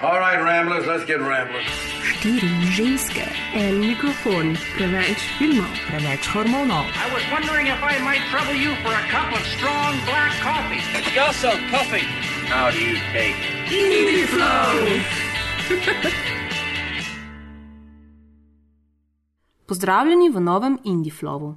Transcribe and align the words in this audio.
All 0.00 0.20
right, 0.20 0.38
Ramblers, 0.38 0.86
let's 0.86 1.04
get 1.04 1.18
rambling. 1.18 1.66
Štiri 2.06 2.48
ženske, 2.70 3.24
en 3.54 3.80
mikrofon, 3.82 4.54
preveč 4.76 5.18
filmov, 5.38 5.74
preveč 5.90 6.22
hormonov. 6.30 6.86
I 6.94 7.10
was 7.10 7.26
wondering 7.34 7.66
if 7.66 7.82
I 7.82 7.98
might 7.98 8.22
trouble 8.30 8.54
you 8.54 8.78
for 8.86 8.94
a 8.94 9.02
cup 9.10 9.34
of 9.34 9.42
strong 9.58 9.98
black 10.06 10.38
coffee. 10.38 10.78
Also, 11.18 11.50
coffee. 11.74 12.06
How 12.46 12.70
do 12.70 12.78
you 12.78 12.94
take? 13.10 13.34
Indie 13.74 14.22
Flow! 14.30 14.70
Pozdravljeni 19.66 20.30
v 20.30 20.40
novem 20.40 20.78
Indiflowu, 20.84 21.56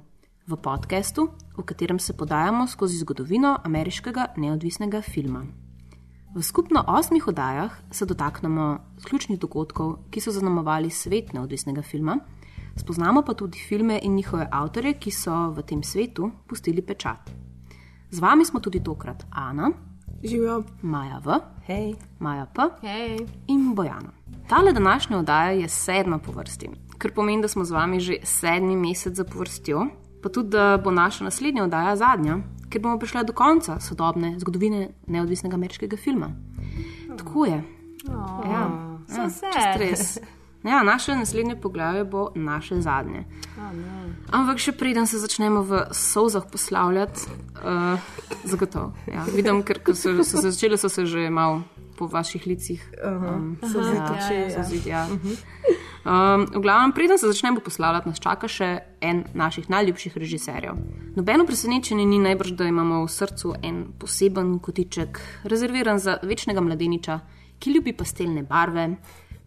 v 0.50 0.56
podkastu, 0.58 1.30
v 1.54 1.62
katerem 1.62 2.02
se 2.02 2.10
podajamo 2.18 2.66
skozi 2.66 2.98
zgodovino 2.98 3.54
ameriškega 3.64 4.34
neodvisnega 4.36 4.98
filma. 5.00 5.61
V 6.34 6.42
skupno 6.42 6.84
osmih 6.86 7.28
oddajah 7.28 7.72
se 7.90 8.06
dotaknemo 8.06 8.78
ključnih 9.04 9.38
dogodkov, 9.38 9.96
ki 10.10 10.20
so 10.20 10.32
zaznamovali 10.32 10.90
svet 10.90 11.32
neodvisnega 11.32 11.82
filma, 11.82 12.16
spoznamo 12.76 13.22
pa 13.22 13.34
tudi 13.34 13.58
filme 13.58 13.98
in 14.02 14.14
njihove 14.14 14.46
avtorje, 14.50 14.94
ki 14.94 15.10
so 15.10 15.50
v 15.52 15.62
tem 15.62 15.82
svetu 15.82 16.30
pustili 16.48 16.82
pečat. 16.82 17.30
Z 18.10 18.20
vami 18.20 18.44
smo 18.44 18.60
tudi 18.60 18.80
tokrat 18.80 19.26
Ana, 19.30 19.70
Živijo. 20.24 20.62
Maja 20.82 21.18
V, 21.24 21.40
Hej. 21.66 21.94
Maja 22.18 22.46
P 22.46 22.62
Hej. 22.80 23.26
in 23.48 23.74
Bojana. 23.74 24.12
Tale 24.48 24.72
današnja 24.72 25.18
oddaja 25.18 25.50
je 25.50 25.68
sedma 25.68 26.18
po 26.18 26.32
vrsti, 26.32 26.70
kar 26.98 27.12
pomeni, 27.14 27.42
da 27.42 27.48
smo 27.48 27.64
z 27.64 27.70
vami 27.70 28.00
že 28.00 28.16
sedmi 28.22 28.76
mesec 28.76 29.14
zapovrstjo, 29.14 29.86
pa 30.22 30.28
tudi, 30.28 30.48
da 30.48 30.80
bo 30.84 30.90
naša 30.90 31.24
naslednja 31.24 31.64
oddaja 31.64 31.96
zadnja, 31.96 32.38
ker 32.72 32.80
bomo 32.82 32.98
prišli 32.98 33.26
do 33.28 33.36
konca 33.36 33.78
sodobne 33.80 34.34
zgodovine 34.40 34.88
neodvisnega 35.06 35.58
ameriškega 35.60 35.96
filma. 36.00 36.32
Tako 37.18 37.46
je. 37.46 37.62
Ja, 38.08 38.28
ja, 38.48 38.62
čisto 39.06 39.78
res. 39.78 40.18
Ja, 40.64 40.82
naše 40.82 41.14
naslednje 41.18 41.56
poglavje 41.60 42.04
bo 42.04 42.30
naše 42.34 42.80
zadnje. 42.80 43.24
Ampak 44.30 44.62
še 44.62 44.72
preden 44.78 45.06
se 45.10 45.18
začnemo 45.18 45.62
v 45.66 45.80
sozah 45.90 46.46
poslavljati, 46.50 47.26
uh, 47.58 47.98
zagotovo. 48.46 48.92
Ja, 49.10 49.26
vidim, 49.34 49.64
ker 49.66 49.82
so, 49.90 50.14
so 50.22 50.24
se 50.24 50.44
začele, 50.50 50.78
so 50.78 50.88
se 50.88 51.06
že 51.06 51.30
malo 51.30 51.64
po 51.98 52.06
vaših 52.06 52.46
licih. 52.46 52.84
Um, 53.04 53.58
Sozid, 54.54 54.86
ja. 54.86 55.06
Um, 56.04 56.46
v 56.54 56.60
glavnem, 56.60 56.92
preden 56.92 57.18
se 57.18 57.26
začnemo 57.26 57.60
poslavljati, 57.60 58.08
nas 58.08 58.18
čaka 58.18 58.48
še 58.50 58.68
en 59.00 59.22
naših 59.38 59.68
najljubših 59.70 60.16
režiserjev. 60.18 60.74
Nobeno 61.14 61.46
presenečenje 61.46 62.06
ni 62.06 62.18
najbrž, 62.18 62.56
da 62.58 62.66
imamo 62.66 63.04
v 63.04 63.10
srcu 63.10 63.54
en 63.62 63.84
poseben 63.98 64.56
kotiček, 64.58 65.20
rezerviran 65.44 66.02
za 66.02 66.18
večnega 66.22 66.60
mladeniča, 66.60 67.20
ki 67.62 67.76
ljubi 67.76 67.94
pastelne 67.94 68.42
barve, 68.42 68.88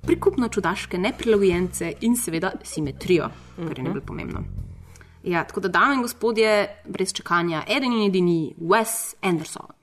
prikupno 0.08 0.47
čudaške 0.47 0.97
neprilagojence 0.97 1.92
in 2.08 2.16
seveda 2.16 2.53
simetrijo, 2.64 3.28
kar 3.58 3.78
je 3.78 3.84
najbolj 3.84 4.06
pomembno. 4.08 4.47
Ja, 5.28 5.44
tako 5.44 5.59
da, 5.59 5.75
dame 5.75 6.00
in 6.00 6.08
gospodje, 6.08 6.67
brez 6.88 7.12
čakanja, 7.14 7.66
eden 7.67 7.92
in 7.92 8.08
edini 8.08 8.56
Wes 8.62 9.16
Anderson. 9.22 9.75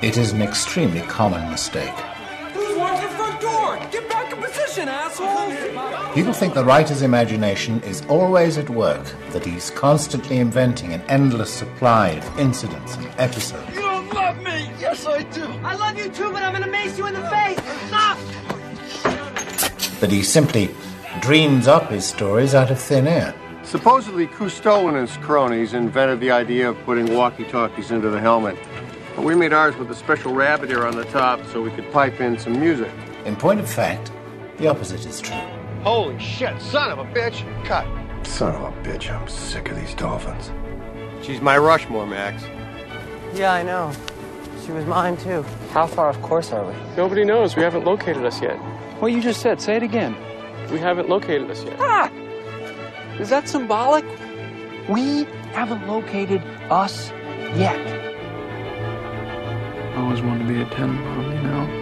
It 0.00 0.16
is 0.16 0.32
an 0.32 0.40
extremely 0.40 1.02
common 1.16 1.50
mistake. 1.50 2.17
Get 3.90 4.08
back 4.08 4.32
in 4.32 4.42
position, 4.42 4.88
asshole! 4.88 6.14
People 6.14 6.32
think 6.32 6.52
the 6.52 6.64
writer's 6.64 7.02
imagination 7.02 7.80
is 7.82 8.04
always 8.06 8.58
at 8.58 8.68
work, 8.68 9.04
that 9.30 9.46
he's 9.46 9.70
constantly 9.70 10.38
inventing 10.38 10.92
an 10.92 11.00
endless 11.08 11.52
supply 11.52 12.10
of 12.10 12.38
incidents 12.38 12.96
and 12.96 13.06
episodes. 13.18 13.74
You 13.74 13.80
don't 13.80 14.12
love 14.12 14.36
me! 14.42 14.70
Yes, 14.78 15.06
I 15.06 15.22
do! 15.22 15.44
I 15.62 15.74
love 15.76 15.96
you 15.96 16.10
too, 16.10 16.30
but 16.30 16.42
I'm 16.42 16.52
gonna 16.52 16.70
mace 16.70 16.98
you 16.98 17.06
in 17.06 17.14
the 17.14 17.28
face! 17.30 17.58
Stop! 17.88 18.18
That 20.00 20.10
he 20.10 20.22
simply 20.22 20.74
dreams 21.20 21.66
up 21.66 21.90
his 21.90 22.04
stories 22.04 22.54
out 22.54 22.70
of 22.70 22.78
thin 22.78 23.06
air. 23.06 23.34
Supposedly, 23.62 24.26
Cousteau 24.26 24.88
and 24.88 24.96
his 24.96 25.16
cronies 25.18 25.72
invented 25.72 26.20
the 26.20 26.30
idea 26.30 26.68
of 26.68 26.76
putting 26.84 27.14
walkie 27.14 27.44
talkies 27.44 27.90
into 27.90 28.10
the 28.10 28.20
helmet. 28.20 28.56
But 29.16 29.24
we 29.24 29.34
made 29.34 29.52
ours 29.52 29.76
with 29.76 29.90
a 29.90 29.94
special 29.94 30.32
rabbit 30.32 30.70
ear 30.70 30.86
on 30.86 30.94
the 30.94 31.04
top 31.06 31.44
so 31.46 31.60
we 31.62 31.70
could 31.70 31.90
pipe 31.90 32.20
in 32.20 32.38
some 32.38 32.58
music. 32.60 32.90
In 33.28 33.36
point 33.36 33.60
of 33.60 33.70
fact, 33.70 34.10
the 34.56 34.68
opposite 34.68 35.04
is 35.04 35.20
true. 35.20 35.36
Holy 35.82 36.18
shit, 36.18 36.58
son 36.62 36.90
of 36.90 36.98
a 36.98 37.04
bitch! 37.04 37.44
Cut. 37.66 37.86
Son 38.26 38.54
of 38.54 38.62
a 38.62 38.72
bitch, 38.80 39.10
I'm 39.10 39.28
sick 39.28 39.68
of 39.70 39.76
these 39.76 39.94
dolphins. 39.94 40.50
She's 41.22 41.42
my 41.42 41.58
Rushmore, 41.58 42.06
Max. 42.06 42.42
Yeah, 43.34 43.52
I 43.52 43.62
know. 43.62 43.92
She 44.64 44.72
was 44.72 44.86
mine 44.86 45.18
too. 45.18 45.44
How 45.72 45.86
far 45.86 46.08
off 46.08 46.22
course 46.22 46.52
are 46.52 46.64
we? 46.64 46.72
Nobody 46.96 47.22
knows. 47.22 47.54
We 47.54 47.62
haven't 47.62 47.84
located 47.84 48.24
us 48.24 48.40
yet. 48.40 48.56
What 48.98 49.12
you 49.12 49.20
just 49.20 49.42
said, 49.42 49.60
say 49.60 49.76
it 49.76 49.82
again. 49.82 50.16
We 50.72 50.78
haven't 50.78 51.10
located 51.10 51.50
us 51.50 51.62
yet. 51.64 51.76
Ah! 51.80 52.10
Is 53.20 53.28
that 53.28 53.46
symbolic? 53.46 54.06
We 54.88 55.24
haven't 55.52 55.86
located 55.86 56.40
us 56.70 57.10
yet. 57.58 57.78
I 59.94 60.00
always 60.00 60.22
wanted 60.22 60.48
to 60.48 60.54
be 60.54 60.62
a 60.62 60.64
Tenenbaum, 60.64 61.36
you 61.36 61.42
know? 61.42 61.77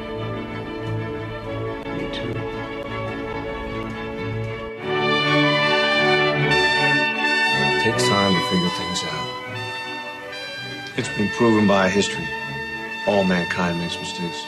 Figure 8.56 8.70
things 8.70 9.04
out. 9.04 9.28
It's 10.96 11.08
been 11.16 11.28
proven 11.36 11.66
by 11.66 11.88
history. 11.90 12.26
All 13.06 13.22
mankind 13.24 13.78
makes 13.78 13.98
mistakes. 13.98 14.46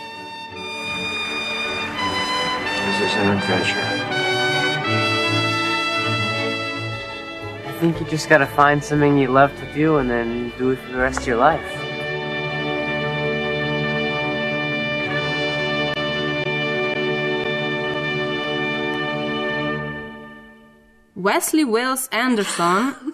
This 2.86 3.00
is 3.02 3.14
an 3.16 3.36
adventure. 3.36 3.84
I 7.66 7.72
think 7.80 8.00
you 8.00 8.06
just 8.06 8.28
gotta 8.30 8.46
find 8.46 8.82
something 8.82 9.18
you 9.18 9.28
love 9.28 9.54
to 9.58 9.74
do 9.74 9.98
and 9.98 10.10
then 10.10 10.52
do 10.56 10.70
it 10.70 10.78
for 10.78 10.92
the 10.92 10.98
rest 10.98 11.20
of 11.20 11.26
your 11.26 11.36
life. 11.36 11.60
Wesley 21.14 21.64
Wells 21.64 22.08
Anderson. 22.10 23.07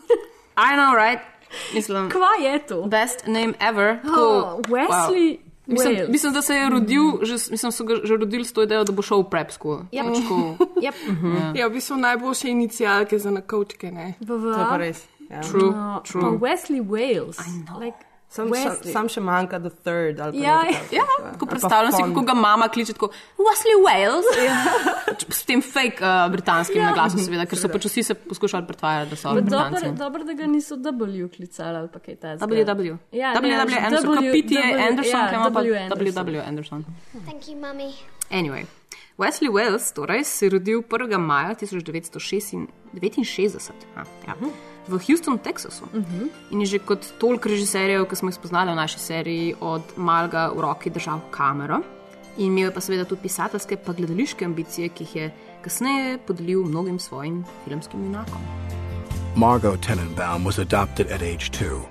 I 0.57 0.73
know, 0.73 0.95
right? 0.97 1.21
Mislim, 1.75 2.11
Kva 2.11 2.29
je 2.43 2.59
to? 2.61 2.83
best 2.85 3.27
name 3.27 3.55
ever. 3.61 3.99
Oh, 4.05 4.11
Tako, 4.57 4.63
Wesley 4.65 5.39
Mislim, 5.67 5.95
Wales. 5.95 6.09
mislim, 6.09 6.33
da 6.33 6.43
se 6.43 6.55
je 6.55 6.71
rodil, 6.71 7.03
že, 7.23 7.33
mislim, 7.51 7.73
so 7.73 7.85
ga 7.85 7.95
že 8.03 8.17
rodili 8.17 8.45
s 8.45 8.53
to 8.53 8.63
idejo, 8.63 8.85
da 8.85 8.93
bo 8.93 9.03
šel 9.03 9.19
v 9.19 9.31
prep 9.31 9.51
school. 9.51 9.79
Yep. 9.93 10.05
Pač 10.05 10.19
tako, 10.19 10.57
Yep. 10.85 10.95
Ja, 11.55 11.67
v 11.67 11.73
bistvu 11.73 11.97
najboljše 11.97 12.49
inicijalke 12.51 13.19
za 13.19 13.31
nakovčke. 13.31 13.91
Ne? 13.91 14.15
VV. 14.21 14.29
To 14.45 14.51
je 14.53 14.67
pa 14.67 14.77
res. 14.77 15.05
Ja. 15.31 15.41
True, 15.43 15.71
No, 15.71 16.01
true. 16.03 16.21
pa 16.21 16.29
Wesley 16.29 16.83
Wales. 16.83 17.41
Like, 17.81 17.97
Sam, 18.35 18.49
sam, 18.51 18.77
sam 18.85 19.09
še 19.09 19.21
manjka 19.23 19.61
The 19.61 19.71
Third. 19.79 20.19
Ali 20.19 20.33
pa 20.35 20.43
Ja, 20.43 20.57
nekaj. 20.63 20.89
Ja, 20.93 21.05
tako 21.25 21.47
pa 21.47 21.51
predstavljam 21.51 21.93
si, 21.93 22.03
kako 22.05 22.23
ga 22.23 22.35
mama 22.37 22.67
kliče 22.69 22.93
tako, 22.93 23.09
Wesley 23.39 23.77
Wales. 23.79 24.27
S 25.31 25.45
tem 25.45 25.63
fake 25.63 26.01
uh, 26.01 26.27
britanskim 26.29 26.77
Ja. 26.77 26.89
naglasom, 26.89 27.21
seveda, 27.21 27.47
ker 27.47 27.55
so 27.57 27.69
pač 27.69 27.87
vsi 27.87 28.03
se 28.03 28.15
poskušali 28.17 28.67
pretvarjati, 28.67 29.11
da 29.11 29.17
so 29.17 29.29
Dobro, 29.31 29.43
Britanci. 29.43 29.93
dobro, 29.95 30.25
da 30.25 30.33
ga 30.35 30.47
niso 30.47 30.75
W 30.77 31.29
klicali 31.31 31.77
ali 31.77 31.89
pa 31.89 31.99
kaj 32.01 32.17
takega. 32.17 32.47
WW. 32.47 32.97
Ja, 33.13 33.35
WW 33.35 33.79
Anderson, 33.79 34.11
W- 34.11 34.15
kot 34.17 34.25
P.T. 34.33 34.55
W- 34.57 34.89
Anderson, 34.89 35.21
ja, 35.21 35.29
ki 35.29 35.35
ima 35.35 35.51
pa 35.51 35.61
W. 35.63 35.77
Anderson. 35.79 36.25
WW 36.27 36.43
Anderson. 36.45 36.85
Thank 37.25 37.43
you, 37.47 37.57
Mummy. 37.57 37.91
Anyway, 38.31 38.67
Wesley 39.17 39.49
Wells 39.49 39.93
torej, 39.93 40.25
se 40.25 40.47
je 40.47 40.51
rodil 40.51 40.83
1. 40.83 41.19
maja 41.21 41.55
1969 41.55 42.67
a, 43.97 44.03
ja, 44.27 44.35
v 44.89 44.99
Houstonu, 44.99 45.39
Teksasu. 45.39 45.89
In 46.51 46.61
je 46.61 46.67
že 46.67 46.79
kot 46.79 47.07
toliko 47.19 47.49
režiserjev, 47.49 48.09
ki 48.09 48.17
smo 48.17 48.29
jih 48.29 48.37
spoznali 48.37 48.73
v 48.73 48.77
naši 48.77 48.99
seriji, 48.99 49.55
od 49.61 49.97
malega 49.97 50.51
v 50.53 50.61
roki 50.61 50.91
držal 50.91 51.21
kamero. 51.31 51.83
In 52.37 52.53
imel 52.53 52.71
je 52.71 52.75
pa 52.75 52.81
seveda 52.81 53.05
tudi 53.05 53.23
pisateljske, 53.23 53.77
pa 53.77 53.93
gledališke 53.93 54.45
ambicije, 54.45 54.89
ki 54.89 55.05
jih 55.05 55.17
je 55.17 55.31
kasneje 55.63 56.19
podelil 56.27 56.65
mnogim 56.65 56.99
svojim 56.99 57.45
filmskim 57.65 58.05
junakom. 58.05 58.43
Margot 59.37 59.81
Tenenbaum 59.81 60.45
was 60.45 60.59
adopted 60.59 61.11
at 61.11 61.23
age 61.23 61.51
two. 61.51 61.83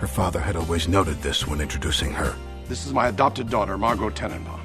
Her 0.00 0.08
father 0.08 0.40
had 0.40 0.56
always 0.56 0.88
noted 0.88 1.20
this 1.22 1.46
when 1.46 1.60
introducing 1.60 2.12
her. 2.12 2.32
This 2.68 2.86
is 2.86 2.92
my 2.92 3.08
adopted 3.08 3.50
daughter, 3.50 3.76
Margot 3.76 4.10
Tenenbaum. 4.10 4.60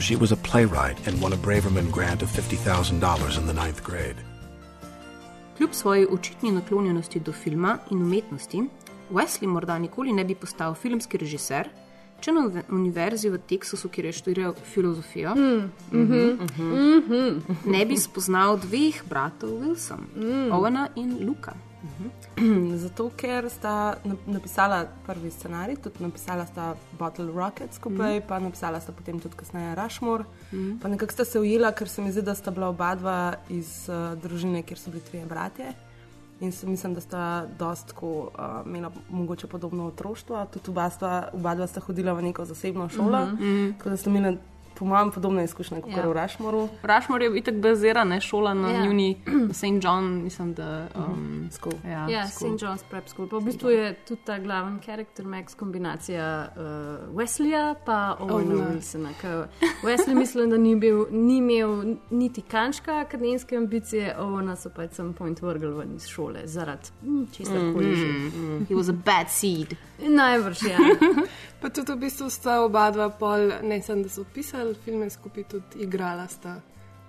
She 0.00 0.16
was 0.16 0.32
a 0.32 0.36
playwright 0.36 0.98
and 1.06 1.20
won 1.20 1.32
a 1.32 1.36
Braverman 1.36 1.90
grant 1.92 2.22
of 2.22 2.30
$50,000 2.30 3.38
in 3.38 3.46
the 3.46 3.52
ninth 3.52 3.84
grade. 3.84 4.16
Kljub 5.62 5.72
svoji 5.72 6.06
očitni 6.06 6.50
naklonjenosti 6.50 7.20
do 7.20 7.32
filma 7.32 7.78
in 7.90 8.02
umetnosti, 8.02 8.62
Wesley 9.10 9.46
morda 9.46 9.78
nikoli 9.78 10.12
ne 10.12 10.24
bi 10.24 10.34
postal 10.34 10.74
filmski 10.74 11.18
režiser, 11.18 11.68
če 12.20 12.32
na 12.32 12.40
ve- 12.46 12.62
univerzi 12.70 13.30
v 13.30 13.38
Teksasu, 13.38 13.88
kjer 13.88 14.04
je 14.04 14.12
študiral 14.12 14.54
filozofijo, 14.64 15.34
Mm, 15.34 15.70
mhm, 15.92 16.48
mhm. 16.66 17.38
ne 17.66 17.86
bi 17.86 17.96
spoznal 17.96 18.58
dveh 18.58 19.02
bratov 19.08 19.50
Wilson, 19.50 20.02
Owena 20.50 20.88
in 20.96 21.26
Luka. 21.26 21.54
Zato, 22.76 23.10
ker 23.12 23.50
sta 23.50 23.72
nap- 24.04 24.26
napisala 24.26 24.76
prvi 25.06 25.30
scenarij, 25.30 25.76
tudi 25.76 25.96
napisala 26.00 26.46
sta 26.46 26.66
Bottle 26.92 27.26
Rocket 27.28 27.74
skupaj, 27.74 28.16
Mhm. 28.16 28.26
pa 28.26 28.38
napisala 28.38 28.80
sta 28.80 28.92
potem 28.92 29.18
tudi 29.18 29.36
kasneje 29.36 29.74
Rushmore. 29.74 30.24
Mhm. 30.52 30.78
Pa 30.78 30.88
nekako 30.88 31.12
sta 31.12 31.24
se 31.24 31.38
ujela, 31.38 31.72
ker 31.72 31.88
se 31.88 32.02
mi 32.02 32.12
zdi, 32.12 32.22
da 32.22 32.34
sta 32.34 32.50
bila 32.50 32.68
oba 32.68 32.94
dva 32.94 33.18
iz 33.50 33.88
uh, 33.88 33.94
družine, 34.16 34.62
kjer 34.62 34.78
so 34.78 34.90
bili 34.90 35.02
trije 35.02 35.26
bratje. 35.26 35.72
In 36.40 36.52
se, 36.52 36.66
mislim, 36.66 36.94
da 36.94 37.00
sta 37.00 37.24
dost 37.54 37.86
tako 37.86 38.08
uh, 38.08 38.30
imela 38.66 38.90
mogoče 39.10 39.46
podobno 39.46 39.86
otroštvo. 39.86 40.46
Tudi 40.46 40.70
oba, 40.70 40.90
sta, 40.90 41.10
oba 41.32 41.54
dva 41.54 41.66
sta 41.66 41.80
hodila 41.80 42.12
v 42.12 42.22
neko 42.22 42.44
zasebno 42.44 42.88
šolo, 42.88 43.26
Mhm. 43.26 43.34
Mhm. 43.36 43.72
tako 43.72 43.90
da 43.90 43.96
sta 43.96 44.10
imela 44.10 44.32
po 44.82 44.86
mojem 44.86 45.10
podobne 45.10 45.44
izkušnje 45.44 45.80
kot 45.80 45.92
Ja. 45.92 46.02
v 46.02 46.12
Rushmoreu. 46.12 46.68
Rushmore 46.82 47.24
je 47.24 47.38
itak 47.38 47.54
bazirana, 47.54 48.20
šola 48.20 48.54
na 48.54 48.70
Ja. 48.70 48.80
yeah. 48.82 48.90
Uni, 48.90 49.16
St. 49.52 49.78
John, 49.82 50.22
mislim, 50.24 50.54
da. 50.54 50.88
Um, 50.94 51.48
School. 51.50 51.74
Ja, 51.86 52.08
Ja, 52.10 52.26
school. 52.28 52.58
St. 52.58 52.62
John's 52.62 52.82
Prep 52.90 53.08
School. 53.08 53.28
Pa 53.28 53.36
v 53.36 53.44
bistvu 53.44 53.70
je 53.70 53.94
tudi 54.08 54.20
ta 54.24 54.38
glaven 54.38 54.80
karakter 54.80 55.24
Max 55.24 55.54
kombinacija 55.54 56.48
uh, 56.56 56.62
Wesleya 57.16 57.74
pa 57.86 58.16
Owena 58.20 58.34
Owena. 58.34 58.70
Wilsona. 58.70 59.08
ker 59.20 59.46
Wesley 59.84 60.14
mislim, 60.14 60.50
da 60.50 60.56
ni, 60.56 60.76
bil, 60.76 61.06
ni 61.10 61.36
imel 61.36 61.84
niti 62.10 62.42
kančka 62.42 62.98
akademske 62.98 63.56
ambicije, 63.56 64.16
Owena 64.18 64.56
so 64.56 64.70
pa 64.76 64.82
at 64.82 64.94
some 64.94 65.12
point 65.12 65.42
vrgli 65.42 65.74
ven 65.74 65.94
iz 65.96 66.06
šole 66.06 66.40
zaradi 66.44 66.88
hm, 67.02 67.24
česar 67.32 67.56
koli 67.74 67.96
že. 67.96 68.06
Mm. 68.06 68.66
He 68.68 68.74
was 68.74 68.88
a 68.88 68.92
bad 68.92 69.30
seed. 69.30 69.76
Najbrž, 70.08 70.62
ja. 70.62 70.78
Pa 71.62 71.70
tudi 71.70 71.92
v 71.92 71.98
bistvu 72.00 72.26
sta 72.26 72.60
oba 72.60 72.90
dva 72.90 73.08
pol, 73.08 73.38
ne 73.62 73.78
samo 73.78 74.02
da 74.02 74.08
so 74.08 74.24
pisali 74.24 74.74
filme 74.76 75.06
skupaj, 75.08 75.44
tudi 75.44 75.78
igrala 75.78 76.26
sta 76.28 76.56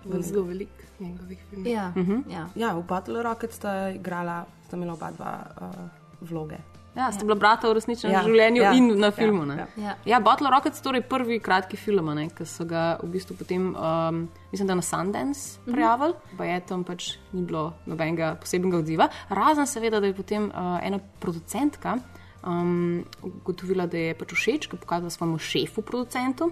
v 0.06 0.22
zelo 0.22 0.44
velik 0.44 0.70
njegovih 1.00 1.40
filmih. 1.50 1.72
Ja, 1.72 1.92
Mhm. 1.96 2.30
ja. 2.30 2.48
ja, 2.56 2.74
v 2.74 2.84
Battle 2.84 3.24
Rocket 3.24 3.52
sta 3.52 3.90
igrala, 3.90 4.46
sta 4.64 4.78
imela 4.78 4.94
oba 4.94 5.12
dva 5.12 5.32
uh, 5.58 5.90
vloge. 6.22 6.58
Ja, 6.96 7.12
sta 7.12 7.26
bila 7.26 7.36
brata 7.36 7.66
v 7.66 7.74
resničnem 7.74 8.12
Ja, 8.12 8.20
ja, 8.20 8.24
življenju 8.24 8.62
ja, 8.62 8.70
ja, 8.70 8.74
in 8.74 9.00
na 9.00 9.08
ja, 9.08 9.12
filmu. 9.12 9.46
Ja, 9.48 9.56
ja. 9.56 9.68
ja. 9.78 9.94
ja 10.06 10.20
Bottle 10.20 10.50
Rockets, 10.50 10.78
torej 10.80 11.02
prvi 11.02 11.40
kratki 11.40 11.74
film, 11.76 12.10
a 12.10 12.14
ne, 12.14 12.28
ki 12.30 12.46
so 12.46 12.66
ga 12.66 13.00
v 13.02 13.10
bistvu 13.10 13.34
potem, 13.36 13.74
um, 13.74 14.20
mislim, 14.52 14.68
da 14.68 14.76
na 14.76 14.82
Sundance 14.84 15.58
Mhm. 15.60 15.74
prijavili, 15.74 16.14
pa 16.38 16.46
je 16.46 16.60
tam 16.62 16.84
pač 16.84 17.18
ni 17.32 17.42
bilo 17.42 17.74
nobenega 17.86 18.36
posebnega 18.36 18.78
odziva. 18.78 19.08
Razen 19.30 19.66
seveda, 19.66 20.00
da 20.00 20.06
je 20.06 20.14
potem 20.14 20.46
uh, 20.46 20.78
ena 20.84 21.00
producentka 21.20 21.98
um, 22.46 23.04
ugotovila, 23.22 23.88
da 23.88 23.98
je 23.98 24.14
pač 24.16 24.34
všeč, 24.34 24.68
ki 24.68 24.78
je 24.78 24.82
pokazala 24.82 25.10
svojemu 25.10 25.40
šefu, 25.40 25.82
producentu. 25.82 26.52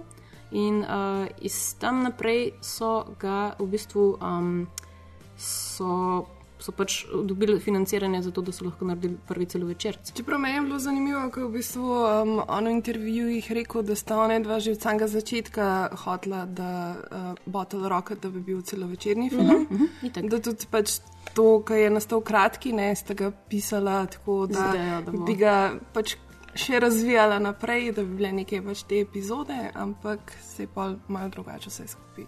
In 0.52 0.82
uh, 0.84 1.26
iz 1.40 1.74
tam 1.80 2.02
naprej 2.04 2.52
so 2.60 3.06
ga 3.20 3.54
v 3.58 3.66
bistvu 3.72 4.18
um, 4.20 4.66
so, 5.36 6.26
so 6.60 6.74
pač 6.76 7.06
dobili 7.08 7.56
financiranje 7.60 8.20
za 8.22 8.30
to, 8.36 8.44
da 8.44 8.52
so 8.52 8.66
lahko 8.66 8.84
naredili 8.84 9.16
prvi 9.28 9.46
celovečerc. 9.48 10.12
Čeprav 10.12 10.40
meni 10.40 10.60
je 10.60 10.66
bilo 10.66 10.78
zanimivo, 10.78 11.24
ko 11.32 11.40
je 11.40 11.46
v 11.46 11.52
bistvu 11.56 11.88
um, 11.88 12.34
on 12.44 12.68
v 12.68 12.74
intervjujih 12.76 13.52
rekel, 13.52 13.82
da 13.82 13.96
sta 13.96 14.20
ona 14.20 14.38
dva 14.44 14.60
že 14.60 14.76
od 14.76 14.84
samega 14.84 15.08
začetka 15.08 15.66
hotla, 16.04 16.44
da 16.44 16.70
uh, 16.92 17.32
Bottle 17.46 17.88
Rocket, 17.88 18.20
da 18.20 18.28
bi 18.28 18.44
bil 18.44 18.60
celovečerni 18.62 19.30
film. 19.30 19.64
Mhm, 19.64 19.74
mhm, 19.74 20.06
itak. 20.10 20.28
da 20.28 20.36
tudi 20.40 20.68
pač 20.68 21.00
to, 21.34 21.62
kar 21.62 21.76
je 21.76 21.90
nastal 21.90 22.20
kratki, 22.20 22.72
ne, 22.72 22.94
sta 22.94 23.14
ga 23.14 23.30
pisala 23.48 24.06
tako, 24.06 24.46
da, 24.46 24.54
Z 24.54 24.68
idejo, 24.70 25.00
da 25.02 25.10
bo- 25.12 25.24
bi 25.24 25.34
ga 25.34 25.54
pač 25.92 26.16
še 26.54 26.80
razvijala 26.80 27.38
naprej, 27.38 27.92
da 27.92 28.02
bi 28.02 28.16
bile 28.16 28.32
neke 28.34 28.62
pač 28.62 28.82
te 28.82 29.00
epizode, 29.00 29.56
ampak 29.74 30.32
se 30.42 30.62
je 30.62 30.68
pa 30.68 30.90
malo 31.08 31.28
drugače 31.28 31.70
vse 31.70 31.86
skupaj 31.88 32.24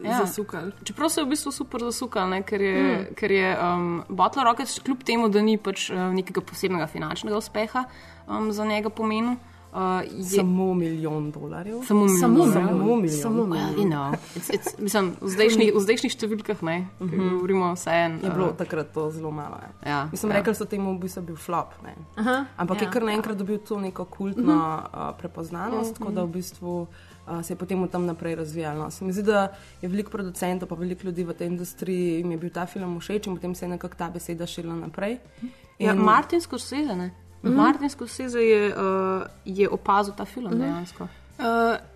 Ja. 0.00 0.24
zasukali. 0.24 0.72
Čeprav 0.82 1.10
se 1.10 1.20
je 1.20 1.24
v 1.24 1.28
bistvu 1.28 1.52
super 1.52 1.80
zasukal, 1.82 2.28
ne, 2.28 2.42
ker 2.42 2.60
je, 2.60 2.76
mm. 2.82 3.14
ker 3.14 3.30
je 3.30 3.48
um, 3.54 4.04
Butler 4.08 4.46
Rockets, 4.46 4.78
kljub 4.80 5.02
temu, 5.04 5.28
da 5.28 5.42
ni 5.42 5.58
pač 5.58 5.90
uh, 5.90 6.08
nekega 6.10 6.40
posebnega 6.40 6.86
finančnega 6.86 7.36
uspeha 7.36 7.82
um, 8.26 8.48
za 8.52 8.64
njega 8.64 8.88
pomenil. 8.88 9.36
Uh, 9.72 9.78
je, 10.12 10.24
Samo 10.36 10.74
milijon 10.74 11.30
dolarjev. 11.30 11.82
Samo 11.82 12.00
milijon. 12.00 12.20
Samo, 12.20 12.36
dolarjev. 12.36 12.68
samo 12.68 12.96
milijon. 12.96 13.22
Samo 13.22 13.42
Well, 13.44 13.76
you 13.76 13.86
know, 13.86 14.10
it's, 14.34 14.50
it's, 14.50 14.74
mislim, 14.78 15.14
v 15.20 15.28
zdajšnjih, 15.28 15.70
v 15.70 15.80
zdajšnjih 15.80 16.12
številkah 16.12 16.62
ne, 16.62 16.76
uh 16.98 17.06
Mhm. 17.06 17.14
-huh. 17.14 17.30
govorimo 17.32 17.72
vse 17.72 17.90
en. 17.92 18.18
Je 18.18 18.30
bilo 18.30 18.48
takrat 18.48 18.90
to 18.90 19.10
zelo 19.10 19.30
malo. 19.30 19.56
Ja. 19.60 19.88
Ja, 19.88 20.08
Mislim, 20.10 20.32
ja. 20.32 20.36
rekli 20.36 20.54
so 20.54 20.64
temu, 20.64 20.90
v 20.92 21.00
bistvu 21.00 21.22
bil 21.22 21.36
flop. 21.36 21.70
Ne. 21.84 21.94
Aha, 22.16 22.44
Ampak 22.56 22.76
ja. 22.76 22.82
je 22.82 22.92
kar 22.92 23.02
naenkrat 23.02 23.36
dobil 23.36 23.58
to 23.58 23.78
neko 23.78 24.04
kultno 24.06 24.42
Mhm. 24.54 25.00
uh, 25.00 25.14
prepoznanost, 25.18 25.90
Mhm. 25.90 25.98
tako 25.98 26.10
da 26.10 26.22
v 26.22 26.28
bistvu 26.28 26.86
uh, 27.28 27.42
se 27.42 27.52
je 27.52 27.56
potem 27.56 27.88
tam 27.88 28.06
naprej 28.06 28.34
razvijalo. 28.34 28.84
No. 28.84 28.90
Se 28.90 29.04
mi 29.04 29.12
zdi, 29.12 29.22
da 29.22 29.48
je 29.82 29.88
veliko 29.88 30.10
producentov, 30.10 30.68
pa 30.68 30.74
veliko 30.74 31.06
ljudi 31.06 31.24
v 31.24 31.32
tej 31.32 31.46
industriji, 31.46 32.16
jim 32.16 32.30
je 32.30 32.38
bil 32.38 32.50
ta 32.50 32.66
film 32.66 32.98
všeč 32.98 33.26
in 33.26 33.34
potem 33.34 33.54
se 33.54 33.64
je 33.64 33.70
nekako 33.70 33.94
ta 33.96 34.10
beseda 34.10 34.46
širila 34.46 34.74
naprej. 34.76 35.18
Ja, 35.78 35.92
In- 35.92 35.98
Martin 35.98 36.40
Scorsese, 36.40 36.96
ne. 36.96 37.10
Mhm. 37.42 37.54
Martin 37.54 37.90
Scorsese 37.90 38.38
je, 38.40 38.68
uh, 38.68 38.82
je 39.46 39.68
opazil 39.68 40.14
ta 40.14 40.24
film 40.24 40.50
Mhm. 40.50 40.60
dejansko. 40.60 41.08
Uh, 41.38 41.46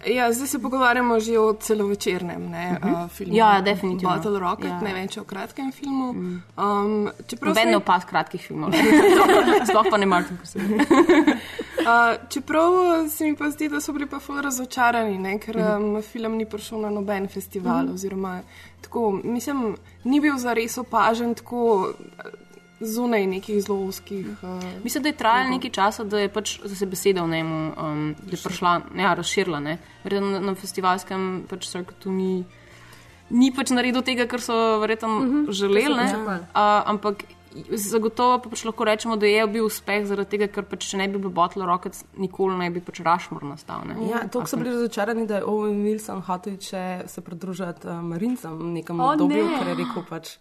ja, 0.07 0.33
zdaj 0.33 0.47
se 0.49 0.59
pogovarjamo 0.59 1.21
že 1.21 1.39
o 1.39 1.53
celovečernem 1.55 2.51
ne, 2.51 2.79
Mhm. 2.83 2.95
uh, 2.95 3.09
filmu. 3.09 3.35
Ja, 3.35 3.61
definitivno. 3.61 4.15
Bottle 4.15 4.39
Rocket, 4.39 4.65
Ja. 4.65 4.71
ja. 4.71 4.81
ne 4.83 4.95
več 4.95 5.19
o 5.19 5.25
kratkem 5.25 5.73
filmu. 5.73 6.09
Um, 6.09 6.41
čeprav 7.27 7.49
Noben 7.51 7.69
ne 7.69 7.77
opaz 7.77 8.05
kratkih 8.05 8.41
filmov. 8.43 8.71
Sploh 9.69 9.87
pa 9.91 9.97
ne 9.97 10.07
Martin 10.07 10.37
Scorsese. 10.39 10.65
Uh, 10.65 12.17
čeprav 12.31 12.73
se 13.11 13.25
mi 13.25 13.37
pa 13.37 13.51
zdi, 13.51 13.69
da 13.69 13.81
so 13.81 13.93
bili 13.93 14.07
pa 14.07 14.19
ful 14.19 14.41
razočarani, 14.41 15.19
ne? 15.19 15.39
ker 15.39 15.57
um, 15.59 16.03
film 16.03 16.33
ni 16.33 16.47
prišel 16.47 16.81
na 16.81 16.91
noben 16.91 17.29
festival. 17.29 17.83
Mhm. 17.83 17.95
Oziroma, 17.95 18.41
tako, 18.81 19.11
mislim, 19.25 19.77
ni 20.05 20.21
bil 20.21 20.39
zares 20.39 20.79
opažen 20.79 21.35
tako 21.35 21.89
eh, 21.91 22.23
zunaj 22.85 23.27
nekih 23.27 23.61
zelo 23.61 23.87
ozkih. 23.87 24.27
Uh, 24.41 24.63
Mislim, 24.83 25.03
da 25.03 25.09
je 25.09 25.17
trajalo 25.17 25.51
nekaj 25.51 25.71
časa, 25.71 26.05
da 26.05 26.19
je 26.19 26.29
pač 26.29 26.59
da 26.61 26.69
se 26.71 26.87
beseda 26.87 27.23
v 27.23 27.29
njemu 27.29 27.73
um, 27.75 28.15
da 28.21 28.31
je 28.31 28.43
prišla, 28.43 28.75
ja, 28.97 29.15
razširila. 29.15 29.61
ne. 29.61 29.75
Verjetno 30.05 30.31
na, 30.31 30.41
na 30.41 30.55
festivalskem 30.55 31.45
pač 31.49 31.67
circuitu 31.67 32.11
ni, 32.11 32.45
ni 33.31 33.53
pač 33.53 33.71
naredil 33.71 34.03
tega, 34.03 34.27
kar 34.27 34.41
so 34.41 34.53
verjetno 34.79 35.09
uh 35.09 35.23
Mhm, 35.23 35.45
-huh, 35.45 35.53
želeli. 35.53 35.95
ne. 35.95 36.15
Uh, 36.15 36.83
ampak 36.87 37.25
zagotovo 37.71 38.39
pa 38.39 38.49
pač 38.51 38.65
lahko 38.65 38.85
rečemo, 38.85 39.17
da 39.17 39.27
je 39.27 39.47
bil 39.47 39.67
uspeh 39.67 40.07
zaradi 40.07 40.31
tega, 40.31 40.49
ker 40.49 40.65
pač 40.65 40.89
če 40.91 40.97
ne 40.97 41.09
bi 41.09 41.19
bil 41.19 41.31
Bottle 41.31 41.67
Rockets, 41.67 42.05
nikoli 42.17 42.57
ne 42.59 42.71
bi 42.71 42.81
pač 42.81 43.01
Rushmore 43.01 43.47
nastal. 43.47 43.85
Ne. 43.87 44.09
Ja, 44.11 44.29
to 44.29 44.43
so 44.47 44.57
bili 44.57 44.71
razočarani, 44.71 45.27
da 45.27 45.37
je 45.37 45.45
Owen 45.45 45.85
Wilson 45.85 46.21
hotel 46.23 46.57
se 47.07 47.21
pridružiti 47.21 47.87
uh, 47.87 48.01
Marincem 48.03 48.59
v 48.59 48.65
nekem 48.73 49.01
O, 49.01 49.13
obdobju, 49.13 49.45
ne. 49.47 49.59
ker 49.59 49.69
je 49.69 49.75
rekel 49.75 50.03
pač. 50.11 50.37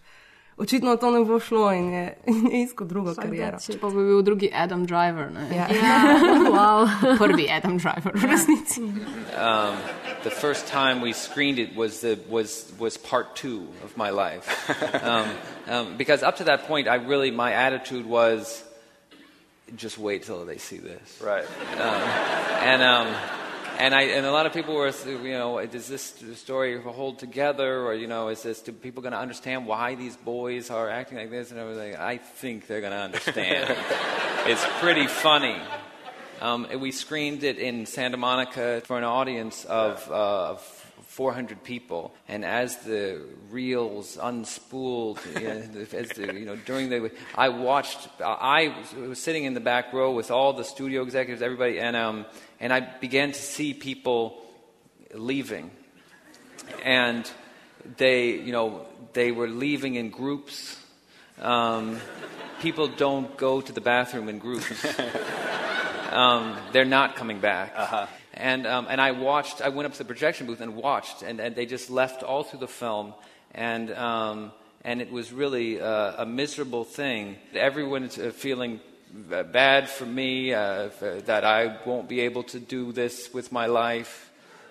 Očitno 0.58 0.96
to 0.98 1.12
ne 1.12 1.24
bo 1.26 1.40
šlo 1.40 1.72
in 1.74 1.94
je, 1.94 2.18
in 2.28 2.48
je 2.52 2.62
iskal 2.64 2.88
drugo 2.88 3.16
kariero. 3.16 3.58
Če 3.60 3.80
pa 3.82 3.90
bi 3.90 4.04
bil 4.06 4.22
drugi 4.22 4.52
Adam 4.54 4.86
Driver. 4.86 5.32
Ne. 5.34 5.48
Ja. 5.56 5.66
Ja, 5.74 6.18
wow. 6.54 6.86
Prvi 7.22 7.50
Adam 7.50 7.78
Driver, 7.78 8.12
v 8.14 8.28
resnici. 8.30 8.82
Um, 9.38 9.76
the 10.24 10.30
first 10.30 10.68
time 10.68 11.02
we 11.02 11.12
screened 11.14 11.58
it 11.60 11.76
was 11.76 12.02
the 12.02 12.20
was 12.30 12.72
was 12.80 12.98
part 12.98 13.36
two 13.36 13.68
of 13.84 13.98
my 13.98 14.10
life, 14.12 14.46
um, 15.04 15.28
um, 15.68 15.98
because 15.98 16.22
up 16.24 16.38
to 16.38 16.44
that 16.44 16.68
point, 16.68 16.88
I 16.88 16.96
really 16.96 17.32
my 17.32 17.52
attitude 17.54 18.06
was, 18.06 18.64
just 19.76 19.98
wait 19.98 20.24
till 20.24 20.46
they 20.46 20.58
see 20.60 20.78
this, 20.78 21.20
Right. 21.22 21.46
um, 21.82 22.02
and 22.62 22.82
um, 22.84 23.08
and 23.80 23.94
I 23.94 24.04
and 24.04 24.26
a 24.26 24.32
lot 24.32 24.46
of 24.46 24.54
people 24.54 24.76
were, 24.76 24.92
you 25.06 25.32
know, 25.32 25.66
does 25.66 25.88
this 25.88 26.14
story 26.36 26.82
hold 26.82 27.20
together, 27.20 27.86
or 27.86 27.94
you 27.94 28.08
know, 28.08 28.30
is 28.30 28.44
this 28.44 28.62
do 28.62 28.72
people 28.72 29.02
going 29.02 29.14
to 29.14 29.20
understand 29.20 29.66
why 29.66 29.96
these 29.96 30.16
boys 30.16 30.70
are 30.70 30.90
acting 30.90 31.18
like 31.18 31.30
this 31.30 31.52
and 31.52 31.60
everything? 31.60 31.96
I 31.96 32.18
think 32.18 32.68
they're 32.68 32.82
going 32.82 32.94
to 32.94 33.00
understand. 33.00 33.76
it's 34.46 34.66
pretty 34.80 35.08
funny. 35.08 35.60
Um, 36.42 36.68
we 36.80 36.92
screened 36.92 37.44
it 37.44 37.58
in 37.58 37.86
Santa 37.86 38.18
Monica 38.18 38.82
for 38.84 38.98
an 38.98 39.06
audience 39.06 39.64
of, 39.64 40.06
uh, 40.12 40.50
of 40.52 40.62
400 41.14 41.64
people, 41.64 42.14
and 42.28 42.44
as 42.44 42.78
the 42.80 43.22
reels 43.50 44.18
unspooled, 44.18 45.24
you 45.40 45.48
know, 45.48 45.86
as 45.98 46.10
the, 46.10 46.34
you 46.34 46.46
know, 46.46 46.58
during 46.58 46.90
the, 46.90 47.12
I 47.36 47.50
watched. 47.50 48.10
I 48.20 48.76
was 48.98 49.20
sitting 49.20 49.46
in 49.46 49.54
the 49.54 49.62
back 49.62 49.94
row 49.94 50.12
with 50.12 50.32
all 50.32 50.52
the 50.54 50.64
studio 50.64 51.04
executives, 51.04 51.42
everybody, 51.42 51.80
and 51.80 51.96
um, 51.96 52.26
and 52.64 52.72
I 52.72 52.80
began 52.80 53.34
to 53.34 53.42
see 53.42 53.74
people 53.74 54.42
leaving, 55.14 55.70
and 56.82 57.30
they, 57.98 58.40
you 58.40 58.54
know, 58.54 58.86
they 59.12 59.34
were 59.34 59.50
leaving 59.50 59.96
in 59.96 60.10
groups. 60.10 60.78
Um, 61.42 62.00
people 62.62 62.88
don't 62.88 63.36
go 63.36 63.60
to 63.60 63.74
the 63.74 63.82
bathroom 63.82 64.30
in 64.30 64.40
groups. 64.40 64.72
um, 66.12 66.56
they're 66.72 66.86
not 66.86 67.18
coming 67.18 67.42
back. 67.42 67.74
Uh-huh. 67.76 68.08
And, 68.34 68.66
um, 68.66 68.88
and 68.90 69.02
I 69.02 69.12
watched, 69.12 69.62
I 69.62 69.68
went 69.68 69.86
up 69.86 69.92
to 69.92 69.98
the 69.98 70.06
projection 70.06 70.48
booth 70.48 70.62
and 70.62 70.78
watched, 70.78 71.22
and, 71.22 71.42
and 71.42 71.58
they 71.58 71.66
just 71.66 71.90
left 71.90 72.24
all 72.24 72.44
through 72.44 72.62
the 72.62 72.70
film. 72.70 73.14
And, 73.54 73.92
um, 73.92 74.54
and 74.86 75.02
it 75.02 75.12
was 75.12 75.34
really 75.34 75.82
uh, 75.82 76.24
a 76.24 76.26
miserable 76.26 76.86
thing. 76.86 77.36
Everyone's 77.54 78.18
uh, 78.18 78.32
feeling 78.34 78.80
bad 79.54 79.90
for 79.90 80.08
me, 80.08 80.54
uh, 80.54 80.90
that 81.26 81.44
I 81.44 81.78
won't 81.86 82.08
be 82.08 82.22
able 82.22 82.44
to 82.44 82.60
do 82.60 82.92
this 82.92 83.30
with 83.34 83.52
my 83.52 83.68
life. 83.68 84.30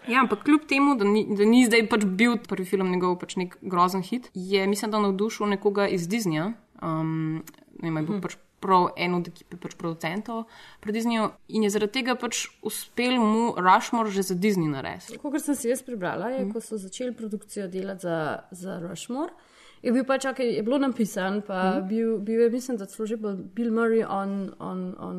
Ja, 0.09 0.21
ampak 0.21 0.43
kljub 0.43 0.67
temu, 0.67 0.97
da 0.99 1.05
ni, 1.05 1.27
da 1.31 1.45
ni 1.47 1.63
zdaj 1.67 1.87
pač 1.89 2.05
bil 2.05 2.35
prvi 2.49 2.67
film 2.67 2.91
njegov 2.91 3.21
pač 3.21 3.37
nek 3.39 3.55
grozen 3.63 4.03
hit, 4.03 4.33
je 4.35 4.67
mislim, 4.67 4.91
da 4.91 4.99
navdušil 4.99 5.47
nekoga 5.47 5.87
iz 5.87 6.09
Disneyja, 6.11 6.53
Um, 6.83 7.45
ne 7.79 7.91
vem, 7.91 8.01
je 8.01 8.09
bil 8.09 8.23
pač 8.25 8.35
prav 8.63 8.89
en 8.99 9.15
od 9.15 9.29
ekipe 9.31 9.59
pač 9.59 9.75
producentov 9.79 10.45
pri 10.83 10.95
Disneyju 10.95 11.29
in 11.55 11.67
je 11.67 11.71
zaradi 11.75 11.99
tega 11.99 12.15
pač 12.19 12.45
uspel 12.67 13.19
mu 13.19 13.55
Rushmore 13.59 14.11
že 14.11 14.23
za 14.27 14.35
Disney 14.35 14.71
narediti. 14.71 15.19
Kot 15.23 15.43
sem 15.43 15.59
si 15.59 15.71
jaz 15.71 15.83
prebrala, 15.87 16.31
je, 16.35 16.47
ko 16.51 16.63
so 16.63 16.79
začeli 16.79 17.15
produkcijo 17.15 17.69
delati 17.71 18.07
za, 18.07 18.19
za 18.51 18.79
Rushmore. 18.83 19.35
Je 19.83 19.93
bil 19.93 20.05
pač, 20.05 20.25
okay, 20.25 20.55
je 20.57 20.63
bilo 20.63 20.79
napisan, 20.79 21.41
pa 21.47 21.81
mm. 21.81 21.89
bil, 21.89 22.19
bil 22.19 22.41
je, 22.41 22.51
mislim, 22.51 22.77
da 22.77 22.87
celo 22.87 23.07
že 23.07 23.17
bil 23.17 23.37
Bill 23.55 23.73
Murray, 23.75 24.05
on, 24.09 24.53
on, 24.59 24.95
on, 24.99 25.19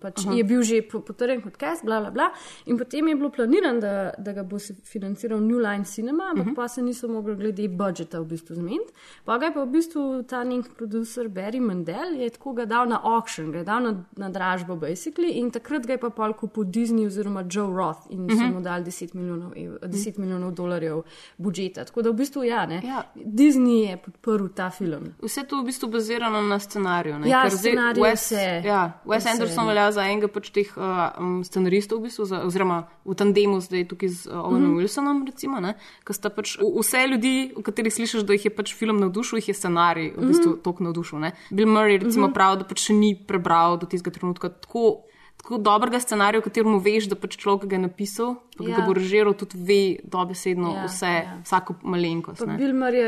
pač 0.00 0.24
je 0.24 0.44
bil 0.44 0.62
že 0.62 0.82
po- 0.82 1.00
potrjen 1.00 1.42
kot 1.44 1.56
cast, 1.60 1.84
bla, 1.84 2.00
bla, 2.00 2.10
bla. 2.10 2.30
In 2.66 2.78
potem 2.78 3.08
je 3.08 3.14
bilo 3.14 3.30
planirano, 3.30 3.80
da, 3.80 4.10
da 4.18 4.32
ga 4.32 4.42
bo 4.42 4.58
se 4.58 4.74
financiral 4.84 5.40
New 5.40 5.58
Line 5.58 5.84
Cinema, 5.84 6.30
ampak 6.30 6.46
mm 6.46 6.52
-hmm. 6.52 6.56
pa 6.56 6.68
se 6.68 6.82
niso 6.82 7.08
mogli 7.08 7.36
glede 7.36 7.68
budžeta 7.68 8.20
v 8.20 8.24
bistvu 8.24 8.54
zmeniti. 8.54 8.92
Pa 9.24 9.38
ga 9.38 9.46
je 9.46 9.54
pa 9.54 9.64
v 9.64 9.70
bistvu 9.70 10.22
ta 10.22 10.44
nek 10.44 10.74
producer 10.76 11.28
Barry 11.28 11.60
Mandel, 11.60 12.14
je 12.20 12.30
tako 12.30 12.52
ga 12.52 12.64
dal 12.64 12.88
na 12.88 13.00
auction, 13.04 13.52
ga 13.52 13.58
je 13.58 13.64
dal 13.64 13.82
na, 13.82 14.04
na 14.16 14.28
dražbo, 14.30 14.76
basically, 14.76 15.30
in 15.38 15.50
takrat 15.50 15.86
ga 15.86 15.92
je 15.92 15.98
pa 15.98 16.10
pol 16.10 16.32
kupil 16.34 16.64
Disney 16.64 17.06
oziroma 17.06 17.44
Joe 17.50 17.76
Roth 17.76 18.10
in 18.10 18.20
mm 18.20 18.26
-hmm. 18.26 18.38
so 18.38 18.44
Mhm. 18.44 18.54
mu 18.54 18.60
dali 18.60 18.84
10 18.84 19.14
milijonov, 19.14 19.52
ev, 19.56 19.76
10 19.82 20.18
milijonov 20.18 20.52
dolarjev 20.52 21.02
budžeta. 21.38 21.84
Tako 21.84 22.02
da 22.02 22.10
v 22.10 22.14
bistvu 22.14 22.44
ja, 22.44 22.66
ne. 22.66 22.82
Ja. 22.84 23.02
Disney 23.14 23.90
je 23.90 23.97
podprl 23.98 24.48
ta 24.48 24.70
film. 24.70 25.14
Vse 25.22 25.44
to 25.44 25.56
je 25.56 25.62
v 25.62 25.66
bistvu 25.66 25.88
bazirano 25.88 26.42
na 26.42 26.58
scenariju. 26.58 27.18
Ne? 27.18 27.28
Ja, 27.28 27.42
Ker 27.42 27.52
scenarij, 27.52 28.02
Wes, 28.02 28.22
vse. 28.24 28.62
Ja, 28.64 29.00
Wes 29.04 29.18
Vse, 29.18 29.30
Anderson 29.30 29.66
ne. 29.66 29.70
velja 29.70 29.92
za 29.92 30.02
enega 30.04 30.28
pač 30.28 30.50
teh 30.50 30.70
uh, 30.76 30.82
um, 31.18 31.44
scenaristov, 31.44 31.98
v 31.98 32.08
bistvu, 32.08 32.24
za, 32.24 32.42
oziroma 32.42 32.78
v 33.04 33.14
tandemu 33.14 33.60
zdaj 33.60 33.84
tukaj 33.86 34.08
z 34.08 34.26
uh, 34.26 34.46
Owenom 34.46 34.72
Mhm. 34.74 34.78
Wilsonom, 34.78 35.26
recimo? 35.26 35.58
Ker 36.04 36.14
sta 36.14 36.30
pač 36.30 36.56
vse 36.56 37.06
ljudi, 37.06 37.34
o 37.56 37.62
katerih 37.62 37.92
slišiš, 37.92 38.22
da 38.22 38.32
jih 38.32 38.44
je 38.44 38.50
pač 38.50 38.74
film 38.74 39.00
navdušil, 39.00 39.38
jih 39.38 39.48
je 39.48 39.54
scenarij 39.54 40.12
v 40.16 40.22
bistvu 40.26 40.50
Mhm. 40.54 40.62
tok 40.62 40.80
navdušil. 40.80 41.18
Ne? 41.18 41.32
Bill 41.50 41.68
Murray 41.68 41.98
recimo 41.98 42.26
Mhm. 42.26 42.34
pravi, 42.34 42.58
da 42.58 42.64
pač 42.64 42.86
še 42.86 42.94
ni 42.94 43.14
prebral 43.14 43.78
do 43.78 43.86
tistega 43.86 44.14
trenutka 44.14 44.48
tako. 44.48 45.04
Tako 45.38 45.58
dobrega 45.62 46.00
scenarija, 46.02 46.40
v 46.42 46.50
katerem 46.50 46.80
veš, 46.82 47.06
da 47.08 47.14
pač 47.14 47.36
človek 47.38 47.62
ki 47.62 47.68
ga 47.70 47.76
je 47.76 47.82
napisal, 47.86 48.36
pa 48.58 48.64
ja. 48.64 48.70
Ja. 48.70 48.76
ga 48.76 48.82
bo 48.84 48.92
režiral, 48.92 49.34
tudi 49.34 49.56
ve 49.60 49.80
dobesedno 50.04 50.68
Ja, 50.68 50.76
ja, 50.76 50.86
vse, 50.86 51.06
ja. 51.06 51.22
ja. 51.22 51.36
vsako 51.44 51.74
malenkost. 51.84 52.38
Pa. 52.40 52.56
Bill 52.56 52.74
Murray, 52.74 53.00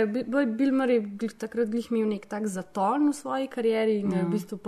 je- 0.95 1.16
je 1.21 1.28
takrat 1.37 1.69
glih 1.69 1.90
imel 1.90 2.09
nek 2.09 2.26
tak 2.26 2.47
zaton 2.47 3.09
v 3.09 3.14
svoji 3.14 3.49
karieri 3.49 3.99
in 3.99 4.11
je 4.11 4.16
v 4.16 4.23
Ja. 4.23 4.28
bistvu, 4.28 4.59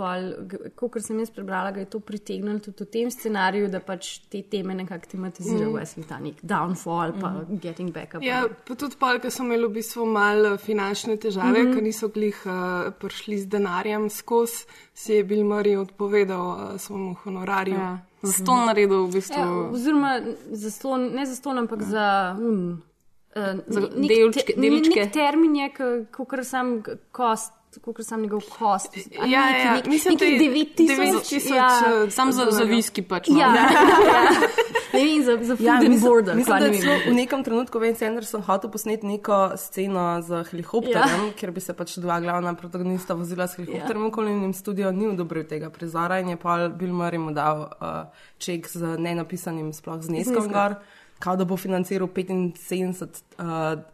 kot 0.75 1.01
sem 1.01 1.19
jaz 1.19 1.31
prebrala, 1.31 1.71
ga 1.71 1.79
je 1.79 1.85
to 1.87 1.99
pritegnilo 2.01 2.59
tudi 2.59 2.83
v 2.83 2.87
tem 2.87 3.07
scenariju, 3.09 3.67
da 3.67 3.79
pač 3.79 4.19
te 4.21 4.41
teme 4.43 4.73
nekako 4.73 5.07
tematizira 5.07 5.59
Mhm. 5.61 5.69
v 5.69 5.75
Wesley, 5.75 6.03
ta 6.03 6.19
nek 6.19 6.35
downfall, 6.43 7.13
pa 7.13 7.29
Mhm. 7.29 7.57
getting 7.57 7.91
back 7.91 8.13
up. 8.13 8.21
Ja, 8.21 8.43
pa 8.67 8.75
tudi 8.75 8.95
pol, 8.95 9.19
ker 9.19 9.31
so 9.31 9.43
imeli 9.43 9.65
v 9.65 9.73
bistvu 9.73 10.05
malo 10.05 10.57
finančne 10.57 11.17
težave, 11.17 11.47
mm. 11.53 11.65
-hmm. 11.65 11.73
ker 11.73 11.83
niso 11.83 12.07
glih 12.09 12.37
uh, 12.45 12.51
prišli 12.93 13.37
z 13.37 13.45
denarjem 13.47 14.09
skozi, 14.09 14.65
si 14.93 15.13
je 15.13 15.23
Bill 15.23 15.43
Murray 15.43 15.77
odpovedal 15.77 16.45
uh, 16.47 16.77
svojemu 16.77 17.13
honorarju. 17.15 17.73
Ja. 17.75 17.97
Zastonj 18.23 18.65
naredil 18.65 19.05
v 19.05 19.11
bistvu. 19.11 19.35
Ja, 19.35 19.69
oziroma, 19.69 20.11
za 20.51 20.71
ston, 20.71 21.11
ne 21.13 21.25
za 21.25 21.35
ston, 21.35 21.57
ampak 21.57 21.81
za. 21.83 22.35
Um, 22.39 22.81
uh, 23.35 23.59
Za 23.67 23.79
nek 23.79 24.09
delčke- 24.09 24.45
te- 24.45 24.53
deličke. 24.55 24.99
Nek 24.99 25.11
termin 25.11 25.55
je, 25.55 25.69
kot 26.11 26.43
sam 26.43 26.81
k- 26.81 26.95
kost. 27.79 27.97
Kot 27.97 28.05
sam 28.05 28.21
njegov 28.21 28.41
kost. 28.57 28.97
Ja, 29.25 29.49
ja, 29.49 29.81
mislim, 29.85 30.17
da 30.17 30.25
je 30.25 30.39
9000, 30.39 31.55
ja, 31.55 31.69
Sam 32.11 32.31
za, 32.31 32.47
za 32.51 32.63
viski 32.63 33.01
pač. 33.01 33.27
No. 33.27 33.39
Ja, 33.39 33.47
ja. 33.55 33.69
Ne 34.93 34.99
vem, 35.05 35.23
za, 35.23 35.37
za 35.41 35.55
food 35.55 35.65
Ja, 35.65 35.73
and 35.73 35.89
mislim, 35.89 36.11
border. 36.11 36.35
mislim, 36.35 36.59
da 36.59 36.67
ne 36.67 36.77
je 36.77 37.11
v 37.11 37.13
nekem 37.13 37.43
trenutku 37.43 37.79
Wayne 37.79 38.07
Anderson 38.07 38.41
hotel 38.41 38.71
posneti 38.71 39.07
neko 39.07 39.51
sceno 39.57 40.21
z 40.21 40.43
helikopterjem, 40.51 41.25
ja. 41.27 41.31
kjer 41.39 41.51
bi 41.51 41.61
se 41.61 41.73
pač 41.73 41.95
dva 41.97 42.19
glavna 42.19 42.53
protagonista 42.53 43.13
vozila 43.13 43.47
s 43.47 43.55
helikopterjem, 43.55 44.03
ja. 44.03 44.07
okolje 44.07 44.31
in 44.31 44.53
studio 44.53 44.91
ni 44.91 45.07
odobril 45.07 45.47
tega 45.49 45.69
prizora 45.69 46.19
in 46.19 46.29
je 46.29 46.37
pa 46.37 46.67
Bill 46.69 46.93
Murray 46.93 47.17
mu 47.17 47.31
dal 47.33 47.61
uh, 47.61 48.05
ček 48.37 48.69
z 48.69 48.97
nenapisanim 48.97 49.73
sploh 49.73 50.01
zneskom 50.01 50.45
Zneskom. 50.45 50.53
gor. 50.53 50.75
Kao 51.23 51.35
da 51.35 51.45
bo 51.45 51.55
financiral 51.57 52.07
75 52.09 52.99
uh, 52.99 53.45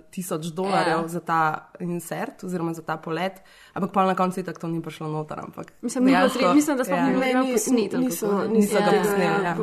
tisoč 0.09 0.45
dolarjev 0.47 0.87
Ja. 0.89 0.97
ja. 0.97 1.07
za 1.07 1.19
ta 1.21 1.39
insert, 1.79 2.43
oziroma 2.43 2.73
za 2.73 2.81
ta 2.81 2.97
polet, 2.97 3.37
ampak 3.73 3.91
pa 3.91 4.01
na 4.03 4.15
koncu 4.15 4.41
tako 4.41 4.59
to 4.59 4.67
ni 4.67 4.81
prišlo 4.81 5.07
noter. 5.07 5.37
Ampak 5.39 5.73
Mislim, 5.81 6.05
bilo 6.05 6.17
dejansko- 6.17 6.37
treba- 6.39 6.53
mislim, 6.53 6.77
da 6.77 6.83
sploh 6.83 6.99
ni 6.99 7.09
bilo 7.09 7.21
Ne, 7.21 7.33
ali 7.33 7.53
Niso, 7.99 8.25
niso 8.47 8.75
ga 8.75 8.81
Ja, 8.87 8.99
posneli. 8.99 9.23
ja, 9.23 9.41
Ja. 9.43 9.55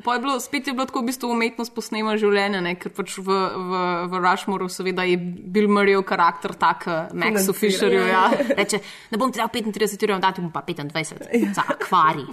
Pa 0.00 0.14
je 0.14 0.20
bilo, 0.20 0.40
spet 0.40 0.66
je 0.66 0.72
bilo 0.72 0.86
tako 0.86 1.00
v 1.00 1.04
bistvu 1.04 1.28
umetnost 1.28 1.74
posnema 1.74 2.16
življenja, 2.16 2.60
ne? 2.60 2.74
ker 2.74 2.88
pač 2.90 3.18
v, 3.18 3.22
v, 3.22 3.72
v 4.06 4.22
Rushmoreu 4.22 4.68
seveda 4.70 5.02
je 5.02 5.16
Bill 5.46 5.68
Murrayov 5.68 6.02
karakter 6.04 6.54
tak, 6.54 6.86
uh, 6.86 7.12
Maxu. 7.14 7.52
Fisherju, 7.52 8.00
ja. 8.02 8.30
Ja. 8.32 8.54
reče, 8.56 8.80
ne 9.10 9.18
bom 9.18 9.28
ti 9.28 9.38
dal 9.38 9.48
35 9.48 9.76
ur, 10.04 10.20
dati 10.20 10.40
bom 10.40 10.50
pa 10.50 10.62
25 10.62 11.20
za 11.52 11.62
akvarij. 11.68 12.24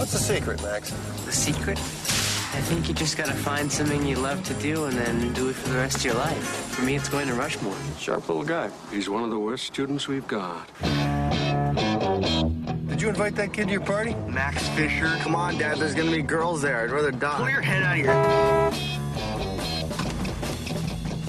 What's 0.00 0.12
the 0.12 0.18
secret, 0.18 0.62
Max? 0.62 0.92
The 1.26 1.32
secret? 1.32 1.78
I 1.78 2.62
think 2.62 2.88
you 2.88 2.94
just 2.94 3.18
gotta 3.18 3.34
find 3.34 3.70
something 3.70 4.06
you 4.06 4.16
love 4.16 4.42
to 4.44 4.54
do 4.54 4.86
and 4.86 4.96
then 4.96 5.30
do 5.34 5.50
it 5.50 5.56
for 5.56 5.68
the 5.68 5.76
rest 5.76 5.98
of 5.98 6.06
your 6.06 6.14
life. 6.14 6.42
For 6.42 6.80
me, 6.86 6.96
it's 6.96 7.10
going 7.10 7.28
to 7.28 7.34
Rushmore. 7.34 7.76
Sharp 7.98 8.26
little 8.26 8.42
guy. 8.42 8.70
He's 8.90 9.10
one 9.10 9.24
of 9.24 9.28
the 9.28 9.38
worst 9.38 9.66
students 9.66 10.08
we've 10.08 10.26
got. 10.26 10.66
Did 12.88 13.02
you 13.02 13.10
invite 13.10 13.36
that 13.36 13.52
kid 13.52 13.66
to 13.66 13.72
your 13.72 13.82
party? 13.82 14.14
Max 14.26 14.66
Fisher? 14.68 15.14
Come 15.20 15.34
on, 15.34 15.58
Dad. 15.58 15.76
There's 15.76 15.94
gonna 15.94 16.10
be 16.10 16.22
girls 16.22 16.62
there. 16.62 16.80
I'd 16.80 16.90
rather 16.90 17.10
die. 17.10 17.36
Pull 17.36 17.50
your 17.50 17.60
head 17.60 17.82
out 17.82 17.98
of 17.98 18.02
here. 18.02 18.14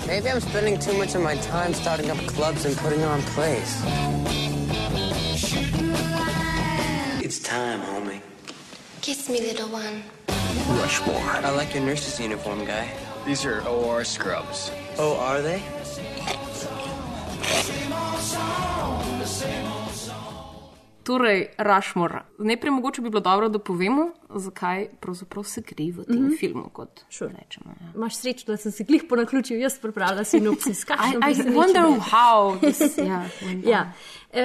Maybe 0.08 0.30
I'm 0.30 0.40
spending 0.40 0.80
too 0.80 0.94
much 0.94 1.14
of 1.14 1.22
my 1.22 1.36
time 1.36 1.74
starting 1.74 2.10
up 2.10 2.20
clubs 2.20 2.64
and 2.64 2.78
putting 2.78 3.04
on 3.04 3.22
plays. 3.34 3.84
It's 7.22 7.40
time, 7.40 7.82
homie. 7.82 8.11
Kiss 9.02 9.30
me, 9.30 9.40
little 9.42 9.68
one. 9.68 10.04
Rushmore. 10.82 11.18
I 11.44 11.50
like 11.50 11.74
your 11.74 11.84
nurse's 11.84 12.20
uniform, 12.20 12.66
guy. 12.66 12.88
These 13.26 13.46
are 13.46 13.62
OR 13.68 14.04
scrubs. 14.04 14.72
Oh, 14.98 15.18
are 15.20 15.42
they? 15.42 15.62
Torej, 21.04 21.48
Rushmore. 21.58 22.22
Najprej 22.38 22.72
mogoče 22.72 23.02
bi 23.02 23.10
bilo 23.10 23.22
dobro, 23.22 23.50
da 23.50 23.60
povemo, 23.60 24.12
zakaj 24.36 24.88
pravzaprav 25.00 25.44
se 25.44 25.62
gre 25.62 25.86
v 25.92 26.04
tem 26.06 26.16
mm. 26.16 26.28
-hmm. 26.30 26.40
filmu. 26.40 26.70
Kot 26.74 27.02
Sure. 27.10 27.34
rečemo. 27.42 27.66
Ja. 27.82 27.88
Imaš 27.96 28.16
srečo, 28.16 28.44
da 28.48 28.58
sem 28.58 28.72
si 28.72 28.86
klih 28.86 29.04
po 29.10 29.16
naključju, 29.16 29.60
jaz 29.60 29.80
pripravila 29.80 30.24
sinopsis. 30.24 30.84
I- 30.84 31.32
I 31.32 31.34
wonder 31.34 32.00
how 32.00 32.60
this- 32.60 33.08
ja, 33.08 33.26
wonder. 33.42 33.70
ja. 33.70 33.92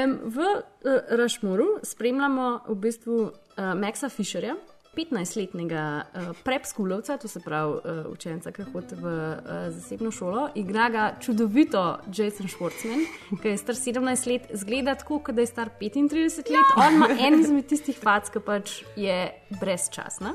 Um, 0.05 0.19
v 0.25 0.39
uh, 0.39 0.63
Rašmoru 1.11 1.65
spremljamo 1.83 2.61
v 2.69 2.75
bistvu 2.75 3.31
uh, 3.57 3.75
Maxa 3.75 4.09
Fisherja. 4.09 4.57
15-letnega 4.97 6.03
uh, 6.03 6.29
prepskulovca, 6.45 7.19
to 7.21 7.29
se 7.29 7.41
pravi 7.41 7.73
uh, 7.73 8.07
učenca, 8.13 8.53
ki 8.53 8.65
hodi 8.73 8.97
v 8.97 9.05
uh, 9.13 9.51
zasebno 9.69 10.11
šolo, 10.11 10.47
igra 10.57 10.89
ga 10.89 11.05
čudovito 11.21 11.83
Jason 12.09 12.49
Schwartzman, 12.49 13.05
ki 13.43 13.53
je 13.53 13.59
star 13.61 13.77
17 13.77 14.31
let, 14.31 14.49
zgleda 14.57 14.95
tako, 14.97 15.19
kot 15.27 15.37
da 15.37 15.45
je 15.45 15.51
star 15.53 15.71
35 15.81 16.49
let. 16.55 16.73
On 16.81 16.97
ima 16.97 17.11
en 17.27 17.41
izmed 17.41 17.69
tistih 17.69 17.99
fac, 18.01 18.31
ki 18.33 18.41
pač 18.41 18.79
je 18.97 19.19
brezčasna. 19.61 20.33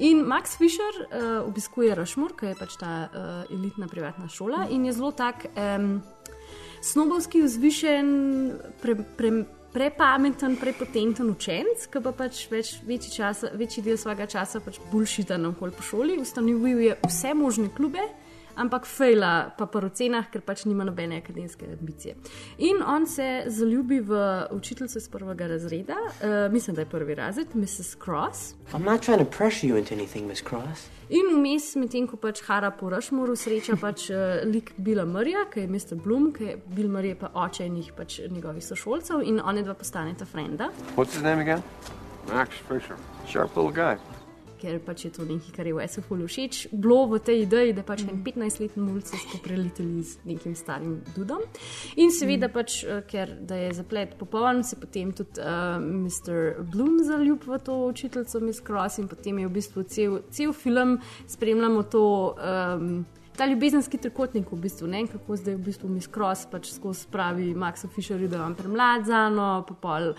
In 0.00 0.24
Max 0.24 0.56
Fisher 0.56 1.02
uh, 1.04 1.44
obiskuje 1.44 1.94
Rushmore, 1.98 2.36
ki 2.38 2.54
je 2.54 2.58
pač 2.64 2.80
ta 2.80 2.94
uh, 3.12 3.30
elitna 3.52 3.92
privatna 3.92 4.28
šola 4.32 4.70
in 4.72 4.88
je 4.88 4.96
zelo 4.96 5.12
tak. 5.12 5.50
Um, 5.52 6.00
snobovski, 6.82 7.44
vzvišen, 7.44 8.08
pre, 8.82 8.96
pre, 9.16 9.30
prepameten, 9.72 10.56
prepotenten 10.60 11.30
učenec, 11.32 11.86
ki 11.88 12.02
pa 12.04 12.12
pač 12.16 12.44
več, 12.52 12.74
večji, 12.86 13.14
časa, 13.16 13.52
večji 13.56 13.84
del 13.86 13.98
svojega 14.00 14.26
časa 14.30 14.60
pač 14.60 14.78
bulšita 14.92 15.38
naokoli 15.40 15.72
po 15.76 15.84
šoli. 15.86 16.18
Ustanovil 16.20 16.84
je 16.86 16.98
vse 17.06 17.34
možne 17.34 17.70
klube. 17.72 18.04
Ampak 18.56 18.86
fejla 18.86 19.54
pa 19.58 19.66
po 19.66 19.78
ocenah, 19.78 20.28
ker 20.30 20.40
pač 20.40 20.64
nima 20.64 20.84
nobene 20.84 21.16
akademske 21.22 21.66
ambicije. 21.80 22.14
In 22.58 22.82
on 22.86 23.06
se 23.06 23.44
zaljubi 23.46 24.00
v 24.00 24.46
učiteljico 24.50 24.98
iz 24.98 25.08
prvega 25.08 25.46
razreda, 25.46 25.96
uh, 25.96 26.52
mislim, 26.52 26.76
da 26.76 26.82
je 26.82 26.86
prvi 26.86 27.14
razred, 27.14 27.54
Mrs. 27.54 27.96
Cross. 28.04 28.54
I'm 28.72 28.84
not 28.84 29.02
trying 29.02 29.18
to 29.18 29.30
pressure 29.38 29.68
you 29.68 29.78
into 29.78 29.94
anything, 29.94 30.26
Miss 30.28 30.42
Cross. 30.42 30.88
In 31.10 31.28
vmes, 31.34 31.74
medtem 31.76 32.06
ko 32.08 32.16
pač 32.16 32.40
Hara 32.46 32.70
po 32.70 32.90
Rushmoru 32.90 33.36
sreča 33.36 33.76
pač 33.80 34.10
uh, 34.10 34.40
lik 34.48 34.72
Bila 34.76 35.04
Murraya, 35.04 35.44
ki 35.52 35.66
je 35.66 35.68
Mr. 35.68 35.96
Bloom, 36.04 36.30
ki 36.32 36.44
je 36.44 36.56
Bill 36.66 36.88
Murray 36.88 37.14
pa 37.18 37.32
oče 37.34 37.68
njih 37.68 37.92
pač 37.96 38.20
njegovih 38.30 38.64
sošolcev 38.64 39.22
in 39.22 39.40
oni 39.40 39.62
dva 39.62 39.74
postaneta 39.74 40.24
frenda, 40.24 40.70
What's 40.96 41.14
his 41.14 41.22
name 41.22 41.40
again? 41.40 41.62
Max 42.28 42.56
Fisher. 42.68 42.96
Sharp 43.26 43.56
little 43.56 43.72
guy. 43.72 43.98
Ker 44.62 44.78
pač 44.84 45.06
je 45.06 45.12
to 45.16 45.26
nekaj, 45.26 45.52
kar 45.56 45.66
je 45.66 45.74
Wesu 45.76 46.04
ful 46.06 46.22
všeč. 46.26 46.68
Bilo 46.72 47.06
v 47.10 47.20
tej 47.26 47.42
ideji, 47.46 47.74
da 47.76 47.82
pač 47.86 48.04
en 48.06 48.22
15-letni 48.24 48.82
mulj 48.82 49.04
se 49.10 49.20
spopreliteli 49.24 50.02
z 50.06 50.28
nekim 50.28 50.54
starim 50.58 51.00
dudom. 51.16 51.42
In 52.00 52.14
seveda 52.14 52.50
pač, 52.52 52.82
uh, 52.86 53.02
ker 53.08 53.34
da 53.40 53.58
je 53.58 53.72
zaplet 53.78 54.14
popoln, 54.20 54.62
se 54.66 54.78
potem 54.80 55.10
tudi 55.16 55.42
uh, 55.42 55.80
Mr. 55.82 56.62
Bloom 56.72 57.02
zaljub 57.06 57.48
v 57.48 57.58
to 57.64 57.80
učiteljico 57.88 58.40
Miss 58.44 58.62
Cross 58.62 59.02
in 59.02 59.10
potem 59.10 59.42
je 59.42 59.48
v 59.50 59.56
bistvu 59.58 59.88
cel, 59.90 60.20
cel 60.30 60.54
film 60.54 61.00
spremljamo 61.26 61.82
to. 61.90 62.06
Um, 62.38 63.04
ta 63.36 63.46
ljubezenski 63.46 63.98
trikotnik, 63.98 64.50
v 64.52 64.58
bistvu, 64.60 64.86
ne, 64.92 65.06
kako 65.08 65.36
zdaj 65.36 65.54
v 65.56 65.64
bistvu 65.64 65.88
Miss 65.88 66.10
Cross 66.12 66.46
pač 66.52 66.68
skozi 66.74 67.06
pravi 67.12 67.54
Maxu 67.56 67.88
Fisherju, 67.88 68.28
da 68.28 68.36
je 68.36 68.44
on 68.44 68.54
premlad 68.54 69.06
za 69.08 69.28
no, 69.32 69.64
pa 69.68 69.74
pol. 69.74 70.12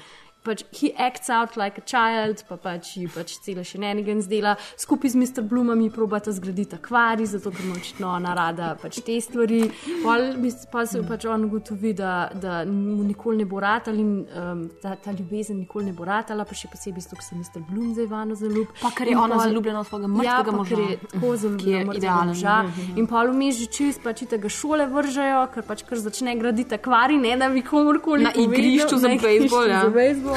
Pač 0.44 0.64
he 0.76 0.92
acts 1.00 1.30
out 1.30 1.56
like 1.56 1.78
a 1.80 1.84
child, 1.88 2.44
pa 2.50 2.58
pač 2.58 2.98
ji 2.98 3.08
pač 3.08 3.38
celo 3.46 3.64
še 3.64 3.78
enega 3.80 4.12
zdela. 4.20 4.56
Skupaj 4.78 5.14
z 5.14 5.16
Mr. 5.16 5.42
Bloomom 5.48 5.80
probata 5.90 6.32
zgraditi 6.36 6.76
akvarij, 6.76 7.26
zato 7.32 7.52
ker 7.52 7.64
mu 7.66 7.78
očitno 7.80 8.10
ona 8.12 8.34
rada 8.36 8.76
pač 8.82 9.00
te 9.00 9.16
stvari. 9.22 9.62
Pol, 10.04 10.36
pa 10.72 10.84
se 10.86 11.00
pač 11.08 11.24
on 11.26 11.46
ugotovi, 11.48 11.94
da, 11.96 12.28
da 12.36 12.66
mu 12.68 13.04
nikoli 13.08 13.38
ne 13.38 13.46
bo 13.46 13.62
ratal 13.64 13.96
in 13.96 14.26
um, 14.28 14.66
ta, 14.84 14.96
ta 15.00 15.12
ljubezen 15.16 15.62
nikoli 15.64 15.86
ne 15.86 15.94
bo 15.96 16.04
ratala, 16.04 16.44
pa 16.44 16.52
še 16.54 16.68
posebej 16.68 17.06
zato, 17.08 17.16
ker 17.16 17.24
se 17.24 17.36
Mr. 17.40 17.64
Bloom 17.70 17.94
zdaj 17.96 18.08
vano 18.12 18.36
zaljubi. 18.36 18.68
Pa 18.82 18.92
ker 18.92 19.08
je 19.08 19.16
In 19.16 19.24
ona 19.24 19.38
pol- 19.40 19.46
zaljubljena 19.48 19.80
v 19.80 19.88
svojega 19.88 20.08
ja, 20.08 20.14
mrtvega 20.18 20.52
pa 20.52 20.58
moža, 20.58 20.70
ker 20.76 20.84
je 20.84 20.98
tako 21.08 21.32
zaljubljena 21.38 21.92
v 21.92 21.98
idealen. 22.02 22.34
moža. 22.36 22.58
In 23.00 23.08
pa 23.08 23.24
vmes 23.24 23.56
že 23.64 23.68
čist, 23.72 24.04
pač 24.04 24.26
tega 24.28 24.52
šole 24.52 24.90
vržejo, 24.92 25.48
ker 25.56 25.64
pač 25.64 25.88
kar 25.88 26.04
začne 26.04 26.36
graditi 26.36 26.76
akvarij, 26.76 27.16
ne 27.18 27.38
da 27.40 27.48
bi 27.48 27.64
komorkoli 27.64 28.28
Na 28.28 28.36
povedal, 28.36 28.52
igrišču 28.52 29.00
za 29.00 29.08
na 29.08 29.16
igrišču 29.16 29.48
bejzbol, 29.48 29.68
ja. 29.72 29.82
za 29.88 29.90
bejzbol. 29.96 30.33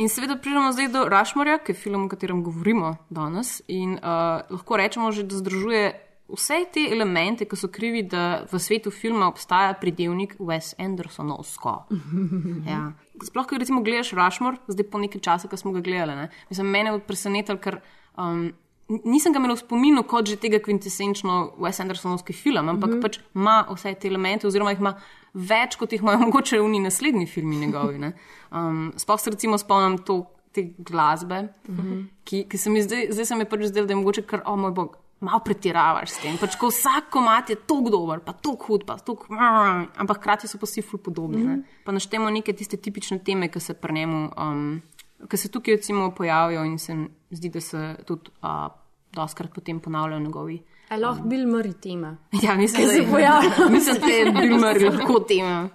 In 0.00 0.08
seveda 0.08 0.36
pridemo 0.36 0.72
zdaj 0.72 0.88
do 0.88 1.02
Rushmorja, 1.08 1.58
ki 1.60 1.74
je 1.74 1.76
film, 1.76 2.04
o 2.04 2.08
katerem 2.08 2.40
govorimo 2.44 2.94
danes. 3.10 3.60
In 3.68 3.98
uh, 3.98 4.40
lahko 4.48 4.78
rečemo, 4.80 5.10
že, 5.12 5.26
da 5.28 5.36
združuje 5.36 5.82
vse 6.30 6.62
te 6.72 6.86
elemente, 6.92 7.44
ki 7.44 7.58
so 7.58 7.68
krivi, 7.68 8.00
da 8.08 8.46
v 8.48 8.60
svetu 8.62 8.88
filma 8.94 9.28
obstaja 9.28 9.74
pridevnik 9.76 10.38
Wes 10.38 10.72
Andersonovsko. 10.78 11.76
Ja. 12.70 12.92
Sploh, 13.20 13.44
ko 13.44 13.58
recimo 13.60 13.82
gledaš 13.84 14.14
Rushmore, 14.16 14.62
zdaj 14.72 14.88
po 14.88 14.98
nekaj 15.02 15.20
časa, 15.20 15.48
ko 15.52 15.56
smo 15.60 15.74
ga 15.76 15.84
gledali, 15.84 16.16
ne? 16.16 16.30
mislim, 16.48 16.72
mene 16.72 16.94
je 16.94 17.00
presenetilo, 17.04 17.58
ker 17.60 17.82
um, 18.16 18.52
nisem 19.04 19.32
ga 19.32 19.38
imel 19.38 19.54
v 19.54 19.62
spominu 19.62 20.02
kot 20.02 20.28
že 20.28 20.36
tega 20.36 20.58
kvintesenčno 20.58 21.54
Wes 21.62 21.80
Andersonovski 21.80 22.32
film, 22.32 22.68
ampak 22.68 22.90
mm 22.90 22.96
-hmm. 22.96 23.02
pač 23.02 23.18
ima 23.34 23.66
vse 23.70 23.94
te 23.94 24.08
elemente, 24.08 24.46
oziroma 24.46 24.70
jih 24.70 24.80
ima 24.80 24.94
več, 25.34 25.76
kot 25.76 25.92
jih 25.92 26.02
imajo 26.02 26.18
mogoče 26.26 26.58
njih 26.58 26.82
naslednji 26.82 27.26
filmi 27.26 27.56
njegovi. 27.56 27.98
ne. 27.98 28.12
Um, 28.50 28.92
sploh 28.96 29.20
se 29.20 29.30
recimo 29.30 29.58
spomnim 29.58 29.98
to, 29.98 30.26
te 30.52 30.74
glasbe, 30.78 31.42
mm 31.42 31.76
-hmm. 31.76 32.06
ki, 32.24 32.44
ki 32.48 32.58
se 32.58 32.70
mi 32.70 32.82
zdaj, 32.82 33.06
zdaj 33.10 33.24
se 33.24 33.36
mi 33.36 33.44
pač 33.44 33.60
zdelo, 33.60 33.86
da 33.86 33.92
je 33.92 33.96
mogoče 33.96 34.22
kar, 34.22 34.42
o 34.46 34.56
moj 34.56 34.70
bog. 34.70 34.96
Malo 35.20 35.40
pretiravaš 35.44 36.10
s 36.10 36.18
tem, 36.18 36.38
pač 36.38 36.56
ko 36.56 36.66
vsak 36.66 37.10
komat 37.10 37.50
je 37.50 37.56
tako 37.56 37.90
dober, 37.90 38.20
pa 38.20 38.32
tako 38.32 38.64
hud, 38.66 38.84
pa 38.86 38.96
tako. 38.96 39.26
Ampak 39.96 40.16
hkrati 40.16 40.48
so 40.48 40.58
pa 40.58 40.66
vsi 40.66 40.82
ful 40.82 40.98
podobni. 40.98 41.44
Mm 41.44 41.48
-hmm. 41.48 41.62
Pa 41.84 41.92
naštemo 41.92 42.30
neke 42.30 42.52
tiste 42.52 42.76
tipične 42.76 43.18
teme, 43.18 43.48
ki 43.48 43.60
se 43.60 43.74
pri 43.74 43.92
njemu, 43.92 44.30
um, 44.36 44.82
ki 45.28 45.36
se 45.36 45.48
tukaj 45.48 45.74
recimo 45.74 46.10
pojavijo 46.10 46.64
in 46.64 46.78
se 46.78 46.94
mi 46.94 47.08
zdi, 47.30 47.48
da 47.48 47.60
se 47.60 47.96
tudi 48.06 48.30
uh, 48.42 48.79
doskrat 49.12 49.54
potem 49.54 49.80
ponavljajo 49.80 50.20
njegovi. 50.20 50.62
A 50.88 50.96
lahko 50.96 51.28
Bill 51.28 51.46
Murray 51.46 51.74
tema. 51.80 52.16
Ja, 52.44 52.54
mislim, 52.56 52.86
da 52.86 52.92
se 52.92 53.06
pojavlja. 53.10 53.50
Mislim, 53.76 54.00
da 54.00 54.06
je 54.06 54.24
Bill 54.32 54.58
Murray 54.58 54.90
lahko 54.98 55.20
tema. 55.20 55.68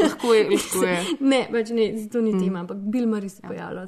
Lahko 0.00 0.34
je, 0.34 0.44
lahko 0.50 0.84
je. 0.84 0.96
Ne, 1.32 1.46
pač 1.52 1.70
ne, 1.70 1.86
to 2.12 2.20
ni 2.20 2.32
tema, 2.34 2.60
ampak 2.60 2.76
Bill 2.76 3.06
Murray 3.06 3.28
se 3.28 3.42
pojavlja, 3.46 3.86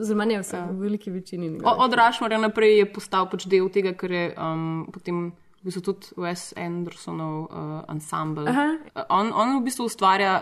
oziroma 0.00 0.24
ne 0.24 0.38
vse, 0.40 0.60
v 0.70 0.80
veliki 0.80 1.10
večini. 1.10 1.50
O-. 1.64 1.76
Od 1.84 1.94
Rushmorja 1.94 2.38
naprej 2.38 2.78
je 2.78 2.86
postal 2.92 3.26
pač 3.30 3.44
del 3.50 3.68
tega, 3.68 3.92
ker 3.92 4.12
je 4.12 4.24
um, 4.38 4.86
potem 4.92 5.32
v 5.60 5.66
bistvu 5.68 5.82
tudi 5.82 6.14
Wes 6.16 6.52
Andersonov 6.56 7.48
uh, 7.50 7.82
ansambl. 7.90 8.46
Uh, 8.48 8.78
On, 9.10 9.32
on 9.34 9.58
v 9.58 9.64
bistvu 9.66 9.90
ustvarja 9.90 10.38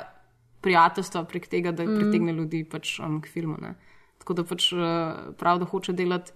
prijateljstva 0.63 1.25
prek 1.25 1.49
tega, 1.49 1.73
da 1.73 1.83
Mm. 1.87 1.99
pritegne 1.99 2.33
ljudi 2.33 2.65
pač, 2.65 2.99
um, 3.01 3.21
k 3.21 3.27
filmu. 3.33 3.57
Ne? 3.63 3.75
Tako 4.19 4.35
da 4.35 4.45
pač 4.45 4.73
uh, 4.73 5.33
prav, 5.39 5.59
da 5.59 5.65
hoče 5.65 5.93
delati 5.93 6.33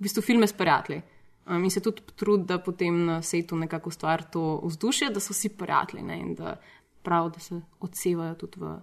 v 0.00 0.08
bistvu 0.08 0.22
filme 0.22 0.46
s 0.46 0.52
prijatelji. 0.56 1.02
Um, 1.46 1.64
in 1.64 1.70
se 1.70 1.80
tudi 1.80 2.02
trudi, 2.16 2.46
da 2.46 2.58
potem 2.58 3.04
na 3.04 3.22
setu 3.22 3.56
nekako 3.56 3.88
ustvari 3.88 4.24
to 4.32 4.60
vzdušje, 4.64 5.10
da 5.10 5.20
so 5.20 5.32
vsi 5.32 5.48
prijatelji 5.48 6.02
ne? 6.02 6.18
in 6.20 6.34
da 6.34 6.56
prav, 7.02 7.30
da 7.30 7.40
se 7.40 7.60
odsevajo 7.80 8.34
tudi 8.34 8.60
v, 8.60 8.74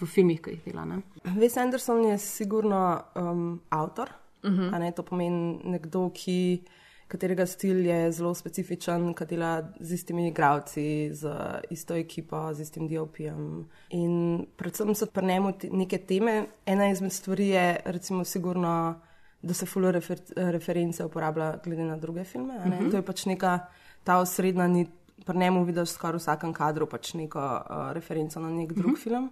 v 0.00 0.06
filmih, 0.06 0.40
ki 0.42 0.50
jih 0.50 0.64
dela. 0.64 0.84
Ne? 0.84 1.02
Wes 1.24 1.56
Anderson 1.60 2.04
je 2.04 2.18
sigurno 2.18 3.02
um, 3.14 3.60
avtor. 3.68 4.08
Uh 4.08 4.28
Mhm. 4.44 4.60
-huh. 4.60 4.78
ne, 4.78 4.92
to 4.92 5.02
pomeni 5.02 5.60
nekdo, 5.64 6.10
ki, 6.14 6.62
katerega 7.08 7.46
stil 7.46 7.86
je 7.86 8.12
zelo 8.12 8.34
specifičen, 8.34 9.14
ki 9.14 9.24
dela 9.24 9.72
z 9.80 9.92
istimi 9.92 10.28
igravci, 10.28 11.10
z 11.12 11.28
isto 11.70 11.94
ekipo, 11.94 12.54
z 12.54 12.60
istim 12.60 12.88
DOP-jem. 12.88 13.66
In 13.90 14.46
predvsem 14.56 14.94
so 14.94 15.06
pri 15.06 15.26
njemu 15.26 15.52
neke 15.70 15.98
teme. 15.98 16.46
Ena 16.66 16.90
izmed 16.90 17.12
stvari 17.12 17.48
je, 17.48 17.80
recimo, 17.84 18.24
sigurno, 18.24 19.00
da 19.42 19.54
se 19.54 19.66
full 19.66 19.90
refer 19.90 20.18
reference 20.36 21.04
uporablja 21.04 21.56
glede 21.64 21.82
na 21.84 21.96
druge 21.96 22.24
filme. 22.24 22.56
Uh 22.58 22.66
Mhm. 22.66 22.72
-huh. 22.74 22.90
To 22.90 22.96
je 22.96 23.02
pač 23.02 23.26
neka 23.26 23.58
ta 24.04 24.18
osrednja 24.18 24.66
nit. 24.66 24.88
Pri 25.26 25.38
njemu 25.38 25.64
vidiš 25.64 25.88
skoraj 25.90 26.12
v 26.12 26.18
vsakem 26.18 26.52
kadru 26.52 26.86
pač 26.86 27.14
neko 27.14 27.38
uh, 27.40 27.92
referenco 27.92 28.40
na 28.40 28.50
nek 28.50 28.72
drug 28.72 28.86
uh 28.86 28.92
Mhm. 28.92 28.94
-huh. 28.96 29.02
film. 29.02 29.30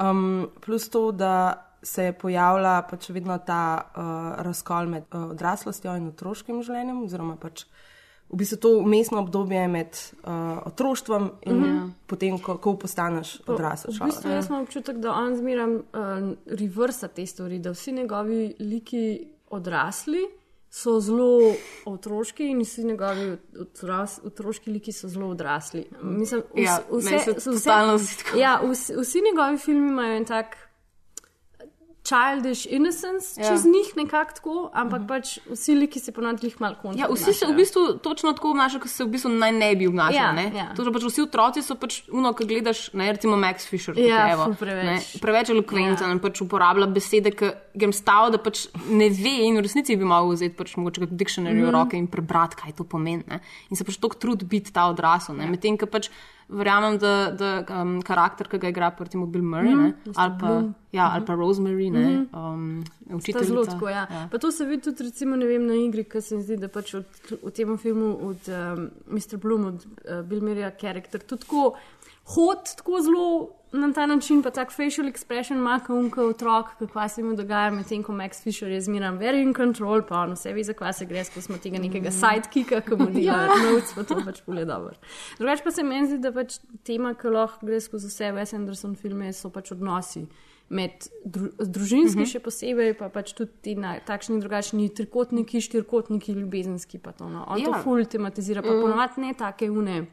Um, 0.00 0.48
plus 0.60 0.88
to, 0.88 1.12
da 1.12 1.66
se 1.82 2.12
pojavlja 2.20 2.82
pač 2.90 3.08
vedno 3.10 3.38
ta 3.38 3.90
uh, 3.96 4.42
razkol 4.44 4.86
med 4.86 5.02
uh, 5.14 5.30
odraslostjo 5.30 5.96
in 5.96 6.08
otroškim 6.08 6.62
življenjem, 6.62 7.02
oziroma 7.04 7.36
pač 7.36 7.64
v 8.30 8.36
bistvu 8.36 8.56
to 8.56 8.68
umestno 8.78 9.18
obdobje 9.20 9.68
med 9.68 9.98
uh, 10.22 10.30
otroštvom 10.66 11.30
in 11.42 11.56
mm 11.56 11.64
-hmm. 11.64 11.90
potem, 12.06 12.38
ko, 12.38 12.56
ko 12.58 12.76
postaneš 12.76 13.40
odrasel 13.46 13.92
V 14.00 14.04
bistvu 14.04 14.30
jaz 14.30 14.48
imam 14.48 14.62
občutek, 14.62 14.96
da 14.96 15.12
on 15.12 15.36
zmeraj 15.36 15.74
uh, 15.74 15.82
reversa 16.46 17.08
te 17.08 17.26
stvari, 17.26 17.58
da 17.58 17.70
vsi 17.70 17.92
njegovi 17.92 18.54
liki 18.58 19.28
odrasli 19.50 20.18
so 20.74 21.00
zelo 21.00 21.54
otroški 21.86 22.48
in 22.50 22.60
vsi 22.60 22.84
njegovi 22.84 23.36
otras, 23.60 24.20
otroški 24.24 24.70
liki 24.70 24.92
so 24.92 25.08
zelo 25.08 25.28
odrasli. 25.28 25.84
Mislim, 26.02 26.40
vs, 26.40 26.64
Ja, 26.64 26.78
meni 26.90 27.20
se 27.20 27.40
so 27.40 27.52
totalno 27.52 27.98
zdi 27.98 28.16
tako. 28.24 28.38
Ja, 28.38 28.60
vsi, 28.72 28.94
vsi 28.96 29.20
njegovi 29.20 29.58
filmi 29.58 29.88
imajo 29.88 30.16
en 30.16 30.24
tak 30.24 30.56
childish 32.04 32.66
innocence, 32.68 33.40
Ja. 33.40 33.44
ja. 33.44 33.50
čez 33.50 33.64
njih 33.64 33.96
nekako 33.96 34.32
tako, 34.34 34.70
ampak 34.72 35.00
uh 35.00 35.04
-huh. 35.04 35.08
pač 35.08 35.38
vsi 35.50 35.74
liki 35.74 36.00
se 36.00 36.12
ponovadi 36.12 36.46
jih 36.46 36.60
malo 36.60 36.76
kontra. 36.82 37.00
Ja, 37.00 37.08
vsi 37.08 37.32
se 37.32 37.46
v 37.46 37.54
bistvu 37.54 37.98
točno 37.98 38.32
tako 38.32 38.50
obnašajo, 38.50 38.80
kot 38.80 38.90
se 38.90 39.04
v 39.04 39.08
bistvu 39.08 39.28
naj 39.30 39.52
ne 39.52 39.76
bi 39.76 39.86
obnašali. 39.86 40.16
Ja, 40.16 40.32
ne? 40.32 40.52
ja. 40.56 40.74
To, 40.76 40.84
da 40.84 40.92
pač 40.92 41.02
vsi 41.02 41.22
otroci 41.22 41.62
so 41.62 41.74
pač 41.74 42.02
uno, 42.08 42.32
ki 42.32 42.44
gledaš, 42.44 42.92
ne, 42.92 43.12
recimo 43.12 43.36
Max 43.36 43.66
Fisher, 43.66 43.98
Ja, 43.98 44.04
tukaj, 44.04 44.32
evo, 44.32 44.54
preveč. 44.58 44.84
Ne, 45.14 45.20
preveč 45.20 45.48
elokventen 45.48 46.10
ja. 46.10 46.18
pač 46.18 46.40
uporablja 46.40 46.86
besede, 46.86 47.30
ki 47.30 47.50
grem 47.74 47.92
stav, 47.92 48.30
da 48.30 48.38
pač 48.38 48.66
ne 48.88 49.08
ve 49.08 49.34
in 49.40 49.56
v 49.56 49.62
resnici 49.62 49.96
bi 49.96 50.04
mogel 50.04 50.34
vzeti 50.34 50.56
pač 50.56 50.76
mogoče 50.76 51.00
kot 51.00 51.10
dictionary 51.10 51.54
Mhm. 51.56 51.66
v 51.66 51.70
roke 51.72 51.96
in 51.96 52.06
prebrati, 52.06 52.56
kaj 52.56 52.72
to 52.72 52.84
pomeni. 52.84 53.24
Ne? 53.28 53.40
In 53.70 53.76
se 53.76 53.84
pač 53.84 53.96
tako 53.96 54.14
trud 54.14 54.44
biti 54.44 54.72
ta 54.72 54.86
odrasel. 54.86 55.40
Ja. 55.40 55.46
Medtem, 55.46 55.78
ko 55.78 55.86
pač 55.86 56.10
verjamem, 56.48 56.98
da, 56.98 57.30
da 57.30 57.48
um, 57.72 58.02
karakter, 58.02 58.48
ki 58.48 58.58
ga 58.58 58.68
igra, 58.68 58.92
recimo 58.98 59.26
Bill 59.26 59.44
Murray, 59.44 59.70
Mhm, 59.70 59.82
ne, 59.82 59.94
Mr. 60.04 60.12
ali 60.16 60.32
pa, 60.32 60.46
Bloom. 60.46 60.74
ja, 60.92 61.10
ali 61.10 61.24
pa 61.24 61.34
Rosemary, 61.34 61.90
ne, 61.90 62.04
Mhm. 62.06 62.28
um, 62.34 62.84
učiteljica. 63.10 63.44
zelo 63.44 63.64
tako, 63.66 63.88
ja. 63.88 64.06
ja. 64.10 64.28
Pa 64.30 64.38
to 64.38 64.50
se 64.50 64.64
vidi 64.64 64.82
tudi 64.82 65.02
recimo, 65.02 65.36
vem, 65.38 65.66
na 65.66 65.74
igri, 65.76 66.04
ki 66.04 66.20
se 66.20 66.36
mi 66.36 66.42
zdi, 66.42 66.56
da 66.56 66.68
pač 66.68 66.94
od, 66.94 67.06
v 67.42 67.50
tem 67.50 67.76
filmu 67.76 68.18
od 68.22 68.48
um, 68.48 68.88
Mr. 69.08 69.36
Bloom, 69.36 69.64
od 69.64 69.74
uh, 70.04 70.22
Bill 70.22 70.40
Murrayja, 70.42 70.70
karakter 70.72 71.20
tudi 71.20 71.42
tako 71.42 71.74
hod, 72.24 72.76
tako 72.76 73.00
zelo 73.02 73.50
na 73.74 73.92
ta 73.92 74.06
način, 74.06 74.42
pa 74.42 74.50
tak 74.50 74.70
facial 74.72 75.08
expression 75.10 75.58
ima, 75.58 75.80
kot 75.80 75.96
unka 75.98 76.22
otrok, 76.22 76.66
kako 76.78 77.08
se 77.08 77.22
mu 77.22 77.34
dogaja, 77.36 77.70
medtem 77.70 78.02
ko 78.02 78.12
Max 78.12 78.42
Fisher 78.42 78.70
je 78.70 78.80
zmeraj 78.80 79.18
very 79.18 79.42
in 79.42 79.54
control, 79.54 80.02
pa 80.08 80.20
on 80.22 80.32
vse 80.32 80.52
ve, 80.54 80.62
za 80.64 80.72
kva 80.72 80.92
se 80.92 81.04
gre, 81.06 81.24
smo 81.24 81.58
tega 81.58 81.78
nekega 81.82 82.10
sidekicka, 82.10 82.80
ki 82.80 82.96
mu 82.96 83.10
dela 83.10 83.42
Ja. 83.42 83.48
novc, 83.66 83.90
pa 83.96 84.02
to 84.04 84.20
pač 84.24 84.40
pole 84.46 84.64
dobro. 84.64 84.94
Drugač 85.38 85.64
pa 85.64 85.70
se 85.74 85.82
meni 85.82 86.06
zdi, 86.06 86.18
da 86.22 86.30
pač 86.32 86.60
tema, 86.86 87.14
ki 87.18 87.28
lahko 87.34 87.66
gre 87.66 87.80
skozi 87.80 88.06
vse 88.06 88.30
Wes 88.38 88.54
Anderson 88.54 88.94
filme, 88.94 89.32
so 89.32 89.50
pač 89.50 89.72
odnosi 89.74 90.26
med 90.70 91.10
dru, 91.24 91.50
družinski, 91.58 92.20
Mhm. 92.22 92.30
še 92.30 92.40
posebej, 92.40 92.94
pa 92.98 93.08
pač 93.12 93.34
tudi 93.34 93.50
ti 93.62 93.74
na, 93.74 93.98
takšni 94.00 94.38
drugačni 94.40 94.86
trikotniki, 94.88 95.60
štirikotniki, 95.60 96.32
ljubezenski. 96.32 96.98
Pa 96.98 97.12
to, 97.12 97.28
no. 97.28 97.44
On 97.48 97.58
ja. 97.60 97.66
to 97.66 97.82
ful 97.82 98.04
tematizira, 98.06 98.62
pa 98.62 98.70
Mm. 98.70 98.76
mm. 98.78 98.82
ponovadi 98.82 99.20
ne 99.20 99.34
take 99.34 99.68
une 99.68 100.06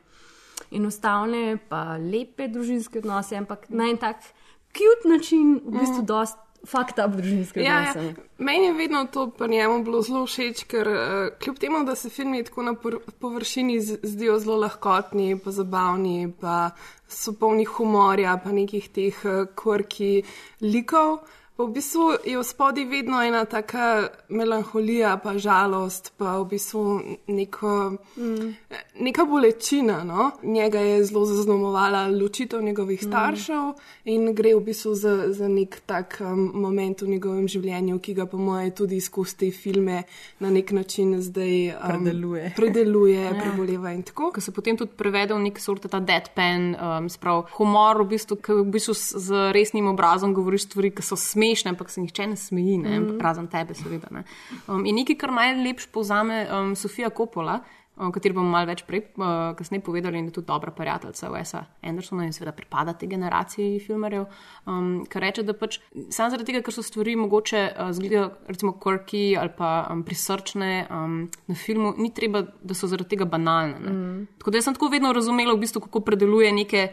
enostavne, 0.71 1.57
pa 1.69 1.97
lepe 1.97 2.47
družinske 2.47 2.99
odnose, 2.99 3.35
ampak 3.37 3.69
na 3.69 3.89
en 3.89 3.97
tak 3.97 4.23
cute 4.71 5.09
način, 5.09 5.59
v 5.65 5.79
bistvu, 5.79 6.05
dost 6.07 6.37
fucked 6.65 6.99
up 7.01 7.15
družinske 7.17 7.63
Ja, 7.63 7.79
odnose. 7.81 8.07
ja. 8.07 8.13
Meni 8.37 8.65
je 8.65 8.73
vedno 8.73 9.05
to 9.05 9.29
pri 9.29 9.47
njemu 9.49 9.83
bilo 9.83 10.01
zelo 10.01 10.25
všeč, 10.25 10.63
ker 10.69 10.87
uh, 10.87 11.03
kljub 11.41 11.57
temu, 11.59 11.83
da 11.85 11.95
se 11.95 12.09
filmi 12.09 12.43
tako 12.43 12.63
na 12.63 12.75
površini 13.19 13.79
zdijo 13.81 14.39
zelo 14.39 14.57
lahkotni, 14.57 15.39
pa 15.39 15.51
zabavni, 15.51 16.31
pa 16.41 16.69
so 17.07 17.33
polni 17.33 17.65
humorja, 17.65 18.37
pa 18.43 18.51
nekih 18.51 18.89
teh 18.89 19.25
uh, 19.25 19.45
kvrki 19.55 20.23
likov. 20.61 21.17
Pa 21.17 21.40
v 21.65 21.73
bistvu 21.73 22.05
je 22.25 22.37
v 22.37 22.43
spodaj 22.43 22.85
vedno 22.85 23.21
ena 23.23 23.45
taka 23.45 24.09
melanholija, 24.29 25.17
pa 25.23 25.37
žalost, 25.37 26.13
pa 26.17 26.37
v 26.39 26.45
bistvu 26.45 27.01
neko, 27.27 27.97
mm. 28.17 28.53
neka 28.99 29.25
bolečina. 29.25 30.03
No? 30.03 30.31
Njega 30.43 30.79
je 30.79 31.03
zelo 31.05 31.25
zaznamovala 31.25 32.07
ločitev 32.07 32.61
njegovih 32.61 33.03
staršev 33.03 33.63
mm. 33.63 33.73
in 34.05 34.33
gre 34.35 34.55
v 34.55 34.61
bistvu 34.61 34.95
za, 34.95 35.33
za 35.33 35.47
nek 35.47 35.79
tak 35.85 36.17
um, 36.21 36.51
moment 36.53 37.01
v 37.01 37.07
njegovem 37.07 37.47
življenju, 37.47 37.99
ki 37.99 38.13
ga, 38.13 38.25
po 38.25 38.37
moje, 38.37 38.71
tudi 38.75 39.01
skozi 39.01 39.37
te 39.37 39.51
filme 39.51 40.03
na 40.39 40.49
nek 40.49 40.71
način 40.71 41.21
zdaj 41.21 41.69
um, 41.69 41.79
Predeluje. 41.87 42.53
predeluje 42.59 43.21
Ja. 43.21 43.33
preboleva 43.41 43.91
in 43.91 44.03
tako. 44.03 44.31
Ko 44.31 44.41
se 44.41 44.51
potem 44.51 44.77
tudi 44.77 44.91
prevede 44.97 45.33
v 45.33 45.39
nek 45.39 45.59
sort 45.59 45.85
ta 45.91 45.99
deadpan, 45.99 46.75
um, 46.75 47.09
sprav 47.09 47.45
humor, 47.57 48.01
v 48.03 48.07
bistvu, 48.15 48.35
ki 48.41 48.53
v 48.61 48.65
bistvu 48.73 48.93
z 48.97 49.51
resnim 49.53 49.87
obrazom 49.87 50.33
govoriš 50.33 50.65
stvari, 50.69 50.91
ki 50.95 51.03
so 51.05 51.15
smešne, 51.15 51.50
ampak 51.73 51.89
se 51.89 52.01
nihče 52.01 52.27
ne 52.27 52.39
smeji, 52.39 52.77
ne, 52.77 52.99
mm. 52.99 53.19
razen 53.21 53.47
tebe, 53.51 53.75
seveda. 53.77 54.07
Ne. 54.11 54.23
Um, 54.67 54.85
in 54.85 54.95
nekaj, 55.01 55.19
kar 55.21 55.35
najlepš 55.35 55.91
povzame 55.91 56.45
um, 56.47 56.75
Sofija 56.75 57.09
Coppola. 57.09 57.61
O 58.01 58.07
kateri 58.09 58.33
bomo 58.33 58.47
malo 58.49 58.69
več 58.69 58.85
prej, 58.87 59.01
uh, 59.19 59.51
kasneje 59.59 59.83
povedali, 59.83 60.17
in 60.17 60.29
je 60.29 60.33
tudi 60.37 60.47
dobra 60.47 60.71
prijateljica 60.73 61.27
Wesa 61.29 61.59
Andersona 61.85 62.23
in 62.25 62.31
seveda 62.33 62.53
pripada 62.55 62.95
tej 62.97 63.11
generaciji 63.11 63.81
filmarjev, 63.83 64.23
um, 64.65 65.03
ki 65.05 65.21
reče, 65.21 65.43
da 65.45 65.53
pač 65.53 65.77
samo 66.09 66.31
zaradi 66.31 66.47
tega, 66.47 66.63
ker 66.65 66.73
so 66.73 66.85
stvari 66.87 67.17
mogoče 67.19 67.61
uh, 67.67 67.91
zgledajo, 67.93 68.31
recimo, 68.47 68.73
quirky 68.81 69.35
ali 69.37 69.53
pa 69.57 69.89
um, 69.91 70.01
prisrčne 70.07 70.87
um, 70.87 71.19
na 71.51 71.59
filmu, 71.59 71.93
ni 71.99 72.09
treba, 72.15 72.45
da 72.63 72.77
so 72.79 72.89
zaradi 72.89 73.11
tega 73.11 73.27
banalne. 73.29 73.77
Ne? 73.83 73.93
Mm. 73.93 74.27
Tako 74.39 74.55
da 74.55 74.61
jaz 74.61 74.71
sem 74.71 74.79
tako 74.79 74.89
vedno 74.95 75.13
razumela, 75.13 75.53
v 75.53 75.65
bistvu, 75.67 75.83
kako 75.85 76.01
predeluje 76.07 76.55
neke 76.57 76.87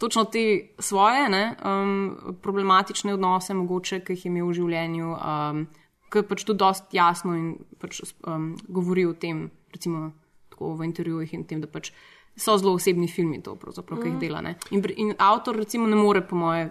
točno 0.00 0.24
te 0.24 0.42
svoje 0.80 1.28
ne, 1.28 1.42
um, 1.64 2.36
problematične 2.42 3.12
odnose, 3.14 3.54
mogoče, 3.54 4.00
ki 4.00 4.16
jih 4.16 4.24
je 4.24 4.30
imel 4.32 4.48
v 4.48 4.56
življenju, 4.56 5.10
um, 5.12 5.66
ki 6.10 6.22
pač 6.26 6.44
tudi 6.48 6.58
dosti 6.58 6.96
jasno 6.96 7.36
in 7.36 7.50
pač, 7.78 8.00
um, 8.26 8.54
govori 8.68 9.04
o 9.06 9.12
tem, 9.12 9.44
recimo 9.74 10.08
tako 10.50 10.72
v 10.80 10.88
intervjujih 10.88 11.34
in 11.36 11.44
tem, 11.44 11.60
da 11.60 11.68
pač 11.68 11.92
so 12.36 12.56
zelo 12.58 12.72
osebni 12.78 13.08
filmi 13.12 13.42
to, 13.44 13.54
pravzaprav, 13.60 14.00
ki 14.00 14.08
jih 14.08 14.16
Mhm. 14.16 14.20
dela. 14.20 14.40
Ne. 14.40 14.54
In, 14.70 14.82
in 14.96 15.14
avtor, 15.18 15.56
recimo, 15.56 15.86
ne 15.86 15.96
more, 15.96 16.22
po 16.22 16.36
moje, 16.36 16.70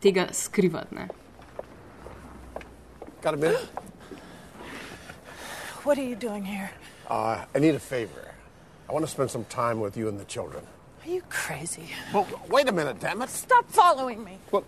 tega 0.00 0.28
skrivati. 0.32 0.94
Ne. 0.94 1.08
Got 3.22 3.34
a 3.34 3.36
minute? 3.36 3.68
What 5.84 5.98
are 5.98 6.04
you 6.08 6.16
doing 6.16 6.44
here? 6.46 6.70
Uh, 7.10 7.44
I 7.54 7.60
need 7.60 7.74
a 7.74 7.78
favor. 7.80 8.34
I 8.88 8.92
want 8.92 9.04
to 9.04 9.10
spend 9.10 9.30
some 9.30 9.44
time 9.44 9.80
with 9.80 9.96
you 9.96 10.08
and 10.08 10.18
the 10.18 10.24
children. 10.24 10.64
Are 11.08 11.10
you 11.10 11.22
crazy? 11.30 11.88
Well, 12.12 12.26
wait 12.50 12.68
a 12.68 12.72
minute, 12.72 13.00
damn 13.00 13.22
it. 13.22 13.30
Stop 13.30 13.66
following 13.70 14.22
me. 14.22 14.36
Well, 14.52 14.62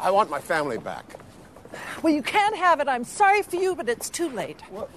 I 0.00 0.10
want 0.10 0.28
my 0.28 0.40
family 0.40 0.76
back. 0.76 1.04
Well, 2.02 2.12
you 2.12 2.20
can't 2.22 2.56
have 2.56 2.80
it. 2.80 2.88
I'm 2.88 3.04
sorry 3.04 3.42
for 3.42 3.54
you, 3.54 3.76
but 3.76 3.88
it's 3.88 4.10
too 4.10 4.28
late. 4.28 4.60
Well, 4.72 4.88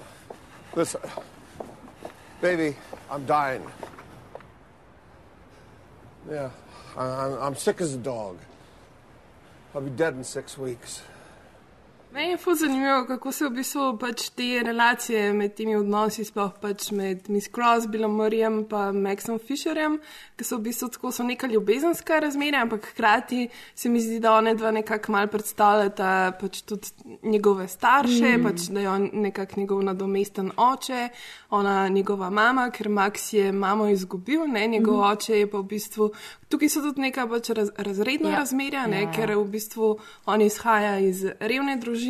Listen, 0.74 1.02
baby, 2.42 2.76
I'm 3.12 3.28
dying. 3.28 3.64
Yeah, 6.28 6.50
I'm, 6.98 7.34
I'm 7.34 7.56
sick 7.56 7.80
as 7.80 7.94
a 7.94 8.00
dog. 8.00 8.40
I'll 9.76 9.82
be 9.82 9.92
dead 9.92 10.16
in 10.16 10.24
six 10.24 10.58
weeks. 10.58 11.04
Meni 12.14 12.30
je 12.32 12.38
fuz 12.38 12.60
zanimivo, 12.60 13.06
kako 13.08 13.32
se 13.32 13.46
v 13.46 13.50
bistvu 13.56 13.98
pač 13.98 14.30
te 14.36 14.64
relacije 14.66 15.30
med 15.34 15.54
temi 15.56 15.78
odnosi, 15.80 16.26
sploh 16.28 16.50
pač 16.62 16.90
med 16.92 17.30
Miss 17.32 17.48
Crosby, 17.48 18.02
Morijem 18.08 18.58
in 18.68 18.98
Maxom 19.00 19.40
Fisherjem, 19.40 19.96
ki 20.36 20.44
so 20.44 20.58
v 20.58 20.66
bistvu 20.66 20.90
tako 20.92 21.12
so 21.16 21.24
neka 21.24 21.48
ljubezenska 21.48 22.20
razmerja, 22.20 22.66
ampak 22.66 22.90
hkrati 22.92 23.46
se 23.76 23.90
mi 23.90 24.02
zdi, 24.04 24.20
da 24.20 24.34
one 24.34 24.56
dva 24.60 24.72
nekako 24.72 25.12
mal 25.12 25.28
predstavljata 25.32 26.34
pač 26.42 26.62
tudi 26.62 26.88
njegove 27.24 27.68
starše, 27.68 28.38
Mm. 28.38 28.44
pač 28.44 28.68
da 28.70 28.80
je 28.80 28.90
on 28.90 29.10
nekako 29.14 29.60
njegov 29.60 29.84
nadomesten 29.84 30.52
oče, 30.58 31.10
ona 31.50 31.88
njegova 31.88 32.30
mama, 32.30 32.70
ker 32.72 32.90
Max 32.90 33.34
je 33.34 33.52
mamo 33.52 33.88
izgubil, 33.88 34.48
ne 34.48 34.68
njegov 34.68 34.98
mm. 34.98 35.12
oče 35.12 35.40
je 35.40 35.48
pa 35.52 35.58
v 35.58 35.64
bistvu. 35.64 36.12
Tukaj 36.50 36.70
so 36.70 36.82
tudi 36.82 37.02
neka 37.02 37.28
pač 37.28 37.50
raz, 37.50 37.70
razredna 37.78 38.30
Ja. 38.30 38.34
ja. 38.34 38.40
razmerja, 38.40 38.88
ne, 38.88 38.96
Ja, 38.98 39.02
ja, 39.02 39.08
ja. 39.08 39.14
ker 39.16 39.36
v 39.38 39.48
bistvu 39.48 39.98
on 40.26 40.42
izhaja 40.42 41.00
iz 41.00 41.24
revne 41.40 41.78
družine 41.80 42.01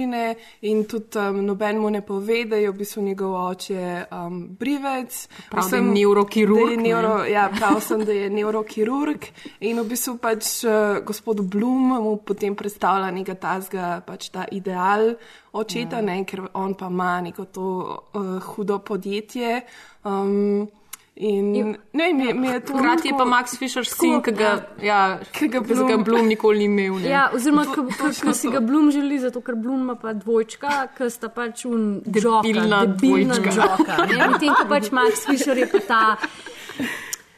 in 0.62 0.86
tudi 0.86 1.20
um, 1.20 1.42
noben 1.46 1.78
mu 1.78 1.90
ne 1.90 2.02
pove, 2.02 2.46
da 2.46 2.56
je 2.56 2.72
v 2.72 2.78
bistvu 2.78 3.04
njegov 3.04 3.36
oče 3.36 4.06
um, 4.12 4.48
brivec. 4.60 5.28
Prav, 5.50 5.70
da 5.70 5.78
je 5.78 5.84
nevrokirurg, 5.84 6.66
Da 6.66 6.72
je 6.72 6.78
ne. 6.78 6.84
nevro, 6.84 7.24
ja, 7.26 7.50
prav 7.60 7.80
sem, 7.82 8.06
da 8.06 8.12
je 8.12 8.30
nevrokirurg 8.30 9.26
in 9.60 9.80
v 9.80 9.88
bistvu 9.88 10.18
pač 10.18 10.64
uh, 10.64 11.00
gospod 11.06 11.42
Blum 11.42 11.96
mu 12.04 12.18
potem 12.18 12.56
predstavlja 12.56 13.12
nekaj 13.12 13.40
tazga, 13.42 14.02
pač 14.06 14.30
ta 14.30 14.46
ideal 14.52 15.16
očeta, 15.52 16.00
ja. 16.00 16.02
ne, 16.02 16.22
ker 16.26 16.46
on 16.54 16.74
pa 16.74 16.88
ima 16.88 17.22
neko 17.22 17.46
to 17.46 17.72
uh, 18.14 18.38
hudo 18.52 18.80
podjetje. 18.80 19.62
Um, 20.04 20.70
In 21.16 21.52
ne 21.94 22.04
vem, 22.08 22.18
mi- 22.18 22.34
mi 22.34 22.48
je 22.48 22.60
to. 22.60 22.74
Hkrati 22.74 23.08
je 23.08 23.14
pa 23.18 23.26
Max 23.26 23.58
Fisher 23.58 23.84
sin, 23.86 24.22
ki 24.24 24.32
ga, 24.32 24.52
ja, 24.82 25.20
ki 25.32 25.48
ga 25.48 25.60
ki 25.62 25.74
ga 25.76 25.98
Blum 25.98 26.26
nikoli 26.26 26.58
ni 26.58 26.64
imel. 26.88 27.02
Ne. 27.02 27.10
Ja, 27.10 27.30
oziroma, 27.36 27.66
ki 27.68 28.34
si 28.34 28.50
ga 28.50 28.60
Blum 28.60 28.90
želi, 28.92 29.20
zato 29.20 29.42
ker 29.42 29.56
Blum 29.56 29.82
ima 29.82 29.96
pa 29.96 30.14
dvojčka, 30.14 30.88
ki 30.98 31.10
sta 31.10 31.30
pač 31.30 31.66
un 31.66 32.02
Debilna 32.06 32.82
joka, 32.82 32.86
debilna 32.96 33.36
dvojčka. 33.36 34.08
ne. 34.08 34.28
Medtem 34.28 34.54
ko 34.56 34.66
pač 34.70 34.90
Max 34.92 35.26
Fisher 35.28 35.58
je 35.58 35.68
pa 35.68 35.80
ta 35.80 36.02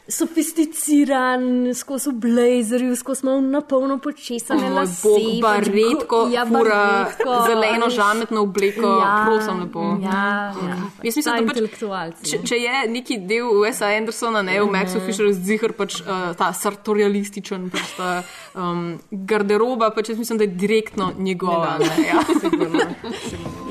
sofisticiran, 0.07 1.41
skozi 1.75 2.11
blazerju, 2.11 2.95
skozi 2.95 3.25
malo 3.25 3.41
na 3.41 3.61
polno 3.61 3.97
počesane 3.97 4.61
Moj 4.61 4.69
lase. 4.71 5.01
bog, 5.03 5.21
baretko, 5.41 6.05
go- 6.17 6.29
ja, 6.29 6.45
fura, 6.45 6.59
baretko, 6.59 7.45
zeleno 7.47 7.89
žametno 7.89 8.41
obleko, 8.41 8.91
prosim 9.25 9.59
lepo. 9.59 9.79
Ja, 10.03 10.53
ja. 10.59 10.75
Jaz 11.03 11.15
mislim, 11.15 11.35
da 11.37 11.53
pač, 11.53 11.57
če, 12.23 12.37
ne. 12.37 12.43
če 12.43 12.55
je 12.57 12.87
neki 12.89 13.17
del 13.19 13.45
Wesa 13.55 13.97
Andersona, 13.97 14.41
ne 14.41 14.61
v 14.61 14.67
Maxu 14.67 14.97
Mhm. 14.97 15.05
Fisherju 15.05 15.33
zihar 15.33 15.71
pač 15.71 16.01
uh, 16.01 16.07
ta 16.37 16.53
sartorialističen, 16.53 17.69
pač 17.69 17.95
ta 17.97 18.23
um, 18.55 18.99
garderoba, 19.11 19.89
pač 19.91 20.09
jaz 20.09 20.17
mislim, 20.17 20.37
da 20.37 20.43
je 20.43 20.47
direktno 20.49 21.11
njegova. 21.17 21.77
Njegova. 21.79 21.95
Ne, 21.97 22.07
ja, 22.07 22.19
sigurno. 22.41 22.79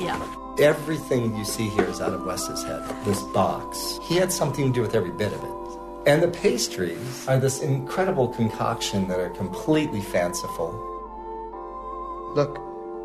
Ja. 0.07 0.15
Everything 0.59 1.33
you 1.37 1.45
see 1.45 1.69
here 1.77 1.87
is 1.91 1.99
out 2.01 2.13
of 2.13 2.21
Wes's 2.27 2.63
head. 2.67 2.83
This 3.05 3.21
box. 3.33 3.97
He 4.09 4.19
had 4.19 4.31
something 4.31 4.73
to 4.73 4.81
do 4.81 4.87
with 4.87 4.93
every 4.95 5.11
bit 5.17 5.27
of 5.33 5.41
it. 5.43 5.62
And 6.05 6.21
the 6.21 6.27
pastries 6.27 7.27
are 7.29 7.39
this 7.39 7.61
incredible 7.61 8.27
concoction 8.27 9.07
that 9.07 9.19
are 9.19 9.29
completely 9.29 10.01
fanciful. 10.01 10.71
Look, 12.35 12.59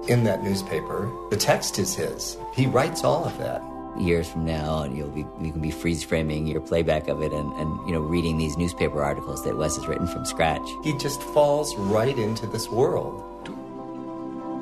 in 0.09 0.25
that 0.25 0.43
newspaper, 0.43 1.09
the 1.31 1.37
text 1.37 1.79
is 1.79 1.95
his. 1.95 2.37
He 2.53 2.67
writes 2.67 3.05
all 3.05 3.25
of 3.25 3.39
that. 3.39 3.63
years 3.99 4.29
from 4.29 4.45
now 4.45 4.83
and 4.83 4.97
you'll 4.97 5.09
be 5.09 5.27
you 5.41 5.51
can 5.51 5.61
be 5.61 5.73
freeze 5.73 6.05
framing 6.05 6.47
your 6.47 6.61
playback 6.61 7.09
of 7.09 7.21
it 7.21 7.33
and, 7.33 7.53
and 7.55 7.87
you 7.87 7.93
know 7.93 8.01
reading 8.01 8.39
these 8.39 8.57
newspaper 8.57 9.03
articles 9.03 9.43
that 9.43 9.57
Wes 9.57 9.77
has 9.77 9.89
written 9.89 10.07
from 10.07 10.25
scratch. 10.25 10.63
He 10.85 10.97
just 10.99 11.21
falls 11.35 11.75
right 11.77 12.17
into 12.17 12.47
this 12.47 12.69
world. 12.69 13.25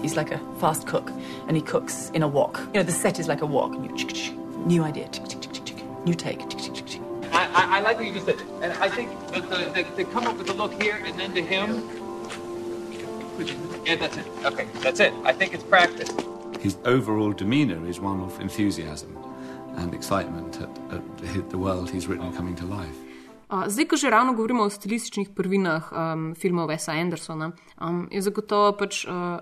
He's 0.01 0.16
like 0.16 0.31
a 0.31 0.38
fast 0.59 0.87
cook, 0.87 1.11
and 1.49 1.57
he 1.57 1.62
cooks 1.62 2.11
in 2.14 2.22
a 2.22 2.29
wok. 2.29 2.61
You 2.72 2.81
know, 2.81 2.83
the 2.83 2.92
set 2.92 3.18
is 3.18 3.29
like 3.29 3.40
a 3.42 3.46
wok. 3.46 3.72
And 3.75 3.90
you, 3.90 3.96
chick, 3.96 4.12
chick, 4.14 4.37
new 4.66 4.85
idea, 4.85 5.09
new 6.05 6.14
take. 6.14 6.40
I, 7.33 7.43
I, 7.55 7.79
I 7.79 7.81
like 7.81 7.97
what 7.97 8.07
you 8.07 8.12
just 8.12 8.27
said, 8.27 8.41
and 8.62 8.73
I 8.73 8.89
think 8.89 9.11
that 9.33 9.49
the, 9.51 9.57
the, 9.75 9.83
they 9.97 10.05
come 10.05 10.27
up 10.27 10.37
with 10.39 10.47
the 10.47 10.55
look 10.55 10.81
here 10.83 10.97
and 11.05 11.19
then 11.19 11.33
to 11.35 11.43
him. 11.43 11.83
Yeah, 13.85 13.97
that's 13.97 14.17
it. 14.17 14.27
Okay, 14.45 14.67
that's 14.83 15.01
it. 15.01 15.12
I 15.25 15.33
think 15.33 15.55
it's 15.55 15.65
practice. 15.65 16.11
His 16.61 16.77
overall 16.85 17.33
demeanour 17.33 17.87
is 17.87 18.01
one 18.01 18.21
of 18.21 18.41
enthusiasm 18.41 19.17
and 19.77 19.95
excitement 19.95 20.57
at, 20.61 20.71
at 20.91 21.19
the, 21.19 21.43
the 21.51 21.59
world 21.59 21.91
he's 21.91 22.07
written 22.09 22.33
coming 22.33 22.57
to 22.57 22.67
life. 22.67 22.97
Zdaj, 23.47 23.87
ko 23.87 23.97
že 23.97 24.11
ravno 24.11 24.35
govorimo 24.35 24.67
o 24.67 24.71
stilističnih 24.71 25.31
prvinah 25.31 25.93
um, 25.93 26.35
filmov 26.35 26.67
Wesa 26.67 26.99
Andersona, 26.99 27.53
um, 27.81 28.09
je 28.11 28.23
zagotovo 28.23 28.73
pač. 28.73 29.07
Uh, 29.07 29.39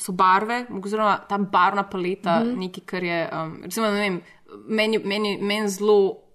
So 0.00 0.12
barve, 0.16 0.64
oziroma 0.72 1.28
ta 1.28 1.36
barvna 1.38 1.84
paleta, 1.84 2.40
mm. 2.40 2.46
-hmm. 2.48 2.58
nekaj, 2.58 2.84
kar 2.84 3.04
je. 3.04 3.28
Um, 3.32 3.60
recimo, 3.62 3.86
ne 3.86 4.00
vem, 4.00 4.22
meni, 4.66 4.98
meni, 4.98 5.38
meni 5.42 5.68
zelo 5.68 6.27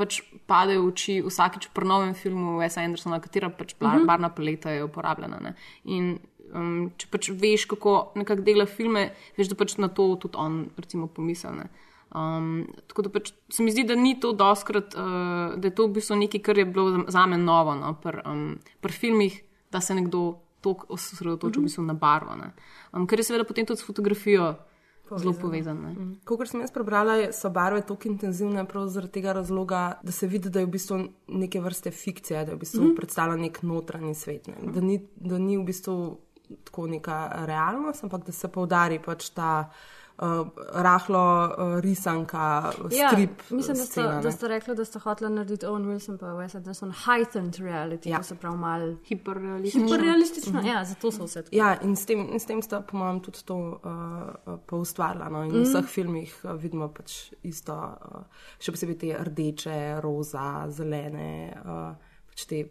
pač 0.00 0.22
pade 0.48 0.78
v 0.78 0.88
oči 0.88 1.18
vsakeč 1.26 1.68
pri 1.76 1.86
novem 1.86 2.14
filmu 2.16 2.56
Wesa 2.60 2.80
Andersona, 2.84 3.20
katera 3.20 3.50
pač 3.52 3.76
bar, 3.76 3.88
mm 3.88 3.92
Mhm. 3.92 4.02
-hmm. 4.02 4.06
barvna 4.08 4.28
paleta 4.32 4.70
je 4.70 4.84
uporabljena. 4.84 5.38
Ne. 5.40 5.54
In 5.84 6.18
um, 6.54 6.90
če 6.96 7.06
pač 7.10 7.30
veš, 7.30 7.66
kako 7.70 8.12
nekako 8.16 8.42
dela 8.42 8.66
filme, 8.66 9.12
veš, 9.36 9.48
da 9.52 9.54
pač 9.54 9.76
na 9.78 9.88
to 9.88 10.16
tudi 10.16 10.36
on, 10.38 10.70
recimo, 10.76 11.06
pomisel. 11.06 11.52
Ne. 11.54 11.68
Um, 12.14 12.66
tako 12.88 13.02
da 13.02 13.08
pač 13.10 13.32
se 13.48 13.62
mi 13.62 13.70
zdi, 13.70 13.84
da 13.86 13.94
ni 13.94 14.16
to 14.20 14.32
doskrat, 14.32 14.94
uh, 14.98 15.54
da 15.60 15.68
je 15.68 15.74
to 15.74 15.86
v 15.86 15.92
bistvu 15.94 16.16
nekaj, 16.16 16.40
kar 16.42 16.58
je 16.58 16.64
bilo 16.64 17.04
za 17.08 17.26
me 17.26 17.38
novo 17.38 17.74
no, 17.74 17.94
pri 18.02 18.22
um, 18.26 18.58
pr 18.80 18.90
filmih, 18.90 19.42
da 19.70 19.80
se 19.80 19.94
nekdo 19.94 20.40
tako 20.60 20.86
osredotoča 20.88 21.60
v 21.60 21.62
bistvu 21.62 21.84
na 21.86 21.94
barvo. 21.94 22.34
ne. 22.36 22.50
Um, 22.92 23.06
ker 23.06 23.18
je 23.18 23.24
seveda 23.24 23.44
potem 23.44 23.66
tudi 23.66 23.78
s 23.80 23.86
fotografijo 23.86 24.54
zelo 25.12 25.32
povezan. 25.32 25.76
ne. 25.78 26.16
Kot 26.24 26.48
sem 26.48 26.60
jaz 26.60 26.70
prebrala, 26.70 27.14
je- 27.14 27.32
so 27.32 27.50
barve 27.50 27.80
tako 27.82 28.08
intenzivne 28.08 28.64
prav 28.64 28.88
zaradi 28.88 29.12
tega 29.12 29.32
razloga, 29.32 30.00
da 30.02 30.12
se 30.12 30.26
vidi, 30.26 30.50
da 30.50 30.60
je 30.60 30.66
v 30.66 30.70
bistvu 30.70 30.98
neke 31.28 31.60
vrste 31.60 31.90
fikcija, 31.90 32.44
da 32.44 32.50
je 32.50 32.56
v 32.56 32.60
bistvu 32.60 32.82
mm 32.82 32.94
predstavlja 32.96 33.36
nek 33.36 33.62
notranji 33.62 34.14
svet. 34.14 34.46
Ne? 34.46 34.72
Da, 34.72 34.80
ni, 34.80 35.00
da 35.16 35.38
ni 35.38 35.56
v 35.56 35.64
bistvu 35.64 36.18
tako 36.64 36.86
neka 36.86 37.18
realnost, 37.46 38.04
ampak 38.04 38.26
da 38.26 38.32
se 38.32 38.48
poudari 38.48 38.98
pač 38.98 39.30
ta 39.30 39.70
uh, 40.20 40.46
rahlo 40.74 41.22
uh, 41.46 41.80
risanka, 41.80 42.46
Ja, 42.90 43.08
strip. 43.08 43.30
mislim, 43.50 43.76
da 43.76 43.84
scena, 43.84 44.12
ne. 44.12 44.22
da 44.22 44.32
sta 44.32 44.48
rekla, 44.48 44.74
da 44.74 44.84
sta 44.84 44.98
hotela 44.98 45.30
narediti 45.30 45.66
Owen 45.66 45.84
Wilson 45.84 46.18
pa 46.18 46.26
Wes 46.28 46.54
Anderson 46.54 46.92
heightened 46.98 47.54
reality, 47.56 48.06
ja. 48.06 48.18
to 48.18 48.24
se 48.24 48.34
pravi 48.34 48.56
malo 48.58 48.96
hiperrealistično. 49.04 49.86
hiperrealistično. 49.86 50.52
Mhm. 50.52 50.66
Ja, 50.68 50.84
zato 50.84 51.10
so 51.10 51.24
vse 51.24 51.42
tako. 51.42 51.56
Ja, 51.56 51.76
in 51.80 51.96
s 51.96 52.06
tem, 52.06 52.28
in 52.28 52.40
s 52.40 52.46
tem 52.46 52.62
sta, 52.62 52.80
po 52.82 52.96
mojem, 52.96 53.20
tudi 53.20 53.44
to 53.44 53.56
uh, 53.56 53.80
poustvarila. 54.60 55.28
No? 55.28 55.42
In 55.42 55.50
v 55.50 55.54
Mhm. 55.54 55.64
vseh 55.64 55.84
filmih 55.86 56.40
uh, 56.44 56.52
vidimo 56.52 56.88
pač 56.88 57.14
isto, 57.42 57.74
uh, 57.74 58.22
še 58.58 58.72
posebej 58.72 58.98
te 58.98 59.18
rdeče, 59.20 59.78
roza, 60.00 60.46
zelene, 60.68 61.30
uh, 61.58 61.94
pač 62.26 62.44
te 62.44 62.64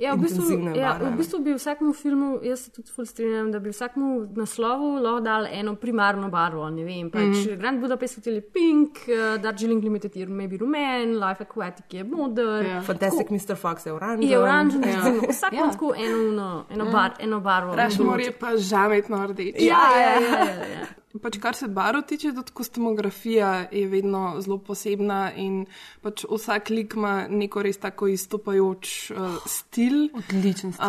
Ja, 0.00 0.14
v 0.14 0.18
bistvu, 0.18 0.44
ja, 0.74 0.94
v 0.96 1.10
bistvu 1.12 1.38
bi 1.40 1.52
vsakemu 1.52 1.92
filmu, 1.92 2.38
jaz 2.42 2.60
se 2.60 2.70
tudi 2.72 2.88
ful 2.88 3.04
strinjam, 3.04 3.50
da 3.52 3.58
bi 3.58 3.68
vsakemu 3.68 4.06
naslovu 4.34 4.94
lahko 4.96 5.20
dal 5.20 5.46
eno 5.46 5.74
primarno 5.76 6.30
barvo. 6.30 6.70
Ne 6.70 6.84
vem, 6.84 7.10
pač 7.10 7.20
Mhm. 7.20 7.58
Grand 7.58 7.80
Budapest 7.80 8.16
Hotel 8.16 8.34
je 8.34 8.40
pink, 8.42 8.98
uh, 9.04 9.36
Darjeeling 9.38 9.84
Limited 9.84 10.16
je 10.16 10.26
maybe 10.26 10.56
rumen, 10.56 11.18
Life 11.18 11.44
Aquatic 11.44 11.84
je 11.90 12.04
moder. 12.06 12.64
Ja. 12.64 12.80
Fantastic 12.82 13.28
Mr. 13.28 13.56
Fox 13.56 13.86
je 13.86 13.92
oranžen. 13.92 14.24
Je 14.24 14.38
oranžen, 14.38 14.82
Ja. 14.82 14.90
ja. 14.90 15.28
vsak 15.28 15.52
ima 15.52 15.62
Ja. 15.62 15.70
tako 15.70 15.94
eno, 15.94 16.16
eno, 16.22 16.64
eno, 16.70 16.84
Ja. 16.84 16.90
bar, 16.92 17.10
eno 17.20 17.40
barvo. 17.40 17.74
Rašmor 17.74 18.20
je 18.20 18.32
pa 18.32 18.56
žametno 18.58 19.26
rdeč. 19.26 19.54
Ja, 19.58 19.84
ja, 19.92 20.10
ja, 20.12 20.38
ja, 20.38 20.64
ja. 20.70 20.86
Pač 21.18 21.40
kar 21.42 21.56
se 21.58 21.66
barv 21.68 22.04
tiče, 22.06 22.30
tudi 22.34 22.52
kostumografija 22.54 23.66
je 23.72 23.86
vedno 23.90 24.36
zelo 24.40 24.58
posebna 24.58 25.32
in 25.34 25.64
pač 26.02 26.22
vsak 26.30 26.70
lik 26.70 26.94
ima 26.94 27.26
neko 27.28 27.62
res 27.66 27.80
tako 27.82 28.06
izstopajoč 28.14 29.10
uh, 29.10 29.40
stil. 29.46 30.04
Odličen 30.14 30.72
stil. 30.72 30.86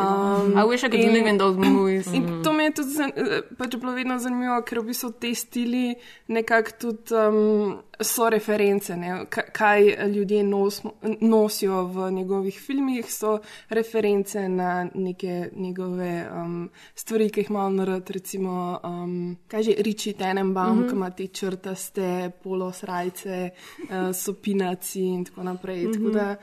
I 0.54 0.66
wish 0.70 0.86
I 0.86 0.90
could 0.94 1.10
live 1.14 1.26
in 1.30 1.38
those 1.42 1.58
movies. 1.70 2.08
In 2.14 2.44
to 2.44 2.54
mi 2.54 2.64
je 2.64 2.74
tudi 2.74 2.94
zan, 3.00 3.12
eh, 3.16 3.42
pač 3.58 3.76
bilo 3.82 3.96
vedno 3.98 4.20
zanimivo, 4.22 4.60
ker 4.62 4.84
v 4.84 4.92
bistvu 4.92 5.10
te 5.18 5.34
stili 5.36 5.96
nekako 6.28 6.72
tudi 6.80 7.18
um, 7.18 7.82
so 8.02 8.30
reference, 8.30 8.94
ne? 8.98 9.26
Ka- 9.30 9.50
kaj 9.54 9.90
ljudje 10.14 10.44
nos, 10.44 10.82
nosijo 11.22 11.84
v 11.86 12.12
njegovih 12.12 12.62
filmih, 12.62 13.10
so 13.10 13.40
reference 13.70 14.50
na 14.50 14.86
neke 14.94 15.50
njegove 15.56 16.30
um, 16.30 16.70
stvari, 16.96 17.30
ki 17.30 17.42
jih 17.42 17.50
ima 17.50 17.66
on 17.66 17.80
rad, 17.80 18.10
recimo, 18.10 18.80
um, 18.84 19.38
kaj 19.48 19.64
že 19.64 19.76
Richie 20.12 20.18
Tenenbaum, 20.18 20.70
mm 20.70 20.76
Mhm. 20.76 20.84
-hmm. 20.84 20.90
ki 20.90 20.96
ima 20.96 21.10
te 21.10 21.28
črtaste 21.28 22.32
polosrajce, 22.44 23.50
uh, 23.82 24.16
sopinaci 24.16 25.02
in 25.02 25.26
tako 25.26 25.44
naprej. 25.44 25.86
Mm 25.86 25.92
-hmm. 25.92 25.94
Tako 25.94 26.10
da, 26.10 26.36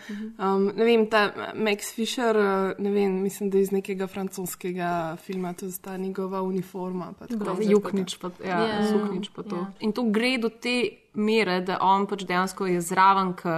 um, 0.47 0.73
ne 0.77 0.85
vem, 0.85 1.07
ta 1.07 1.33
Max 1.55 1.95
Fisher, 1.95 2.37
uh, 2.37 2.43
ne 2.79 2.91
vem, 2.91 3.23
mislim, 3.23 3.51
da 3.51 3.59
je 3.59 3.63
iz 3.63 3.71
nekega 3.73 4.07
francoskega 4.07 5.17
filma, 5.17 5.53
to 5.53 5.67
je 5.67 5.73
ta 5.81 5.97
njegova 5.97 6.43
uniforma. 6.43 7.13
pa 7.19 7.27
tako. 7.27 7.57
Juknič 7.61 8.17
pa, 8.17 8.31
ja, 8.45 8.67
Ja, 8.67 8.87
suknič 8.89 9.29
pa 9.29 9.43
to. 9.43 9.57
ja. 9.57 9.73
In 9.81 9.93
to 9.93 10.03
gre 10.03 10.39
do 10.39 10.49
te 10.51 10.83
mere, 11.15 11.61
da 11.61 11.79
on 11.81 12.07
pač 12.07 12.25
dejansko 12.25 12.67
je 12.67 12.81
zraven, 12.81 13.33
ki 13.33 13.49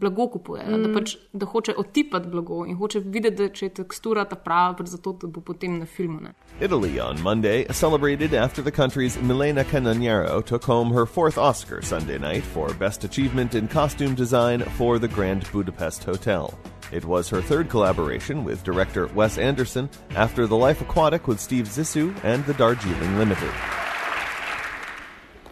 blago 0.00 0.28
kupuje, 0.30 0.62
mm. 0.66 0.82
da, 0.82 0.88
Mm. 0.88 0.94
pač, 0.94 1.16
da 1.32 1.46
hoče 1.46 1.74
otipati 1.76 2.28
blago 2.28 2.64
in 2.66 2.76
hoče 2.76 3.00
videti, 3.04 3.36
da 3.36 3.48
če 3.48 3.66
je 3.66 3.74
tekstura 3.74 4.24
ta 4.24 4.36
prava, 4.36 4.74
pač 4.78 4.86
zato, 4.86 5.12
da 5.12 5.26
bo 5.26 5.40
potem 5.40 5.78
na 5.78 5.86
filmu. 5.86 6.20
Ne. 6.20 6.32
Italy 6.60 7.00
on 7.00 7.22
Monday 7.22 7.66
celebrated 7.72 8.34
after 8.34 8.62
the 8.62 8.70
country's 8.70 9.16
Milena 9.22 9.64
Canoniero 9.64 10.42
took 10.44 10.64
home 10.64 10.92
her 10.94 11.06
fourth 11.06 11.38
Oscar 11.38 11.82
Sunday 11.82 12.18
night 12.18 12.44
for 12.44 12.72
Best 12.74 13.04
Achievement 13.04 13.54
in 13.54 13.68
Costume 13.68 14.14
Design 14.14 14.62
for 14.76 14.98
the 14.98 15.08
Grand 15.08 15.44
Budapest 15.52 16.04
Hotel. 16.04 16.52
It 16.90 17.04
was 17.04 17.28
her 17.28 17.42
third 17.42 17.68
collaboration 17.68 18.44
with 18.44 18.64
director 18.64 19.08
Wes 19.14 19.36
Anderson 19.36 19.90
after 20.16 20.46
The 20.46 20.56
Life 20.56 20.80
Aquatic 20.80 21.28
with 21.28 21.38
Steve 21.38 21.66
Zissou 21.68 22.14
and 22.24 22.44
The 22.46 22.54
Darjeeling 22.54 23.18
Limited. 23.18 23.50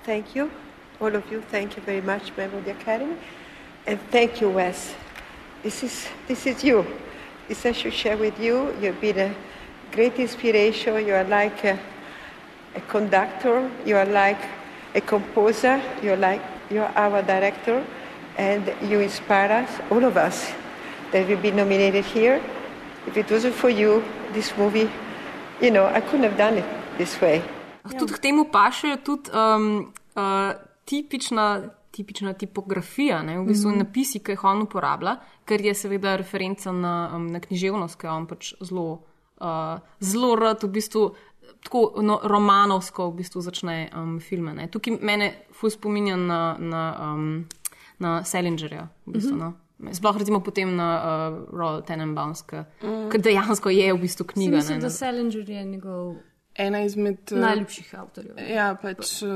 Thank 0.05 0.35
you, 0.35 0.51
all 1.01 1.15
of 1.15 1.31
you. 1.31 1.41
Thank 1.51 1.77
you 1.77 1.83
very 1.83 2.01
much, 2.01 2.33
member 2.37 2.59
of 2.59 2.65
the 2.65 2.71
Academy, 2.71 3.17
and 3.87 4.01
thank 4.11 4.41
you, 4.41 4.51
Wes. 4.51 4.95
This 5.63 5.83
is 5.83 6.09
this 6.29 6.47
is 6.47 6.65
you. 6.65 6.85
This 7.49 7.65
I 7.67 7.73
should 7.73 7.95
share 7.95 8.17
with 8.17 8.39
you. 8.41 8.75
You've 8.81 9.01
been 9.01 9.19
a 9.19 9.35
great 9.93 10.19
inspiration. 10.19 11.07
You 11.07 11.15
are 11.15 11.25
like 11.25 11.65
a, 11.65 11.79
a 12.75 12.81
conductor. 12.89 13.71
You 13.85 13.97
are 13.97 14.07
like 14.07 14.41
a 14.95 15.01
composer. 15.01 15.81
You're 16.03 16.17
like 16.17 16.43
you're 16.71 16.91
our 16.97 17.23
director, 17.23 17.85
and 18.37 18.73
you 18.83 19.01
inspire 19.01 19.53
us, 19.63 19.71
all 19.91 20.05
of 20.05 20.17
us, 20.17 20.53
that 21.13 21.29
we've 21.29 21.41
been 21.41 21.57
nominated 21.57 22.05
here. 22.05 22.43
If 23.07 23.17
it 23.17 23.31
wasn't 23.31 23.55
for 23.55 23.71
you, 23.71 24.03
this 24.33 24.57
movie, 24.59 24.91
you 25.61 25.71
know, 25.71 25.87
I 25.87 26.01
couldn't 26.01 26.25
have 26.25 26.37
done 26.37 26.59
it 26.59 26.67
this 26.99 27.21
way. 27.21 27.43
Tudi 27.99 28.13
k 28.13 28.19
temu 28.19 28.45
paše 28.51 28.97
tudi 28.97 29.31
um, 29.31 29.93
uh, 30.17 30.53
tipična, 30.85 31.71
tipična 31.97 32.33
tipografija, 32.37 33.23
ne, 33.23 33.39
v 33.41 33.47
bistvu 33.49 33.71
mm. 33.71 33.75
-hmm. 33.75 33.79
napisi, 33.87 34.21
ki 34.21 34.33
jih 34.37 34.45
on 34.45 34.63
uporablja, 34.63 35.17
ker 35.45 35.61
je 35.65 35.75
seveda 35.75 36.17
referenca 36.17 36.73
na, 36.73 37.11
um, 37.17 37.27
na 37.33 37.41
književnost, 37.41 37.97
ki 38.01 38.07
jo 38.07 38.13
on 38.17 38.27
pač 38.27 38.53
zelo, 38.61 39.03
uh, 39.41 39.79
zelo 40.01 40.37
rad 40.37 40.63
v 40.63 40.69
bistvu. 40.69 41.15
Tako 41.63 42.03
no, 42.03 42.21
romanovsko 42.23 43.11
v 43.11 43.15
bistvu 43.17 43.41
začne 43.41 43.91
um, 43.97 44.21
filme. 44.21 44.55
Ne. 44.55 44.69
Tukaj 44.69 44.99
mene 45.03 45.33
fuz 45.53 45.73
spominja 45.75 46.17
na, 46.17 46.57
na, 46.59 47.13
um, 47.15 47.47
na 47.99 48.25
Salingerja. 48.25 48.89
V 49.07 49.13
bistvu, 49.13 49.35
Mhm. 49.37 49.39
no. 49.39 49.55
Sploh 49.93 50.17
recimo 50.17 50.41
potem 50.41 50.77
na 50.77 50.89
uh, 50.97 51.55
Royal 51.59 51.83
Tenenbaums, 51.85 52.43
ki 52.43 52.57
Mm. 52.83 52.89
mm. 52.89 53.21
dejansko 53.23 53.71
je 53.71 53.93
v 53.95 53.99
bistvu 54.01 54.25
knjiga. 54.27 54.57
Mislim, 54.57 54.79
ne, 54.79 54.83
da 54.83 54.91
Salinger 54.91 55.51
je 55.51 55.65
njegov 55.65 56.15
Ena 56.59 56.81
izmed 56.83 57.33
eh, 57.33 57.39
najljubših 57.39 57.95
avtorjev. 57.95 58.39
Ja, 58.49 58.77
pač 58.83 59.23
eh, 59.23 59.29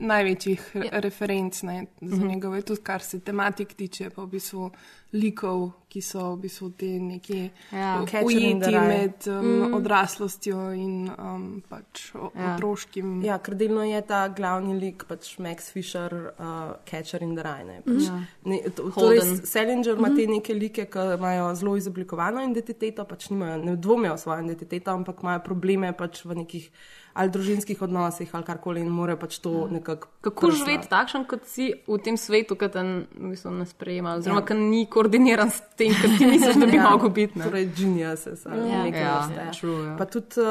največjih 0.00 0.70
ja. 0.74 1.00
referenc 1.00 1.62
ne, 1.62 1.86
za 2.00 2.16
Mhm. 2.16 2.26
njegove, 2.26 2.62
tudi 2.62 2.80
kar 2.82 3.02
se 3.02 3.20
tematik 3.20 3.74
tiče, 3.74 4.10
pa 4.10 4.22
v 4.22 4.26
bistvu 4.28 4.70
likov, 5.12 5.70
ki 5.88 6.00
so 6.02 6.34
v 6.34 6.40
bistvu 6.42 6.70
te 6.76 6.86
neki 7.00 7.50
Ja. 7.72 8.02
ujeti 8.24 8.70
Rye. 8.70 8.88
med 8.88 9.26
um, 9.28 9.46
Mm. 9.46 9.74
odraslostjo 9.74 10.72
in 10.74 11.10
um, 11.18 11.62
pač 11.68 12.14
o, 12.14 12.30
Ja. 12.34 12.54
otroškim. 12.56 13.22
Ja, 13.24 13.38
ker 13.38 13.54
delno 13.54 13.82
je 13.82 14.02
ta 14.02 14.28
glavni 14.28 14.74
lik, 14.80 15.04
pač 15.08 15.38
Max 15.38 15.70
Fisher, 15.70 16.32
uh, 16.38 16.74
Catcher 16.84 17.22
in 17.22 17.34
the 17.34 17.42
Rye. 17.42 17.64
Ne, 17.64 17.80
pač, 17.82 18.02
Ja. 18.04 18.20
ne, 18.44 18.60
to, 18.70 18.90
torej, 18.90 19.40
Salinger 19.44 19.96
ima 19.96 20.08
Mhm. 20.08 20.16
te 20.16 20.26
neke 20.26 20.54
like, 20.54 20.86
ki 20.86 20.98
imajo 21.14 21.54
zelo 21.54 21.76
izoblikovano 21.76 22.42
identiteto, 22.42 23.04
pač 23.04 23.30
nimajo, 23.30 23.64
ne 23.64 23.76
dvomijo 23.76 24.12
o 24.12 24.18
svojo 24.18 24.44
identiteto, 24.44 24.90
ampak 24.90 25.22
imajo 25.22 25.40
probleme 25.40 25.92
pač 25.92 26.24
v 26.24 26.34
nekih 26.34 26.70
ali 27.16 27.30
družinskih 27.30 27.80
odnosih 27.82 28.28
ali 28.32 28.44
karkoli 28.44 28.80
in 28.80 28.88
morajo 28.88 29.16
pač 29.16 29.38
to 29.38 29.68
nekako. 29.68 30.08
Kako 30.20 30.50
živeti 30.52 30.88
takšen, 30.88 31.24
kot 31.24 31.46
si 31.46 31.72
v 31.82 31.96
tem 31.98 32.16
svetu, 32.16 32.54
ki 32.54 32.68
te 32.68 32.82
v 32.82 33.30
bistvu 33.30 33.50
ne 33.52 33.64
sprejema, 33.64 34.14
oziroma 34.14 34.40
Ja. 34.40 34.46
ki 34.46 34.54
ni 34.54 34.82
koordiniran 34.86 35.48
s 35.48 35.62
tem, 35.72 35.92
kar 35.92 36.12
ti 36.12 36.26
misliš, 36.26 36.54
da 36.54 36.66
bi 36.66 36.76
Ja, 36.76 36.90
mogel 36.90 37.08
biti. 37.10 37.38
ne. 37.38 37.44
Torej, 37.44 37.66
geniuses 37.72 38.46
ali 38.46 38.68
Ja. 38.68 38.82
nekaj 38.84 39.00
Ja, 39.00 39.14
vrste. 39.18 39.48
true, 39.54 39.80
ja. 39.82 39.96
Pa 39.96 40.04
tudi, 40.06 40.36
uh, 40.36 40.46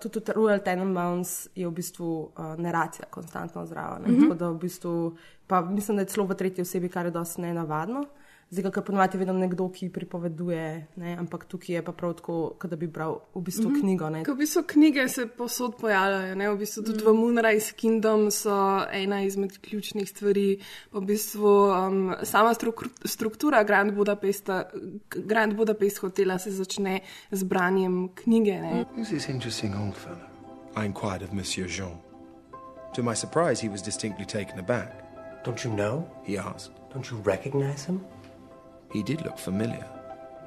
tudi, 0.00 0.12
tudi 0.14 0.32
Royal 0.32 0.60
Tenenbaums 0.60 1.48
je 1.54 1.66
v 1.66 1.72
bistvu 1.72 2.08
uh, 2.24 2.56
naracija 2.56 3.04
konstantno 3.06 3.66
zraven. 3.66 4.02
Mm. 4.02 4.08
-hmm. 4.08 4.20
Tako 4.22 4.34
da 4.34 4.48
v 4.48 4.58
bistvu, 4.58 5.16
pa 5.46 5.60
mislim, 5.62 5.96
da 5.96 6.02
je 6.02 6.06
celo 6.06 6.26
v 6.26 6.34
tretji 6.34 6.62
osebi, 6.62 6.88
kar 6.88 7.04
je 7.04 7.10
dosti 7.12 7.40
nenavadno. 7.42 8.04
Zdaj, 8.50 8.70
ker 8.70 8.84
ponovadi 8.86 9.18
vedno 9.18 9.32
nekdo, 9.34 9.64
ki 9.74 9.88
pripoveduje, 9.90 10.66
ne, 11.02 11.14
ampak 11.18 11.48
tukaj 11.50 11.74
je 11.74 11.80
pa 11.82 11.92
prav 11.92 12.12
tako, 12.20 12.34
kot 12.62 12.70
da 12.70 12.76
bi 12.78 12.86
bral 12.86 13.18
v 13.34 13.40
bistvu 13.42 13.68
mm 13.68 13.74
-hmm. 13.74 13.80
knjigo. 13.80 14.10
Ne. 14.10 14.24
Ker 14.24 14.34
v 14.34 14.38
bistvu 14.38 14.62
knjige 14.66 15.08
se 15.08 15.26
posod 15.26 15.74
pojavljajo, 15.80 16.34
ne? 16.34 16.50
v 16.50 16.58
bistvu 16.58 16.82
tudi 16.82 17.04
mm. 17.04 17.08
v 17.08 17.14
Moonrise 17.14 17.72
Kingdom 17.72 18.30
so 18.30 18.86
ena 18.92 19.22
izmed 19.22 19.58
ključnih 19.58 20.08
stvari. 20.08 20.60
V 20.92 21.00
bistvu 21.00 21.48
um, 21.48 22.14
sama 22.22 22.54
struk 22.54 22.84
struktura 23.04 23.64
Grand 23.64 23.92
Budapesta, 23.92 24.64
Grand 25.10 25.54
Budapest 25.54 25.98
hotela 25.98 26.38
se 26.38 26.50
začne 26.50 27.00
z 27.30 27.42
branjem 27.42 28.08
knjige. 28.14 28.60
Ne? 28.60 28.84
Who's 28.96 29.08
this 29.08 29.28
interesting 29.28 29.74
old 29.74 29.94
fellow? 29.94 30.36
I 30.76 30.86
inquired 30.86 31.22
of 31.22 31.32
Monsieur 31.32 31.68
Jean. 31.68 31.98
To 32.94 33.02
my 33.02 33.14
surprise, 33.14 33.66
he 33.66 33.68
was 33.68 33.82
distinctly 33.82 34.24
taken 34.24 34.58
aback. 34.58 34.92
Don't 35.44 35.64
you 35.64 35.74
know? 35.74 36.04
He 36.24 36.38
asked. 36.38 36.70
Don't 36.94 37.10
you 37.10 37.20
recognize 37.24 37.84
him? 37.84 38.00
He 38.96 39.02
did 39.02 39.20
look 39.24 39.38
familiar. 39.38 39.84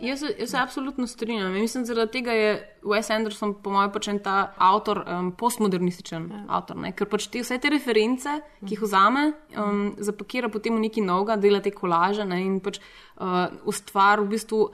Jaz, 0.01 0.23
jaz 0.39 0.49
se 0.49 0.57
absolutno 0.57 1.07
strinjam. 1.07 1.55
In 1.55 1.61
Mislim, 1.61 1.85
zaradi 1.85 2.11
tega 2.11 2.31
je 2.31 2.75
Wes 2.83 3.11
Anderson, 3.13 3.53
po 3.63 3.69
mojem, 3.69 3.91
pač 3.91 4.07
ta 4.23 4.35
avtor, 4.57 5.03
um, 5.03 5.31
postmodernističen 5.37 6.29
ja. 6.31 6.43
avtor. 6.57 6.79
Ne? 6.79 6.93
Ker 6.95 7.09
pač 7.11 7.27
te, 7.27 7.43
vse 7.43 7.59
te 7.61 7.69
reference, 7.69 8.39
ki 8.63 8.73
jih 8.73 8.83
vzame, 8.85 9.25
um, 9.53 9.89
zapakira 10.01 10.49
potem 10.49 10.79
v 10.79 10.87
neki 10.87 11.03
novega, 11.05 11.35
dela 11.37 11.59
te 11.61 11.73
kolaže 11.75 12.25
ne? 12.25 12.39
in 12.41 12.59
pač 12.63 12.79
uh, 12.79 13.51
ustvari 13.69 14.25
v 14.25 14.31
bistvu. 14.33 14.69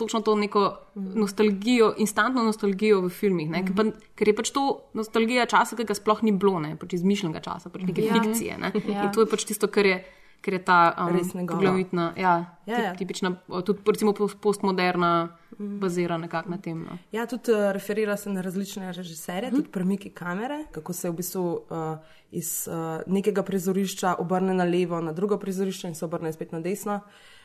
Točno 0.00 0.22
to 0.24 0.32
neko 0.32 0.62
nostalgijo, 0.96 1.90
instantno 2.00 2.40
nostalgijo 2.46 3.02
v 3.04 3.10
filmih, 3.12 3.50
ne? 3.52 3.60
ker, 3.66 3.74
pa, 3.76 3.84
ker 4.16 4.30
je 4.32 4.34
pač 4.38 4.50
to 4.56 4.62
nostalgija 4.96 5.44
časa, 5.50 5.76
ki 5.76 5.84
ga 5.84 5.94
sploh 5.98 6.24
ni 6.24 6.32
bilo, 6.32 6.56
ne? 6.62 6.72
pač 6.80 6.96
izmišljenega 6.96 7.44
časa, 7.44 7.68
pač 7.70 7.84
neke 7.84 8.08
ja. 8.08 8.16
fikcije. 8.16 8.56
Ne? 8.56 8.72
Ja. 8.88 9.04
In 9.04 9.12
to 9.12 9.26
je 9.26 9.28
pač 9.28 9.44
tisto, 9.50 9.68
kar 9.68 9.84
je, 9.84 10.00
ker 10.40 10.54
je 10.54 10.64
ta 10.64 11.08
um, 11.10 11.46
poglavitna, 11.46 12.12
ja, 12.16 12.56
Ja, 12.66 12.76
tip- 12.76 12.84
ja. 12.84 12.94
tipična, 12.94 13.34
tudi 13.64 13.80
recimo 13.86 14.12
post- 14.12 14.36
postmoderna, 14.40 15.28
bazira 15.58 16.16
nekako 16.18 16.50
na 16.50 16.58
tem. 16.58 16.84
No. 16.84 16.98
Ja, 17.12 17.26
tudi 17.26 17.52
uh, 17.52 17.72
referira 17.72 18.16
se 18.16 18.30
na 18.30 18.40
različne 18.40 18.92
režiserje, 18.92 19.50
tudi 19.50 19.68
premiki 19.68 20.10
kamere, 20.10 20.64
kako 20.72 20.92
se 20.92 21.10
v 21.10 21.14
bistvu 21.14 21.42
uh, 21.44 21.98
iz 22.30 22.68
uh, 22.68 23.02
nekega 23.06 23.42
prizorišča 23.42 24.14
obrne 24.18 24.54
na 24.54 24.64
levo, 24.64 25.00
na 25.00 25.12
drugo 25.12 25.38
prizorišče 25.38 25.88
in 25.88 25.94
se 25.94 26.04
obrne 26.04 26.32
spet 26.32 26.52
na 26.52 26.60
desno. 26.60 27.00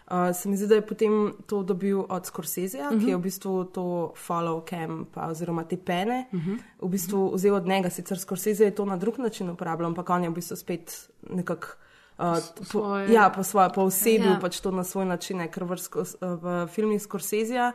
Uh, 0.07 0.35
se 0.35 0.49
mi 0.49 0.57
zdi, 0.57 0.67
da 0.67 0.75
je 0.75 0.87
potem 0.87 1.33
to 1.47 1.63
dobil 1.63 2.03
od 2.09 2.25
Scorseseja, 2.25 2.89
uh 2.89 2.95
-huh. 2.95 3.03
ki 3.05 3.09
je 3.09 3.17
v 3.17 3.21
bistvu 3.21 3.63
to 3.65 4.13
follow 4.27 4.61
cam, 4.69 5.05
pa, 5.13 5.27
oziroma 5.27 5.63
te 5.63 5.77
pene, 5.77 6.25
uh 6.31 6.39
-huh. 6.39 6.59
v 6.81 6.89
bistvu 6.89 7.31
vzel 7.35 7.55
od 7.55 7.65
njega. 7.67 7.89
Sicer 7.89 8.19
Scorsese 8.19 8.63
je 8.63 8.75
to 8.75 8.85
na 8.85 8.97
drug 8.97 9.17
način 9.17 9.49
uporabljal, 9.49 9.87
ampak 9.87 10.09
on 10.09 10.23
je 10.23 10.29
v 10.29 10.33
bistvu 10.33 10.55
spet 10.55 11.09
nekako. 11.29 11.67
Uh, 12.17 12.23
po, 12.57 12.63
svoje. 12.63 13.11
ja, 13.11 13.29
po 13.29 13.43
svoje, 13.43 13.69
po 13.69 13.81
osebi, 13.81 14.25
Ja. 14.25 14.39
pač 14.41 14.59
to 14.59 14.71
na 14.71 14.83
svoj 14.83 15.05
način, 15.05 15.47
ker 15.49 15.63
v, 15.63 15.75
Skos- 15.75 16.15
v 16.21 16.67
filmih 16.67 17.01
Scorseseja 17.01 17.71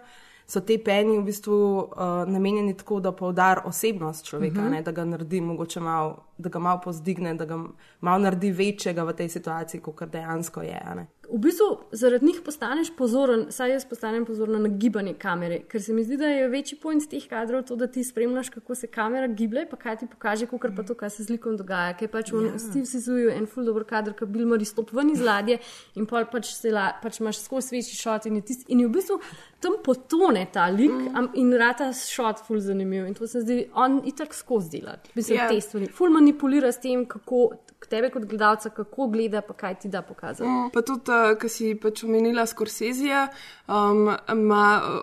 so 0.46 0.60
te 0.60 0.78
peni 0.78 1.18
v 1.18 1.22
bistvu 1.22 1.52
uh, 1.78 1.86
namenjeni 2.26 2.74
tako, 2.74 3.00
da 3.00 3.12
poudar 3.12 3.60
osebnost 3.64 4.24
človeka, 4.24 4.54
uh 4.54 4.58
Mhm. 4.58 4.66
-huh. 4.66 4.70
ne, 4.72 4.82
da 4.82 4.92
ga 4.92 5.04
naredi 5.04 5.40
mogoče 5.40 5.80
malo, 5.80 6.24
da 6.40 6.48
ga 6.48 6.58
malo 6.58 6.80
pozdigne, 6.84 7.34
da 7.34 7.44
ga 7.44 7.58
malo 8.00 8.18
naredi 8.24 8.52
večjega 8.52 9.04
v 9.04 9.16
tej 9.16 9.28
situaciji, 9.28 9.80
kot 9.80 10.04
dejansko 10.12 10.62
je. 10.62 10.80
V 11.30 11.38
bistvu 11.38 11.66
zaradi 11.94 12.26
njih 12.26 12.40
postaneš 12.44 12.90
pozoren, 12.96 13.44
saj 13.54 13.70
jaz 13.70 13.84
postanem 13.86 14.24
pozoren 14.26 14.62
na 14.62 14.68
gibanje 14.68 15.14
kamere, 15.14 15.60
ker 15.70 15.82
se 15.82 15.94
mi 15.94 16.02
zdi, 16.04 16.16
da 16.18 16.26
je 16.26 16.48
večji 16.50 16.78
point 16.82 17.06
teh 17.10 17.28
kadrov 17.30 17.62
to, 17.68 17.76
da 17.76 17.86
ti 17.86 18.04
spremljaš, 18.04 18.50
kako 18.50 18.74
se 18.74 18.86
kamera 18.90 19.28
giblje, 19.28 19.66
pa 19.70 19.76
kaj 19.76 20.00
ti 20.00 20.08
pokaže, 20.10 20.48
kot 20.50 20.74
pa 20.76 20.82
to, 20.82 20.94
kaj 20.98 21.10
se 21.10 21.28
z 21.28 21.36
likom 21.36 21.56
dogaja. 21.56 21.94
Ker 21.94 22.10
pač 22.10 22.32
v 22.32 22.40
Ja. 22.40 22.52
ja. 22.52 22.58
Steve 22.58 22.86
Sizuju 22.86 23.30
en 23.30 23.46
full 23.46 23.66
dobro 23.66 23.84
kader, 23.84 24.14
ki 24.16 24.26
Bill 24.26 24.48
Murray 24.48 24.66
stop 24.66 24.90
ven 24.92 25.12
iz 25.12 25.20
ladje 25.20 25.60
in 25.94 26.06
pol 26.06 26.26
pač, 26.32 26.50
la, 26.66 26.90
pač 27.02 27.20
imaš 27.20 27.44
skozi 27.44 27.76
večji 27.76 28.00
šot 28.00 28.26
in 28.26 28.40
je, 28.40 28.42
tist, 28.50 28.66
in 28.68 28.80
je 28.80 28.88
v 28.88 28.94
bistvu 28.98 29.20
tam 29.60 29.76
potone 29.84 30.46
ta 30.52 30.66
lik 30.72 30.90
mm. 30.90 31.30
in 31.34 31.52
rata 31.60 31.92
šot 31.92 32.42
full 32.46 32.60
zanimiv. 32.64 33.06
In 33.06 33.14
to 33.14 33.26
se 33.28 33.42
zdi, 33.44 33.60
on 33.74 34.00
itak 34.08 34.34
skozi 34.34 34.78
dela. 34.78 34.96
Mislim, 35.14 35.36
Ja. 35.36 35.44
yeah. 35.44 35.54
te 35.54 35.60
stvari. 35.60 35.86
Full 35.86 36.10
manipulira 36.32 36.68
s 36.68 36.78
tem, 36.78 37.06
kako 37.06 37.50
tebe 37.88 38.10
kot 38.10 38.24
gledalca, 38.24 38.70
kako 38.70 39.06
gleda, 39.08 39.40
pa 39.40 39.54
kaj 39.54 39.74
ti 39.76 39.88
da 39.88 40.02
pokazati. 40.02 40.44
Mm, 40.44 40.70
Pa 40.70 40.82
tudi, 40.82 41.10
uh, 41.10 41.32
ki 41.34 41.48
si 41.48 41.74
pač 41.74 42.04
omenila 42.04 42.46
Scorsese, 42.46 43.22
um, 43.66 44.10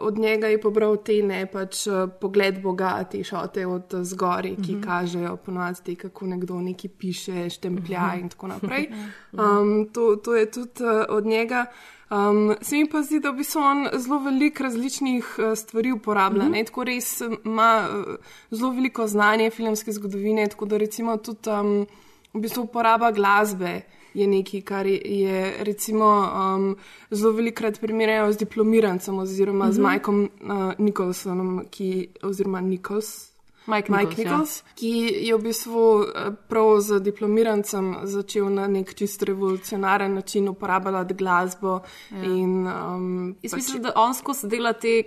od 0.02 0.18
njega 0.18 0.48
je 0.48 0.62
pobral 0.62 0.98
te 0.98 1.22
ne 1.24 1.46
pač 1.46 1.88
uh, 1.88 1.94
pogled 2.12 2.62
Boga, 2.62 3.04
te 3.04 3.24
šote 3.24 3.66
od 3.68 3.94
uh, 3.94 4.04
zgori, 4.04 4.56
ki 4.58 4.74
Mhm. 4.74 4.84
kažejo 4.84 5.38
ponovadi, 5.38 5.84
te, 5.84 5.96
kako 5.98 6.26
nekdo 6.28 6.54
nekaj 6.56 6.90
piše, 6.92 7.50
štemplja 7.50 8.08
Mhm. 8.08 8.20
in 8.20 8.30
tako 8.30 8.48
naprej. 8.48 8.90
Um, 9.34 9.90
to, 9.90 10.16
to 10.18 10.36
je 10.36 10.46
tudi 10.48 10.84
uh, 10.84 11.06
od 11.10 11.26
njega. 11.26 11.66
Um, 12.10 12.56
se 12.62 12.76
mi 12.76 12.90
pa 12.90 13.02
zdi, 13.02 13.20
da 13.20 13.32
bi 13.32 13.44
se 13.44 13.60
on 13.60 13.88
zelo 13.94 14.20
veliko 14.20 14.64
različnih 14.64 15.36
uh, 15.40 15.58
stvari 15.58 15.92
uporabljal. 15.92 16.46
Mhm. 16.46 16.52
Mm 16.52 16.60
-hmm. 16.60 16.66
Tako 16.66 16.84
res 16.84 17.22
ima 17.46 17.88
uh, 17.90 18.16
zelo 18.52 18.72
veliko 18.72 19.08
znanje 19.08 19.50
filmske 19.50 19.92
zgodovine, 19.92 20.48
tako 20.48 20.66
da 20.66 20.78
recimo 20.78 21.18
tudi 21.18 21.50
um, 21.50 21.88
v 22.34 22.40
bistvu 22.40 22.64
uporaba 22.64 23.12
glasbe 23.12 23.82
je 24.14 24.28
nekaj, 24.28 24.62
kar 24.62 24.86
je, 24.88 25.54
recimo 25.60 26.32
um, 26.56 26.78
zelo 27.12 27.32
velikrat 27.32 27.80
primerjeno 27.80 28.32
z 28.32 28.38
diplomirancem 28.38 29.18
oziroma 29.18 29.66
mm 29.66 29.72
-hmm. 29.72 29.74
z 29.74 29.80
Mhm. 29.80 29.92
Mikeom 29.94 30.22
uh, 30.42 30.74
Nicholsonom, 30.78 31.66
ki, 31.70 32.08
oziroma 32.24 32.62
Nichols. 32.62 33.37
Mike 33.68 33.92
Mike 33.92 34.06
Nichols, 34.06 34.18
ja. 34.18 34.32
Nichols, 34.32 34.64
ki 34.76 34.92
je 35.28 35.36
v 35.36 35.42
bistvu 35.44 35.84
eh, 36.04 36.32
prav 36.50 36.80
z 36.80 37.00
diplomirancem 37.04 37.96
začel 38.04 38.50
na 38.50 38.68
nek 38.68 38.94
čist 38.96 39.24
revolucionaren 39.24 40.14
način 40.14 40.50
uporabljati 40.50 41.14
glasbo. 41.14 41.80
Ja. 42.12 42.24
In, 42.24 42.68
um, 42.68 43.36
Jaz 43.42 43.54
mislim, 43.54 43.84
da 43.84 43.92
on 43.96 44.14
skozi 44.16 44.48
dela 44.48 44.74
te 44.74 45.04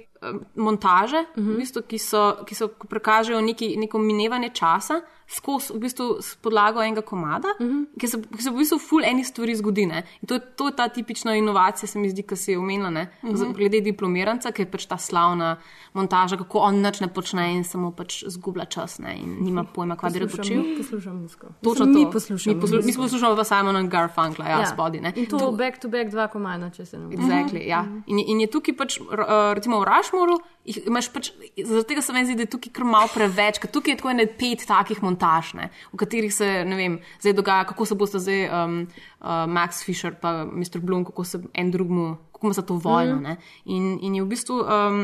montaže, 0.55 1.17
uh 1.17 1.45
-huh. 1.45 1.55
v 1.55 1.57
bistvu, 1.57 1.83
ki, 1.83 1.99
so, 1.99 2.37
ki 2.47 2.55
so 2.55 2.69
prikažejo 2.69 3.41
neki, 3.41 3.77
neko 3.77 3.99
minevanje 3.99 4.49
časa, 4.49 5.01
skozi 5.31 5.73
v 5.73 5.79
bistvu 5.79 6.07
s 6.21 6.35
podlago 6.43 6.83
enega 6.83 7.03
komada, 7.03 7.49
uh 7.61 7.67
-huh. 7.67 7.85
ki, 8.01 8.09
se, 8.09 8.23
ki 8.37 8.43
se 8.43 8.51
v 8.51 8.57
bistvu 8.57 8.79
ful 8.79 9.05
eni 9.05 9.25
stvari 9.25 9.57
zgodi. 9.57 9.87
Ne? 9.87 10.03
In 10.23 10.27
to 10.29 10.39
to 10.39 10.69
je 10.69 10.77
ta 10.77 10.89
tipična 10.89 11.35
inovacija, 11.35 11.89
se 11.89 11.99
mi 11.99 12.11
zdi, 12.11 12.23
ki 12.23 12.37
se 12.37 12.53
je 12.53 12.59
omenila, 12.59 12.91
ne? 12.91 13.09
Mhm. 13.23 13.35
uh 13.35 13.41
-huh. 13.41 13.55
glede 13.55 13.81
diplomiranca, 13.81 14.53
ki 14.53 14.63
je 14.63 14.71
pač 14.71 14.87
ta 14.87 14.99
slavna 14.99 15.57
montaža, 15.93 16.37
kako 16.37 16.59
on 16.59 16.81
nič 16.81 17.01
ne 17.01 17.09
počne 17.09 17.55
in 17.55 17.65
samo 17.65 17.91
pač 17.91 18.25
zgublja 18.27 18.65
čas 18.65 18.99
ne? 18.99 19.17
in 19.17 19.37
nima 19.41 19.65
pojma, 19.65 19.97
kaj 19.97 20.11
bi 20.11 20.19
rad 20.19 20.31
počel. 20.37 20.63
Poslušam 20.77 21.23
musko. 21.23 21.47
Točno 21.63 21.87
Mislim, 21.87 22.05
to. 22.05 22.09
Mi 22.09 22.13
poslušamo. 22.13 22.55
Mi, 22.55 22.61
poslu, 22.61 22.79
mi 22.85 22.93
poslušamo 22.97 23.37
pa 23.37 23.45
Simona 23.45 23.81
in 23.81 23.89
Garfunkla, 23.89 24.45
ja, 24.45 24.59
ja. 24.61 24.67
spodi. 24.67 25.01
Ne? 25.01 25.13
In 25.17 25.27
to 25.27 25.39
Tu- 25.39 25.57
back 25.57 25.79
to 25.79 25.89
back 25.89 26.11
dva 26.11 26.29
komada, 26.29 26.71
če 26.71 26.85
se 26.85 26.99
ne. 26.99 27.17
Exactly, 27.17 27.69
ja. 27.69 27.87
in, 28.07 28.19
in 28.19 28.41
je 28.41 28.47
tukaj 28.51 28.77
pač, 28.77 29.01
uh, 29.01 29.07
recimo 29.55 29.81
v 29.81 29.85
Rašmoru, 29.85 30.39
jih 30.65 30.79
imaš 30.87 31.09
pač, 31.13 31.31
zaradi 31.57 31.89
tega 31.89 32.03
se 32.05 32.15
meni 32.15 32.29
zdi, 32.29 32.37
da 32.39 32.45
je 32.45 32.53
tukaj 32.53 32.73
kar 32.77 32.87
malo 32.89 33.09
preveč, 33.15 33.61
ker 33.63 33.71
tukaj 33.73 33.95
je 33.95 34.01
tako 34.01 34.13
ene 34.13 34.27
pet 34.41 34.65
takih 34.69 35.01
montaž, 35.05 35.55
ne, 35.59 35.71
v 35.93 36.01
katerih 36.03 36.33
se, 36.35 36.49
ne 36.69 36.79
vem, 36.79 36.99
zdaj 37.23 37.37
dogaja, 37.39 37.69
kako 37.71 37.89
se 37.89 37.99
boste 37.99 38.21
zdaj 38.23 38.43
um, 38.49 38.77
uh, 38.85 39.45
Max 39.51 39.85
Fisher 39.87 40.15
pa 40.21 40.45
Mr. 40.45 40.83
Bloom, 40.85 41.07
kako 41.09 41.25
se 41.25 41.41
en 41.55 41.73
drugmu, 41.73 42.13
kako 42.35 42.51
ima 42.51 42.59
za 42.59 42.67
to 42.67 42.77
vojno. 42.83 43.17
Mm. 43.21 43.37
In, 43.73 43.89
in 44.03 44.19
je 44.19 44.27
v 44.27 44.31
bistvu 44.35 44.61
um, 44.61 45.01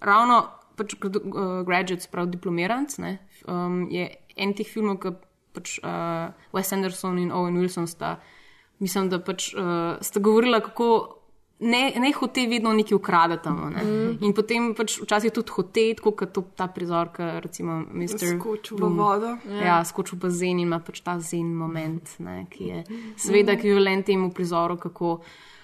ravno 0.00 0.42
pač, 0.76 0.94
uh, 1.00 1.62
graduate, 1.66 2.10
prav 2.12 2.28
diplomiranc, 2.32 2.98
ne, 3.02 3.16
um, 3.48 3.86
je 3.92 4.10
en 4.36 4.54
teh 4.56 4.68
filmov, 4.68 5.00
ki 5.00 5.16
pač 5.56 5.78
uh, 5.80 6.30
Wes 6.52 6.72
Anderson 6.72 7.18
in 7.20 7.32
Owen 7.32 7.58
Wilson 7.60 7.88
sta, 7.88 8.18
mislim, 8.80 9.08
da 9.12 9.20
pač 9.24 9.52
uh, 9.56 9.98
sta 10.04 10.20
govorila, 10.20 10.62
kako. 10.64 11.18
Ne, 11.62 11.92
ne 11.96 12.10
hote 12.12 12.46
vedno 12.50 12.72
nekaj 12.74 12.96
ukradeti. 12.96 13.48
Ne? 13.48 13.82
Mm. 13.84 14.16
In 14.26 14.32
potem 14.34 14.72
pač 14.74 14.96
včasih 14.98 15.30
tudi 15.32 15.54
hote, 15.54 15.84
tako 15.94 16.12
kot 16.18 16.32
to- 16.34 16.44
ta 16.56 16.66
prizor, 16.66 17.12
ki 17.14 17.22
recimo 17.44 17.84
Mr. 17.86 18.34
Skočil 18.34 18.76
v 18.76 18.90
vodo. 18.90 19.36
Ja, 19.46 19.62
ja 19.64 19.84
skočil 19.84 20.18
v 20.18 20.26
bazen 20.26 20.58
in 20.58 20.66
ima 20.66 20.80
pač 20.80 21.00
ta 21.00 21.18
zen 21.20 21.54
moment, 21.54 22.18
ne, 22.18 22.46
ki 22.50 22.64
je 22.64 22.84
seveda 23.16 23.52
ekvivalent 23.54 24.06
temu 24.06 24.32
prizoru, 24.34 24.76
kako 24.76 25.20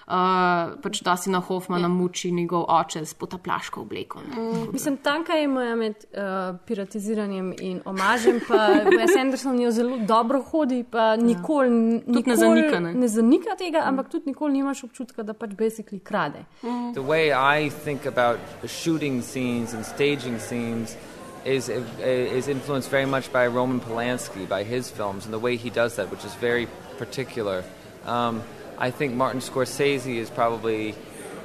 uh, 0.09 0.81
pač 0.81 1.01
da 1.01 1.17
si 1.17 1.29
na 1.29 1.39
Hoffmana 1.39 1.87
muči 1.87 2.31
njegov 2.31 2.65
oče 2.67 3.05
s 3.05 3.13
potaplaško 3.13 3.81
obleko. 3.81 4.19
Ne. 4.19 4.65
Mislim, 4.73 4.97
tanka 4.97 5.33
je 5.33 5.47
moja 5.47 5.75
med 5.75 5.93
uh, 5.93 6.57
piratiziranjem 6.65 7.53
in 7.59 7.81
omažem, 7.85 8.39
pa 8.47 8.55
Wes 8.89 9.19
Anderson 9.19 9.59
jo 9.61 9.71
zelo 9.71 9.97
dobro 9.97 10.41
hodi, 10.41 10.83
pa 10.83 11.15
nikoli, 11.15 11.69
nikoli 11.69 12.03
Tudi 12.13 12.29
ne 12.29 12.35
zanika, 12.35 12.79
ne. 12.79 12.93
ne 12.93 13.07
zanika 13.07 13.55
tega, 13.57 13.83
ampak 13.85 14.09
tudi 14.09 14.33
nikoli 14.33 14.53
nimaš 14.53 14.83
občutka, 14.83 15.23
da 15.23 15.33
pač 15.33 15.53
basically 15.53 15.99
krade. 15.99 16.45
The 16.93 17.05
way 17.05 17.31
I 17.31 17.69
think 17.69 18.05
about 18.05 18.39
shooting 18.65 19.21
scenes 19.21 19.73
and 19.73 19.85
staging 19.85 20.39
scenes 20.39 20.97
is 21.45 21.69
is 21.69 22.47
influenced 22.47 22.91
very 22.91 23.05
much 23.05 23.31
by 23.31 23.47
Roman 23.47 23.79
Polanski, 23.79 24.47
by 24.49 24.63
his 24.63 24.89
films, 24.91 25.25
and 25.25 25.33
the 25.33 25.39
way 25.39 25.55
he 25.55 25.69
does 25.69 25.95
that, 25.95 26.11
which 26.11 26.25
is 26.25 26.33
very 26.35 26.67
particular. 26.97 27.63
Um, 28.05 28.41
I 28.81 28.91
think 28.91 29.13
Martin 29.13 29.41
Scorsese 29.41 30.15
is 30.15 30.29
probably, 30.29 30.95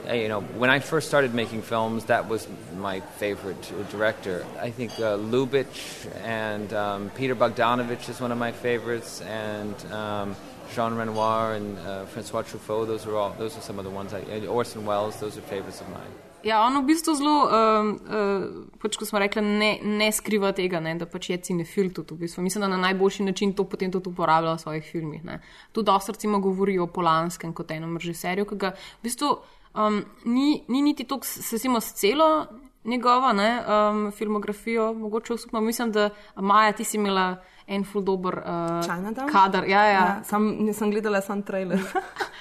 uh, 0.08 0.12
you 0.12 0.28
know, 0.28 0.40
when 0.40 0.70
I 0.70 0.78
first 0.78 1.08
started 1.08 1.34
making 1.34 1.62
films, 1.62 2.04
that 2.04 2.28
was 2.28 2.46
my 2.76 3.00
favorite 3.00 3.72
director. 3.90 4.46
I 4.60 4.70
think 4.70 4.92
uh, 4.92 5.18
Lubitsch 5.18 6.06
and 6.22 6.72
um, 6.72 7.10
Peter 7.16 7.34
Bogdanovich 7.34 8.08
is 8.08 8.20
one 8.20 8.30
of 8.30 8.38
my 8.38 8.52
favorites, 8.52 9.20
and 9.22 9.74
um, 9.92 10.36
Jean 10.74 10.94
Renoir 10.94 11.54
and 11.54 11.76
uh, 11.80 12.04
Francois 12.06 12.42
Truffaut. 12.42 12.86
Those 12.86 13.04
are 13.04 13.16
all. 13.16 13.34
Those 13.36 13.58
are 13.58 13.62
some 13.62 13.80
of 13.80 13.84
the 13.84 13.90
ones 13.90 14.14
I. 14.14 14.46
Orson 14.46 14.86
Welles. 14.86 15.18
Those 15.18 15.36
are 15.36 15.42
favorites 15.42 15.80
of 15.80 15.88
mine. 15.88 16.33
Ja, 16.44 16.61
on 16.66 16.76
v 16.76 16.85
bistvu 16.92 17.14
zelo, 17.16 17.35
um, 17.48 17.90
uh, 18.04 18.74
pač, 18.83 18.98
kot 19.00 19.09
smo 19.09 19.20
rekli, 19.22 19.40
ne, 19.40 19.70
ne 19.80 20.11
skriva 20.12 20.52
tega, 20.57 20.80
ne, 20.85 20.92
da 21.00 21.09
pač 21.09 21.30
je 21.33 21.38
cinefil 21.48 21.88
tudi. 21.96 22.18
V 22.18 22.26
bistvu. 22.26 22.44
Mislim, 22.44 22.66
da 22.66 22.68
na 22.68 22.80
najboljši 22.83 23.24
način 23.24 23.54
to 23.57 23.64
potem 23.64 23.92
tudi 23.92 24.12
uporablja 24.12 24.59
v 24.59 24.61
svojih 24.61 24.85
filmih. 24.85 25.24
Ne. 25.24 25.38
Tu 25.72 25.83
dosta 25.83 26.12
recimo 26.12 26.42
govori 26.44 26.76
o 26.78 26.87
Polanskem 26.87 27.54
kot 27.57 27.72
enem 27.72 27.96
režiserju, 27.96 28.44
ki 28.50 28.61
ga 28.61 28.74
v 28.76 29.09
bistvu 29.09 29.33
um, 29.72 30.02
ni, 30.28 30.61
ni 30.68 30.85
niti 30.85 31.09
toliko 31.09 31.26
sesimo 31.26 31.80
s 31.80 31.96
celo 31.96 32.46
njegovo 32.85 33.33
ne, 33.33 33.50
um, 33.64 34.11
filmografijo, 34.12 34.92
mogoče 34.92 35.33
osupno. 35.33 35.61
Mislim, 35.64 35.92
da 35.92 36.11
Maja, 36.37 36.72
ti 36.72 36.85
si 36.85 36.96
imela 37.00 37.40
en 37.66 37.85
ful 37.85 38.03
dober 38.05 38.35
uh, 38.38 38.83
Chinatown? 38.85 39.29
kadar. 39.33 39.64
Ja, 39.64 39.83
ja. 39.85 39.92
Ja, 39.92 40.22
sam 40.24 40.46
nisem 40.64 40.90
gledala 40.90 41.20
sam 41.22 41.42
trailer. 41.42 41.81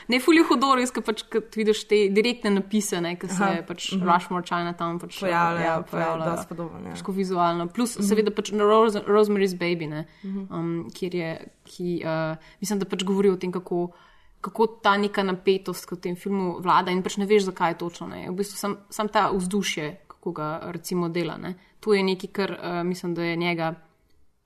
Ne, 0.08 0.18
fuljo 0.20 0.44
hudo, 0.50 0.74
res, 0.76 0.92
ker 0.92 1.00
pač, 1.02 1.22
vidiš 1.56 1.86
te 1.88 1.96
direktne 2.12 2.50
napise, 2.52 3.00
ki 3.00 3.28
se 3.32 3.38
Aha, 3.44 3.62
pač 3.64 3.94
mhm. 3.96 4.04
Rushmore, 4.04 4.44
Chinatown 4.44 4.98
pač, 5.00 5.20
Pojavljajo, 5.22 5.64
ja, 5.64 5.78
pojavljajo. 5.82 6.32
dosti 6.32 6.48
podobno, 6.50 6.82
ja. 6.90 6.96
Tako 7.00 7.12
vizualno. 7.16 7.68
Plus, 7.72 7.96
Mhm. 7.98 8.04
seveda, 8.10 8.32
pač 8.36 8.52
Rose, 8.52 9.00
Rosemary's 9.08 9.56
Baby, 9.56 9.88
ne, 9.88 10.02
Mhm. 10.26 10.42
um, 10.52 10.90
kjer 10.92 11.16
je, 11.16 11.30
ki, 11.64 12.04
uh, 12.04 12.36
mislim, 12.60 12.80
da 12.80 12.86
pač 12.86 13.04
govori 13.04 13.30
o 13.32 13.38
tem, 13.38 13.52
kako, 13.52 13.94
kako 14.42 14.68
ta 14.84 14.98
neka 14.98 15.24
napetost 15.24 15.88
ki 15.88 15.96
v 15.96 16.00
tem 16.00 16.15
filmu 16.19 16.60
vlada 16.60 16.92
in 16.92 17.00
pač 17.02 17.15
ne 17.17 17.26
veš, 17.26 17.48
zakaj 17.48 17.71
je 17.71 17.78
točno. 17.78 18.08
Ne. 18.08 18.28
V 18.28 18.36
bistvu 18.36 18.58
sam, 18.60 18.78
sam 18.90 19.08
ta 19.08 19.30
vzdušje, 19.32 20.02
kako 20.08 20.32
ga 20.34 20.60
recimo 20.67 21.08
dela. 21.10 21.38
Ne. 21.38 21.56
To 21.80 21.94
je 21.94 22.04
nekaj, 22.04 22.30
kar 22.34 22.52
uh, 22.52 22.84
mislim, 22.84 23.15
da 23.15 23.24
je 23.24 23.36
njega 23.38 23.76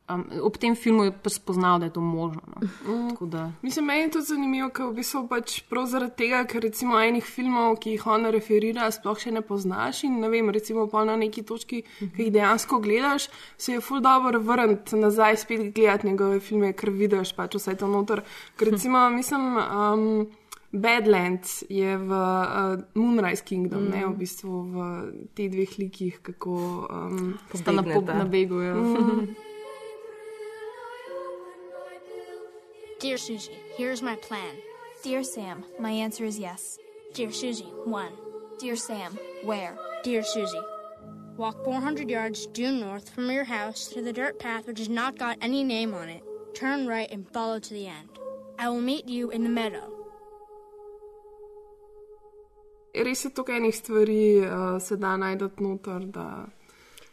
Um, 0.07 0.23
ob 0.41 0.55
tem 0.55 0.71
filmu 0.75 1.03
je 1.03 1.11
pa 1.11 1.29
spoznal, 1.29 1.79
da 1.79 1.85
je 1.85 1.93
to 1.93 2.01
možno. 2.01 2.41
No. 2.47 2.61
Mm. 2.87 3.09
Tako 3.09 3.25
Da, 3.25 3.51
Mislim, 3.61 3.85
meni 3.85 4.01
je 4.01 4.11
to 4.11 4.21
zanimivo, 4.21 4.69
ker 4.69 4.85
v 4.87 5.01
bistvu 5.01 5.25
pač 5.27 5.57
prav 5.67 5.89
zaradi 5.91 6.15
tega, 6.21 6.45
ker 6.47 6.63
recimo 6.63 6.95
enih 6.95 7.25
filmov, 7.27 7.75
ki 7.83 7.97
jih 7.97 8.05
on 8.07 8.29
referira, 8.31 8.87
sploh 8.91 9.19
še 9.19 9.33
ne 9.35 9.41
poznaš 9.43 10.05
in 10.07 10.15
ne 10.23 10.29
vem, 10.31 10.47
recimo 10.47 10.85
pa 10.87 11.03
na 11.03 11.17
neki 11.19 11.43
točki, 11.43 11.81
ki 11.99 12.23
jih 12.23 12.31
dejansko 12.31 12.79
gledaš, 12.79 13.27
se 13.59 13.75
je 13.75 13.81
ful 13.83 13.99
dobro 13.99 14.39
vrniti 14.39 14.95
nazaj 14.95 15.41
spet 15.43 15.65
gledati 15.75 16.07
njegove 16.07 16.39
filme, 16.39 16.71
ker 16.71 16.93
vidiš 16.95 17.35
pač 17.35 17.59
vse 17.59 17.75
to 17.75 17.91
noter. 17.91 18.23
Ker 18.55 18.71
recimo, 18.71 19.09
mislim, 19.11 19.59
um, 19.59 20.05
Badlands 20.71 21.65
je 21.67 21.97
v 21.97 22.11
uh, 22.11 22.79
Moonrise 22.95 23.43
Kingdom, 23.43 23.89
mm. 23.89 23.91
ne 23.91 24.05
v 24.07 24.15
bistvu 24.23 24.63
v 24.71 24.87
teh 25.35 25.51
dveh 25.51 25.75
likih, 25.83 26.23
kako 26.23 26.55
um, 26.87 27.35
sta 27.51 27.75
na, 27.75 27.83
na 27.83 28.23
begu. 28.23 28.63
Ja. 28.63 28.79
Mm. 28.79 29.27
Dear 32.99 33.17
Susie, 33.19 33.59
here's 33.77 34.01
my 34.01 34.15
plan. 34.15 34.55
Dear 35.03 35.21
Sam, 35.21 35.63
my 35.79 35.91
answer 35.91 36.25
is 36.25 36.39
yes. 36.39 36.79
Dear 37.13 37.31
Susie, 37.31 37.71
one. 37.85 38.11
Dear 38.57 38.75
Sam, 38.75 39.19
where? 39.43 39.77
Dear 40.03 40.23
Susie, 40.23 40.65
walk 41.37 41.63
400 41.63 42.09
yards 42.09 42.47
due 42.47 42.71
north 42.71 43.09
from 43.09 43.29
your 43.29 43.43
house 43.43 43.87
to 43.89 44.01
the 44.01 44.11
dirt 44.11 44.39
path 44.39 44.65
which 44.65 44.79
has 44.79 44.89
not 44.89 45.19
got 45.19 45.37
any 45.41 45.63
name 45.63 45.93
on 45.93 46.09
it. 46.09 46.23
Turn 46.55 46.87
right 46.87 47.07
and 47.11 47.29
follow 47.31 47.59
to 47.59 47.69
the 47.71 47.85
end. 47.85 48.17
I 48.57 48.67
will 48.69 48.81
meet 48.81 49.07
you 49.07 49.29
in 49.29 49.43
the 49.43 49.49
meadow. 49.49 49.93
Res 52.95 53.25
je 53.25 53.29
toliko 53.29 53.51
enih 53.51 53.75
stvari, 53.75 54.39
uh, 54.41 54.81
se 54.81 54.95
da 54.97 55.17
najdete 55.17 55.63
noter. 55.63 55.99
Da... 55.99 56.47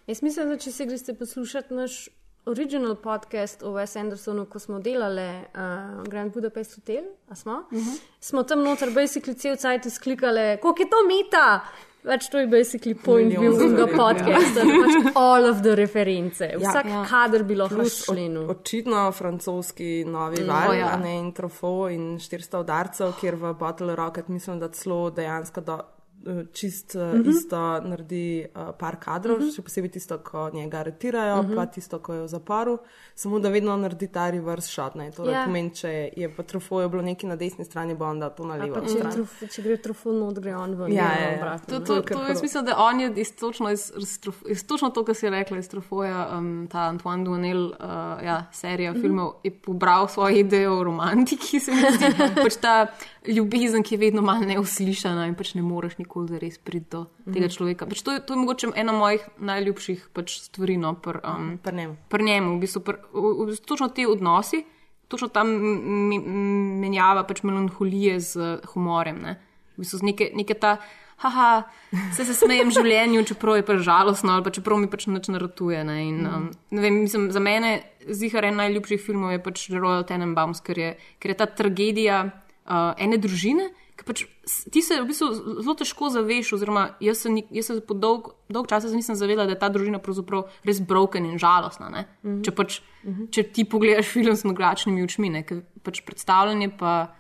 Jaz 0.07 0.23
mislim, 0.23 0.49
da 0.49 0.57
če 0.57 0.73
se 0.73 0.87
greste 0.87 1.15
poslušati 1.15 1.75
naš 1.75 2.09
original 2.47 2.95
podcast 2.95 3.63
o 3.63 3.73
Wes 3.73 3.97
Andersonu, 3.97 4.45
ko 4.47 4.59
smo 4.59 4.79
delali 4.79 5.29
uh, 5.55 6.03
Grand 6.09 6.33
Budapest 6.33 6.75
Hotel, 6.75 7.05
smo, 7.35 7.53
uh 7.53 7.79
-huh. 7.79 8.01
smo 8.21 8.43
tam 8.43 8.63
noter 8.63 8.89
basically 8.91 9.35
cel 9.35 9.57
cajt 9.57 9.87
izklikali, 9.87 10.59
koliko 10.63 10.83
je 10.83 10.91
to 10.91 10.97
meta. 11.09 11.61
Več 12.05 12.29
to 12.29 12.39
je 12.39 12.47
basically 12.47 12.95
point 12.95 13.39
bil 13.39 13.57
tega 13.59 13.87
podcasta, 13.87 14.61
ja. 14.61 14.81
pač 14.85 15.15
all 15.17 15.47
of 15.49 15.63
the 15.63 15.75
reference, 15.75 16.49
vsak 16.57 16.85
ja, 16.85 16.93
ja. 16.93 17.05
kader 17.09 17.43
bi 17.49 17.57
lahko 17.57 17.87
šlenil. 17.89 18.51
Očitno 18.51 19.13
francoski 19.13 20.05
novi 20.05 20.43
Mm, 20.43 20.49
val, 20.49 20.71
o 20.71 20.75
ja. 20.75 20.97
ne 20.97 21.19
in 21.19 21.33
trofo 21.33 21.89
in 21.89 22.19
400 22.19 22.61
udarcev, 22.61 23.13
kjer 23.21 23.35
v 23.35 23.55
Bottle 23.55 23.97
Rocket 23.97 24.29
mislim, 24.29 24.61
da 24.61 24.69
celo 24.69 25.11
dejansko 25.11 25.61
do, 25.61 25.73
eh, 25.73 26.04
čist 26.53 26.95
mm 26.95 26.99
Mhm. 27.01 27.23
-hmm. 27.23 27.29
isto 27.31 27.57
naredi 27.81 28.47
uh, 28.57 28.63
par 28.79 28.97
kadrov, 28.97 29.37
mm 29.37 29.41
Mhm. 29.41 29.49
-hmm. 29.49 29.57
še 29.57 29.63
posebej 29.63 29.91
tisto, 29.91 30.19
ko 30.19 30.51
njega 30.55 30.79
aretirajo, 30.79 31.37
mm 31.37 31.41
Mhm. 31.41 31.53
-hmm. 31.53 31.57
pa 31.57 31.67
tisto, 31.67 31.99
ko 31.99 32.15
je 32.15 32.23
v 32.23 32.29
zaporu, 32.29 32.79
samo 33.15 33.39
da 33.39 33.49
vedno 33.49 33.77
naredi 33.77 34.07
ta 34.09 34.31
reverse 34.31 34.69
shot. 34.69 34.95
Ne? 34.95 35.11
Torej, 35.11 35.33
Ja. 35.33 35.39
ja. 35.39 35.45
pomeni, 35.47 35.75
če 35.75 35.89
je 36.17 36.35
pa 36.37 36.43
trofo 36.43 36.89
bilo 36.89 37.03
nekje 37.03 37.29
na 37.29 37.37
desni 37.37 37.65
strani, 37.65 37.95
bo 37.95 38.05
on 38.05 38.21
dal 38.21 38.31
to 38.31 38.45
na 38.45 38.55
levo 38.55 38.81
če, 38.81 39.11
truf, 39.13 39.43
če 39.51 39.63
gre 39.63 39.77
trofon 39.77 40.19
not, 40.19 40.39
gre 40.39 40.57
on 40.57 40.75
ven. 40.75 40.93
Ja, 40.93 41.09
ne, 41.09 41.21
ja, 41.23 41.31
ja. 41.31 41.37
obratno. 41.39 41.79
To, 41.81 41.85
to, 41.95 42.03
to 42.03 42.23
jaz 42.29 42.43
mislim, 42.43 42.65
da 42.65 42.77
on 42.79 43.01
je 43.01 43.13
iz, 43.17 43.37
točno, 43.37 43.71
iz, 43.71 43.93
iz, 44.49 44.67
točno 44.67 44.91
to, 44.91 45.05
kar 45.05 45.15
si 45.15 45.31
rekla, 45.31 45.59
iz 45.59 45.69
Trofoja, 45.69 46.39
um, 46.39 46.69
ta 46.71 46.79
Antoine 46.81 47.25
Duanel, 47.25 47.65
uh, 47.65 47.75
ja, 48.25 48.47
serija 48.53 48.91
Mhm. 48.91 48.99
-hmm. 48.99 49.03
filmov, 49.03 49.33
je 49.45 49.51
pobral 49.53 50.09
svojo 50.09 50.37
idejo 50.37 50.79
o 50.79 50.85
romantiki, 50.85 51.61
se 51.61 51.71
mi 51.71 51.81
zdi. 51.93 52.05
pač 52.45 52.57
ta 52.57 52.87
ljubezen, 53.27 53.83
ki 53.83 53.95
je 53.95 53.99
vedno 53.99 54.23
malo 54.23 54.45
neuslišana 54.45 55.27
in 55.27 55.35
pač 55.35 55.55
ne 55.55 55.63
moreš 55.63 55.97
nikoli 55.99 56.29
zares 56.29 56.59
priti 56.59 56.91
do 56.91 57.07
tega 57.25 57.47
Mhm. 57.47 57.55
človeka. 57.57 57.87
Pač 57.87 58.03
to, 58.03 58.13
je, 58.13 58.21
to 58.27 58.35
je 58.35 58.39
mogoče 58.39 58.67
ena 58.77 58.93
mojih 58.93 59.25
najljubših 59.39 60.09
pač 60.13 60.39
stvari. 60.41 60.77
No, 60.77 60.95
pr, 60.95 61.21
um, 61.25 61.59
Pri 61.63 61.73
njemu. 61.77 61.97
Pri 62.09 62.25
njemu, 62.25 62.57
v 62.57 62.61
bistvu, 62.61 62.81
pr, 62.81 62.99
v, 63.13 63.47
bistvu 63.47 63.67
točno 63.67 63.89
ti 63.89 64.07
odnosi, 64.07 64.65
točno 65.09 65.29
ta 65.29 65.45
menjava 65.45 67.25
pač 67.25 67.43
melanholije 67.43 68.21
z 68.21 68.37
uh, 68.37 68.67
humorjem. 68.75 69.23
Ne? 69.23 69.39
V 69.77 69.83
bistvu 69.85 70.01
neke, 70.03 70.31
neke 70.35 70.55
ta, 70.55 70.77
haha, 71.17 71.65
se, 72.17 72.25
se 72.25 72.35
smejem 72.35 72.71
življenju, 72.75 73.25
čeprav 73.25 73.57
je 73.57 73.67
pač 73.67 73.83
žalostno 73.87 74.35
ali 74.35 74.45
pa 74.45 74.51
čeprav 74.55 74.79
mi 74.83 74.89
pač 74.91 75.07
nič 75.07 75.29
naratuje. 75.33 75.85
Ne? 75.87 75.99
In, 76.09 76.27
um, 76.27 76.51
ne 76.71 76.81
vem, 76.85 77.01
mislim, 77.07 77.31
za 77.33 77.41
mene 77.41 77.83
zihar 78.05 78.45
en 78.45 78.59
najljubših 78.61 79.01
filmov 79.01 79.33
je 79.33 79.43
pač 79.43 79.69
Royal 79.73 80.05
Tenenbaums, 80.05 80.61
ker 80.61 80.79
je, 80.79 80.91
ker 81.19 81.33
je 81.33 81.39
ta 81.41 81.47
tragedija 81.47 82.25
uh, 82.67 82.93
ene 82.99 83.17
družine. 83.19 83.71
ker 83.97 84.05
Pač, 84.05 84.25
ti 84.73 84.83
se 84.83 84.97
v 85.01 85.07
bistvu 85.07 85.29
zelo 85.63 85.75
težko 85.79 86.09
zaveš, 86.11 86.53
oziroma 86.53 86.97
jaz 87.01 87.19
se, 87.23 87.31
jaz 87.51 87.67
se 87.67 87.81
po 87.81 87.95
dolg, 87.95 88.33
dolg 88.51 88.67
časa 88.67 88.89
se 88.91 88.97
nisem 88.97 89.15
zavedala, 89.15 89.47
da 89.47 89.55
je 89.55 89.61
ta 89.61 89.69
družina 89.69 89.99
pravzaprav 90.03 90.49
res 90.65 90.81
broken 90.81 91.25
in 91.27 91.39
žalostna. 91.39 91.89
ne. 91.91 92.03
Mhm. 92.25 92.43
Če, 92.43 92.51
pač, 92.51 92.81
če 93.31 93.43
ti 93.45 93.65
pogledaš 93.65 94.07
film 94.09 94.35
s 94.35 94.43
drugačnimi 94.43 95.03
očmi, 95.03 95.31
ne, 95.31 95.43
ker 95.43 95.63
pač 95.83 96.03
predstavljanje 96.03 96.75
pa, 96.77 97.15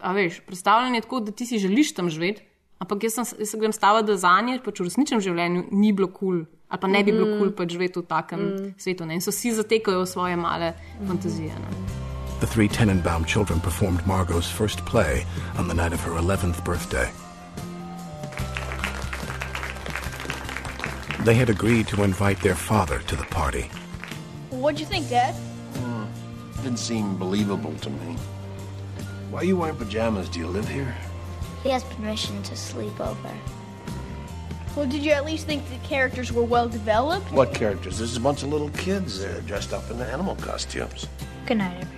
a 0.00 0.12
veš, 0.12 0.40
predstavljanje 0.46 0.96
je 0.96 1.02
tako, 1.02 1.20
da 1.20 1.32
ti 1.32 1.46
si 1.46 1.58
želiš 1.58 1.92
tam 1.92 2.08
živeti, 2.08 2.40
ampak 2.80 3.04
jaz, 3.04 3.14
sem, 3.14 3.38
jaz 3.38 3.50
se 3.50 3.58
grem 3.58 3.72
staviti, 3.72 4.06
da 4.06 4.16
za 4.16 4.40
nje 4.40 4.60
pač 4.64 4.80
v 4.80 4.84
resničnem 4.84 5.20
življenju 5.20 5.68
ni 5.72 5.92
bilo 5.92 6.08
kul. 6.08 6.16
Cool, 6.16 6.46
ali 6.70 6.80
pa 6.80 6.88
ne 6.88 7.04
bi 7.04 7.12
bilo 7.12 7.26
Mhm. 7.26 7.38
kul 7.38 7.46
cool 7.48 7.56
pač 7.56 7.68
živeti 7.70 8.00
v 8.00 8.06
takem 8.06 8.40
Mhm. 8.40 8.70
svetu. 8.78 9.04
Ne? 9.04 9.14
In 9.14 9.20
so 9.20 9.30
vsi 9.30 9.52
zatekajo 9.52 10.00
v 10.00 10.06
svoje 10.06 10.36
male 10.36 10.72
fantazije. 11.06 11.52
Ne? 11.52 12.13
The 12.44 12.50
three 12.50 12.68
Tenenbaum 12.68 13.24
children 13.26 13.58
performed 13.58 14.06
Margot's 14.06 14.50
first 14.50 14.84
play 14.84 15.24
on 15.56 15.66
the 15.66 15.72
night 15.72 15.94
of 15.94 16.00
her 16.02 16.10
11th 16.10 16.62
birthday. 16.62 17.10
They 21.24 21.32
had 21.32 21.48
agreed 21.48 21.88
to 21.88 22.02
invite 22.02 22.38
their 22.42 22.54
father 22.54 22.98
to 22.98 23.16
the 23.16 23.24
party. 23.24 23.70
What'd 24.50 24.78
you 24.78 24.84
think, 24.84 25.08
Dad? 25.08 25.34
Hmm, 25.34 26.04
didn't 26.62 26.80
seem 26.80 27.16
believable 27.16 27.74
to 27.76 27.88
me. 27.88 28.14
Why 29.30 29.40
are 29.40 29.44
you 29.44 29.56
wearing 29.56 29.76
pajamas? 29.76 30.28
Do 30.28 30.38
you 30.38 30.46
live 30.46 30.68
here? 30.68 30.94
He 31.62 31.70
has 31.70 31.82
permission 31.82 32.42
to 32.42 32.54
sleep 32.54 33.00
over. 33.00 33.32
Well, 34.76 34.84
did 34.84 35.02
you 35.02 35.12
at 35.12 35.24
least 35.24 35.46
think 35.46 35.66
the 35.70 35.78
characters 35.78 36.30
were 36.30 36.44
well 36.44 36.68
developed? 36.68 37.32
What 37.32 37.54
characters? 37.54 37.96
There's 37.96 38.18
a 38.18 38.20
bunch 38.20 38.42
of 38.42 38.50
little 38.50 38.68
kids 38.68 39.18
there 39.18 39.40
dressed 39.40 39.72
up 39.72 39.90
in 39.90 39.98
animal 40.02 40.36
costumes. 40.36 41.06
Good 41.46 41.56
night, 41.56 41.80
everyone. 41.80 41.93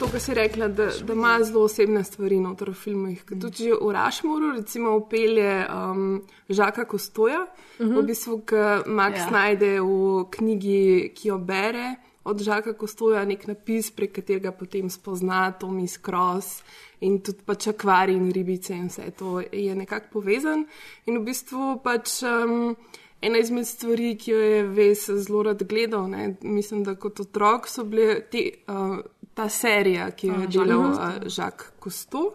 To, 0.00 0.06
kar 0.08 0.20
si 0.20 0.34
rekla, 0.34 0.68
da, 0.68 0.86
da 1.04 1.12
ima 1.12 1.34
zelo 1.44 1.64
osebne 1.68 2.00
stvari 2.04 2.38
noter 2.40 2.70
v 2.70 2.74
filmih. 2.74 3.24
Ker 3.28 3.36
Tudi 3.38 3.66
že 3.68 3.74
v 3.76 3.90
Rašmoru, 3.92 4.54
recimo, 4.56 4.94
upelje 4.96 5.66
um, 5.68 6.22
Žaka 6.48 6.84
Kostoja, 6.84 7.46
Mhm. 7.80 7.88
-huh. 7.90 8.00
v 8.02 8.06
bistvu, 8.06 8.38
ki 8.40 8.54
Max 8.86 9.16
Ja. 9.18 9.24
yeah. 9.26 9.32
najde 9.32 9.80
v 9.80 10.24
knjigi, 10.30 11.12
ki 11.14 11.28
jo 11.28 11.38
bere 11.38 11.94
od 12.24 12.40
Žaka 12.40 12.72
Kostoja, 12.72 13.24
nek 13.24 13.46
napis, 13.46 13.90
prek 13.90 14.12
katerega 14.12 14.52
potem 14.52 14.90
spozna 14.90 15.52
Tomi 15.52 15.88
Skros 15.88 16.62
in 17.00 17.20
tudi 17.20 17.38
pač 17.46 17.66
akvarij 17.66 18.16
in 18.16 18.32
ribice 18.32 18.74
in 18.74 18.88
vse 18.88 19.10
to 19.18 19.40
je 19.52 19.74
nekako 19.74 20.06
povezan. 20.12 20.66
In 21.06 21.18
v 21.18 21.24
bistvu 21.24 21.80
pač. 21.84 22.22
Um, 22.22 22.76
Ena 23.22 23.38
izmed 23.38 23.66
stvari, 23.66 24.16
ki 24.16 24.30
jo 24.30 24.38
je 24.38 24.62
ves 24.62 25.10
zelo 25.10 25.42
rad 25.42 25.62
gledal, 25.68 26.08
ne, 26.08 26.36
mislim, 26.42 26.84
da 26.84 26.94
kot 26.94 27.20
otrok 27.20 27.68
so 27.68 27.84
bile 27.84 28.20
te, 28.30 28.50
uh, 28.68 28.96
ta 29.40 29.48
serija, 29.48 30.10
ki 30.10 30.26
jo 30.26 30.34
je 30.34 30.46
Ah, 30.48 30.50
delal 30.52 30.82
Jacques 30.92 31.22
uh, 31.26 31.36
Jacques 31.36 31.72
Cousteau. 31.80 32.34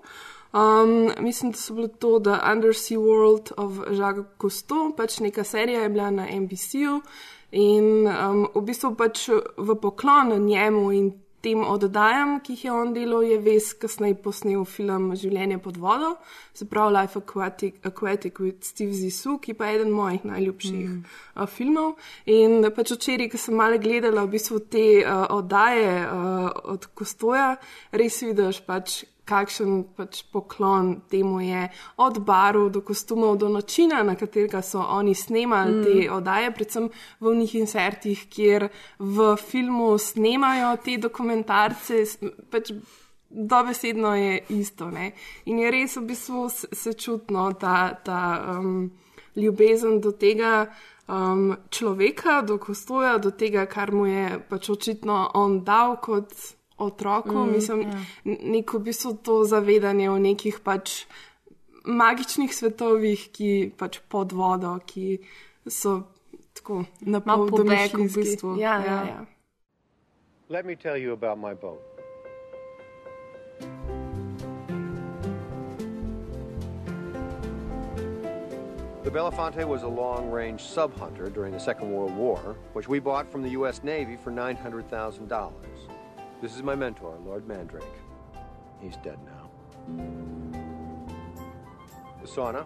Um, 0.53 1.11
mislim, 1.19 1.51
da 1.51 1.57
so 1.57 1.73
bile 1.73 1.87
to 1.87 2.19
The 2.19 2.39
Undersea 2.51 2.97
World 2.99 3.51
of 3.57 3.79
Jacques 3.91 4.25
Cousteau, 4.41 4.93
pač 4.97 5.19
neka 5.19 5.43
serija 5.43 5.83
je 5.83 5.89
bila 5.89 6.09
na 6.11 6.25
NBC-ju 6.31 7.01
in 7.51 8.07
um, 8.07 8.47
v 8.55 8.63
bistvu 8.65 8.95
pač 8.95 9.27
v 9.57 9.75
poklon 9.81 10.33
njemu 10.45 10.91
in 10.91 11.11
tem 11.45 11.61
oddajam, 11.61 12.39
ki 12.41 12.55
jih 12.55 12.65
je 12.65 12.73
on 12.73 12.93
delal, 12.95 13.23
je 13.27 13.37
ves 13.45 13.69
kasneje 13.77 14.17
posnel 14.23 14.65
film 14.65 15.11
Življenje 15.19 15.59
pod 15.61 15.77
vodo, 15.81 16.15
se 16.57 16.65
pravi 16.69 16.95
Life 16.95 17.21
Aquatic, 17.21 17.77
Aquatic 17.85 18.41
with 18.41 18.65
Steve 18.65 18.95
Zissou, 18.97 19.37
ki 19.41 19.53
pa 19.53 19.69
je 19.69 19.79
eden 19.79 19.93
mojih 19.93 20.25
najljubših 20.25 20.85
mm. 20.89 21.17
uh, 21.35 21.45
filmov. 21.45 21.95
In 22.25 22.65
pač 22.75 22.95
včeraj, 22.95 23.29
ko 23.33 23.41
sem 23.41 23.57
malo 23.61 23.77
gledala 23.81 24.25
v 24.25 24.33
bistvu 24.37 24.63
te 24.73 24.85
uh, 25.03 25.25
oddaje 25.37 25.91
uh, 26.05 26.49
od 26.75 26.89
Kostoja, 26.97 27.51
res 27.93 28.23
vidiš 28.25 28.63
pač. 28.65 29.03
Kakšen 29.25 29.83
pač 29.97 30.23
poklon 30.31 31.01
temu 31.09 31.39
je, 31.41 31.69
od 31.97 32.19
barov 32.25 32.69
do 32.69 32.81
kostumov, 32.85 33.37
do 33.41 33.49
načina, 33.49 34.03
na 34.03 34.15
katerega 34.15 34.61
so 34.61 34.79
oni 34.79 35.15
snemali 35.15 35.73
Mm. 35.73 35.83
te 35.83 36.11
oddaje, 36.11 36.51
predvsem 36.51 36.89
v 37.19 37.35
njih 37.35 37.55
insertih, 37.55 38.27
kjer 38.29 38.69
v 38.99 39.35
filmu 39.35 39.97
snemajo 39.97 40.77
te 40.85 40.97
dokumentarce. 40.97 42.03
Pač 42.51 42.71
dobesedno 43.29 44.15
je 44.15 44.43
isto. 44.49 44.91
Ne? 44.91 45.11
In 45.45 45.59
je 45.59 45.71
res 45.71 45.97
v 45.97 46.05
bistvu 46.05 46.49
se, 46.49 46.67
se 46.71 46.93
čutno 46.93 47.53
ta, 47.59 47.93
ta 47.93 48.21
um, 48.59 48.91
ljubezen 49.35 50.01
do 50.01 50.11
tega 50.11 50.67
um, 51.07 51.55
človeka, 51.69 52.41
do 52.41 52.57
kostoja, 52.57 53.17
do 53.17 53.31
tega, 53.31 53.65
kar 53.65 53.91
mu 53.91 54.05
je 54.05 54.39
pač 54.49 54.69
očitno 54.69 55.31
on 55.33 55.63
dal 55.63 55.97
kot 56.01 56.33
otroku. 56.77 57.35
Mm, 57.35 57.51
Mislim, 57.51 57.81
ja. 57.81 58.01
neko 58.23 58.77
v 58.77 58.83
bistvu 58.83 59.13
to 59.23 59.43
zavedanje 59.43 60.09
o 60.09 60.17
nekih 60.19 60.59
pač 60.63 61.05
magičnih 61.85 62.55
svetovih, 62.55 63.29
ki 63.31 63.71
pač 63.77 63.99
pod 64.09 64.31
vodo, 64.31 64.79
ki 64.85 65.19
so 65.67 66.01
tako 66.53 66.83
na 67.01 67.19
pol 67.19 67.47
pobeg 67.47 67.65
v 67.65 67.97
domišljijski. 67.97 68.19
bistvu. 68.19 68.55
Ja, 68.59 68.79
ja, 68.79 68.85
Ja. 68.85 69.05
ja. 69.05 69.25
Let 70.49 70.65
me 70.65 70.75
tell 70.75 70.97
you 70.97 71.13
about 71.13 71.37
my 71.39 71.53
boat. 71.53 71.81
The 79.03 79.11
Belafonte 79.11 79.65
was 79.67 79.83
a 79.83 79.87
long 79.87 80.31
range 80.31 80.61
sub 80.61 80.97
hunter 80.97 81.29
during 81.29 81.53
the 81.53 81.59
Second 81.59 81.91
World 81.91 82.15
War, 82.15 82.55
which 82.73 82.87
we 82.87 82.99
bought 82.99 83.31
from 83.31 83.43
the 83.43 83.49
U.S. 83.51 83.83
Navy 83.83 84.15
for 84.15 84.31
$900,000. 84.31 85.51
This 86.41 86.55
is 86.55 86.63
my 86.63 86.75
mentor, 86.75 87.17
Lord 87.25 87.47
Mandrake. 87.47 87.83
He's 88.81 88.97
dead 88.97 89.17
now. 89.25 89.49
The 92.21 92.27
sauna 92.27 92.65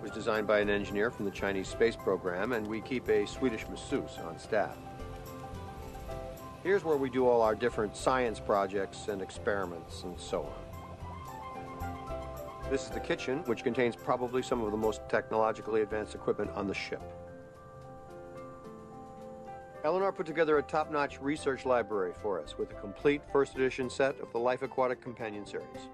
was 0.00 0.12
designed 0.12 0.46
by 0.46 0.60
an 0.60 0.70
engineer 0.70 1.10
from 1.10 1.24
the 1.24 1.30
Chinese 1.30 1.66
space 1.66 1.96
program, 1.96 2.52
and 2.52 2.66
we 2.66 2.80
keep 2.80 3.08
a 3.08 3.26
Swedish 3.26 3.66
masseuse 3.68 4.16
on 4.24 4.38
staff. 4.38 4.76
Here's 6.62 6.84
where 6.84 6.96
we 6.96 7.10
do 7.10 7.26
all 7.26 7.42
our 7.42 7.56
different 7.56 7.96
science 7.96 8.38
projects 8.38 9.08
and 9.08 9.20
experiments 9.20 10.04
and 10.04 10.18
so 10.18 10.44
on. 10.44 10.62
This 12.70 12.84
is 12.84 12.90
the 12.90 13.00
kitchen, 13.00 13.38
which 13.46 13.64
contains 13.64 13.96
probably 13.96 14.40
some 14.40 14.62
of 14.62 14.70
the 14.70 14.76
most 14.76 15.00
technologically 15.08 15.82
advanced 15.82 16.14
equipment 16.14 16.50
on 16.52 16.68
the 16.68 16.74
ship. 16.74 17.02
Eleanor 19.84 20.12
put 20.12 20.26
together 20.26 20.58
a 20.58 20.62
top 20.62 20.92
notch 20.92 21.20
research 21.20 21.66
library 21.66 22.12
for 22.22 22.40
us 22.40 22.56
with 22.56 22.70
a 22.70 22.74
complete 22.74 23.20
first 23.32 23.56
edition 23.56 23.90
set 23.90 24.14
of 24.20 24.30
the 24.32 24.38
Life 24.38 24.62
Aquatic 24.62 25.00
Companion 25.02 25.44
series. 25.44 25.88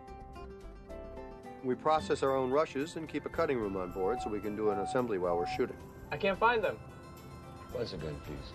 We 1.64 1.74
process 1.74 2.22
our 2.22 2.36
own 2.36 2.51
rushes 2.51 2.97
and 2.97 3.09
keep 3.09 3.24
a 3.24 3.28
cutting 3.30 3.59
room 3.59 3.76
on 3.76 3.91
board 3.93 4.18
so 4.22 4.30
we 4.30 4.41
can 4.41 4.55
do 4.57 4.70
an 4.70 4.78
assembly 4.80 5.18
while 5.18 5.36
we're 5.36 5.47
shooting. 5.57 5.76
I 6.12 6.16
can't 6.16 6.39
find 6.39 6.62
them. 6.62 6.76
Once 7.74 7.93
again, 7.95 8.14
please. 8.26 8.53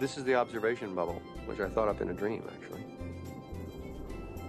This 0.00 0.16
is 0.16 0.24
the 0.24 0.34
observation 0.34 0.94
bubble, 0.94 1.20
which 1.46 1.60
I 1.60 1.68
thought 1.68 1.88
up 1.88 2.00
in 2.00 2.08
a 2.10 2.14
dream, 2.14 2.42
actually. 2.54 2.84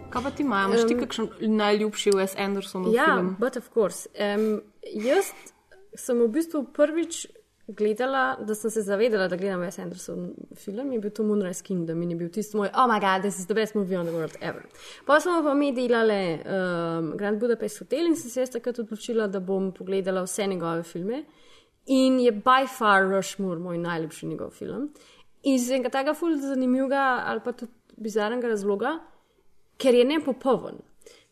Kaj 0.09 0.23
pa 0.23 0.29
ti 0.31 0.43
imaš, 0.43 0.65
imaš 0.69 0.87
ti 0.87 0.93
Um, 0.95 0.99
kakšen 0.99 1.27
najljubši 1.57 2.11
Wes 2.17 2.33
Andersonov 2.37 2.93
Ja, 2.93 3.05
film? 3.05 3.35
but 3.39 3.55
of 3.57 3.69
course. 3.73 4.07
Um, 4.19 4.61
jaz 4.83 5.33
sem 5.95 6.17
v 6.17 6.27
bistvu 6.27 6.63
prvič 6.73 7.27
gledala, 7.77 8.37
da 8.41 8.55
sem 8.55 8.71
se 8.71 8.81
zavedala, 8.81 9.27
da 9.27 9.35
gledam 9.35 9.61
Wes 9.61 9.81
Anderson 9.81 10.33
film, 10.55 10.91
je 10.91 10.99
bil 10.99 11.11
to 11.11 11.23
Moonrise 11.23 11.63
Kingdom 11.63 12.01
in 12.01 12.11
je 12.11 12.15
bil 12.17 12.29
tisti 12.29 12.57
moj, 12.57 12.69
oh 12.73 12.87
my 12.89 12.99
god, 12.99 13.21
this 13.21 13.39
is 13.39 13.45
the 13.45 13.53
best 13.53 13.75
movie 13.75 13.97
on 13.97 14.05
the 14.05 14.13
world 14.13 14.35
ever. 14.41 14.63
Pa 15.05 15.19
smo 15.19 15.43
pa 15.43 15.53
mi 15.53 15.71
delali 15.71 16.33
um, 16.33 17.11
Grand 17.17 17.39
Budapest 17.39 17.79
Hotel 17.79 18.07
in 18.07 18.15
sem 18.15 18.31
se 18.31 18.41
jaz 18.41 18.49
takrat 18.49 18.79
odločila, 18.79 19.27
da 19.27 19.39
bom 19.39 19.71
pogledala 19.71 20.23
vse 20.23 20.47
njegove 20.47 20.83
filme. 20.83 21.23
In 21.85 22.19
je 22.19 22.31
by 22.31 22.67
far 22.77 23.05
Rushmore 23.09 23.59
moj 23.59 23.77
najljubši 23.77 24.27
njegov 24.27 24.49
film. 24.49 24.89
Iz 25.43 25.69
enega 25.71 25.89
tega 25.89 26.13
ful 26.13 26.35
zanimivega 26.37 27.23
ali 27.25 27.41
pa 27.45 27.51
tudi 27.51 27.71
bizarnega 27.97 28.47
razloga, 28.47 28.99
ker 29.77 29.95
je 29.95 30.05
nepopoln. 30.05 30.81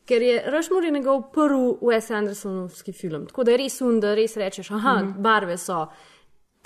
Ker 0.06 0.22
je 0.22 0.42
Rushmore 0.50 0.86
je 0.86 0.92
njegov 0.92 1.22
prvi 1.32 1.74
Wes 1.82 2.12
Andersonovski 2.14 2.92
film. 2.92 3.26
Tako 3.26 3.44
da 3.44 3.50
je 3.50 3.58
res 3.58 3.80
un, 3.80 4.00
da 4.00 4.14
res 4.14 4.36
rečeš, 4.36 4.70
aha, 4.70 4.94
mm. 4.94 5.06
-hmm. 5.06 5.22
barve 5.22 5.58
so, 5.58 5.86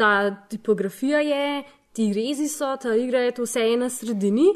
ta 0.03 0.47
tipografija 0.49 1.21
je, 1.21 1.63
ti 1.93 2.13
rezi 2.13 2.49
so, 2.49 2.77
ta 2.77 2.95
igra 2.99 3.21
je, 3.27 3.35
to 3.39 3.47
vse 3.47 3.61
je 3.61 3.77
na 3.77 3.91
sredini. 3.91 4.49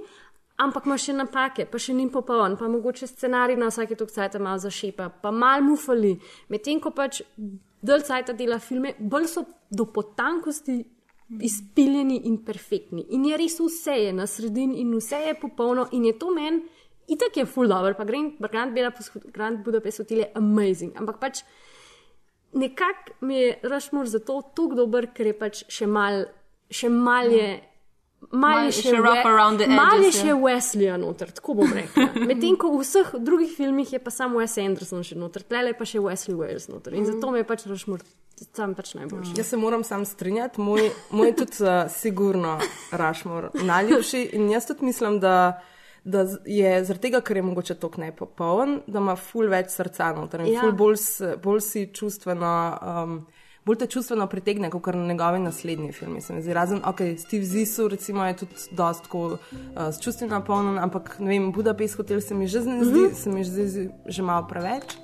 Ampak 0.56 0.86
ima 0.88 0.96
še 0.98 1.12
napake, 1.12 1.66
pa 1.68 1.78
še 1.78 1.92
ni 1.94 2.06
popoln, 2.10 2.56
pa 2.56 2.68
mogoče 2.72 3.06
scenarij 3.10 3.58
na 3.60 3.68
vsake 3.68 3.98
tok 4.00 4.10
cajt 4.10 4.38
malo 4.40 4.58
zašepa, 4.62 5.10
pa 5.22 5.30
mal 5.30 5.60
mu 5.62 5.76
fali. 5.76 6.14
Medtem 6.48 6.80
ko 6.80 6.94
pač 6.96 7.20
dalj 7.84 8.06
cajt 8.08 8.32
dela 8.38 8.58
filme, 8.58 8.94
bolj 8.98 9.28
so 9.34 9.44
do 9.70 9.84
potankosti 9.92 10.78
izpiljeni 11.44 12.22
in 12.30 12.40
perfektni. 12.46 13.04
In 13.12 13.28
je 13.28 13.36
res 13.36 13.60
vse 13.60 13.98
je 14.00 14.16
na 14.16 14.26
sredini 14.30 14.80
in 14.80 14.94
vse 14.96 15.20
je 15.26 15.36
popolno 15.42 15.86
in 15.92 16.08
je 16.08 16.16
to 16.18 16.32
meni, 16.32 16.64
itak 17.12 17.36
je 17.36 17.46
full 17.46 17.68
dobro, 17.68 17.92
pa 17.94 18.08
Grand, 18.08 18.40
Grand, 18.40 18.74
Grand 19.34 19.62
Budapest 19.64 20.02
Hotel 20.02 20.24
je 20.24 20.30
amazing. 20.34 20.96
Ampak 20.96 21.20
pač 21.20 21.44
nekako 22.56 23.16
mi 23.20 23.38
je 23.38 23.54
Rushmore 23.62 24.10
zato 24.10 24.40
tako 24.42 24.74
dober, 24.82 25.08
ker 25.14 25.32
je 25.32 25.38
pač 25.38 25.62
še 25.72 25.86
mal, 25.86 26.26
še 26.70 26.90
mal 26.92 27.32
je. 27.32 27.48
Mal 27.56 27.70
Mal 28.32 28.58
je 28.64 28.70
je 28.72 28.72
še, 28.72 28.90
še 28.96 29.22
around 29.28 29.60
the 29.60 29.68
mal 29.70 30.02
je 30.02 30.10
še 30.10 30.30
ja. 30.32 30.34
Wesleya 30.40 30.96
noter, 30.98 31.30
tako 31.36 31.60
bom 31.60 31.70
rekla. 31.70 32.08
Medtem 32.28 32.56
ko 32.58 32.72
v 32.72 32.80
vseh 32.82 33.12
drugih 33.22 33.52
filmih 33.54 33.92
je 33.92 34.00
pa 34.02 34.10
samo 34.10 34.40
Wes 34.40 34.56
Anderson 34.58 35.04
še 35.06 35.18
noter, 35.20 35.44
tlele 35.46 35.76
pa 35.76 35.86
še 35.86 36.00
Wesley 36.02 36.34
Wales 36.34 36.66
noter. 36.72 36.96
In 36.96 37.06
zato 37.06 37.30
mi 37.30 37.44
je 37.44 37.46
pač 37.46 37.68
Rushmore 37.68 38.02
sam 38.56 38.74
pač 38.76 38.94
najboljši. 38.96 39.36
Jaz 39.36 39.52
se 39.52 39.56
moram 39.56 39.84
sam 39.84 40.04
strinjati, 40.04 40.60
moj, 40.60 40.90
moj 41.10 41.30
je 41.30 41.36
tudi 41.36 41.62
uh, 41.64 41.86
sigurno 41.92 42.58
Rašmor 42.92 43.50
najljubši 43.54 44.22
in 44.36 44.50
jaz 44.50 44.66
tudi 44.66 44.84
mislim, 44.84 45.20
da, 45.20 45.60
da 46.06 46.22
je 46.46 46.84
zaradi 46.84 47.02
tega, 47.02 47.20
ker 47.20 47.36
je 47.36 47.42
mogoče 47.42 47.74
tok 47.74 47.96
nepopoln, 47.98 48.80
da 48.86 48.98
ima 48.98 49.16
ful 49.18 49.48
več 49.50 49.72
srca 49.74 50.12
noter 50.14 50.40
in 50.40 50.52
Ja. 50.54 50.60
ful 50.62 50.72
bolj, 50.72 51.00
bolj 51.42 51.60
si 51.60 51.86
čustveno. 51.92 52.52
Um, 52.82 53.26
Bolj 53.66 53.80
te 53.80 53.86
čustveno 53.86 54.28
pritegne, 54.30 54.68
kot 54.70 54.86
na 54.94 55.06
njegovi 55.06 55.40
naslednji 55.42 55.90
mi 56.06 56.20
zdi. 56.20 56.52
Razen, 56.54 56.78
ok, 56.84 57.00
Steve 57.18 57.42
Zisu, 57.44 57.88
recimo, 57.88 58.22
je 58.24 58.36
tudi 58.36 58.52
dosti 58.70 59.02
tako, 59.02 59.18
uh, 59.26 59.38
s 59.90 59.98
čustvi 60.00 60.28
napolnjen, 60.28 60.78
ampak 60.78 61.16
ne 61.18 61.26
vem, 61.28 61.48
Budapest 61.52 61.96
hotel 61.96 62.20
se 62.20 62.34
mi 62.34 62.46
že 62.46 62.60
zdi, 62.60 62.70
mm 62.70 62.80
-hmm. 62.82 63.14
se 63.14 63.30
mi 63.30 63.44
že 63.44 63.50
zdi 63.66 63.90
že 64.06 64.22
malo 64.22 64.46
preveč. 64.46 64.94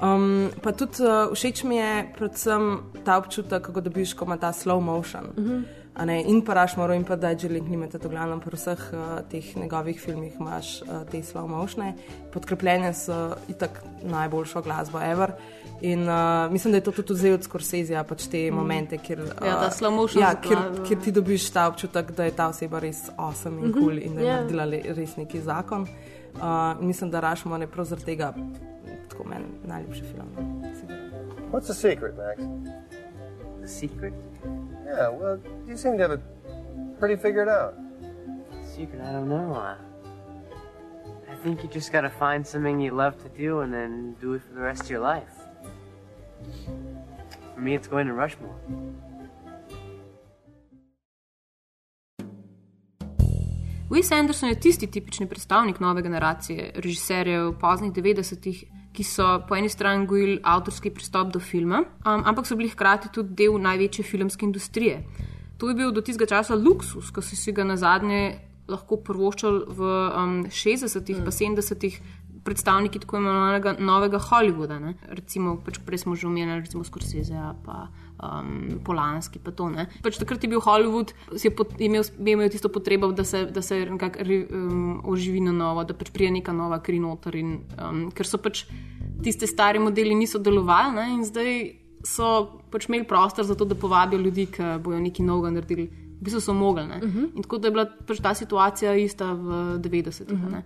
Um, 0.00 0.50
pa 0.62 0.72
tudi 0.72 1.02
uh, 1.02 1.34
všeč 1.34 1.64
mi 1.64 1.76
je 1.76 2.12
predvsem 2.18 2.78
ta 3.04 3.18
občutek, 3.18 3.62
kako 3.62 3.80
dobiš, 3.80 4.14
ko 4.14 4.24
ima 4.24 4.36
ta 4.36 4.52
slow 4.52 4.80
motion. 4.80 5.24
Uh 5.36 5.44
Mhm. 5.44 5.50
-huh. 5.50 5.64
Ne, 5.98 6.22
in 6.22 6.44
pa 6.44 6.54
Rašmoro, 6.54 6.94
in 6.94 7.04
pa 7.04 7.16
Dajželing, 7.16 7.68
ni 7.68 7.76
med 7.76 7.92
to 7.92 8.08
glavno, 8.08 8.38
pri 8.40 8.56
vseh 8.56 8.78
uh, 8.92 9.00
teh 9.28 9.56
njegovih 9.56 10.00
filmih 10.00 10.36
imaš 10.40 10.82
uh, 10.82 10.88
te 11.04 11.18
slow 11.18 11.46
motione. 11.46 11.94
Podkrepljene 12.32 12.94
so 12.94 13.16
itak 13.48 13.82
najboljšo 14.02 14.62
glasbo 14.62 15.00
ever. 15.00 15.32
In 15.80 16.08
uh, 16.08 16.14
mislim, 16.52 16.72
da 16.72 16.76
je 16.76 16.84
to 16.84 16.92
tudi 16.92 17.12
vzel 17.12 17.34
od 17.34 17.42
Scorseseja, 17.42 18.04
pač 18.04 18.26
te 18.26 18.50
Mm. 18.50 18.54
momente, 18.54 18.98
kjer, 18.98 19.18
Ja, 19.44 19.68
motion 19.90 20.22
ja, 20.22 20.30
z 20.32 20.48
kjer, 20.48 20.58
kjer 20.88 20.98
ti 21.00 21.12
dobiš 21.12 21.50
ta 21.50 21.66
občutek, 21.68 22.10
da 22.12 22.24
je 22.24 22.30
ta 22.30 22.48
oseba 22.48 22.78
res 22.78 23.10
awesome 23.16 23.58
in 23.58 23.72
kul 23.72 23.82
cool 23.82 23.98
in 23.98 24.14
da 24.14 24.20
je 24.20 24.26
ja. 24.26 24.36
naredila 24.36 24.64
le- 24.64 24.82
res 24.94 25.16
neki 25.16 25.40
zakon. 25.40 25.82
Uh, 25.82 26.80
in 26.80 26.86
mislim, 26.86 27.10
da 27.10 27.20
Rašmor 27.20 27.60
je 27.60 27.66
prav 27.66 27.84
zaradi 27.84 28.04
tega 28.06 28.32
tako 29.08 29.24
meni 29.24 29.44
najljubši 29.64 30.02
film. 30.02 30.28
What's 31.52 31.64
the 31.64 31.74
secret, 31.74 32.14
Max? 32.16 32.38
The 33.60 33.68
secret? 33.68 34.14
Yeah, 34.90 35.08
well, 35.08 35.38
you 35.68 35.76
seem 35.76 35.96
to 35.98 36.02
have 36.02 36.10
it 36.10 36.20
pretty 36.98 37.14
figured 37.14 37.48
out. 37.48 37.74
Secret? 38.64 39.00
I 39.00 39.12
don't 39.12 39.28
know. 39.28 39.54
Uh, 39.54 39.76
I 41.30 41.36
think 41.44 41.62
you 41.62 41.68
just 41.68 41.92
gotta 41.92 42.10
find 42.10 42.44
something 42.44 42.80
you 42.80 42.90
love 42.90 43.16
to 43.22 43.28
do 43.28 43.60
and 43.60 43.72
then 43.72 44.16
do 44.20 44.34
it 44.34 44.42
for 44.42 44.52
the 44.52 44.60
rest 44.60 44.82
of 44.82 44.90
your 44.90 45.00
life. 45.00 45.32
For 47.54 47.60
me, 47.60 47.74
it's 47.74 47.86
going 47.86 48.06
to 48.08 48.14
Rushmore. 48.14 48.56
Wes 53.90 54.12
Anderson 54.12 54.48
je 54.48 54.60
tisti 54.60 54.86
tipični 54.86 55.26
predstavnik 55.26 55.80
nove 55.80 56.02
generacije 56.02 56.72
režiserjev 56.74 57.58
poznih 57.60 57.92
90-ih, 57.92 58.64
ki 58.92 59.04
so 59.06 59.26
po 59.48 59.56
eni 59.56 59.68
strani 59.70 60.06
gojili 60.06 60.40
avtorski 60.42 60.90
pristop 60.90 61.32
do 61.32 61.40
filma, 61.40 61.84
um, 62.04 62.22
ampak 62.26 62.46
so 62.46 62.56
bili 62.58 62.70
hkrati 62.72 63.12
tudi 63.14 63.36
del 63.38 63.58
največje 63.62 64.04
filmske 64.04 64.46
industrije. 64.46 65.02
To 65.60 65.68
je 65.68 65.76
bil 65.76 65.92
do 65.92 66.00
tistega 66.00 66.26
časa 66.26 66.56
luksus, 66.56 67.10
ko 67.12 67.22
so 67.22 67.36
si 67.36 67.52
ga 67.52 67.64
na 67.64 67.76
zadnje 67.76 68.40
lahko 68.70 69.00
prvoščali 69.04 69.66
v 69.68 69.92
um, 70.16 70.34
60-ih, 70.46 71.20
mm. 71.20 71.24
pa 71.26 71.34
70-ih. 71.34 72.00
Predstavniki 72.40 73.02
tako 73.02 73.18
imenovanega 73.20 73.74
novega 73.84 74.16
Hollywooda, 74.16 74.78
ne? 74.80 74.94
recimo, 75.12 75.58
pač 75.60 75.76
prej 75.84 76.06
smo 76.06 76.14
že 76.16 76.24
omenjali, 76.24 76.62
recimo 76.64 76.80
Scorsese, 76.88 77.36
pa 77.66 77.90
um, 78.22 78.80
Polanski, 78.84 79.38
pa 79.38 79.50
to. 79.50 79.68
ne. 79.70 79.86
Pač 80.02 80.18
takrat 80.18 80.42
je 80.44 80.48
bil 80.48 80.60
Hollywood, 80.60 81.12
si 81.36 81.48
je 81.48 81.54
pot, 81.54 81.72
imel, 81.80 82.02
je 82.02 82.32
imel 82.32 82.48
tisto 82.50 82.68
potrebo, 82.68 83.12
da 83.12 83.24
se, 83.24 83.44
da 83.46 83.62
se 83.62 83.86
nekako 83.86 84.18
um, 84.50 85.00
oživi 85.04 85.40
na 85.40 85.52
novo, 85.52 85.84
da 85.84 85.94
pač 85.94 86.10
prije 86.10 86.30
neka 86.30 86.52
nova 86.52 86.78
kri 86.80 86.98
noter. 87.00 87.34
In, 87.36 87.60
um, 87.78 88.10
ker 88.10 88.26
so 88.26 88.38
pač 88.38 88.64
tiste 89.22 89.46
stare 89.46 89.78
modeli 89.78 90.14
niso 90.14 90.38
delovali 90.38 90.94
ne? 90.94 91.08
in 91.14 91.24
zdaj 91.24 91.76
so 92.04 92.46
pač 92.70 92.88
imeli 92.88 93.04
prostor 93.04 93.44
za 93.44 93.54
to, 93.54 93.64
da 93.64 93.74
povabijo 93.74 94.20
ljudi, 94.20 94.46
ki 94.46 94.62
bojo 94.82 95.00
nekaj 95.00 95.26
novega 95.26 95.50
naredili. 95.50 95.88
V 96.20 96.24
bistvu 96.24 96.40
so 96.40 96.52
mogli. 96.52 96.82
Uh 96.84 96.96
Mhm. 96.96 97.18
-huh. 97.18 97.36
In 97.36 97.42
tako 97.42 97.58
da 97.58 97.68
je 97.68 97.72
bila 97.72 97.86
pač 98.06 98.20
ta 98.20 98.34
situacija 98.34 98.94
ista 98.94 99.32
v 99.32 99.78
90-ih. 99.78 100.38
Uh 100.38 100.44
-huh. 100.44 100.62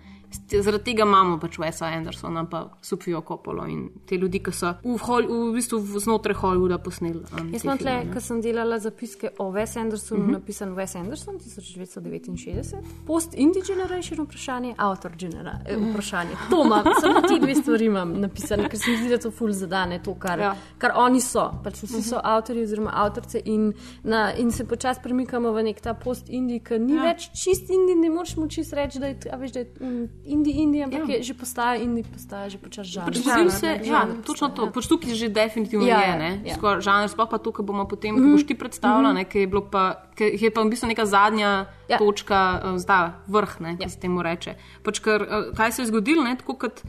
Zaradi 0.62 0.85
tega 0.85 1.03
imamo 1.03 1.39
pač 1.41 1.59
Wesa 1.59 1.87
Andersona, 1.97 2.45
pa 2.51 2.70
Sofijo 2.82 3.20
Kopolo 3.22 3.66
in 3.66 3.89
te 4.07 4.16
ljudi, 4.16 4.39
ki 4.43 4.53
so 4.53 4.74
v, 4.85 4.99
Hol, 4.99 5.22
v 5.28 5.53
bistvu 5.55 5.78
znotraj 6.01 6.37
Hollywooda 6.37 6.78
posneli. 6.78 7.22
Um, 7.41 7.53
Jaz 7.53 7.62
sem 7.62 7.78
tle, 7.78 7.95
ko 8.12 8.20
sem 8.20 8.41
delala 8.43 8.78
zapiske 8.78 9.30
o 9.39 9.51
Wes 9.53 9.76
Andersonu, 9.76 10.20
uh 10.20 10.24
Mhm. 10.24 10.30
-huh. 10.30 10.39
napisan 10.41 10.74
Wes 10.76 10.97
Anderson 10.97 11.39
1969, 11.39 12.76
post-indie 13.07 13.62
generation 13.66 14.20
vprašanje, 14.20 14.74
autor 14.78 15.12
genera 15.18 15.59
eh, 15.66 15.76
vprašanje. 15.76 16.30
To 16.51 16.64
imam, 16.64 16.85
samo 17.01 17.20
ti 17.20 17.39
dve 17.41 17.55
stvari 17.55 17.85
imam 17.87 18.20
napisane, 18.20 18.68
ker 18.68 18.78
se 18.78 18.91
mi 18.91 18.97
zdi, 18.97 19.09
da 19.09 19.18
to 19.18 19.30
ful 19.30 19.53
zadane 19.53 20.03
to, 20.03 20.14
kar, 20.14 20.39
ja. 20.39 20.55
kar 20.78 20.93
oni 20.97 21.20
so. 21.20 21.51
Pač 21.64 21.82
vsi 21.82 22.03
so 22.03 22.20
avtorji 22.24 22.62
oziroma 22.62 22.91
avtorice 22.95 23.41
in, 23.45 23.72
na, 24.03 24.32
in 24.35 24.51
se 24.51 24.64
počasi 24.64 25.01
premikamo 25.03 25.53
v 25.53 25.62
nek 25.62 25.80
ta 25.80 25.95
post-indie, 25.95 26.61
ki 26.61 26.78
ni 26.78 26.95
Ja. 26.95 27.03
več 27.03 27.28
čist 27.35 27.70
indie, 27.70 27.95
ne 27.97 28.11
moreš 28.11 28.37
mu 28.37 28.49
čist 28.49 28.72
reči, 28.72 28.99
da 28.99 29.07
je, 29.07 29.16
veš, 29.39 29.53
da 29.53 29.61
je 29.61 29.66
um, 29.80 30.09
indie, 30.25 30.53
indie, 30.55 30.83
ampak 30.83 31.05
ja. 31.05 31.16
je 31.16 31.22
že 31.22 31.35
postaja 31.35 31.77
indie, 31.77 32.03
postaja 32.03 32.49
že 32.49 32.57
počasi. 32.57 32.97
Pač 32.99 33.16
zgodil 33.18 33.51
se, 33.51 33.70
ja, 33.83 34.09
točno 34.20 34.49
to. 34.49 34.68
Pač 34.68 34.85
tukaj 34.87 35.12
že 35.12 35.29
definitivno 35.29 35.85
Ja, 35.85 35.99
je, 35.99 36.09
ja, 36.09 36.16
ne. 36.16 36.31
ja. 36.43 36.55
Skoraj 36.55 36.81
žanr, 36.81 37.07
sploh 37.07 37.27
pa 37.27 37.37
to, 37.37 37.51
kar 37.51 37.62
bomo 37.62 37.85
potem, 37.85 38.12
ko 38.12 38.20
Mhm. 38.20 38.33
boš 38.33 38.45
ti 38.45 38.55
predstavljala, 38.55 39.11
Mhm. 39.11 39.16
ne, 39.16 39.25
ki 39.25 39.39
je 39.39 39.47
bilo 39.47 39.62
pa, 39.62 39.85
ki 40.12 40.35
je 40.35 40.49
pa 40.49 40.61
v 40.61 40.70
bistvu 40.70 40.87
neka 40.87 41.05
zadnja 41.05 41.51
Ja. 41.85 41.99
točka, 41.99 42.39
eh, 42.57 42.79
zdaj 42.79 43.05
vrh, 43.27 43.53
ne, 43.61 43.77
ki 43.77 43.87
se 43.87 43.99
temu 43.99 44.20
reče. 44.20 44.57
Pač 44.83 44.99
ker, 44.99 45.20
eh, 45.20 45.29
kaj 45.53 45.70
se 45.70 45.83
je 45.83 45.87
zgodilo, 45.87 46.22
ne, 46.22 46.35
tako 46.35 46.57
kot 46.59 46.81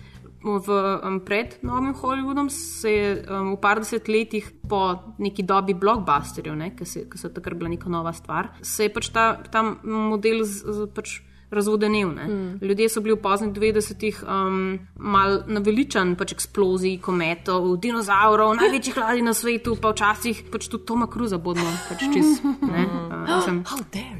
v, 0.42 0.70
um, 1.02 1.20
pred 1.20 1.58
novim 1.62 1.90
Hollywoodom 1.92 2.50
se 2.50 2.86
je 2.88 3.26
um, 3.26 3.52
v 3.52 3.58
par 3.58 3.80
desetletjih 3.80 4.52
po 4.64 4.82
neki 5.18 5.42
dobi 5.42 5.74
blockbusterjev, 5.74 6.54
ne, 6.54 6.70
ki, 6.70 6.86
se, 6.86 7.00
ki 7.04 7.18
so 7.18 7.30
takrat 7.30 7.58
bila 7.58 7.68
neka 7.68 7.90
nova 7.90 8.14
stvar, 8.14 8.54
se 8.62 8.84
je 8.84 8.90
pač 8.90 9.10
ta, 9.10 9.42
ta 9.44 9.64
model 9.82 10.44
z, 10.44 10.62
z, 10.64 10.88
pač 10.88 11.22
razvodenil. 11.52 12.10
ne. 12.10 12.26
Mm. 12.26 12.60
Ljudje 12.62 12.90
so 12.90 13.02
bili 13.02 13.16
v 13.16 13.22
poznih 13.22 13.52
90-ih 13.52 14.24
um, 14.24 14.80
mal 14.96 15.44
naveličan 15.48 16.16
pač 16.16 16.32
eksplozij, 16.32 16.98
kometov, 17.00 17.78
dinozaurov, 17.78 18.56
največjih 18.56 18.98
ladij 18.98 19.22
na 19.22 19.34
svetu, 19.34 19.76
pa 19.76 19.90
včasih 19.90 20.44
pač 20.52 20.68
tudi 20.68 20.86
Toma 20.86 21.08
Cruza 21.08 21.38
bodimo 21.38 21.70
pač 21.90 22.00
čez. 22.08 22.42
ne, 22.62 22.84
uh, 23.26 23.48
you? 23.48 23.64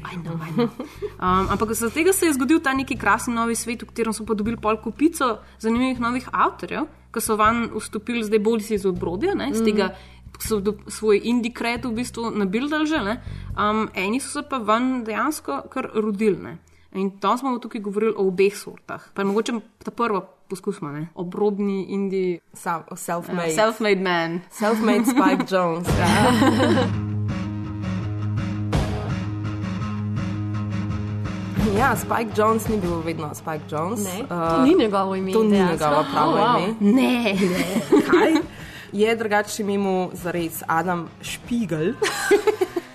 I 0.04 0.16
know, 0.16 0.36
I 0.38 0.50
know. 0.50 0.68
Um, 1.16 1.48
ampak 1.48 1.72
zaradi 1.72 1.94
tega 1.94 2.12
se 2.12 2.26
je 2.26 2.32
zgodil 2.32 2.60
ta 2.60 2.72
neki 2.72 2.96
krasni 2.96 3.34
novi 3.34 3.54
svet, 3.54 3.82
v 3.82 3.86
katerem 3.86 4.12
so 4.12 4.24
pa 4.24 4.34
dobili 4.34 4.56
pol 4.56 4.76
kupico 4.76 5.38
zanimivih 5.58 6.00
novih 6.00 6.28
avtorjev, 6.32 6.84
ki 7.10 7.20
so 7.20 7.36
van 7.36 7.70
vstopili 7.72 8.22
zdaj 8.22 8.38
bolj 8.38 8.70
iz 8.70 8.84
obrodja, 8.84 9.34
ne, 9.34 9.50
iz 9.50 9.56
Mhm. 9.56 9.64
tega 9.64 9.94
so 10.38 10.60
do, 10.60 10.74
svoj 10.86 11.20
indie 11.24 11.48
kred 11.50 11.84
v 11.84 11.92
bistvu 11.94 12.30
nabildali 12.30 12.86
že. 12.86 12.98
ne. 12.98 13.14
Um, 13.54 13.88
eni 13.94 14.20
so 14.20 14.28
se 14.30 14.42
pa 14.42 14.58
ven 14.58 15.04
dejansko 15.04 15.62
kar 15.70 15.88
rodili. 15.94 16.56
In 16.96 17.10
tam 17.12 17.36
smo 17.38 17.58
tukaj 17.58 17.80
govorili 17.80 18.14
o 18.16 18.24
obeh 18.24 18.54
sortah. 18.54 19.02
Pa 19.14 19.24
mogoče 19.24 19.52
ta 19.78 19.90
prvo 19.92 20.20
poskusimo, 20.48 20.90
ne? 20.90 21.08
obrobni 21.14 21.84
indie. 21.84 22.38
Self-made. 22.54 23.48
Ja, 23.48 23.54
self-made 23.62 24.00
man. 24.00 24.40
Self-made 24.50 25.04
Spike 25.04 25.44
Jones. 25.52 25.88
Ja. 25.90 26.06
Ja, 31.76 31.92
Spike 31.94 32.30
Jones 32.32 32.68
ni 32.68 32.76
bil 32.76 33.00
vedno 33.00 33.34
Spike 33.34 33.64
Jones. 33.70 34.04
Ne, 34.04 34.22
Uh, 34.22 34.28
to 34.28 34.62
ni 34.62 34.74
njegovo 34.74 35.14
ime, 35.14 35.32
To 35.32 35.42
ni 35.42 35.50
njegovo 35.50 36.04
pravo 36.12 36.32
Oh, 36.32 36.38
wow. 36.38 36.58
ime. 36.80 36.92
Ne, 36.92 37.12
ne. 37.34 37.64
Kaj? 38.02 38.32
Je 38.92 39.16
drugače 39.16 39.62
ime 39.62 39.78
mu 39.78 40.10
zares 40.14 40.62
Adam 40.66 41.08
Špigel. 41.22 41.92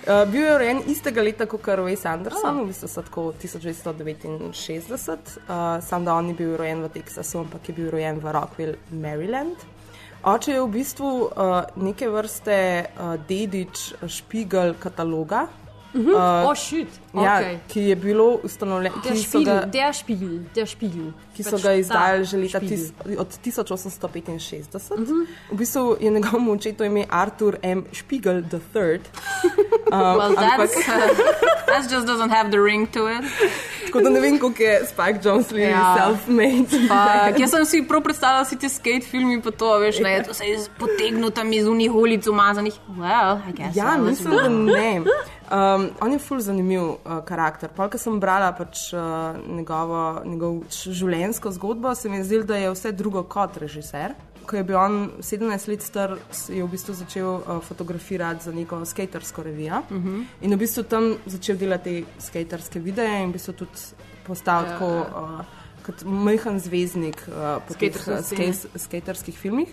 Uh, 0.02 0.24
bil 0.32 0.42
je 0.42 0.54
rojen 0.58 0.80
istega 0.90 1.22
leta 1.22 1.46
kot 1.46 1.66
Wes 1.86 2.02
Anderson, 2.10 2.56
oh. 2.58 2.64
v 2.64 2.72
bistvu 2.72 2.88
so 2.90 3.02
tako 3.06 3.22
1969, 3.38 5.36
uh, 5.46 5.78
sam 5.78 6.04
da 6.04 6.16
on 6.18 6.26
ni 6.26 6.34
bil 6.34 6.56
rojen 6.58 6.82
v 6.82 6.88
Teksasu, 6.90 7.44
ampak 7.44 7.68
je 7.68 7.74
bil 7.76 7.90
rojen 7.90 8.18
v 8.18 8.32
Rockville, 8.34 8.74
Maryland. 8.90 9.62
Oče 10.22 10.52
je 10.52 10.60
v 10.62 10.68
bistvu 10.74 11.06
uh, 11.06 11.30
neke 11.76 12.10
vrste 12.10 12.58
uh, 12.82 13.14
dedič 13.28 13.92
Špigel 14.06 14.74
kataloga. 14.74 15.46
Mhm. 15.94 16.10
Uh, 16.10 16.50
Oh, 16.50 16.54
shit. 16.54 17.01
Ja, 17.14 17.36
Okej. 17.36 17.58
ki 17.68 17.80
je 17.82 17.96
bilo 17.96 18.24
ustanovljeno, 18.42 18.96
Der 19.04 19.16
Spiegel, 19.18 19.54
ga, 19.54 19.66
der 19.66 19.92
Spiegel, 19.92 20.38
der 20.54 20.66
Spiegel. 20.66 21.12
ki 21.36 21.42
so 21.42 21.50
Pač 21.50 21.62
ga 21.62 21.72
izdali 21.74 22.24
že 22.24 22.36
leta 22.38 22.60
tis, 22.60 22.92
od 23.18 23.28
1865. 23.38 25.26
V 25.50 25.54
bistvu 25.54 25.96
je 26.00 26.10
njegovemu 26.10 26.52
očetu 26.52 26.84
ime 26.84 27.04
Arthur 27.10 27.56
M. 27.62 27.84
Spiegel 27.92 28.34
III. 28.36 28.40
Um, 28.42 29.02
Well, 29.92 30.20
ampak- 30.20 30.58
that's, 30.58 30.84
that 31.66 31.90
just 31.90 32.06
doesn't 32.06 32.30
have 32.30 32.50
the 32.50 32.58
ring 32.58 32.86
to 32.86 33.08
it. 33.08 33.24
Tako 33.86 34.00
da 34.00 34.10
ne 34.10 34.20
vem, 34.20 34.38
kako 34.38 34.62
je 34.62 34.86
Spike 34.86 35.18
Jones 35.24 35.48
bil 35.48 35.58
Ja. 35.60 35.96
self-made. 35.98 36.68
Fuck, 36.88 37.38
jaz 37.40 37.50
sem 37.50 37.64
si 37.66 37.84
prav 37.88 38.00
predstavljala 38.02 38.44
si 38.44 38.56
te 38.58 38.68
skate 38.68 39.00
filmi, 39.02 39.42
pa 39.42 39.50
to, 39.50 39.78
veš, 39.78 39.98
ne, 39.98 40.22
to 40.22 40.34
se 40.34 40.44
je 40.44 40.58
potegnil 40.78 41.30
tam 41.30 41.52
iz 41.52 41.66
unih 41.66 41.92
ulic 41.92 42.26
umazanih. 42.26 42.72
Well, 42.88 43.40
I 43.44 43.52
guess. 43.52 43.76
Ja, 43.76 43.98
mislim, 43.98 44.32
da 44.32 44.48
ne. 44.48 45.00
Um, 45.50 45.90
on 46.00 46.12
je 46.12 46.18
ful 46.18 46.40
zanimiv 46.40 46.80
uh, 47.04 47.20
karakter. 47.24 47.70
Polk 47.76 47.96
sem 47.98 48.20
brala 48.20 48.52
pač, 48.52 48.92
uh, 48.92 49.00
njegovo, 49.48 50.22
njegov 50.24 50.62
š- 50.70 50.92
življenjsko 50.92 51.52
zgodbo, 51.52 51.94
se 51.94 52.08
mi 52.08 52.16
je 52.16 52.24
zdelo, 52.24 52.44
da 52.44 52.56
je 52.56 52.70
vse 52.70 52.92
drugo 52.92 53.22
kot 53.22 53.56
režiser. 53.56 54.14
Ko 54.46 54.56
je 54.56 54.64
bil 54.64 54.76
on 54.76 55.10
17 55.22 55.68
let 55.68 55.82
star, 55.82 56.16
je 56.48 56.64
v 56.64 56.68
bistvu 56.68 56.94
začel 56.98 57.28
uh, 57.36 57.60
fotografirati 57.62 58.44
za 58.44 58.52
neko 58.52 58.84
skatersko 58.84 59.42
revijo. 59.42 59.82
Mhm. 59.90 60.22
In 60.42 60.54
v 60.54 60.58
bistvu 60.58 60.82
tam 60.82 61.14
začel 61.26 61.56
delati 61.56 62.04
te 62.04 62.22
skaterske 62.26 62.80
videe 62.80 63.22
in 63.22 63.30
v 63.30 63.38
bistvu 63.38 63.52
tudi 63.52 63.78
postal 64.26 64.64
Ja, 64.64 64.72
tako 64.74 64.90
uh, 65.02 65.44
kot 65.86 66.02
majhen 66.04 66.58
zvezdnik 66.60 67.22
uh, 67.28 67.58
po 67.68 67.74
teh 67.74 67.94
uh, 67.94 68.22
skaterskih 68.76 69.38
filmih. 69.38 69.68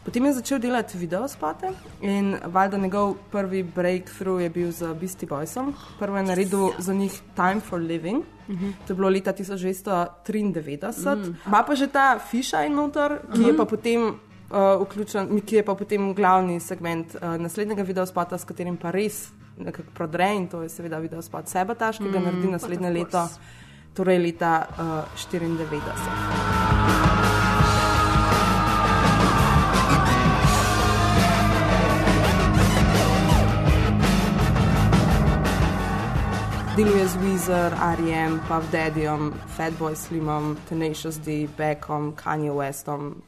Potem 0.00 0.24
je 0.24 0.32
začel 0.34 0.58
delati 0.58 0.96
videospote 0.96 1.68
in 2.00 2.38
valjda 2.44 2.78
njegov 2.78 3.14
prvi 3.30 3.62
breakthrough 3.64 4.40
je 4.40 4.50
bil 4.50 4.72
z 4.72 4.94
Beastie 4.94 5.28
Boysom. 5.28 5.74
Prvo 5.98 6.16
je 6.16 6.22
naredil 6.24 6.72
za 6.78 6.94
njih 6.94 7.20
Time 7.34 7.60
for 7.60 7.80
Living, 7.80 8.24
Mhm. 8.48 8.70
to 8.86 8.88
je 8.88 8.96
bilo 8.96 9.08
leta 9.08 9.32
1993. 9.32 11.16
Mm. 11.20 11.36
Ima 11.46 11.62
pa 11.62 11.74
že 11.74 11.88
ta 11.88 12.18
Fiša 12.20 12.62
in 12.62 12.74
noter, 12.74 13.20
ki 13.28 13.40
je 13.40 13.46
Mhm. 13.46 13.56
pa 13.56 13.66
potem. 13.66 14.14
Uh, 14.50 14.56
vključen, 14.82 15.40
ki 15.40 15.56
je 15.56 15.62
pa 15.62 15.74
potem 15.74 16.14
glavni 16.14 16.60
segment 16.60 17.14
uh, 17.14 17.36
naslednjega 17.36 17.82
videospota, 17.82 18.34
s 18.34 18.44
katerim 18.44 18.76
pa 18.76 18.90
res 18.90 19.30
nekako 19.56 19.90
prodre 19.94 20.34
in 20.34 20.48
to 20.48 20.62
je 20.62 20.68
seveda 20.68 20.98
videospot 20.98 21.46
Sebataš, 21.46 21.98
ki 21.98 22.04
ga 22.04 22.18
Mm, 22.18 22.24
naredi 22.24 22.48
naslednje 22.48 22.90
leto, 22.90 23.28
torej 23.94 24.18
leta 24.18 24.66
uh, 24.68 24.74
94. 25.14 27.29
Deluje 36.80 37.08
z 37.08 37.16
Weezer, 37.16 37.72
R.E.M., 37.76 38.40
Puff 38.48 38.64
Daddyjem, 38.72 39.34
Fatboy 39.52 39.92
Slimom, 39.96 40.56
Tenacious 40.68 41.18
D, 41.20 41.44
Beckom, 41.58 42.12
Kanye 42.16 42.48
Westom, 42.52 43.20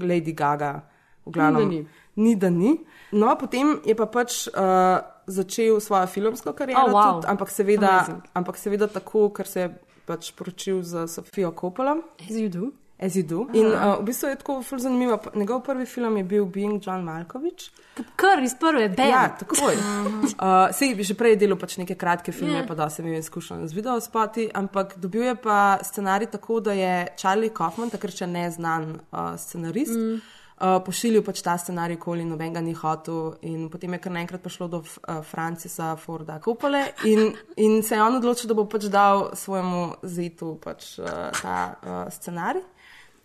Lady 0.00 0.32
Gaga. 0.32 0.80
V 1.26 1.30
glavnem, 1.30 1.68
Ni 1.68 1.76
da 1.76 1.82
ni. 1.82 1.86
ni 2.16 2.36
da 2.36 2.48
ni. 2.50 2.80
No, 3.12 3.36
potem 3.36 3.80
je 3.84 3.92
pa 3.94 4.06
pač 4.08 4.48
uh, 4.48 5.04
začel 5.28 5.76
svojo 5.80 6.06
filmsko 6.08 6.56
kariero, 6.56 6.88
Oh, 6.88 6.92
wow. 6.96 7.20
tudi, 7.20 7.28
ampak, 7.28 7.50
seveda, 7.52 7.92
Amazing. 8.00 8.22
ampak 8.32 8.56
seveda 8.56 8.88
tako, 8.88 9.28
ker 9.28 9.44
se 9.46 9.60
je 9.60 9.68
pač 10.08 10.32
poročil 10.32 10.80
z 10.80 11.04
Sofijo 11.06 11.52
Coppolom. 11.52 12.00
As 12.16 12.32
you 12.32 12.48
do. 12.48 12.72
As 12.98 13.14
you 13.14 13.22
do. 13.28 13.44
In 13.52 13.66
uh, 13.66 13.98
v 14.00 14.04
bistvu 14.08 14.30
je 14.30 14.36
tako 14.40 14.62
ful 14.64 14.78
zanimivo. 14.80 15.18
Njegov 15.34 15.60
prvi 15.62 15.86
film 15.86 16.16
je 16.16 16.24
bil 16.24 16.46
Being 16.46 16.80
John 16.86 17.04
Malkovich. 17.04 17.68
Kar 18.16 18.40
iz 18.42 18.54
prve, 18.60 18.88
bam. 18.88 19.08
Ja, 19.08 19.36
takoj. 19.36 19.76
Uh, 19.76 20.72
sej 20.72 20.94
bi 20.96 21.04
že 21.04 21.12
prej 21.16 21.36
delal 21.36 21.58
pač 21.60 21.76
neke 21.76 21.94
kratke 21.94 22.32
filme, 22.32 22.54
Ja. 22.54 22.62
yeah. 22.62 22.68
pa 22.68 22.74
da 22.74 22.88
sem 22.90 23.06
imel 23.06 23.20
izkušnjo 23.20 23.66
z 23.68 23.76
videospoti, 23.76 24.48
ampak 24.54 24.96
dobil 24.96 25.22
je 25.28 25.34
pa 25.34 25.78
scenarij 25.82 26.30
tako, 26.32 26.60
da 26.60 26.72
je 26.72 27.06
Charlie 27.16 27.52
Kaufman, 27.52 27.90
takrat 27.92 28.16
še 28.16 28.26
neznan 28.26 28.96
uh, 29.12 29.36
scenarist. 29.36 29.92
Mm. 29.92 30.20
Uh, 30.56 30.78
pošiljal 30.80 31.20
pač 31.20 31.42
ta 31.44 31.58
scenarij, 31.60 31.98
koli 32.00 32.24
noben 32.24 32.54
ga 32.54 32.62
ni 32.64 32.72
hotel, 32.72 33.34
in 33.44 33.68
potem 33.68 33.92
je 33.92 33.98
kar 34.00 34.12
naenkrat 34.12 34.40
prišlo 34.40 34.68
do 34.72 34.80
uh, 34.80 35.20
Francisa 35.20 35.90
Forda 36.00 36.38
Kopole, 36.40 36.80
in, 37.04 37.34
in 37.60 37.82
se 37.84 37.94
je 37.94 38.00
on 38.00 38.16
odločil, 38.16 38.48
da 38.48 38.56
bo 38.56 38.64
pač 38.64 38.88
dal 38.88 39.34
svojemu 39.36 40.00
zetu 40.00 40.54
pač, 40.64 40.94
uh, 40.96 41.28
ta 41.42 41.58
uh, 41.76 42.08
scenarij. 42.08 42.64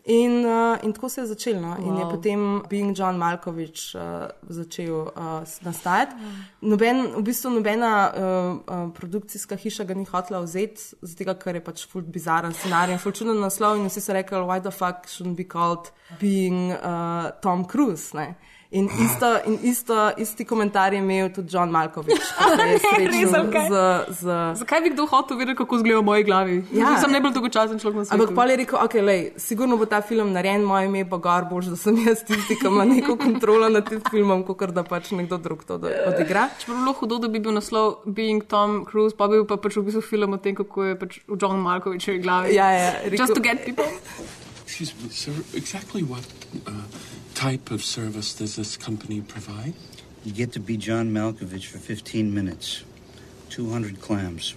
In, 0.04 0.46
uh, 0.46 0.78
in 0.84 0.94
tako 0.94 1.10
se 1.10 1.22
je 1.22 1.28
začelo. 1.28 1.62
No? 1.62 1.76
In 1.78 1.98
je 1.98 2.06
Wow. 2.06 2.12
potem 2.12 2.62
Being 2.70 2.98
John 2.98 3.18
Malkovich 3.18 3.96
uh, 3.96 4.02
začel 4.50 4.94
uh, 4.94 5.44
nastajati. 5.62 6.16
Noben, 6.62 7.08
v 7.16 7.22
bistvu 7.22 7.50
nobena 7.50 8.10
uh, 8.10 8.18
uh, 8.18 8.90
produkcijska 8.94 9.56
hiša 9.56 9.84
ga 9.84 9.94
ni 9.94 10.06
hotela 10.06 10.42
vzeti, 10.42 10.82
zato 11.02 11.36
ker 11.38 11.56
je 11.56 11.62
pač 11.62 11.86
ful 11.88 12.02
bizaren 12.02 12.54
scenarij, 12.54 12.98
ful 12.98 13.12
čuden 13.12 13.40
naslov. 13.40 13.78
In 13.78 13.86
vsi 13.90 14.02
so 14.02 14.14
rekli, 14.14 14.42
why 14.42 14.60
the 14.62 14.72
fuck 14.72 15.06
shouldn't 15.08 15.38
be 15.38 15.44
called 15.44 15.92
Being 16.20 16.72
uh, 16.72 17.30
Tom 17.42 17.66
Cruise. 17.66 18.18
Ne? 18.18 18.36
In, 18.72 18.88
isto, 18.88 19.28
in 19.44 19.58
isto, 19.64 19.96
isti 20.16 20.46
komentar 20.46 20.94
je 20.94 21.00
imel 21.00 21.28
tudi 21.30 21.52
John 21.52 21.68
Malkovič. 21.70 22.16
Res, 22.58 22.80
kaj? 23.52 23.68
z, 23.68 23.74
z... 24.16 24.24
Zakaj 24.56 24.80
bi 24.82 24.90
kdo 24.90 25.04
hotel 25.06 25.36
vedeti, 25.36 25.58
kako 25.58 25.76
izgleda 25.76 26.00
v 26.00 26.04
moji 26.04 26.24
glavi? 26.24 26.56
Ja. 26.72 26.86
Ja. 26.86 27.02
Sem 27.02 27.12
najbolj 27.12 27.34
dolgočasen 27.36 27.76
človek 27.76 27.98
na 28.00 28.06
svetu. 28.06 28.16
Ampak 28.16 28.32
pa 28.32 28.46
je 28.48 28.56
rekel, 28.56 28.80
ok, 28.80 28.96
lej, 29.04 29.20
sigurno 29.36 29.76
bo 29.76 29.84
ta 29.86 30.00
film 30.02 30.32
narejen, 30.32 30.64
moje 30.64 30.88
ime 30.88 31.04
bo 31.04 31.20
gor, 31.20 31.50
bož, 31.52 31.68
da 31.68 31.76
sem 31.76 32.00
jaz 32.00 32.24
tisti, 32.24 32.56
ki 32.56 32.72
ima 32.72 32.88
neko 32.88 33.20
kontrolo 33.20 33.68
nad 33.68 33.84
tem 33.84 34.00
filmom, 34.08 34.48
kot 34.48 34.72
da 34.72 34.88
pač 34.88 35.12
nekdo 35.12 35.36
drug 35.36 35.68
to 35.68 35.76
do- 35.78 35.92
odigra. 36.08 36.48
Če 36.56 36.72
bi 36.72 36.80
bilo 36.80 36.96
hudo, 36.96 37.20
da 37.20 37.28
bi 37.28 37.44
bil 37.44 37.52
naslov 37.52 38.08
Being 38.08 38.48
Tom 38.48 38.86
Cruise, 38.88 39.12
pa 39.12 39.28
bi 39.28 39.36
bil 39.42 39.50
pa 39.52 39.60
pač 39.60 39.76
v 39.76 39.84
bistvu 39.92 40.00
film 40.02 40.40
o 40.40 40.40
tem, 40.40 40.56
kako 40.56 40.88
je 40.88 40.96
pač 40.96 41.20
v 41.28 41.36
John 41.36 41.60
Malkovičevi 41.60 42.24
glavi. 42.24 42.56
Ja, 42.56 42.72
ja, 42.72 42.90
Just 43.04 43.20
rekel- 43.20 43.36
to 43.36 43.44
get 43.44 43.68
people. 43.68 43.92
Excuse 44.64 44.96
me, 45.04 45.12
sir. 45.12 45.36
Exactly 45.52 46.08
what 46.08 46.24
uh, 46.72 46.72
type 47.42 47.72
of 47.72 47.84
service 47.84 48.36
does 48.36 48.56
this 48.56 48.78
company 48.78 49.20
provide? 49.20 49.74
You 50.24 50.32
get 50.32 50.52
to 50.52 50.60
be 50.60 50.78
John 50.78 51.12
Malkovich 51.12 51.66
for 51.66 51.80
15 51.80 52.32
minutes. 52.32 52.84
200 53.50 54.00
clams. 54.00 54.54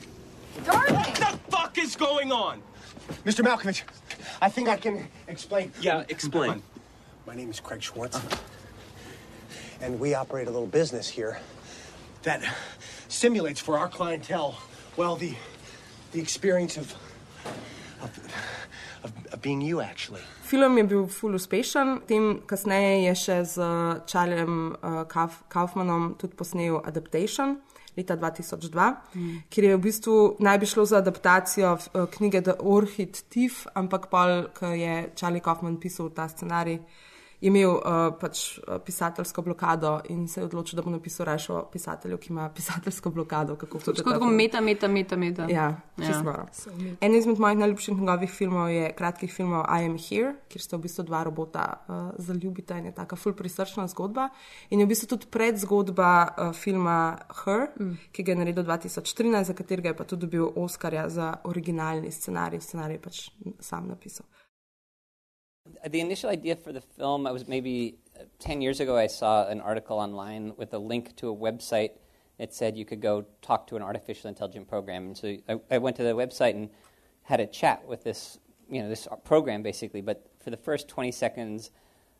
What 0.66 0.86
the 1.14 1.38
fuck 1.48 1.78
is 1.78 1.96
going 1.96 2.30
on? 2.30 2.60
Mr. 3.24 3.42
Malkovich, 3.42 3.84
I 4.42 4.50
think 4.50 4.68
I 4.68 4.76
can 4.76 5.08
explain. 5.28 5.72
Yeah, 5.80 6.04
explain. 6.10 6.62
My 7.26 7.34
name 7.34 7.48
is 7.48 7.58
Craig 7.58 7.82
Schwartz, 7.82 8.20
and 9.80 9.98
we 9.98 10.12
operate 10.12 10.46
a 10.46 10.50
little 10.50 10.66
business 10.66 11.08
here 11.08 11.40
that 12.24 12.44
simulates 13.08 13.60
for 13.60 13.78
our 13.78 13.88
clientele, 13.88 14.58
well, 14.98 15.16
the 15.16 15.34
the 16.12 16.20
experience 16.20 16.76
of 16.76 16.94
of, 18.02 18.10
of, 19.02 19.12
of 19.32 19.40
being 19.40 19.62
you, 19.62 19.80
actually. 19.80 20.20
Film 20.44 20.78
je 20.78 20.84
bil 20.84 21.06
ful 21.08 21.34
uspešen, 21.34 22.00
tem 22.08 22.40
kasneje 22.46 23.04
je 23.08 23.14
še 23.16 23.36
z 23.44 23.68
Charliem 24.06 24.74
uh, 24.76 25.04
Kauf, 25.08 25.42
Kaufmanom 25.48 26.14
tudi 26.20 26.36
posnel 26.36 26.80
Adaptation 26.84 27.56
leta 27.96 28.16
2002, 28.16 28.94
Mm. 29.14 29.42
kjer 29.50 29.64
je 29.64 29.76
v 29.76 29.80
bistvu 29.80 30.36
naj 30.42 30.58
bi 30.58 30.66
šlo 30.66 30.84
za 30.84 30.98
adaptacijo 30.98 31.72
uh, 31.78 32.06
knjige 32.10 32.42
The 32.42 32.54
Orchid 32.60 33.22
Thief, 33.30 33.66
ampak 33.74 34.10
pol, 34.10 34.48
ko 34.54 34.66
je 34.66 35.10
Charlie 35.16 35.40
Kaufman 35.40 35.78
pisal 35.80 36.10
ta 36.10 36.28
scenarij, 36.28 36.74
je 36.74 36.80
imel 37.44 37.76
uh, 37.76 38.08
pač 38.20 38.58
uh, 38.58 38.78
pisateljsko 38.84 39.42
blokado 39.42 40.00
in 40.08 40.28
se 40.28 40.40
je 40.40 40.44
odločil, 40.44 40.76
da 40.76 40.82
bo 40.82 40.90
napisal 40.90 41.26
raje 41.26 41.52
o 41.52 41.62
pisatelju, 41.72 42.18
ki 42.18 42.32
ima 42.32 42.48
pisateljsko 42.56 43.10
blokado. 43.10 43.56
Tako 43.60 43.78
ta 43.78 43.92
tako 43.92 44.14
film. 44.18 44.34
meta, 44.36 44.60
meta, 44.60 44.88
meta, 44.88 45.16
meta. 45.16 45.46
Ja, 45.50 45.66
čisto 45.98 46.22
noro. 46.22 46.46
En 47.00 47.14
izmed 47.14 47.38
mojih 47.38 47.58
najljubših 47.58 47.98
njegovih 47.98 48.30
filmov 48.30 48.70
je 48.70 48.92
kratkih 48.96 49.32
filmov 49.32 49.64
I 49.68 49.84
Am 49.84 49.98
Here, 49.98 50.34
kjer 50.48 50.62
sta 50.62 50.76
v 50.76 50.86
bistvu 50.86 51.04
dva 51.04 51.24
robota 51.24 51.66
uh, 51.88 51.94
zaljubita 52.18 52.78
in 52.78 52.88
je 52.90 52.94
taka 52.94 53.16
ful 53.16 53.36
prisrčna 53.36 53.86
zgodba. 53.92 54.28
In 54.70 54.80
je 54.80 54.86
v 54.86 54.92
bistvu 54.94 55.10
tudi 55.16 55.28
predzgodba 55.30 56.12
uh, 56.28 56.52
filma 56.56 57.18
Her, 57.44 57.68
mm. 57.80 57.98
ki 58.12 58.22
ga 58.22 58.32
je 58.32 58.38
naredil 58.40 58.64
2013, 58.64 59.44
za 59.44 59.54
katerega 59.54 59.92
je 59.92 59.96
pa 59.96 60.04
tudi 60.04 60.26
dobil 60.26 60.48
Oscarja 60.56 61.08
za 61.08 61.34
originalni 61.44 62.12
scenarij. 62.12 62.60
Scenarij 62.60 62.96
je 62.96 63.02
pač 63.02 63.28
sam 63.60 63.88
napisal. 63.88 64.26
The 65.86 66.00
initial 66.00 66.30
idea 66.30 66.56
for 66.56 66.72
the 66.72 66.80
film, 66.80 67.26
I 67.26 67.32
was 67.32 67.48
maybe 67.48 67.96
uh, 68.18 68.24
10 68.38 68.60
years 68.60 68.80
ago, 68.80 68.96
I 68.96 69.06
saw 69.06 69.46
an 69.46 69.60
article 69.60 69.98
online 69.98 70.54
with 70.56 70.74
a 70.74 70.78
link 70.78 71.16
to 71.16 71.30
a 71.30 71.34
website 71.34 71.92
that 72.38 72.52
said 72.52 72.76
you 72.76 72.84
could 72.84 73.00
go 73.00 73.24
talk 73.42 73.66
to 73.68 73.76
an 73.76 73.82
artificial 73.82 74.28
intelligence 74.28 74.66
program. 74.68 75.06
And 75.06 75.16
so 75.16 75.36
I, 75.48 75.60
I 75.70 75.78
went 75.78 75.96
to 75.96 76.02
the 76.02 76.14
website 76.14 76.50
and 76.50 76.68
had 77.22 77.40
a 77.40 77.46
chat 77.46 77.86
with 77.86 78.04
this, 78.04 78.38
you 78.70 78.82
know, 78.82 78.88
this 78.88 79.08
program 79.24 79.62
basically. 79.62 80.02
But 80.02 80.26
for 80.40 80.50
the 80.50 80.56
first 80.56 80.88
20 80.88 81.12
seconds, 81.12 81.70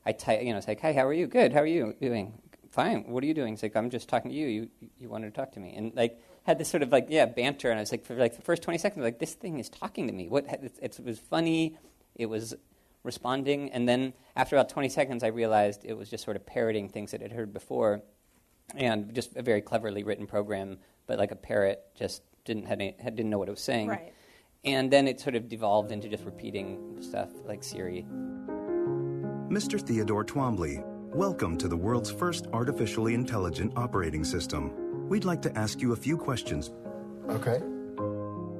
I 0.06 0.12
type, 0.12 0.42
you 0.42 0.52
know, 0.52 0.58
it's 0.58 0.68
like, 0.68 0.80
hi, 0.80 0.92
how 0.92 1.06
are 1.06 1.12
you? 1.12 1.26
Good. 1.26 1.52
How 1.52 1.60
are 1.60 1.66
you 1.66 1.94
doing? 2.00 2.32
Fine. 2.70 3.04
What 3.10 3.22
are 3.24 3.26
you 3.26 3.34
doing? 3.34 3.54
It's 3.54 3.62
like, 3.62 3.76
I'm 3.76 3.90
just 3.90 4.08
talking 4.08 4.30
to 4.30 4.36
you. 4.36 4.46
You, 4.46 4.68
you 4.98 5.08
wanted 5.08 5.32
to 5.32 5.38
talk 5.38 5.52
to 5.52 5.60
me. 5.60 5.74
And 5.74 5.94
like, 5.94 6.18
had 6.44 6.58
this 6.58 6.68
sort 6.68 6.82
of 6.82 6.92
like, 6.92 7.06
yeah, 7.08 7.26
banter. 7.26 7.70
And 7.70 7.78
I 7.78 7.82
was 7.82 7.92
like, 7.92 8.04
for 8.04 8.14
like 8.14 8.36
the 8.36 8.42
first 8.42 8.62
20 8.62 8.78
seconds, 8.78 9.02
like, 9.02 9.18
this 9.18 9.34
thing 9.34 9.58
is 9.58 9.68
talking 9.68 10.06
to 10.06 10.12
me. 10.12 10.28
What, 10.28 10.46
it, 10.46 10.78
it 10.80 11.00
was 11.02 11.18
funny. 11.18 11.76
It 12.14 12.26
was 12.26 12.54
responding. 13.04 13.70
And 13.70 13.88
then 13.88 14.12
after 14.34 14.56
about 14.56 14.68
20 14.70 14.88
seconds, 14.88 15.22
I 15.22 15.28
realized 15.28 15.84
it 15.84 15.96
was 15.96 16.10
just 16.10 16.24
sort 16.24 16.36
of 16.36 16.44
parroting 16.44 16.88
things 16.88 17.12
that 17.12 17.22
I'd 17.22 17.30
heard 17.30 17.52
before. 17.52 18.02
And 18.74 19.14
just 19.14 19.36
a 19.36 19.42
very 19.42 19.60
cleverly 19.60 20.02
written 20.02 20.26
program, 20.26 20.78
but 21.06 21.18
like 21.18 21.30
a 21.30 21.36
parrot 21.36 21.84
just 21.94 22.22
didn't, 22.44 22.64
had 22.64 22.80
any, 22.80 22.96
had, 22.98 23.14
didn't 23.14 23.30
know 23.30 23.38
what 23.38 23.48
it 23.48 23.52
was 23.52 23.60
saying. 23.60 23.88
Right. 23.88 24.12
And 24.64 24.90
then 24.90 25.06
it 25.06 25.20
sort 25.20 25.36
of 25.36 25.48
devolved 25.48 25.92
into 25.92 26.08
just 26.08 26.24
repeating 26.24 26.96
stuff 27.00 27.28
like 27.44 27.62
Siri. 27.62 28.06
Mr. 29.50 29.80
Theodore 29.80 30.24
Twombly, 30.24 30.82
welcome 31.14 31.58
to 31.58 31.68
the 31.68 31.76
world's 31.76 32.10
first 32.10 32.46
artificially 32.54 33.12
intelligent 33.14 33.74
operating 33.76 34.24
system. 34.24 34.72
We'd 35.08 35.26
like 35.26 35.42
to 35.42 35.56
ask 35.56 35.82
you 35.82 35.92
a 35.92 35.96
few 35.96 36.16
questions. 36.16 36.70
Okay. 37.28 37.60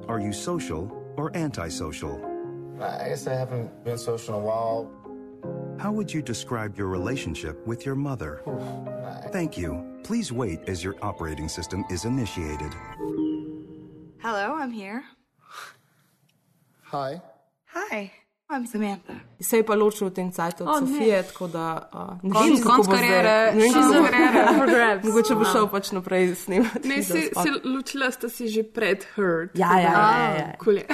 Are 0.07 0.19
you 0.19 0.31
social 0.31 0.91
or 1.17 1.35
antisocial? 1.35 2.34
I 2.79 3.09
guess 3.09 3.27
I 3.27 3.33
haven't 3.33 3.83
been 3.83 3.97
social 3.97 4.35
in 4.35 4.41
a 4.41 4.45
while. 4.45 4.89
How 5.79 5.91
would 5.91 6.13
you 6.13 6.21
describe 6.21 6.77
your 6.77 6.87
relationship 6.87 7.65
with 7.67 7.85
your 7.85 7.95
mother? 7.95 8.41
Thank 9.31 9.57
you. 9.57 9.83
Please 10.03 10.31
wait 10.31 10.59
as 10.67 10.83
your 10.83 10.95
operating 11.01 11.49
system 11.49 11.83
is 11.89 12.05
initiated. 12.05 12.71
Hello, 14.21 14.55
I'm 14.55 14.71
here. 14.71 15.03
Hi. 16.91 17.21
Hi, 17.73 18.11
I'm 18.49 18.65
Samantha. 18.67 19.15
Se 19.41 19.57
je 19.57 19.63
pa 19.63 19.75
ločil 19.75 20.07
v 20.07 20.13
tem 20.13 20.31
cajtu 20.31 20.63
od 20.63 20.69
oh, 20.69 20.79
ne. 20.81 20.87
Sofije, 20.87 21.23
tako 21.27 21.47
da 21.47 21.65
uh, 21.93 22.13
ne 22.23 22.39
vem, 22.39 22.63
kako 22.63 22.83
bo 22.83 22.91
kariere. 22.91 23.51
zdaj. 23.51 23.55
Ne 23.55 23.67
vem, 23.67 24.33
kako 24.33 24.53
bo- 24.59 24.65
grabs. 24.75 25.03
Mogoče 25.03 25.35
bo 25.35 25.43
Ja. 25.43 25.51
šel 25.51 25.67
pač 25.67 25.91
naprej 25.91 26.35
snemati. 26.35 26.87
Ne, 26.87 27.03
se, 27.03 27.21
se 27.33 27.49
ločila 27.63 28.11
sta 28.11 28.29
si 28.29 28.47
že 28.47 28.63
pred 28.63 29.03
her. 29.15 29.49
Ja, 29.53 29.79
ja, 29.79 29.91
ja, 29.91 29.91
ja, 29.91 30.29
ja. 30.37 30.53
Cool 30.63 30.77
je. 30.77 30.85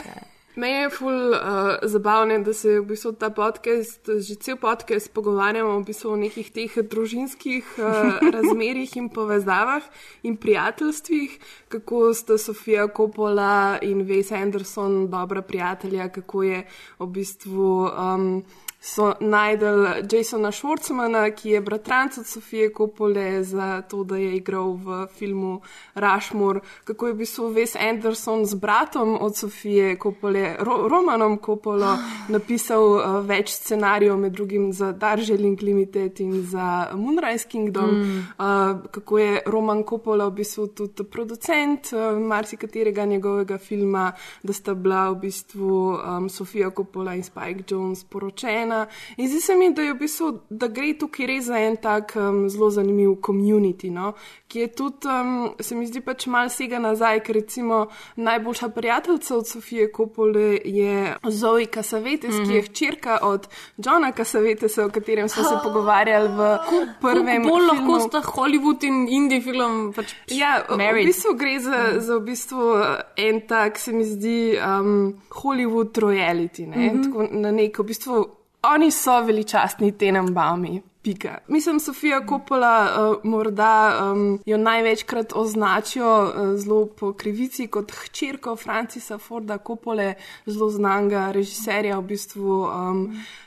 Me 0.56 0.70
je 0.70 0.90
ful 0.90 1.32
uh, 1.32 1.38
zabavno, 1.82 2.40
da 2.44 2.54
se 2.54 2.80
v 2.80 2.86
bistvu 2.86 3.12
ta 3.16 3.30
podcast, 3.30 4.10
že 4.20 4.36
cel 4.36 4.58
podcast 4.60 5.14
pogovarjamo 5.14 5.78
v 5.80 5.86
bistvu 5.88 6.12
o 6.12 6.18
nekih 6.20 6.52
teh 6.52 6.76
družinskih 6.84 7.64
uh, 7.80 8.20
razmerih 8.20 8.98
in 8.98 9.08
povezavah 9.10 9.84
in 10.24 10.36
prijateljstvih, 10.38 11.40
kako 11.72 12.14
sta 12.14 12.38
Sofija 12.38 12.88
Coppola 12.92 13.80
in 13.82 14.04
Wes 14.04 14.34
Anderson 14.36 15.08
dobra 15.08 15.42
prijatelja, 15.42 16.10
kako 16.10 16.44
je 16.44 16.66
v 17.00 17.08
bistvu. 17.08 17.88
Um, 17.88 18.44
So 18.84 19.14
najdel 19.20 19.86
Jasona 20.12 20.50
Schwartzmana, 20.52 21.30
ki 21.32 21.50
je 21.50 21.60
bratranc 21.62 22.18
od 22.18 22.26
Sofije 22.26 22.72
Kopole, 22.74 23.44
za 23.44 23.82
to, 23.82 24.04
da 24.04 24.18
je 24.18 24.36
igral 24.36 24.72
v 24.74 25.06
filmu 25.18 25.62
Rushmore, 25.96 26.60
kako 26.84 27.08
je 27.08 27.14
v 27.14 27.18
bistvu 27.18 27.50
Wes 27.54 27.76
Anderson 27.90 28.46
z 28.46 28.56
bratom 28.56 29.18
od 29.22 29.36
Sofije 29.38 29.96
Kopole, 30.00 30.56
Ro 30.60 30.88
Romanom 30.90 31.38
Kopolo, 31.38 31.92
napisal 32.30 32.84
uh, 32.84 33.04
več 33.26 33.50
scenarijev, 33.54 34.18
med 34.18 34.34
drugim 34.34 34.74
za 34.74 34.92
Darjeeling 34.92 35.62
Limited 35.62 36.20
in 36.20 36.42
za 36.44 36.88
Moonrise 36.96 37.48
Kingdom, 37.48 37.92
Mm. 37.92 38.18
uh, 38.40 38.82
kako 38.92 39.18
je 39.20 39.42
Roman 39.46 39.84
Kopola 39.84 40.26
v 40.28 40.32
bistvu 40.42 40.68
tudi 40.68 41.04
producent 41.04 41.94
uh, 41.94 42.18
marsikaterega 42.20 43.06
njegovega 43.06 43.58
filma, 43.58 44.12
da 44.44 44.54
sta 44.54 44.74
bila 44.74 45.10
v 45.10 45.16
bistvu 45.28 45.70
um, 45.94 46.30
Sofija 46.30 46.70
Kopola 46.70 47.14
in 47.16 47.24
Spike 47.24 47.64
Jones 47.70 48.04
poročena. 48.04 48.71
In 49.18 49.28
zdi 49.28 49.42
se 49.42 49.56
mi, 49.56 49.74
da, 49.74 49.82
v 49.84 49.98
bistvu, 50.00 50.28
da 50.50 50.68
gre 50.68 50.94
tukaj 50.98 51.26
res 51.28 51.46
za 51.46 51.58
en 51.60 51.78
tak 51.78 52.14
um, 52.16 52.50
zelo 52.50 52.70
zanimiv 52.70 53.18
community, 53.22 53.92
no? 53.92 54.14
ki 54.48 54.60
je 54.60 54.68
tudi, 54.68 55.08
um, 55.08 55.30
se 55.60 55.76
mi 55.76 55.86
zdi 55.88 56.02
pač 56.02 56.26
mal 56.28 56.50
sega 56.50 56.80
nazaj, 56.80 57.20
ker 57.24 57.36
recimo 57.36 57.86
najboljša 58.18 58.70
prijateljica 58.70 59.36
od 59.38 59.48
Sofije 59.48 59.92
Kopole 59.92 60.60
je 60.66 60.96
Zoe 61.30 61.66
Casavetes, 61.66 62.30
mm 62.30 62.38
-hmm. 62.38 62.48
ki 62.48 62.54
je 62.54 62.62
Mhm. 62.62 62.68
hčerka 62.68 63.20
od 63.22 63.48
Johna 63.78 64.12
Casavetesa, 64.12 64.86
o 64.86 64.90
katerem 64.90 65.30
smo 65.30 65.44
se 65.44 65.56
pogovarjali 65.64 66.28
v 66.30 66.58
prvem 67.02 67.44
Bolj 67.44 67.64
lahko 67.64 68.00
sta 68.00 68.22
Hollywood 68.22 68.84
in 68.84 69.08
indie 69.10 69.42
film. 69.42 69.94
Pač 69.94 70.14
Ja, 70.28 70.64
v 70.70 70.78
married. 70.78 71.06
bistvu 71.06 71.34
gre 71.34 71.60
za, 71.60 72.00
za 72.00 72.16
v 72.16 72.22
bistvu 72.22 72.62
eh, 72.76 73.30
en 73.30 73.42
tak, 73.48 73.80
se 73.80 73.92
mi 73.92 74.04
zdi, 74.06 74.58
um, 74.60 75.14
Hollywood 75.32 75.98
royalty. 75.98 76.68
Ne? 76.68 76.78
Mhm. 76.78 77.04
Tako 77.04 77.28
na 77.32 77.52
neko, 77.52 77.84
v 77.84 77.88
bistvu, 77.88 78.26
oni 78.64 78.92
so 78.92 79.22
veličastni 79.22 79.92
Tenenbaumi. 79.98 80.82
Pika. 81.04 81.38
Mislim, 81.48 81.80
Sofija 81.80 82.22
Coppola 82.30 82.90
uh, 82.90 83.26
morda 83.26 84.00
um, 84.12 84.40
jo 84.46 84.58
največkrat 84.58 85.34
označijo 85.36 86.24
uh, 86.24 86.60
zelo 86.60 86.86
po 86.86 87.14
krivici 87.14 87.68
kot 87.68 87.92
hčerko 87.92 88.56
Francisa 88.56 89.18
Forda 89.18 89.58
Coppole, 89.58 90.14
zelo 90.46 90.70
znanga 90.70 91.32
režiserja 91.32 91.98
v 91.98 92.04
bistvu 92.04 92.60
um, 92.62 93.02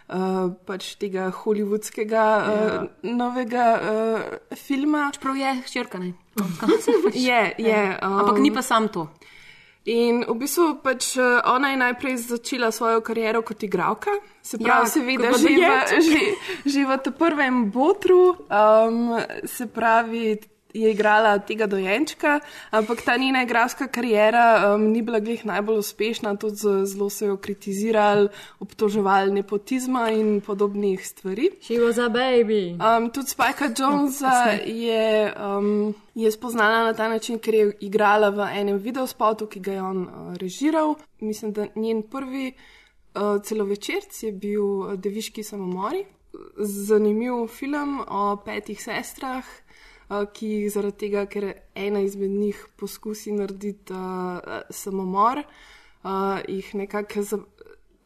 uh, 0.09 0.17
pač 0.67 0.97
tega 0.99 1.31
hollywoodskega 1.31 2.27
uh, 2.43 2.89
novega 3.03 3.69
uh, 3.79 4.57
filma. 4.59 5.11
Čeprav 5.15 5.37
je 5.37 5.55
hčerka, 5.69 5.99
ne? 5.99 6.13
je, 7.29 7.55
je. 7.59 7.99
Um, 8.03 8.19
Ampak 8.19 8.39
ni 8.43 8.51
pa 8.55 8.63
sam 8.63 8.89
to. 8.89 9.07
In 9.87 10.25
v 10.25 10.35
bistvu 10.35 10.79
pač 10.81 11.17
eh, 11.17 11.23
ona 11.45 11.71
je 11.71 11.77
najprej 11.77 12.17
začela 12.19 12.71
svojo 12.73 13.01
kariero 13.01 13.43
kot 13.43 13.63
igralka, 13.63 14.11
se 14.41 14.57
Ja, 14.57 14.65
pravi, 14.81 14.89
seveda, 14.89 15.29
kot 15.29 15.41
že, 15.41 15.49
v- 15.49 16.01
že, 16.01 16.21
že 16.65 16.81
v 16.83 16.99
tem 16.99 17.13
prvem 17.13 17.71
botru, 17.71 18.23
um, 18.49 19.13
se 19.45 19.67
pravi, 19.67 20.39
je 20.75 20.91
igrala 20.91 21.39
tega 21.39 21.67
dojenčka, 21.67 22.41
ampak 22.71 23.03
ta 23.03 23.17
njena 23.17 23.43
igralska 23.43 23.87
kariera 23.89 24.75
um, 24.75 24.91
ni 24.91 25.03
bila 25.03 25.21
glih 25.21 25.47
najbolj 25.47 25.79
uspešna, 25.79 26.37
tudi 26.37 26.57
zelo 26.87 27.11
so 27.11 27.27
jo 27.27 27.37
kritizirali, 27.37 28.29
obtoževali 28.61 29.33
nepotizma 29.33 30.11
in 30.11 30.41
podobnih 30.41 31.07
stvari. 31.07 31.51
She 31.63 31.79
was 31.79 31.99
a 31.99 32.09
baby. 32.09 32.75
Um, 32.75 33.11
tudi 33.11 33.29
Spajka 33.29 33.71
Jonesa 33.79 34.59
je, 34.67 35.35
um, 35.39 35.95
je 36.15 36.31
spoznala 36.31 36.85
na 36.85 36.93
ta 36.93 37.09
način, 37.09 37.39
ker 37.39 37.55
je 37.55 37.73
igrala 37.81 38.31
v 38.31 38.49
enem 38.53 38.79
videospotu, 38.79 39.47
ki 39.47 39.61
ga 39.61 39.73
je 39.73 39.83
on 39.83 40.03
uh, 40.03 40.37
režiral. 40.37 40.95
Mislim, 41.21 41.53
da 41.53 41.67
njen 41.77 42.03
prvi 42.03 42.53
uh, 43.15 43.43
celovečerc 43.43 44.23
je 44.23 44.33
bil 44.33 44.65
uh, 44.65 44.95
Deviški 44.95 45.43
samomori. 45.43 46.05
Zanimiv 46.59 47.47
film 47.47 48.01
o 48.09 48.37
petih 48.45 48.83
sestrah, 48.83 49.45
ki 50.35 50.47
jih 50.49 50.71
zaradi 50.73 50.97
tega, 50.99 51.27
ker 51.27 51.45
ena 51.75 52.01
izmed 52.01 52.31
njih 52.31 52.67
poskusi 52.77 53.33
narediti 53.33 53.93
uh, 53.93 54.39
samomor, 54.71 55.43
uh, 56.05 56.11
jih 56.49 56.75
nekako 56.75 57.23
za, 57.23 57.39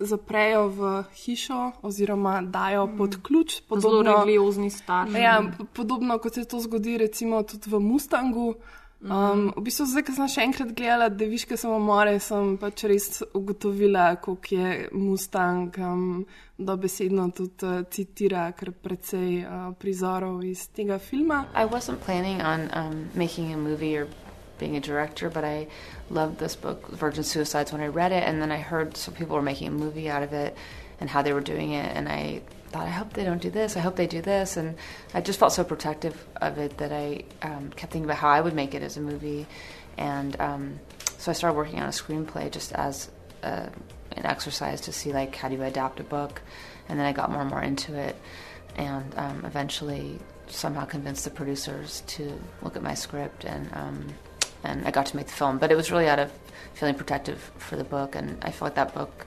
zaprejo 0.00 0.68
v 0.68 0.90
hišo 1.14 1.60
oziroma 1.82 2.40
dajo 2.42 2.88
pod 2.98 3.16
ključ. 3.22 3.60
Zelo 3.76 4.02
religiozni 4.02 4.70
starši. 4.70 5.18
Ja, 5.18 5.42
p- 5.58 5.64
podobno 5.74 6.18
kot 6.18 6.34
se 6.34 6.44
to 6.44 6.60
zgodi 6.60 6.98
recimo 6.98 7.42
tudi 7.42 7.70
v 7.70 7.80
Mustangu. 7.80 8.54
Um, 8.98 9.52
v 9.54 9.62
bistvu, 9.62 9.84
zdaj, 9.86 10.02
ko 10.08 10.12
sem 10.16 10.26
še 10.26 10.42
enkrat 10.42 10.70
gledala 10.74 11.06
Deviške 11.14 11.54
samomore, 11.54 12.16
sem 12.18 12.56
pač 12.58 12.82
res 12.90 13.20
ugotovila, 13.30 14.16
koliko 14.18 14.56
je 14.58 14.88
Mustang 14.90 15.78
um, 15.86 16.24
dobesedno 16.58 17.28
tudi 17.30 17.62
uh, 17.62 17.84
citira 17.94 18.48
kar 18.58 18.72
precej 18.74 19.44
uh, 19.46 19.68
prizorov 19.78 20.42
iz 20.42 20.66
tega 20.74 20.98
filma. 20.98 21.44
I 21.54 21.62
wasn't 21.70 22.02
planning 22.02 22.42
on 22.42 22.66
um, 22.74 23.06
making 23.14 23.54
a 23.54 23.56
movie 23.56 23.94
or 23.96 24.08
being 24.58 24.74
a 24.74 24.80
director, 24.80 25.30
but 25.30 25.44
I 25.44 25.68
loved 26.10 26.38
this 26.42 26.56
book, 26.56 26.90
Virgin 26.90 27.22
Suicides, 27.22 27.72
when 27.72 27.80
I 27.80 27.86
read 27.86 28.10
it, 28.10 28.26
and 28.26 28.42
then 28.42 28.50
I 28.50 28.58
heard 28.58 28.96
some 28.96 29.14
people 29.14 29.36
were 29.36 29.46
making 29.46 29.68
a 29.68 29.70
movie 29.78 30.10
out 30.10 30.24
of 30.24 30.32
it 30.32 30.56
and 30.98 31.08
how 31.08 31.22
they 31.22 31.32
were 31.32 31.40
doing 31.40 31.70
it, 31.70 31.86
and 31.94 32.08
I 32.08 32.42
thought, 32.68 32.86
I 32.86 32.90
hope 32.90 33.12
they 33.12 33.24
don't 33.24 33.42
do 33.42 33.50
this, 33.50 33.76
I 33.76 33.80
hope 33.80 33.96
they 33.96 34.06
do 34.06 34.22
this, 34.22 34.56
and 34.56 34.76
I 35.14 35.20
just 35.20 35.38
felt 35.38 35.52
so 35.52 35.64
protective 35.64 36.26
of 36.36 36.58
it 36.58 36.78
that 36.78 36.92
I 36.92 37.24
um, 37.42 37.70
kept 37.70 37.92
thinking 37.92 38.04
about 38.04 38.18
how 38.18 38.28
I 38.28 38.40
would 38.40 38.54
make 38.54 38.74
it 38.74 38.82
as 38.82 38.96
a 38.96 39.00
movie, 39.00 39.46
and 39.96 40.38
um, 40.40 40.80
so 41.18 41.30
I 41.30 41.34
started 41.34 41.56
working 41.56 41.80
on 41.80 41.86
a 41.86 41.92
screenplay 41.92 42.50
just 42.50 42.72
as 42.72 43.10
uh, 43.42 43.66
an 44.12 44.26
exercise 44.26 44.80
to 44.82 44.92
see 44.92 45.12
like 45.12 45.34
how 45.36 45.48
do 45.48 45.56
you 45.56 45.62
adapt 45.62 46.00
a 46.00 46.04
book, 46.04 46.42
and 46.88 46.98
then 46.98 47.06
I 47.06 47.12
got 47.12 47.30
more 47.30 47.42
and 47.42 47.50
more 47.50 47.62
into 47.62 47.94
it, 47.94 48.16
and 48.76 49.14
um, 49.16 49.44
eventually 49.44 50.18
somehow 50.46 50.84
convinced 50.84 51.24
the 51.24 51.30
producers 51.30 52.02
to 52.06 52.40
look 52.62 52.74
at 52.76 52.82
my 52.82 52.94
script 52.94 53.44
and 53.44 53.68
um, 53.74 54.06
and 54.64 54.86
I 54.86 54.90
got 54.90 55.06
to 55.06 55.16
make 55.16 55.26
the 55.26 55.32
film. 55.32 55.58
But 55.58 55.70
it 55.70 55.76
was 55.76 55.90
really 55.90 56.08
out 56.08 56.18
of 56.18 56.32
feeling 56.74 56.94
protective 56.94 57.38
for 57.58 57.76
the 57.76 57.84
book, 57.84 58.14
and 58.14 58.42
I 58.42 58.50
feel 58.50 58.66
like 58.66 58.74
that 58.74 58.94
book 58.94 59.26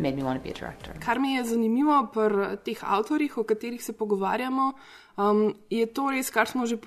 made 0.00 0.16
me 0.16 0.22
want 0.22 0.38
to 0.38 0.42
be 0.42 0.50
a 0.50 0.54
director. 0.54 0.92
Kar 1.04 1.20
mi 1.20 1.34
je 1.34 1.44
zanimivo 1.44 2.08
pri 2.12 2.56
teh 2.64 2.80
avtorjih, 2.84 3.38
o 3.38 3.44
katerih 3.44 3.84
se 3.84 3.92
pogovarjamo, 3.92 4.72
um, 5.16 5.54
je 5.70 5.86
to 5.86 6.10
res, 6.10 6.30
kar 6.30 6.48
smo 6.48 6.66
že 6.66 6.78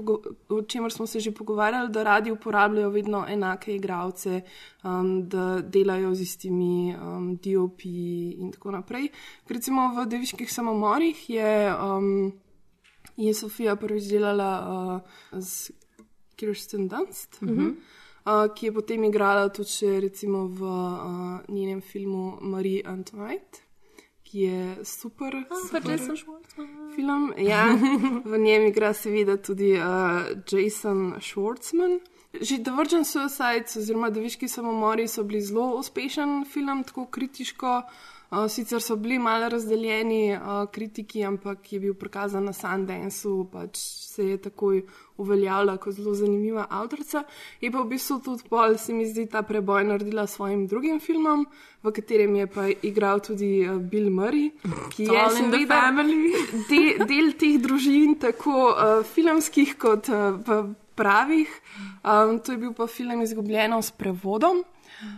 o 0.49 0.61
čemer 0.61 0.91
smo 0.91 1.07
se 1.07 1.19
že 1.19 1.31
pogovarjali, 1.31 1.89
da 1.89 2.03
radi 2.03 2.31
uporabljajo 2.31 2.89
vedno 2.89 3.25
enake 3.29 3.75
igralce, 3.75 4.41
um, 4.83 5.29
da 5.29 5.61
delajo 5.61 6.13
z 6.15 6.21
istimi 6.21 6.95
um, 6.95 7.35
DOP-ji 7.37 8.35
in 8.39 8.51
tako 8.51 8.71
naprej. 8.71 9.09
Ker 9.47 9.57
recimo 9.57 9.93
v 9.95 10.07
Deviških 10.09 10.53
samomorih 10.53 11.29
je, 11.29 11.75
um, 11.75 12.33
je 13.17 13.33
Sofija 13.33 13.75
prvič 13.75 14.09
delala 14.09 14.51
uh, 14.61 15.41
z 15.41 15.71
Kirsten 16.35 16.87
Dunst. 16.87 17.41
Mhm. 17.41 18.01
Uh, 18.23 18.47
ki 18.55 18.65
je 18.65 18.71
potem 18.71 19.03
igrala 19.03 19.49
tudi 19.51 19.67
še 19.67 19.99
recimo 19.99 20.45
v 20.47 20.63
uh, 20.63 21.41
njenem 21.51 21.81
filmu 21.83 22.37
Marie 22.41 22.79
Antoinette, 22.87 23.65
ki 24.23 24.45
je 24.45 24.85
super, 24.87 25.35
super 25.65 25.83
Jason 25.91 26.15
Schwartzman. 26.15 26.69
film. 26.95 27.33
Ja, 27.37 27.67
v 28.31 28.39
njem 28.39 28.69
igra 28.69 28.93
seveda 28.95 29.35
tudi 29.37 29.73
uh, 29.75 30.31
Jason 30.47 31.19
Schwartzman. 31.19 31.99
Že 32.33 32.63
The 32.63 32.71
Virgin 32.73 33.03
Suicides 33.05 33.75
oziroma 33.77 34.09
Deviški 34.09 34.47
samomori 34.47 35.03
so 35.07 35.21
bili 35.27 35.41
zelo 35.43 35.75
uspešen 35.77 36.45
film, 36.49 36.81
tako 36.87 37.05
kritiško. 37.11 37.75
Uh, 37.83 38.12
sicer 38.49 38.81
so 38.81 38.95
bili 38.95 39.19
malo 39.19 39.49
razdeljeni 39.49 40.33
uh, 40.33 40.69
kritiki, 40.71 41.23
ampak 41.23 41.73
je 41.73 41.79
bil 41.79 41.93
prikazan 41.93 42.45
na 42.49 42.53
Sundanceu, 42.53 43.43
pač 43.51 43.77
se 43.77 44.27
je 44.27 44.37
takoj 44.37 44.81
uveljavila 45.17 45.77
kot 45.77 45.93
zelo 45.93 46.13
zanimiva 46.17 46.65
avtorica. 46.69 47.23
Je 47.61 47.71
pa 47.71 47.81
v 47.81 47.91
bistvu 47.93 48.19
tudi 48.25 48.47
pol, 48.49 48.77
se 48.77 48.93
mi 48.93 49.05
zdi, 49.05 49.27
ta 49.29 49.43
preboj 49.45 49.83
naredila 49.85 50.25
s 50.27 50.37
svojim 50.37 50.65
drugim 50.67 50.99
filmom, 50.99 51.45
v 51.83 51.93
katerem 51.93 52.35
je 52.35 52.47
pa 52.47 52.67
igral 52.81 53.21
tudi 53.21 53.51
uh, 53.67 53.77
Bill 53.77 54.09
Murray, 54.09 54.49
ki 54.95 55.09
je 55.09 55.25
seveda 55.37 55.81
family. 55.85 56.33
de, 56.69 56.83
del 57.05 57.33
teh 57.37 57.59
družin, 57.61 58.17
tako 58.21 58.71
uh, 58.71 59.01
filmskih 59.05 59.77
kot 59.77 60.09
uh, 60.09 60.73
pravih. 60.95 61.49
Um, 62.01 62.39
to 62.39 62.53
je 62.53 62.57
bil 62.57 62.73
pa 62.73 62.87
film 62.87 63.21
Izgubljeno 63.21 63.81
s 63.81 63.91
prevodom. 63.91 64.63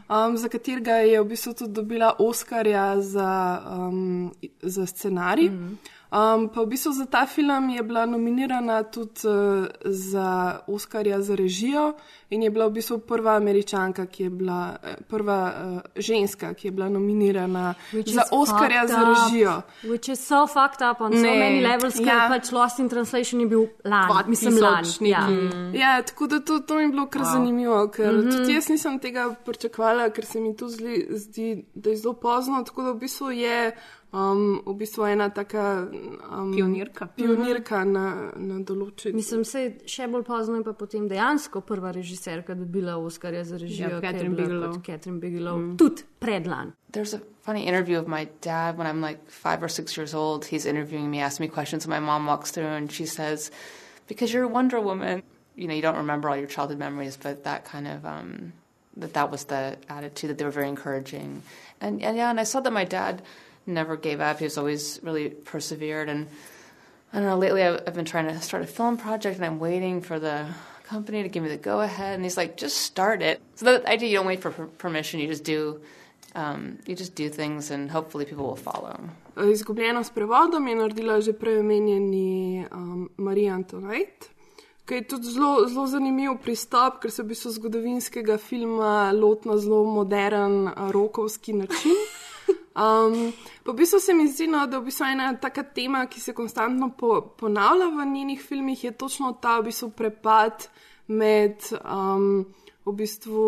Um, 0.09 0.37
za 0.37 0.49
katerega 0.49 0.91
je 0.91 1.21
v 1.21 1.25
bistvu 1.25 1.53
tudi 1.53 1.73
dobila 1.73 2.13
Oscarja 2.19 3.01
za, 3.01 3.61
um, 3.77 4.31
za 4.61 4.85
scenarij. 4.85 5.49
Mm 5.49 5.57
-hmm. 5.57 5.94
Um, 6.11 6.49
pa 6.49 6.61
v 6.61 6.65
bistvu 6.65 6.91
za 6.91 7.05
ta 7.05 7.25
film 7.25 7.69
je 7.69 7.83
bila 7.83 8.05
nominirana 8.05 8.83
tudi 8.83 9.27
uh, 9.27 9.67
za 9.85 10.59
Oscarja 10.67 11.21
za 11.21 11.35
režijo 11.35 11.93
in 12.29 12.43
je 12.43 12.49
bila 12.49 12.67
v 12.67 12.71
bistvu 12.71 12.97
prva 12.97 13.35
američanka, 13.35 14.05
ki 14.05 14.23
je 14.23 14.29
bila 14.29 14.77
eh, 14.83 14.95
prva 15.07 15.53
uh, 15.53 15.79
ženska, 15.95 16.53
ki 16.53 16.67
je 16.67 16.71
bila 16.71 16.89
nominirana 16.89 17.73
Which 17.93 18.13
za 18.13 18.21
is 18.21 18.27
Oscarja 18.31 18.87
za 18.87 19.01
režijo. 19.13 19.61
Which 19.83 20.11
is 20.11 20.27
so 20.27 20.47
fucked 20.47 20.81
up 20.91 21.01
on 21.01 21.11
so 21.13 21.21
Ne, 21.21 21.39
many 21.39 21.61
levels, 21.61 21.95
ker 21.97 22.07
ja. 22.07 22.27
pač 22.29 22.51
Lost 22.51 22.79
in 22.79 22.89
Translation 22.89 23.41
je 23.41 23.47
bil 23.47 23.67
lani, 23.85 24.29
mislim 24.29 24.57
lani. 24.61 25.09
Ja. 25.09 25.27
Ja, 25.73 26.01
tako 26.01 26.27
da 26.27 26.39
to, 26.39 26.59
to 26.59 26.75
mi 26.75 26.81
je 26.81 26.87
bilo 26.87 27.05
kar 27.05 27.21
Wow. 27.21 27.31
zanimivo, 27.31 27.87
ker 27.87 28.13
mm. 28.13 28.21
-hmm. 28.21 28.31
tudi 28.37 28.53
jaz 28.53 28.69
nisem 28.69 28.99
tega 28.99 29.35
pričakovala, 29.45 30.09
ker 30.09 30.25
se 30.25 30.39
mi 30.39 30.55
to 30.55 30.69
zdi, 30.69 31.07
zdi 31.09 31.65
da 31.73 31.89
je 31.89 31.97
zelo 31.97 32.13
pozno. 32.13 32.63
Tako 32.63 32.81
da 32.81 32.91
v 32.91 32.99
bistvu 32.99 33.31
je 33.31 33.75
um, 34.15 34.61
v 34.65 34.73
bistvu 34.79 35.05
ena 35.11 35.29
taka 35.29 35.87
um, 36.31 36.53
Pionirka. 36.55 37.07
pionirka 37.15 37.83
na, 37.83 38.31
na 38.35 38.59
določen 38.63 39.15
Mislim, 39.15 39.43
se 39.43 39.65
še 39.91 40.07
bolj 40.07 40.23
pozno 40.23 40.55
je 40.61 40.63
pa 40.63 40.73
potem 40.73 41.07
dejansko 41.11 41.61
prva 41.67 41.91
režiserka 41.91 42.55
dobila 42.55 42.95
Oscarja 42.97 43.43
za 43.43 43.59
režijo, 43.59 43.89
Ja, 43.89 43.99
ki 43.99 44.07
Catherine 44.07 44.35
Bigelow. 44.39 44.77
Catherine 44.85 45.19
Bigelow. 45.19 45.57
Mm. 45.59 45.75
Tudi 45.77 46.07
predlan. 46.23 46.71
There's 46.91 47.13
a 47.13 47.19
funny 47.43 47.67
interview 47.67 47.99
of 47.99 48.07
my 48.07 48.29
dad 48.41 48.77
when 48.77 48.87
I'm 48.87 49.01
like 49.01 49.19
five 49.27 49.61
or 49.61 49.67
six 49.67 49.97
years 49.97 50.13
old. 50.13 50.45
He's 50.45 50.65
interviewing 50.65 51.11
me, 51.11 51.19
asking 51.19 51.45
me 51.45 51.49
questions, 51.51 51.83
and 51.83 51.91
my 51.91 51.99
mom 51.99 52.25
walks 52.25 52.51
through 52.51 52.71
and 52.71 52.89
she 52.89 53.05
says, 53.05 53.51
"Because 54.07 54.31
you're 54.31 54.47
Wonder 54.47 54.79
Woman, 54.79 55.23
you 55.55 55.67
know, 55.67 55.75
you 55.75 55.81
don't 55.81 55.97
remember 55.97 56.29
all 56.29 56.37
your 56.37 56.47
childhood 56.47 56.79
memories, 56.79 57.17
but 57.21 57.43
that 57.43 57.65
kind 57.65 57.87
of 57.87 58.05
um, 58.05 58.53
that 58.95 59.11
that 59.13 59.29
was 59.29 59.43
the 59.51 59.75
attitude 59.89 60.29
that 60.31 60.37
they 60.39 60.45
were 60.45 60.55
very 60.55 60.69
encouraging." 60.69 61.43
And, 61.81 62.01
and 62.01 62.15
yeah, 62.15 62.29
and 62.31 62.39
I 62.39 62.43
saw 62.47 62.61
that 62.61 62.71
my 62.71 62.85
dad 62.85 63.21
never 63.65 63.97
gave 63.97 64.21
up. 64.21 64.39
He 64.39 64.45
was 64.45 64.57
always 64.57 64.99
really 65.03 65.29
persevered, 65.29 66.09
and 66.09 66.27
I 67.13 67.19
don't 67.19 67.27
know. 67.27 67.37
Lately, 67.37 67.63
I've, 67.63 67.83
I've 67.87 67.93
been 67.93 68.05
trying 68.05 68.27
to 68.27 68.39
start 68.41 68.63
a 68.63 68.67
film 68.67 68.97
project, 68.97 69.37
and 69.37 69.45
I'm 69.45 69.59
waiting 69.59 70.01
for 70.01 70.19
the 70.19 70.47
company 70.83 71.23
to 71.23 71.29
give 71.29 71.43
me 71.43 71.49
the 71.49 71.57
go 71.57 71.81
ahead. 71.81 72.15
And 72.15 72.23
he's 72.23 72.37
like, 72.37 72.57
"Just 72.57 72.77
start 72.77 73.21
it." 73.21 73.41
So 73.55 73.65
the 73.65 73.89
idea 73.89 74.09
you 74.09 74.17
don't 74.17 74.27
wait 74.27 74.41
for 74.41 74.51
per- 74.51 74.67
permission; 74.67 75.19
you 75.19 75.27
just 75.27 75.43
do. 75.43 75.81
Um, 76.35 76.79
you 76.85 76.95
just 76.95 77.15
do 77.15 77.29
things, 77.29 77.71
and 77.71 77.89
hopefully, 77.89 78.25
people 78.25 78.45
will 78.45 78.57
follow. 78.57 78.99
Izgubljeno 79.37 80.03
s 80.03 80.09
prevodom 80.09 80.67
je 80.67 80.75
naredila 80.75 81.21
že 81.21 81.33
prej 81.33 81.59
omenjeni 81.59 82.65
um, 82.71 83.09
Marija 83.17 83.53
Antoinette, 83.53 84.27
ki 84.85 84.93
je 84.93 85.07
tudi 85.07 85.31
zelo, 85.31 85.67
zelo 85.67 85.87
zanimiv 85.87 86.37
pristop, 86.43 86.99
ker 87.01 87.11
se 87.11 87.23
v 87.23 87.27
bistvu 87.31 87.51
zgodovinskega 87.51 88.37
filma 88.37 89.11
loti 89.11 89.49
na 89.49 89.57
zelo 89.57 89.83
modern, 89.83 90.69
rokovski 90.91 91.53
način. 91.53 91.95
Um, 92.75 93.31
v 93.65 93.73
bistvu 93.73 93.99
se 93.99 94.13
mi 94.13 94.27
zdi, 94.27 94.47
no, 94.47 94.65
da 94.67 94.77
je 94.77 94.81
v 94.81 94.85
bistvu 94.89 95.05
ena 95.07 95.29
taka 95.39 95.63
tema, 95.63 96.05
ki 96.11 96.19
se 96.19 96.33
konstantno 96.35 96.89
po, 96.97 97.21
ponavlja 97.39 97.87
v 97.87 98.05
njenih 98.05 98.41
filmih, 98.41 98.83
je 98.83 98.91
točno 98.91 99.31
ta 99.41 99.59
v 99.59 99.69
bistvu 99.69 99.89
prepad 99.95 100.67
med 101.07 101.63
um, 101.79 102.43
v 102.85 102.93
bistvu 102.93 103.45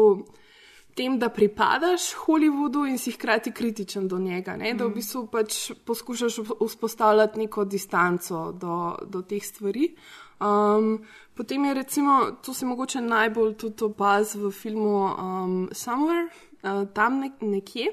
tem, 0.96 1.20
da 1.20 1.30
pripadaš 1.30 2.14
Hollywoodu 2.24 2.86
in 2.90 2.98
si 2.98 3.12
hkrati 3.12 3.52
kritičen 3.52 4.08
do 4.08 4.18
njega. 4.18 4.56
Ne? 4.58 4.74
Da 4.74 4.88
v 4.88 4.96
bistvu 4.96 5.28
pač 5.32 5.72
poskušaš 5.86 6.40
vzpostavljati 6.62 7.40
neko 7.40 7.66
distanco 7.66 8.52
do, 8.52 8.96
do 9.06 9.22
teh 9.22 9.44
stvari. 9.44 9.92
Um, 10.40 11.04
potem 11.36 11.66
je 11.66 11.74
recimo, 11.74 12.18
to 12.46 12.54
se 12.54 12.66
mogoče 12.66 13.02
najbolj 13.02 13.56
tudi 13.58 13.84
opazuje 13.84 14.48
v 14.48 14.52
filmu 14.52 14.98
um, 15.06 15.70
Somewhere, 15.72 16.30
uh, 16.64 16.88
tam 16.94 17.20
nek 17.20 17.42
nekje. 17.42 17.92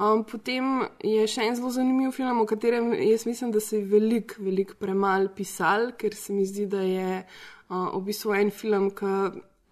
Um, 0.00 0.22
potem 0.24 0.86
je 1.04 1.26
še 1.28 1.44
en 1.46 1.56
zelo 1.58 1.70
zanimiv 1.70 2.14
film, 2.16 2.40
o 2.42 2.46
katerem 2.48 2.92
jaz 2.96 3.26
mislim, 3.28 3.52
da 3.52 3.60
se 3.60 3.78
je 3.78 3.84
veliko, 3.86 4.40
veliko 4.42 4.74
premalo 4.80 5.28
pisal, 5.36 5.92
ker 6.00 6.16
se 6.16 6.32
mi 6.32 6.46
zdi, 6.48 6.66
da 6.66 6.80
je 6.80 7.20
uh, 7.22 7.92
v 7.92 8.00
bistvu 8.08 8.34
en 8.38 8.50
film, 8.50 8.88
ki 8.96 9.12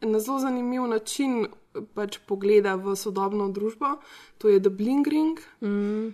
na 0.06 0.20
zelo 0.20 0.38
zanimiv 0.44 0.86
način 0.90 1.48
pač 1.94 2.18
pogleda 2.26 2.76
v 2.76 2.94
sodobno 2.98 3.48
družbo, 3.54 3.96
to 4.38 4.52
je 4.52 4.60
The 4.60 4.70
Blingring. 4.70 5.40
Mm. 5.64 6.12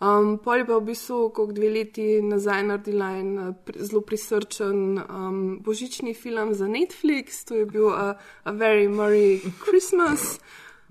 Um, 0.00 0.38
Pol 0.40 0.62
je 0.62 0.64
pa 0.64 0.78
v 0.78 0.86
bistvu, 0.94 1.18
kot 1.36 1.50
dve 1.52 1.68
leti 1.74 2.22
nazaj, 2.24 2.62
naredila 2.70 3.10
en 3.20 3.30
uh, 3.36 3.52
pri, 3.66 3.82
zelo 3.84 4.00
prisrčen 4.00 4.96
um, 5.02 5.40
božični 5.60 6.14
film 6.16 6.54
za 6.56 6.64
Netflix, 6.64 7.44
to 7.44 7.58
je 7.60 7.66
bil 7.68 7.90
uh, 7.92 8.16
A 8.16 8.50
Very 8.56 8.88
Merry 8.88 9.42
Christmas, 9.60 10.38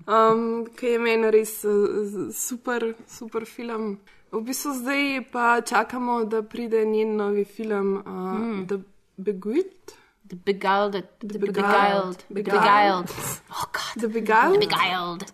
um, 0.06 0.66
ki 0.76 0.86
je 0.86 0.98
meni 0.98 1.30
res 1.30 1.64
uh, 1.64 2.30
super, 2.34 2.94
super 3.08 3.46
film. 3.46 3.98
V 4.32 4.40
bistvu 4.46 4.74
zdaj 4.78 5.24
pa 5.32 5.60
čakamo, 5.60 6.24
da 6.24 6.42
pride 6.42 6.84
njen 6.86 7.16
novi 7.16 7.44
film, 7.44 7.96
uh, 7.96 8.38
mm. 8.38 8.66
The 8.68 8.78
Beguiled. 9.18 9.94
The 10.28 10.36
Beguiled. 10.36 10.92
The 11.18 11.38
Beguiled. 11.38 12.24
Beguiled. 12.30 13.10
Oh, 13.50 13.64
God. 13.72 14.02
The 14.02 14.08
Beguiled. 14.08 14.54
The 14.54 14.66
Beguiled. 14.66 15.32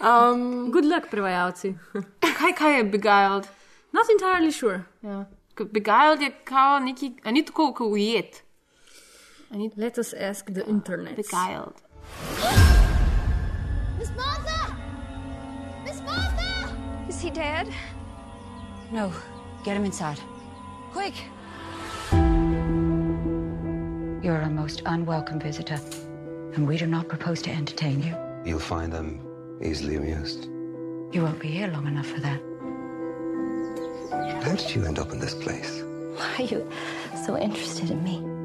Um, 0.00 0.70
Good 0.70 0.84
luck, 0.84 1.10
prevajalci. 1.10 1.74
kaj, 2.38 2.52
kaj 2.56 2.76
je 2.76 2.84
Beguiled? 2.84 3.48
Not 3.92 4.10
entirely 4.10 4.52
sure. 4.52 4.84
Ja. 5.02 5.24
Ker 5.54 5.66
Beguiled 5.72 6.20
je 6.20 6.30
kao 6.44 6.78
neki, 6.78 7.12
a 7.24 7.30
ni 7.30 7.44
tako 7.44 7.72
kot 7.72 7.92
ujet. 7.92 8.42
Ni... 9.50 9.70
Let 9.76 9.98
us 9.98 10.14
ask 10.14 10.46
the 10.46 10.64
internet. 10.68 11.16
Beguiled. 11.16 12.85
Miss 13.98 14.10
Martha! 14.14 14.76
Miss 15.84 16.00
Martha! 16.02 16.76
Is 17.08 17.20
he 17.20 17.30
dead? 17.30 17.72
No. 18.92 19.12
Get 19.64 19.76
him 19.76 19.84
inside. 19.84 20.20
Quick! 20.92 21.14
You're 24.22 24.40
a 24.40 24.50
most 24.50 24.82
unwelcome 24.86 25.40
visitor, 25.40 25.78
and 26.54 26.66
we 26.66 26.76
do 26.76 26.86
not 26.86 27.08
propose 27.08 27.40
to 27.42 27.50
entertain 27.50 28.02
you. 28.02 28.14
You'll 28.44 28.58
find 28.58 28.92
them 28.92 29.20
easily 29.62 29.96
amused. 29.96 30.44
You 31.12 31.22
won't 31.22 31.40
be 31.40 31.48
here 31.48 31.68
long 31.68 31.86
enough 31.86 32.06
for 32.06 32.20
that. 32.20 32.40
How 34.44 34.54
did 34.54 34.74
you 34.74 34.84
end 34.84 34.98
up 34.98 35.12
in 35.12 35.18
this 35.18 35.34
place? 35.34 35.82
Why 36.16 36.34
are 36.38 36.42
you 36.42 36.70
so 37.24 37.38
interested 37.38 37.90
in 37.90 38.02
me? 38.04 38.35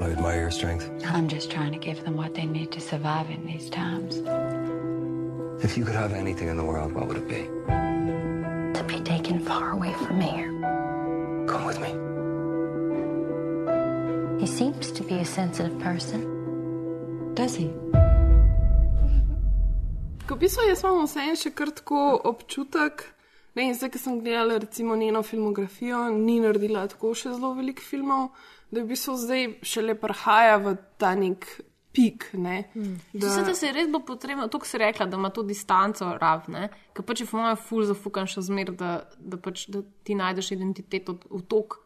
I 0.00 0.10
admire 0.10 0.40
your 0.40 0.50
strength. 0.50 0.90
I'm 1.06 1.28
just 1.28 1.50
trying 1.50 1.72
to 1.72 1.78
give 1.78 2.04
them 2.04 2.16
what 2.16 2.34
they 2.34 2.46
need 2.46 2.72
to 2.72 2.80
survive 2.80 3.30
in 3.30 3.46
these 3.46 3.70
times. 3.70 4.22
If 5.62 5.78
you 5.78 5.84
could 5.84 5.94
have 5.94 6.12
anything 6.12 6.48
in 6.48 6.56
the 6.56 6.64
world, 6.64 6.92
what 6.92 7.06
would 7.06 7.16
it 7.16 7.28
be? 7.28 7.44
To 8.78 8.84
be 8.86 9.00
taken 9.00 9.38
far 9.40 9.70
away 9.70 9.92
from 9.94 10.20
here. 10.20 10.50
Come 11.46 11.64
with 11.64 11.80
me. 11.80 11.94
He 14.40 14.46
seems 14.46 14.90
to 14.92 15.02
be 15.04 15.14
a 15.14 15.24
sensitive 15.24 15.78
person. 15.78 16.20
Does 17.34 17.54
he? 17.54 17.70
Ko 20.26 20.36
bistvu 20.40 20.66
jaz 20.68 20.82
imam 20.82 21.04
vseeno 21.04 21.36
še 21.36 21.50
kar 21.52 21.70
tako 21.70 22.02
občutek, 22.30 23.02
ne 23.54 23.66
vem, 23.66 23.74
zdaj, 23.76 23.90
ki 23.92 23.98
sem 24.00 24.20
gledala 24.24 24.56
recimo 24.58 24.96
njeno 24.96 25.22
filmografijo, 25.22 26.08
ni 26.10 26.38
naredila 26.40 26.86
tako 26.88 27.12
še 27.14 27.34
zelo 27.36 27.52
veliko 27.58 27.84
filmov, 27.84 28.30
da 28.74 28.82
v 28.82 28.90
bistvu 28.90 29.14
zdaj 29.20 29.46
šele 29.62 29.94
prihaja 29.98 30.58
v 30.62 30.74
ta 31.00 31.14
nek 31.18 31.46
pik. 31.94 32.30
Ne, 32.34 32.64
Hmm. 32.74 32.98
Da... 33.12 33.54
Se 33.54 33.66
je 33.66 33.72
res 33.72 33.88
bo 33.90 34.00
potrebno, 34.02 34.48
to, 34.48 34.58
kar 34.58 34.68
si 34.68 34.78
rekla, 34.78 35.06
da 35.06 35.16
ima 35.16 35.30
to 35.30 35.42
distanco 35.46 36.16
ravne, 36.18 36.68
ker 36.92 37.06
pač 37.06 37.22
je 37.22 37.26
v 37.30 37.38
mojem 37.38 37.56
ful 37.56 37.84
zafukan 37.86 38.26
še 38.26 38.42
zmer, 38.42 38.74
da, 38.74 39.06
da, 39.18 39.38
pač, 39.38 39.68
da 39.70 39.84
ti 40.02 40.18
najdeš 40.18 40.52
identiteto 40.58 41.20
v 41.30 41.42
tok. 41.46 41.78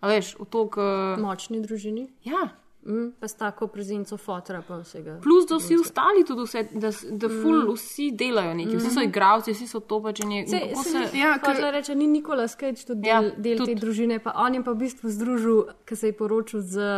A 0.00 0.12
veš, 0.12 0.34
v 0.40 0.48
tok. 0.48 0.76
Uh... 0.80 1.16
Močni 1.20 1.60
družini. 1.64 2.10
Ja. 2.24 2.50
Mm, 2.86 3.10
pa 3.20 3.28
s 3.28 3.34
tako 3.36 3.66
prezenco 3.66 4.16
fotora 4.16 4.62
pa 4.68 4.78
vsega. 4.80 5.18
Plus, 5.22 5.44
da 5.48 5.56
vsi 5.56 5.76
ostali 5.76 6.24
tudi 6.24 6.46
vse, 6.46 6.62
da, 6.72 6.88
da 7.10 7.28
ful 7.28 7.58
mm. 7.58 7.74
vsi 7.74 8.10
delajo 8.16 8.54
nekaj, 8.54 8.76
vsi 8.80 8.92
so 8.94 9.02
igravci, 9.04 9.52
vsi 9.52 9.66
so 9.68 9.82
to 9.84 9.98
pač 10.02 10.22
je. 10.24 10.46
Se, 10.48 10.60
se, 10.82 10.90
se, 10.90 11.18
ja, 11.18 11.34
ker 11.42 11.60
reče, 11.74 11.94
ni 11.94 12.06
Nikola 12.08 12.48
Sketch 12.48 12.86
tudi 12.88 13.04
del, 13.04 13.28
ja, 13.28 13.34
del 13.36 13.60
tudi. 13.60 13.74
te 13.74 13.84
družine, 13.84 14.18
pa 14.24 14.32
on 14.40 14.56
je 14.56 14.64
pa 14.64 14.72
v 14.72 14.80
bistvu 14.86 15.12
združil, 15.12 15.60
ker 15.84 16.00
se 16.00 16.08
je 16.08 16.16
poročil 16.16 16.64
z 16.64 16.88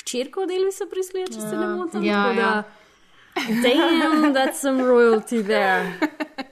hčerko 0.00 0.48
Delvisa 0.50 0.90
Prislija, 0.90 1.30
če 1.30 1.38
ja. 1.38 1.50
se 1.50 1.62
ne 1.62 1.68
motim. 1.76 2.02
Ja, 2.02 2.24
ja. 2.34 2.52
Damn, 3.62 4.32
that's 4.34 4.58
some 4.62 4.82
royalty 4.82 5.44
there. 5.46 5.94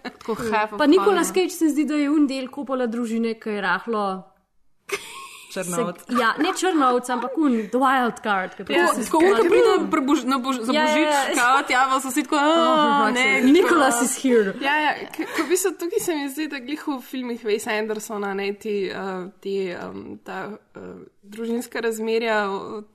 pa 0.79 0.87
Nikola 0.87 1.25
Sketch 1.25 1.59
se 1.59 1.75
zdi, 1.75 1.85
da 1.85 1.99
je 1.99 2.11
un 2.11 2.31
del 2.31 2.47
kupola 2.47 2.87
družine, 2.87 3.35
ki 3.43 3.59
je 3.59 3.63
rahlo. 3.67 4.07
Črnovc. 5.53 6.01
Se, 6.07 6.17
ja, 6.21 6.33
ne 6.39 6.53
črnovc, 6.59 7.11
ampak 7.11 7.37
un, 7.37 7.57
wild 7.73 8.23
card. 8.25 8.61
Ja, 8.71 8.87
ko 9.11 9.21
ko 9.21 9.43
pride 9.49 10.01
bož, 10.07 10.25
na 10.25 10.39
bož, 10.39 10.63
za 10.65 10.73
božič, 10.73 11.05
ja, 11.05 11.23
ja. 11.29 11.35
kao, 11.37 11.63
tja, 11.69 11.83
vas 11.93 12.07
vsi 12.09 12.25
tako, 12.25 12.41
oh, 12.41 13.11
ne, 13.13 13.27
Nikolas 13.45 14.01
is 14.03 14.17
here. 14.23 14.55
Ja, 14.65 14.77
ja, 14.81 14.95
ko 15.37 15.47
bi 15.49 15.57
se 15.57 15.75
tukaj 15.79 16.01
se 16.01 16.17
mi 16.17 16.31
zdi, 16.33 16.49
da 16.49 16.63
glih 16.65 16.87
v 16.89 16.99
filmih 17.05 17.45
Wes 17.45 17.69
Andersona, 17.69 18.33
ne, 18.35 18.53
ti, 18.55 18.77
uh, 18.89 19.29
ti, 19.45 19.57
um, 19.77 20.19
ta 20.25 20.49
uh, 20.57 20.89
družinska 21.23 21.81
razmerja 21.85 22.47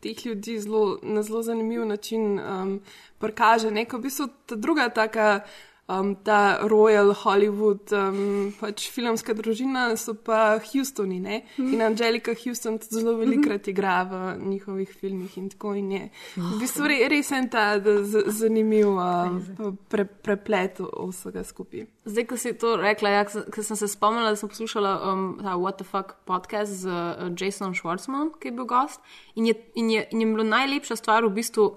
teh 0.01 0.25
ljudi 0.25 0.59
zelo, 0.59 0.99
na 1.03 1.23
zelo 1.23 1.43
zanimiv 1.45 1.85
način 1.85 2.39
um, 2.39 2.79
prikaže, 3.19 3.71
ne, 3.71 3.85
ko 3.85 4.01
bi 4.01 4.09
se 4.09 4.27
ta 4.45 4.55
druga 4.55 4.89
taka 4.89 5.41
um, 5.87 6.15
ta 6.15 6.59
Royal 6.67 7.13
Hollywood, 7.13 7.91
um, 7.91 8.53
pač 8.59 8.87
filmska 8.91 9.33
družina, 9.37 9.89
so 9.97 10.13
pa 10.13 10.59
Houstoni. 10.59 11.19
Ne? 11.23 11.41
Mhm. 11.57 11.73
In 11.73 11.81
Angelika 11.81 12.35
Houston 12.43 12.79
zelo 12.83 13.15
velikrat 13.17 13.67
igra 13.67 14.03
v 14.03 14.21
njihovih 14.43 14.91
filmih 14.93 15.37
in 15.37 15.49
tako 15.49 15.73
in 15.75 15.91
je. 15.91 16.09
V 16.35 16.59
bistvu 16.59 16.87
re, 16.91 16.99
res 17.09 17.31
je 17.31 17.41
ta 17.51 17.79
z, 17.79 18.25
zanimiv 18.27 18.93
uh, 18.95 19.73
pre, 19.89 20.05
preplet 20.05 20.79
vsega 20.79 21.43
skupaj. 21.43 21.87
Zdaj, 22.07 22.25
ko 22.27 22.37
si 22.37 22.53
to 22.53 22.75
rekla, 22.79 23.09
ja, 23.09 23.25
ko 23.25 23.63
sem 23.63 23.79
se 23.79 23.87
spomnila, 23.87 24.31
da 24.31 24.39
sem 24.39 24.49
poslušala 24.49 24.93
um, 25.11 25.27
ta 25.43 25.57
What 25.59 25.79
the 25.81 25.87
Fuck 25.87 26.19
podcast 26.25 26.83
z 26.83 26.87
uh, 26.87 27.27
Jasonom 27.35 27.75
Schwartzmanom, 27.75 28.33
ki 28.39 28.51
je 28.51 28.57
bil 28.59 28.67
gost. 28.67 28.99
In 29.35 29.47
je, 29.47 29.55
in 29.75 29.91
je, 29.91 30.07
in 30.11 30.21
je 30.21 30.27
bilo 30.27 30.43
najlepša 30.43 30.95
stvar 30.99 31.25
v 31.27 31.35
bistvu 31.39 31.71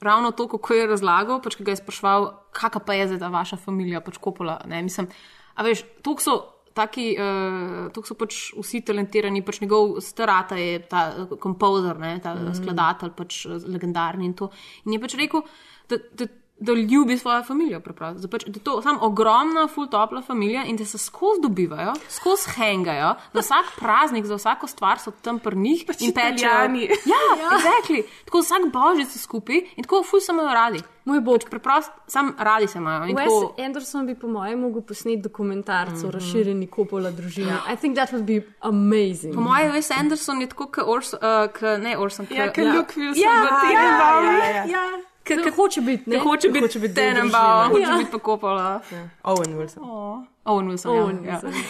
ravno 0.00 0.30
to, 0.30 0.48
kako 0.48 0.74
je 0.74 0.86
razlagal, 0.86 1.40
pač, 1.42 1.56
ki 1.58 1.66
ga 1.66 1.74
je 1.74 1.80
sprašval, 1.82 2.28
kakšna 2.56 2.84
pa 2.84 2.94
je 2.94 3.08
zdaj 3.10 3.20
ta 3.24 3.32
vaša 3.32 3.58
družina, 3.64 4.04
pač 4.04 4.20
kopola. 4.22 4.60
Ne, 4.66 4.82
mislim, 4.82 5.10
a 5.54 5.66
veš, 5.66 5.84
to 6.02 6.16
so. 6.22 6.38
Taki, 6.78 7.16
uh, 7.18 7.88
to 7.90 8.04
so 8.06 8.14
pač 8.14 8.52
vsi 8.54 8.84
talentirani, 8.86 9.40
pač 9.42 9.56
njegov 9.58 9.96
starata 9.98 10.54
je 10.54 10.76
ta 10.86 11.26
kompozer, 11.42 11.98
ta 12.22 12.36
mm. 12.36 12.52
skladatelj, 12.54 13.10
pač 13.18 13.38
legendarni 13.66 14.28
in 14.28 14.36
to. 14.38 14.46
In 14.86 14.94
je 14.94 15.00
pač 15.02 15.16
rekel, 15.18 15.42
da, 15.90 15.98
da, 16.14 16.28
da 16.60 16.72
ljubi 16.72 17.18
svojo 17.18 17.42
družino, 17.42 17.80
da, 18.20 18.28
pač, 18.28 18.44
da 18.44 18.58
je 18.58 18.64
to 18.64 18.82
samo 18.82 18.98
ogromna, 19.06 19.68
full 19.68 19.86
topla 19.86 20.22
družina 20.26 20.64
in 20.66 20.76
da 20.76 20.84
se 20.84 20.98
skozi 20.98 21.42
dobivajo, 21.42 21.94
skozi 22.10 22.50
hengajo, 22.56 23.14
za 23.32 23.40
vsak 23.40 23.72
praznik, 23.78 24.26
za 24.26 24.34
vsako 24.34 24.66
stvar 24.66 24.98
so 24.98 25.12
tam 25.22 25.38
prnih 25.38 25.84
pač 25.86 26.02
in 26.02 26.10
italijani. 26.10 26.88
Ja, 27.06 27.22
ja. 27.42 27.50
Exactly. 27.58 28.04
tako 28.24 28.42
vsak 28.42 28.70
božič 28.72 29.14
so 29.14 29.18
skupaj 29.22 29.62
in 29.76 29.86
tako 29.86 30.02
full 30.02 30.20
se 30.20 30.32
imajo 30.32 30.54
radi. 30.54 30.82
Moj 31.08 31.20
bog, 31.24 31.44
preprosto, 31.50 31.92
sam 32.06 32.34
radi 32.38 32.66
se 32.68 32.78
imajo. 32.78 33.14
Wes 33.14 33.24
tako... 33.24 33.54
Anderson 33.64 34.06
bi, 34.06 34.14
po 34.14 34.28
mojem, 34.28 34.60
mogel 34.60 34.82
posneti 34.82 35.22
dokumentarc 35.22 35.90
mm 35.90 35.96
-hmm. 35.96 36.08
o 36.08 36.10
razširjeni 36.10 36.66
kopola 36.66 37.10
družina. 37.10 37.62
I 37.72 37.76
think 37.76 37.96
that 37.96 38.12
would 38.12 38.26
be 38.26 38.42
amazing. 38.60 39.34
Po 39.34 39.40
mojem, 39.40 39.72
Wes 39.72 40.00
Anderson 40.00 40.40
je 40.40 40.48
tako, 40.48 40.66
kot 40.66 40.84
Orson, 40.86 41.20
uh, 41.22 41.82
ne 41.82 41.98
Orson, 41.98 42.26
ja, 42.30 42.48
kot 42.52 42.64
ja. 42.64 42.74
Luke 42.74 43.00
Wilson, 43.00 43.22
ja, 43.22 43.32
ja, 43.32 43.72
ja, 43.72 44.22
ja, 44.22 44.48
ja. 44.48 44.64
ja. 44.64 45.08
Ker 45.28 45.50
hoče 45.56 45.80
biti, 45.80 46.10
ne 46.10 46.18
hoče 46.18 46.48
biti, 46.48 46.60
hoče 46.66 46.78
biti 46.78 46.94
Tenenbaum, 46.94 47.70
hoče 47.70 47.92
biti 47.98 48.18
pa. 48.40 48.80
Owen 49.24 49.56
Wilson. 49.58 49.82
Oh. 49.84 50.24
Owen 50.44 50.68
Wilson. 50.68 50.90
Owen 50.90 51.24
yeah. 51.24 51.42
Wilson. 51.42 51.62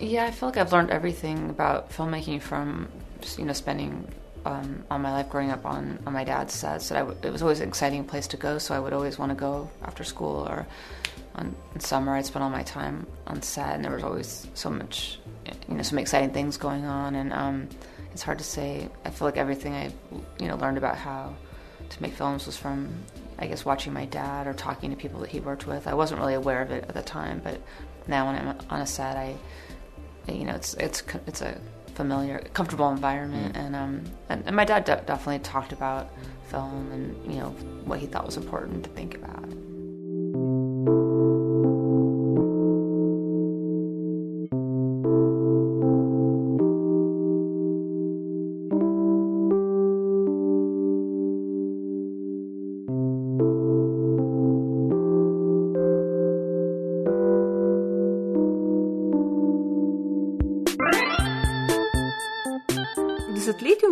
yeah, 0.00 0.26
I 0.26 0.30
feel 0.30 0.48
like 0.48 0.56
I've 0.56 0.72
learned 0.72 0.90
everything 0.90 1.50
about 1.50 1.90
filmmaking 1.90 2.40
from, 2.42 2.88
you 3.38 3.44
know, 3.44 3.52
spending 3.52 4.06
um, 4.44 4.84
all 4.90 4.98
my 4.98 5.12
life 5.12 5.28
growing 5.28 5.50
up 5.50 5.64
on, 5.64 5.98
on 6.06 6.12
my 6.12 6.24
dad's 6.24 6.54
sets. 6.54 6.88
That 6.88 6.96
I 6.96 7.00
w- 7.00 7.18
it 7.22 7.32
was 7.32 7.42
always 7.42 7.60
an 7.60 7.68
exciting 7.68 8.04
place 8.04 8.26
to 8.28 8.36
go, 8.36 8.58
so 8.58 8.74
I 8.74 8.80
would 8.80 8.92
always 8.92 9.18
want 9.18 9.30
to 9.30 9.36
go 9.36 9.70
after 9.82 10.04
school 10.04 10.46
or 10.48 10.66
on, 11.34 11.54
in 11.74 11.80
summer. 11.80 12.16
I'd 12.16 12.26
spend 12.26 12.42
all 12.42 12.50
my 12.50 12.62
time 12.62 13.06
on 13.26 13.42
set, 13.42 13.74
and 13.74 13.84
there 13.84 13.92
was 13.92 14.02
always 14.02 14.46
so 14.54 14.70
much, 14.70 15.20
you 15.68 15.74
know, 15.74 15.82
some 15.82 15.98
exciting 15.98 16.30
things 16.30 16.56
going 16.56 16.84
on. 16.84 17.14
And 17.14 17.32
um, 17.32 17.68
it's 18.12 18.22
hard 18.22 18.38
to 18.38 18.44
say. 18.44 18.88
I 19.04 19.10
feel 19.10 19.28
like 19.28 19.36
everything 19.36 19.74
I, 19.74 19.92
you 20.40 20.48
know, 20.48 20.56
learned 20.56 20.78
about 20.78 20.96
how 20.96 21.34
to 21.90 22.02
make 22.02 22.12
films 22.12 22.46
was 22.46 22.56
from, 22.56 22.88
I 23.38 23.46
guess, 23.46 23.64
watching 23.64 23.92
my 23.92 24.04
dad 24.06 24.46
or 24.46 24.52
talking 24.52 24.90
to 24.90 24.96
people 24.96 25.20
that 25.20 25.30
he 25.30 25.40
worked 25.40 25.66
with. 25.66 25.86
I 25.86 25.94
wasn't 25.94 26.20
really 26.20 26.34
aware 26.34 26.62
of 26.62 26.70
it 26.70 26.84
at 26.88 26.94
the 26.94 27.02
time, 27.02 27.40
but 27.42 27.60
now 28.06 28.26
when 28.26 28.34
I'm 28.36 28.58
on 28.70 28.80
a 28.80 28.86
set, 28.86 29.16
I, 29.16 29.36
you 30.28 30.44
know, 30.44 30.54
it's 30.54 30.74
it's 30.74 31.02
it's 31.26 31.42
a 31.42 31.60
familiar, 31.94 32.38
comfortable 32.52 32.90
environment. 32.90 33.56
And 33.56 33.74
um, 33.74 34.04
and, 34.28 34.44
and 34.46 34.54
my 34.54 34.64
dad 34.64 34.84
de- 34.84 35.02
definitely 35.06 35.40
talked 35.40 35.72
about 35.72 36.10
film 36.48 36.90
and 36.92 37.32
you 37.32 37.40
know 37.40 37.50
what 37.84 37.98
he 37.98 38.06
thought 38.06 38.24
was 38.24 38.36
important 38.36 38.84
to 38.84 38.90
think 38.90 39.14
about. 39.16 40.67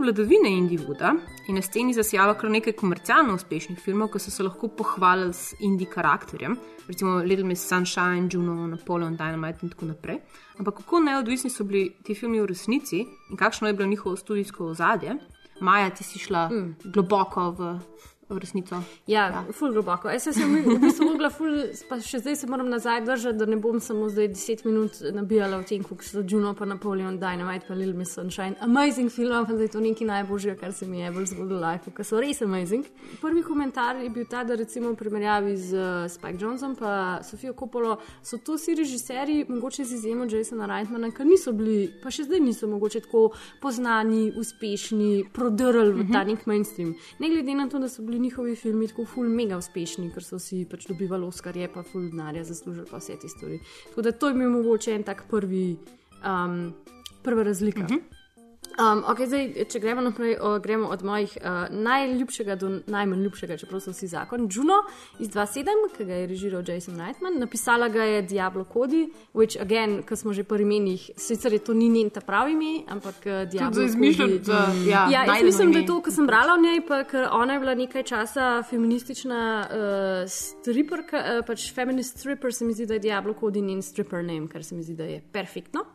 Vladavine 0.07 0.51
Indijvuda 0.51 1.15
je 1.49 1.55
na 1.55 1.63
sceni 1.63 1.95
zasijalo 1.95 2.35
kar 2.35 2.51
nekaj 2.51 2.73
komercialno 2.73 3.35
uspešnih 3.35 3.79
filmov, 3.83 4.13
ki 4.13 4.21
so 4.23 4.31
se 4.31 4.45
lahko 4.47 4.69
pohvalili 4.69 5.35
s 5.35 5.55
indij 5.61 5.89
karakterjem, 5.91 6.55
recimo 6.89 7.17
Little 7.17 7.45
Miss 7.45 7.67
Sunshine, 7.69 8.29
Juno, 8.33 8.67
Napoleon 8.67 9.17
Dynamite 9.19 9.67
in 9.67 9.73
tako 9.73 9.89
naprej. 9.91 10.21
Ampak 10.59 10.79
kako 10.79 11.01
neodvisni 11.01 11.51
so 11.51 11.65
bili 11.65 11.97
ti 12.05 12.15
filmi 12.15 12.41
v 12.41 12.47
resnici 12.47 13.03
in 13.31 13.37
kakšno 13.37 13.69
je 13.69 13.75
bilo 13.75 13.89
njihovo 13.89 14.17
studijsko 14.17 14.67
ozadje? 14.67 15.17
Maja, 15.61 15.91
ti 15.91 16.05
si 16.05 16.19
šla 16.19 16.49
mm. 16.49 16.77
globoko 16.85 17.51
v, 17.51 17.75
v 18.29 18.39
resnico. 18.39 18.81
Ja, 19.07 19.29
ja. 19.31 19.45
ful 19.53 19.73
globoko. 19.73 20.11
Jaz 20.11 20.27
sem 20.35 20.51
v 20.51 20.79
bistvu 20.83 21.07
mogla, 21.13 21.31
ful, 21.31 21.53
pa 21.87 22.01
še 22.03 22.19
zdaj 22.25 22.37
se 22.41 22.49
moram 22.51 22.69
nazaj 22.69 23.05
držati, 23.07 23.39
da 23.39 23.47
ne 23.47 23.59
bom 23.63 23.79
samo 23.81 24.09
zdaj 24.11 24.33
10 24.35 24.65
minut 24.67 24.99
nabijala 25.15 25.61
v 25.63 25.69
tem, 25.69 25.85
kako 25.87 26.03
so 26.03 26.25
Juno, 26.27 26.55
pa 26.59 26.67
Napoleon, 26.67 27.21
Dynamite, 27.23 27.69
pa 27.69 27.75
Little 27.79 27.95
Miss 27.95 28.19
Sunshine. 28.19 28.57
Amazing 28.61 29.13
film, 29.15 29.33
ampak 29.33 29.61
zdaj 29.61 29.71
to 29.77 29.83
nekaj 29.85 30.11
najboljšega, 30.11 30.57
kar 30.61 30.75
se 30.75 30.89
mi 30.91 31.01
je 31.01 31.13
bolj 31.15 31.29
zgodilo 31.31 31.61
v 31.61 31.63
life, 31.63 31.93
ker 31.95 32.09
so 32.09 32.21
res 32.23 32.43
amazing. 32.43 32.89
Prvi 33.23 33.45
komentar 33.47 34.03
je 34.03 34.11
bil 34.11 34.27
ta, 34.31 34.43
da 34.45 34.59
recimo 34.59 34.91
v 34.91 34.99
primerjavi 34.99 35.55
z 35.57 35.79
uh, 35.79 36.11
Spike 36.11 36.43
Jonesom 36.43 36.75
pa 36.77 37.23
Sofijo 37.23 37.55
Kopolo 37.55 37.97
so 38.23 38.39
to 38.43 38.59
vsi 38.59 38.75
režiserji, 38.75 39.47
mogoče 39.49 39.85
z 39.85 40.01
izjemo 40.01 40.27
Jasona 40.31 40.67
Reitmana, 40.67 41.13
ki 41.15 41.25
niso 41.29 41.55
bili, 41.55 41.87
pa 42.03 42.11
še 42.11 42.27
zdaj 42.27 42.43
niso 42.43 42.67
mogoče 42.67 43.05
tako 43.07 43.29
poznani, 43.63 44.33
uspešni, 44.35 45.29
prodrli 45.33 46.03
v 46.03 46.11
ta 46.11 46.25
nek 46.27 46.47
mainstream. 46.51 46.95
Ne 47.23 47.31
glede 47.31 47.55
na 47.55 47.69
to, 47.71 47.79
da 47.79 47.89
so 47.89 48.03
bili 48.03 48.16
njihovi 48.19 48.57
filmi 48.57 48.89
tako 48.89 49.05
ful 49.05 49.29
mega 49.29 49.57
uspešni, 49.57 50.11
ker 50.15 50.25
so 50.25 50.39
si 50.39 50.65
pač 50.71 50.87
dobivali 50.89 51.27
Oscarje, 51.27 51.69
pa 51.73 51.83
ful 51.83 52.11
denarja 52.11 52.45
zaslužili, 52.45 52.87
pa 52.91 53.01
vse 53.03 53.17
te 53.21 53.29
stvari. 53.29 53.61
Tako 53.89 54.03
da 54.03 54.13
to 54.13 54.29
je 54.29 54.35
bil 54.35 54.51
mogoče 54.51 54.95
en 54.95 55.03
tak 55.03 55.25
prvi, 55.31 55.77
um, 56.25 56.75
prva 57.23 57.43
razlika. 57.43 57.81
Uh 57.81 57.87
-huh. 57.87 58.16
Um, 58.77 59.05
okay, 59.09 59.25
zdaj, 59.25 59.65
če 59.73 59.81
gremo 59.81 60.03
naprej, 60.05 60.35
o, 60.37 60.59
gremo 60.61 60.91
od 60.93 61.01
mojih 61.05 61.33
uh, 61.41 61.65
najljubšega 61.73 62.57
do 62.61 62.69
najmanj 62.93 63.23
ljubšega, 63.25 63.57
čeprav 63.57 63.81
so 63.81 63.95
vsi 63.95 64.11
zakon. 64.13 64.49
Juno 64.53 64.83
iz 65.19 65.31
2007, 65.33 65.87
ki 65.97 66.05
ga 66.05 66.19
je 66.21 66.27
režiral 66.29 66.65
Jason 66.67 66.99
Reitman, 67.01 67.39
napisala 67.41 67.89
ga 67.89 68.05
je 68.05 68.23
Diablo 68.23 68.67
Cody, 68.69 69.07
which 69.33 69.57
again, 69.63 70.03
ki 70.05 70.17
smo 70.21 70.35
že 70.37 70.45
pri 70.45 70.67
imenih, 70.67 71.07
sicer 71.17 71.57
je 71.57 71.63
to 71.65 71.73
ni 71.73 71.89
njen 71.89 72.11
ta 72.13 72.21
pravi 72.21 72.53
ime, 72.53 72.85
ampak 72.93 73.25
uh, 73.25 73.39
Diablo. 73.49 73.71
Tudi 73.73 73.87
izmišljam, 73.87 74.29
Cody, 74.29 74.45
da 74.45 74.61
ja, 74.85 75.07
ja, 75.13 75.25
jaz 75.25 75.43
mislim, 75.45 75.73
da 75.73 75.79
je 75.79 75.87
to, 75.87 75.97
kar 76.05 76.13
sem 76.13 76.29
brala 76.29 76.59
o 76.59 76.61
njej, 76.61 76.83
pa 76.89 77.01
ker 77.09 77.31
ona 77.33 77.57
je 77.57 77.65
bila 77.65 77.75
nekaj 77.75 78.05
časa 78.13 78.63
feministična 78.69 79.41
uh, 79.65 80.29
striperka, 80.29 81.25
uh, 81.25 81.41
pač 81.49 81.71
feminist 81.73 82.21
stripper, 82.21 82.53
se 82.53 82.69
mi 82.69 82.77
zdi, 82.77 82.85
da 82.87 83.01
je 83.01 83.07
Diablo 83.09 83.33
Cody 83.41 83.65
njen 83.65 83.81
stripper 83.83 84.21
name, 84.21 84.53
kar 84.53 84.65
se 84.65 84.77
mi 84.77 84.85
zdi, 84.85 85.01
da 85.01 85.09
je 85.09 85.25
perfektno. 85.33 85.89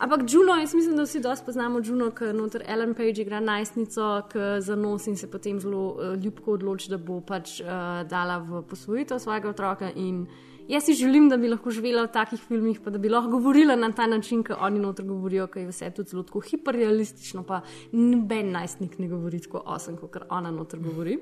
Ampak 0.00 0.24
Juno, 0.32 0.56
jaz 0.56 0.72
mislim, 0.74 0.96
da 0.96 1.04
vsi 1.04 1.20
dosti 1.20 1.46
poznamo 1.46 1.84
Juno, 1.84 2.10
ker 2.22 2.34
noter 2.34 2.62
Ellen 2.68 2.94
Page 2.94 3.22
igra 3.22 3.40
najstnico, 3.40 4.28
ki 4.30 4.60
za 4.62 4.76
nos 4.76 5.06
in 5.10 5.16
se 5.16 5.30
potem 5.30 5.58
zelo 5.60 5.82
uh, 5.90 6.14
ljubko 6.14 6.54
odloči, 6.58 6.90
da 6.92 6.98
bo 6.98 7.20
pač 7.26 7.58
uh, 7.60 8.02
dala 8.08 8.38
v 8.38 8.62
posvojitev 8.68 9.18
svojega 9.18 9.50
otroka. 9.50 9.90
In 9.96 10.26
jaz 10.68 10.86
si 10.86 10.94
želim, 10.94 11.28
da 11.28 11.36
bi 11.36 11.50
lahko 11.50 11.74
živela 11.74 12.06
v 12.06 12.12
takih 12.14 12.40
filmih, 12.40 12.80
pa 12.84 12.94
da 12.94 13.02
bi 13.02 13.10
lahko 13.10 13.38
govorila 13.38 13.76
na 13.76 13.90
ta 13.92 14.06
način, 14.06 14.44
kot 14.46 14.60
oni 14.60 14.78
noter 14.78 15.06
govorijo, 15.06 15.48
ker 15.50 15.64
je 15.64 15.72
vse 15.72 15.90
tudi 15.90 16.14
zelo 16.14 16.46
hiperrealistično, 16.50 17.42
pa 17.42 17.62
noben 17.92 18.52
najstnik 18.54 18.98
ne 19.02 19.10
govori 19.10 19.42
tako 19.42 19.64
osem, 19.66 19.98
kot 19.98 20.22
ona 20.30 20.50
noter 20.50 20.80
govori. 20.80 21.18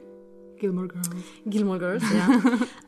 Gilmore 0.61 0.89
Girls. 0.89 1.09
Gilmore 1.45 1.79
Girls. 1.79 2.05
Ja. 2.15 2.27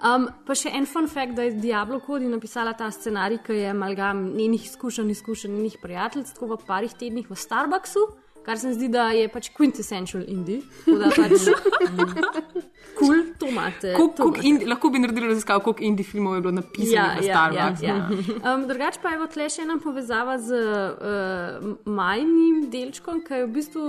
Um, 0.03 0.27
pa 0.47 0.55
še 0.59 0.73
en 0.75 0.83
fun 0.91 1.07
fact, 1.07 1.37
da 1.39 1.45
je 1.47 1.53
Diablo 1.63 2.01
Cody 2.03 2.27
napisala 2.27 2.73
ta 2.75 2.89
scenarij, 2.91 3.39
ki 3.47 3.55
je 3.55 3.69
amalgam 3.71 4.25
njenih 4.35 4.65
izkušenj, 4.67 5.13
izkušenj 5.15 5.55
njenih 5.55 5.77
prijateljstv 5.83 6.49
v 6.51 6.59
parih 6.67 6.97
tednih 6.99 7.31
v 7.31 7.39
Starbucksu, 7.39 8.03
kar 8.43 8.59
se 8.59 8.69
mi 8.69 8.75
zdi, 8.75 8.89
da 8.91 9.05
je 9.15 9.29
pač 9.31 9.51
quintessential 9.55 10.25
indie. 10.27 10.63
Pač 10.85 11.47
kul, 11.47 12.65
cool, 12.99 13.21
to 13.39 13.51
imate. 13.53 13.93
Kolik, 13.95 14.17
to 14.17 14.25
kolik 14.25 14.41
imate. 14.41 14.49
indi, 14.49 14.71
lahko 14.73 14.91
bi 14.91 15.03
naredili 15.03 15.31
raziskavo, 15.31 15.63
koliko 15.69 15.87
indie 15.87 16.07
filmov 16.07 16.35
je 16.39 16.45
bilo 16.47 16.55
napisanih 16.59 17.21
v 17.21 17.29
Starbucks. 17.29 17.85
Ja, 17.87 17.99
ja. 18.01 18.55
Um, 18.55 18.67
drugače 18.71 19.03
pa 19.05 19.15
je 19.15 19.23
v 19.23 19.29
tle 19.37 19.47
še 19.55 19.63
ena 19.67 19.79
povezava 19.83 20.35
z 20.43 20.59
uh, 20.59 21.71
majhnim 21.87 22.67
delčkom, 22.75 23.23
ki 23.23 23.45
je 23.45 23.47
v 23.47 23.55
bistvu 23.61 23.87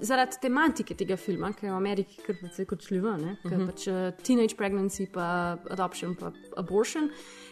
zaradi 0.00 0.38
tematike 0.40 0.94
tega 0.94 1.16
filma, 1.16 1.52
ki 1.52 1.66
je 1.66 1.72
v 1.72 1.76
Ameriki 1.76 2.22
kar 2.26 2.36
precej 2.40 2.66
kočljiva, 2.66 3.16
ne? 3.18 3.36
ker 3.42 3.58
Mhm. 3.58 3.66
pač 3.66 3.86
uh, 3.88 4.10
teenage 4.22 4.56
pregnancy, 4.56 5.06
pa 5.12 5.58
adoption, 5.70 6.14
pa 6.14 6.32
abortion. 6.56 7.10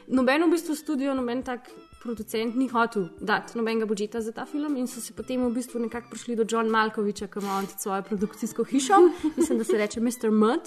Noben 0.09 0.44
v 0.47 0.51
bistvu 0.55 0.76
studio, 0.76 1.14
noben 1.14 1.42
tak 1.42 1.70
producent 2.03 2.55
ni 2.57 2.68
hotel 2.68 3.09
dati 3.20 3.59
nobenega 3.59 3.86
budžeta 3.86 4.20
za 4.20 4.32
ta 4.32 4.47
film 4.47 4.76
in 4.76 4.86
so 4.86 5.01
se 5.01 5.12
potem 5.12 5.42
v 5.47 5.51
bistvu 5.55 5.80
nekako 5.80 6.11
prišli 6.11 6.36
do 6.36 6.44
John 6.49 6.68
Malkoviča, 6.70 7.26
ki 7.26 7.38
ima 7.38 7.57
on 7.59 7.66
svojo 7.78 8.03
produkcijsko 8.03 8.64
hišo, 8.64 8.94
mislim, 9.36 9.59
da 9.59 9.64
se 9.64 9.76
reče 9.78 10.01
Mr. 10.01 10.30
Mud. 10.30 10.61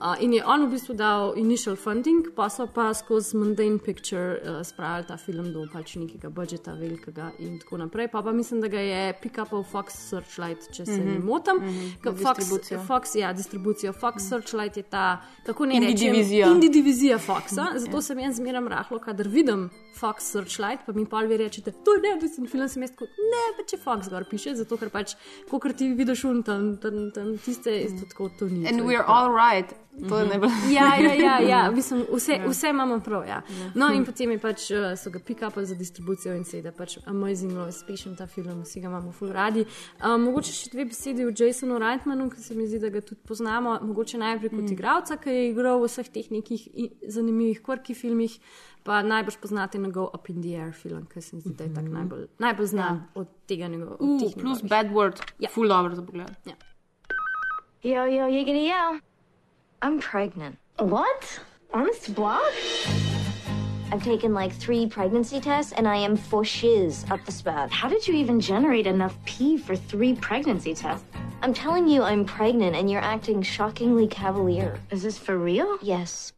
Uh, 0.00 0.16
in 0.20 0.32
je 0.32 0.44
on 0.46 0.64
v 0.66 0.70
bistvu 0.70 0.94
dal 0.94 1.34
initial 1.36 1.76
funding, 1.76 2.26
pa 2.36 2.48
so 2.48 2.66
pa 2.66 2.94
skozi 2.94 3.36
Mundane 3.36 3.78
Picture 3.78 4.40
uh, 4.40 4.66
spravili 4.66 5.06
ta 5.08 5.16
film 5.16 5.52
do 5.52 5.66
pač 5.72 5.94
nekega 5.96 6.30
budžeta 6.30 6.72
velikega 6.72 7.30
in 7.38 7.58
tako 7.58 7.76
naprej. 7.76 8.08
Pa 8.08 8.22
pa 8.22 8.32
mislim, 8.32 8.60
da 8.60 8.68
ga 8.68 8.80
je 8.80 9.14
pick-upal 9.22 9.64
Fox 9.72 9.92
Searchlight, 10.08 10.72
če 10.72 10.86
se 10.86 10.92
mm 10.92 10.96
-hmm. 10.96 11.04
ne 11.04 11.18
Mhm, 11.18 11.26
motim. 11.26 11.56
mhm, 11.56 11.86
Ker 12.02 12.14
za 12.14 12.34
Fox. 12.34 12.38
Fox, 12.86 13.14
ja, 13.14 13.32
distribucijo. 13.32 13.92
Fox 13.92 14.16
mm. 14.16 14.28
Searchlight 14.28 14.76
je 14.76 14.82
ta, 14.82 15.20
kako 15.46 15.66
ne 15.66 15.80
rečem, 15.80 16.14
indie 16.14 16.68
divizija 16.70 17.18
Foxa. 17.18 17.66
Zato 17.76 18.02
sem 18.02 18.18
jaz 18.18 18.36
zmeraj 18.36 18.68
rahlo, 18.68 18.98
kadar 18.98 19.28
vidim 19.28 19.70
Fox 19.94 20.24
Searchlight, 20.32 20.86
pa 20.86 20.92
mi 20.92 21.04
pa 21.06 21.20
vi 21.26 21.36
rečete, 21.36 21.72
to 21.84 21.94
je 21.96 22.02
neodvisen 22.02 22.46
film, 22.48 22.68
sem 22.68 22.82
jaz 22.82 22.92
kot 22.96 23.08
ne, 23.18 23.44
pa 23.56 23.66
če 23.66 23.78
Fox 23.82 24.08
gor 24.08 24.24
piše, 24.30 24.54
zato 24.56 24.76
ker 24.76 24.90
pač, 24.90 25.16
ko 25.50 25.58
ti 25.76 25.90
vidiš 25.94 26.24
un 26.24 26.42
tam, 26.42 26.76
tam, 26.80 27.10
tam 27.14 27.36
tiste, 27.38 27.70
isto 27.84 28.06
tako 28.08 28.30
to 28.38 28.48
ni. 28.48 28.66
And 28.66 28.80
we're 28.82 29.04
all 29.06 29.30
right. 29.30 29.74
To 30.08 30.18
je 30.18 30.26
najbolj. 30.30 30.50
Ja, 30.70 30.94
ja, 30.96 31.12
ja, 31.18 31.40
ja. 31.42 31.70
Mislim, 31.70 32.04
vse, 32.14 32.32
Ja. 32.38 32.46
vse 32.48 32.68
imamo 32.70 33.00
prav. 33.00 33.26
Ja. 33.26 33.42
No, 33.74 33.88
in 33.92 34.04
potem 34.06 34.30
je 34.30 34.38
pač, 34.38 34.70
uh, 34.70 34.94
so 34.96 35.10
ga 35.10 35.18
pick-upali 35.18 35.66
za 35.66 35.74
distribucijo 35.74 36.32
in 36.38 36.44
seveda 36.44 36.70
pač 36.72 36.94
amazingno 37.10 37.66
uspešen 37.68 38.14
ta 38.16 38.26
film, 38.26 38.62
vsi 38.62 38.80
ga 38.80 38.86
imamo 38.88 39.12
ful 39.12 39.32
radi. 39.34 39.66
Um, 39.98 40.22
mogoče 40.28 40.52
še 40.54 40.70
dve 40.72 40.84
besedi 40.92 41.26
o 41.26 41.34
Jasonu 41.34 41.78
Reitmanu, 41.82 42.30
ki 42.30 42.40
se 42.40 42.54
mi 42.54 42.68
zdi, 42.70 42.78
da 42.78 42.88
ga 42.88 43.00
tudi 43.02 43.20
poznamo. 43.28 43.78
Mogoče 43.82 44.18
najprej 44.22 44.50
kot 44.54 44.62
Mm. 44.62 44.72
igralca, 44.72 45.16
ki 45.18 45.30
je 45.30 45.48
igral 45.50 45.82
v 45.82 45.90
vseh 45.90 46.08
teh 46.08 46.30
nekih 46.30 46.68
zanimivih 47.08 47.60
kvrki 47.60 47.94
filmih, 47.94 48.38
pa 48.84 49.02
najbrž 49.02 49.36
poznate 49.42 49.78
njegov 49.78 50.10
Up 50.14 50.30
in 50.30 50.42
the 50.42 50.56
Air 50.56 50.72
film, 50.72 51.06
ki 51.06 51.20
se 51.20 51.36
mi 51.36 51.42
zdi, 51.42 51.54
da 51.54 51.64
je 51.64 51.74
tak 51.74 51.84
najbolj, 51.84 52.26
najbolj 52.38 52.66
znan 52.66 53.02
od 53.14 53.28
tega 53.46 53.68
njegovega. 53.68 54.04
Uh, 54.04 54.32
plus 54.42 54.62
Bad 54.62 54.86
Word, 54.86 55.22
ja. 55.38 55.48
full 55.48 55.68
dobro 55.68 55.94
za 55.94 56.02
pogled. 56.02 56.36
Ja. 56.44 56.54
Yo, 57.82 58.04
yo, 58.04 58.26
yiggity 58.28 58.68
yo. 58.68 59.00
I'm 59.82 60.00
pregnant. 60.00 60.56
What? 60.78 61.40
Honest 61.72 62.14
block? 62.14 62.52
I've 63.92 64.04
taken 64.04 64.34
like 64.34 64.52
three 64.52 64.86
pregnancy 64.86 65.40
tests 65.40 65.72
and 65.72 65.88
I 65.88 65.96
am 65.96 66.16
for 66.16 66.44
shiz 66.44 67.04
up 67.10 67.24
the 67.24 67.32
spout. 67.32 67.72
How 67.72 67.88
did 67.88 68.06
you 68.06 68.14
even 68.14 68.38
generate 68.38 68.86
enough 68.86 69.16
pee 69.24 69.56
for 69.56 69.74
three 69.74 70.14
pregnancy 70.14 70.74
tests? 70.74 71.04
I'm 71.42 71.52
telling 71.52 71.88
you 71.88 72.02
I'm 72.02 72.24
pregnant 72.24 72.76
and 72.76 72.90
you're 72.90 73.00
acting 73.00 73.42
shockingly 73.42 74.06
cavalier. 74.06 74.78
Is 74.90 75.02
this 75.02 75.18
for 75.18 75.38
real? 75.38 75.78
Yes. 75.82 76.32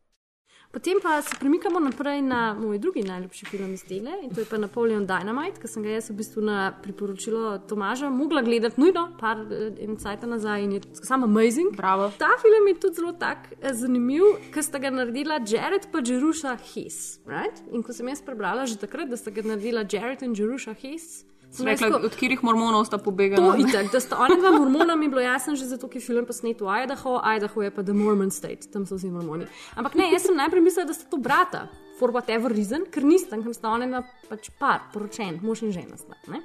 Potem 0.72 0.96
pa 1.02 1.22
se 1.22 1.36
premikamo 1.40 1.80
naprej 1.80 2.22
na 2.22 2.54
moj 2.54 2.78
drugi 2.78 3.02
najljubši 3.02 3.46
film 3.46 3.72
iz 3.74 3.84
tega, 3.84 4.10
in 4.22 4.30
to 4.34 4.40
je 4.40 4.46
pa 4.48 4.56
Napoleon 4.56 5.04
Dynamite, 5.06 5.60
ki 5.60 5.68
sem 5.68 5.84
ga 5.84 5.98
jaz 5.98 6.08
v 6.08 6.16
bistvu 6.16 6.40
na 6.46 6.70
priporočilo 6.82 7.58
Tomaža 7.68 8.08
mogla 8.10 8.40
gledati 8.42 8.80
nujno, 8.80 9.02
par 9.20 9.42
en 9.52 9.98
cajt 10.00 10.24
nazaj 10.24 10.64
in 10.64 10.72
je 10.72 10.80
samo 11.02 11.28
amazing. 11.28 11.76
Bravo. 11.76 12.08
Ta 12.18 12.30
film 12.40 12.68
je 12.68 12.74
tudi 12.80 12.96
zelo 13.02 13.12
tak 13.12 13.52
eh, 13.60 13.74
zanimiv, 13.74 14.24
ker 14.54 14.64
sta 14.64 14.80
ga 14.80 14.90
naredila 14.90 15.42
Jared 15.44 15.90
pa 15.92 16.00
Jerusha 16.00 16.56
Hess. 16.56 17.20
Right? 17.28 17.60
In 17.72 17.84
ko 17.84 17.92
sem 17.92 18.08
jaz 18.08 18.24
prebrala 18.24 18.64
že 18.64 18.80
takrat, 18.80 19.12
da 19.12 19.20
sta 19.20 19.30
ga 19.30 19.44
naredila 19.44 19.84
Jared 19.84 20.24
in 20.24 20.32
Jerusha 20.32 20.72
Hess. 20.72 21.26
Sem 21.52 21.66
Rekla, 21.68 21.88
tako- 21.88 22.08
od 22.08 22.14
katerih 22.16 22.42
mormonov 22.44 22.86
sta 22.88 22.98
pobegala? 22.98 23.52
To 23.52 23.60
je 23.60 23.68
tako, 23.72 23.92
da 23.92 24.00
sta 24.00 24.16
oni 24.24 24.40
dva 24.40 24.50
mormona, 24.56 24.96
mi 24.98 25.06
je 25.06 25.12
bilo 25.12 25.20
jasno 25.20 25.56
že 25.56 25.68
zato, 25.68 25.88
ker 25.88 26.00
je 26.00 26.06
film 26.06 26.26
posnet 26.26 26.60
v 26.60 26.68
Idaho, 26.84 27.20
Idaho 27.36 27.62
je 27.62 27.70
pa 27.70 27.82
The 27.82 27.92
Mormon 27.92 28.30
State, 28.30 28.72
tam 28.72 28.86
so 28.88 28.96
vsi 28.96 29.12
mormoni. 29.12 29.46
Ampak 29.76 29.94
ne, 29.94 30.08
jaz 30.12 30.26
sem 30.26 30.36
najprej 30.36 30.64
mislila, 30.64 30.88
da 30.88 30.96
sta 30.96 31.04
to 31.10 31.20
brata, 31.20 31.68
for 32.00 32.10
whatever 32.10 32.48
reason, 32.48 32.88
ker 32.90 33.04
nista, 33.04 33.36
ker 33.36 33.54
sta 33.54 33.68
oni 33.68 33.86
na 33.86 34.02
pač 34.28 34.48
par, 34.58 34.88
poročen, 34.94 35.38
mož 35.44 35.62
in 35.62 35.76
žena 35.76 36.00
sta. 36.00 36.16
Ne? 36.32 36.40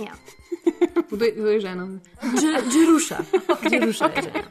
Ja. 0.00 0.16
Kdo 1.10 1.24
je, 1.24 1.32
kdo 1.32 1.48
je 1.48 1.60
žena? 1.60 1.84
Dž- 2.22 2.62
Džiruša. 2.72 3.18
Džiruša 3.68 4.04
je 4.16 4.22
žena. 4.22 4.42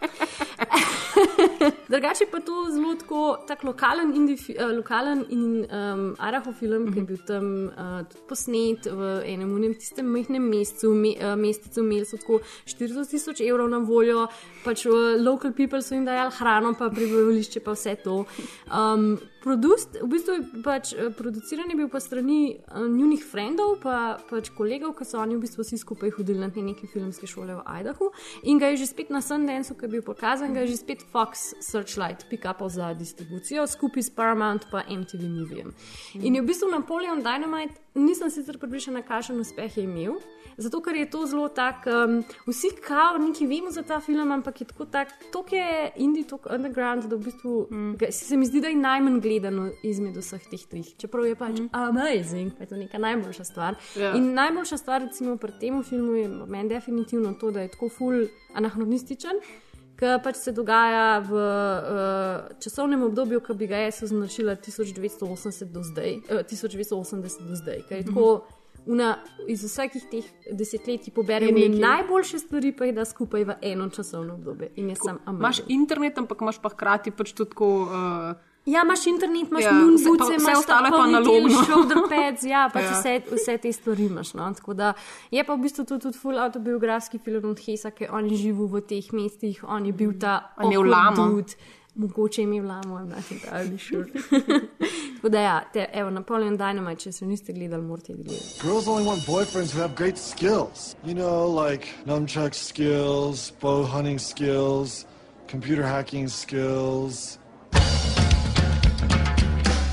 Drugače 1.90 2.26
pa 2.32 2.40
to 2.40 2.68
zelo 2.72 2.96
tako, 2.96 3.38
tak 3.48 3.64
lokalen, 3.64 4.14
indie, 4.16 4.38
fi- 4.38 4.56
eh, 4.58 4.66
lokalen 4.66 5.26
in 5.30 5.66
um, 5.68 6.16
araho 6.20 6.54
film, 6.54 6.94
ki 6.94 7.00
je 7.00 7.04
bil 7.06 7.18
tam 7.28 7.46
uh, 7.68 8.06
posnet 8.30 8.86
v 8.88 9.24
enem 9.28 9.52
unem 9.54 9.74
tistem 9.76 10.06
majhnem 10.08 10.42
mestu, 10.50 10.94
me, 10.96 11.16
uh, 11.20 11.36
mestecu, 11.36 11.84
imeli 11.84 12.06
so 12.06 12.18
tako 12.18 12.40
400 12.66 13.10
tisoč 13.12 13.42
evrov 13.42 13.70
na 13.70 13.78
voljo, 13.84 14.28
pač 14.64 14.86
uh, 14.86 15.18
local 15.20 15.52
people 15.52 15.82
so 15.82 15.96
jim 15.96 16.06
dajali 16.08 16.32
hrano, 16.40 16.74
pa 16.80 16.90
prebivališče, 16.90 17.60
pa 17.60 17.76
vse 17.76 17.96
to. 18.04 18.24
Um, 18.72 19.18
Produst, 19.42 19.96
v 19.98 20.06
bistvu 20.06 20.34
je 20.36 20.42
pač, 20.62 20.92
eh, 20.94 21.08
produciran 21.18 21.66
je 21.66 21.76
bil 21.76 21.88
pa 21.90 21.98
strani 22.00 22.60
uh, 22.62 22.84
njunih 22.86 23.24
frendov, 23.26 23.80
pa 23.82 24.20
pač 24.30 24.52
kolegov, 24.54 24.94
ki 24.94 25.02
so 25.10 25.18
oni 25.18 25.34
v 25.34 25.42
bistvu 25.42 25.66
vsi 25.66 25.80
skupaj 25.82 25.91
hodili 26.18 26.40
na 26.40 26.50
te 26.50 26.62
neke 26.62 26.88
filmske 26.88 27.28
šole 27.28 27.56
v 27.56 27.62
Idahu. 27.82 28.12
In 28.44 28.60
ga 28.60 28.72
je 28.72 28.78
že 28.78 28.88
spet 28.88 29.10
na 29.10 29.22
Sundanceu, 29.22 29.76
ki 29.76 29.86
je 29.86 29.90
bil 29.90 30.02
pokazan, 30.02 30.54
ga 30.54 30.62
je 30.62 30.68
že 30.68 30.78
spet 30.78 31.02
Fox 31.12 31.54
Searchlight 31.60 32.28
pick-upal 32.30 32.70
za 32.70 32.94
distribucijo 32.94 33.68
skupaj 33.68 34.04
s 34.04 34.10
Paramount 34.10 34.68
pa 34.72 34.84
MTV 34.90 35.30
Movijem. 35.30 35.74
In 36.14 36.36
je 36.36 36.42
v 36.42 36.46
bistvu 36.46 36.72
Napoleon 36.72 37.24
Dynamite, 37.24 37.76
nisem 37.96 38.30
sicer 38.30 38.58
pripričana, 38.58 39.02
kakšen 39.02 39.40
uspeh 39.40 39.78
je 39.78 39.84
imel. 39.84 40.20
Zato, 40.58 40.82
ker 40.82 40.96
je 40.96 41.10
to 41.10 41.26
zelo 41.26 41.48
tak, 41.50 41.86
um, 41.88 42.22
vsi 42.48 42.70
kao 42.84 43.18
nekaj 43.18 43.48
vemo 43.48 43.72
za 43.72 43.84
ta 43.84 44.00
film, 44.00 44.32
ampak 44.32 44.62
je 44.62 44.68
tako 44.68 44.86
tak, 44.86 45.14
to 45.32 45.46
je 45.52 45.92
indie, 45.96 46.24
to 46.28 46.40
underground, 46.50 47.06
da 47.06 47.16
v 47.16 47.24
bistvu 47.26 47.68
mm. 47.72 47.96
ga, 47.98 48.12
se 48.12 48.38
mi 48.38 48.46
zdi, 48.46 48.62
da 48.62 48.68
je 48.68 48.76
najmanj 48.76 49.20
gledano 49.20 49.70
izmed 49.84 50.18
vseh 50.18 50.44
teh 50.52 50.66
treh. 50.68 50.92
Čeprav 50.98 51.26
je 51.26 51.36
pač 51.36 51.60
mm. 51.60 51.70
amazing, 51.72 52.54
pa 52.58 52.64
je 52.64 52.70
to 52.74 52.76
neka 52.76 52.98
najboljša 52.98 53.44
stvar. 53.44 53.80
Ja. 53.96 54.14
In 54.18 54.34
najboljša 54.34 54.78
stvar, 54.78 55.02
recimo 55.08 55.38
pri 55.38 55.56
tem 55.60 55.81
filmu, 55.84 56.16
je 56.16 56.28
meni 56.48 56.70
definitivno 56.70 57.34
to, 57.34 57.52
da 57.52 57.62
je 57.62 57.68
tako 57.68 57.90
full 57.90 58.26
anahronističen. 58.54 59.44
Ki 60.02 60.16
pač 60.24 60.40
se 60.42 60.52
dogaja 60.52 61.20
v 61.22 61.38
uh, 61.38 62.56
časovnem 62.64 63.04
obdobju, 63.06 63.42
ki 63.46 63.54
bi 63.54 63.68
ga 63.70 63.84
jaz 63.84 64.02
označila 64.08 64.56
1980 64.58 65.70
do 65.70 65.84
zdaj, 65.86 66.16
uh, 66.26 66.42
1980 66.50 67.46
do 67.48 67.60
zdaj, 67.60 67.86
ker 67.90 68.02
je 68.02 68.10
tako. 68.10 68.42
Una, 68.90 69.12
iz 69.46 69.62
vsakih 69.62 70.08
teh 70.10 70.26
desetletij 70.58 71.14
poberemo 71.14 71.54
nekaj. 71.54 71.80
najboljše 71.80 72.40
stvari, 72.42 72.72
pa 72.74 72.88
jih 72.90 72.96
da 72.98 73.06
skupaj 73.06 73.44
v 73.46 73.56
eno 73.62 73.90
časovno 73.94 74.40
obdobje. 74.40 74.72
In 74.82 74.90
sem 74.98 75.20
Imaš 75.30 75.62
internet, 75.68 76.18
ampak 76.18 76.42
imaš 76.42 76.58
pa 76.64 76.72
hkrati 76.74 77.14
pač 77.14 77.36
tudi 77.38 77.54
tako. 77.54 77.70
Uh, 77.86 78.51
Ja, 78.66 78.82
imaš 78.86 79.08
internet, 79.08 79.48
imaš 79.50 79.64
Ja, 79.64 79.72
vse- 79.72 79.76
moonboots, 79.76 80.30
vse 80.30 80.36
imaš 80.36 80.58
ostalo 80.58 80.86
je 80.86 80.92
pa 80.92 81.64
shoulder 81.66 81.98
pads, 82.10 82.44
ja, 82.44 82.70
pač 82.74 82.84
Ja. 82.92 83.00
Vse, 83.00 83.22
vse 83.32 83.58
te 83.58 83.74
stvari 83.74 84.06
imaš. 84.06 84.34
No? 84.34 84.54
Tako 84.54 84.74
da 84.74 84.94
je 85.32 85.44
pa 85.44 85.56
v 85.56 85.62
bistvu 85.62 85.86
to 85.86 85.98
tudi 85.98 86.18
full 86.18 86.40
autobiografski 86.40 87.18
film 87.18 87.50
od 87.50 87.60
Hesa, 87.66 87.92
ki 87.92 88.08
on 88.12 88.30
je 88.30 88.38
živel 88.38 88.68
v 88.68 88.82
teh 88.82 89.14
mestih, 89.14 89.64
on 89.68 89.86
je 89.86 89.94
bil 89.94 90.14
ta 90.20 90.54
A 90.56 90.64
je 90.64 90.78
dude. 91.16 91.54
Mogoče 91.96 92.42
je 92.42 92.44
imel 92.44 92.68
lamo, 92.68 92.96
I'm 92.96 93.10
not 93.10 93.32
entirely 93.32 93.78
sure. 93.78 94.06
Tako 95.16 95.30
da 95.30 95.40
ja, 95.40 95.64
te, 95.74 95.90
evo, 95.94 96.10
Napoleon 96.10 96.58
Dynamite, 96.58 97.02
če 97.02 97.12
se 97.12 97.26
niste 97.26 97.54
gledali, 97.54 97.84
morate 97.84 98.14
gledati. 98.14 98.60
Girls 98.62 98.88
only 98.88 99.04
want 99.04 99.26
boyfriends 99.28 99.74
who 99.74 99.82
have 99.82 99.96
great 99.96 100.18
skills. 100.18 100.96
You 101.04 101.14
know, 101.14 101.66
like 101.68 101.88
nunchuck 102.06 102.54
skills, 102.54 103.52
bow 103.62 103.84
hunting 103.84 104.20
skills, 104.20 105.06
computer 105.48 105.84
hacking 105.84 106.30
skills. 106.30 107.38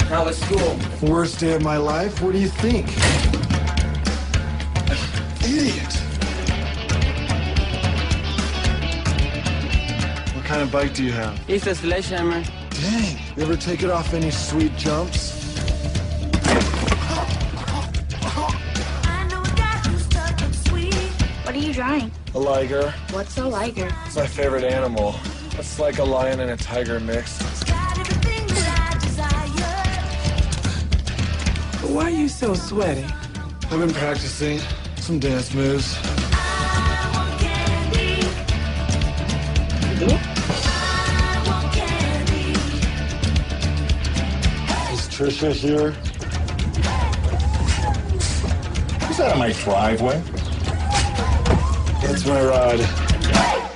How 0.09 0.25
was 0.25 0.39
school? 0.39 0.79
Worst 1.03 1.39
day 1.39 1.53
of 1.53 1.61
my 1.61 1.77
life? 1.77 2.23
What 2.23 2.33
do 2.33 2.39
you 2.39 2.49
think? 2.49 2.87
Idiot! 5.45 5.93
What 10.35 10.47
kind 10.47 10.63
of 10.63 10.73
bike 10.73 10.95
do 10.95 11.05
you 11.05 11.13
have? 11.13 11.39
It's 11.47 11.67
a 11.67 11.75
sledgehammer. 11.75 12.43
Dang! 12.71 13.19
You 13.37 13.43
ever 13.43 13.55
take 13.55 13.83
it 13.83 13.91
off 13.91 14.15
any 14.15 14.31
sweet 14.31 14.75
jumps? 14.79 15.35
What 21.45 21.55
are 21.55 21.59
you 21.59 21.75
drawing? 21.75 22.11
A 22.35 22.39
liger. 22.39 22.95
What's 23.11 23.37
a 23.37 23.47
liger? 23.47 23.95
It's 24.07 24.17
my 24.17 24.27
favorite 24.27 24.65
animal. 24.65 25.15
It's 25.59 25.79
like 25.79 25.99
a 25.99 26.05
lion 26.05 26.41
and 26.41 26.53
a 26.53 26.57
tiger 26.57 26.99
mixed. 26.99 27.43
Why 31.89 32.05
are 32.05 32.11
you 32.11 32.29
so 32.29 32.53
sweaty? 32.53 33.07
I've 33.71 33.81
been 33.81 33.91
practicing 33.95 34.61
some 34.97 35.19
dance 35.19 35.55
moves. 35.55 35.97
Is 44.93 45.09
Trisha 45.09 45.51
here? 45.51 45.95
Is 49.09 49.17
that 49.17 49.33
on 49.33 49.39
my 49.39 49.53
driveway? 49.53 50.21
That's 52.03 52.27
my 52.27 52.45
rod. 52.45 53.68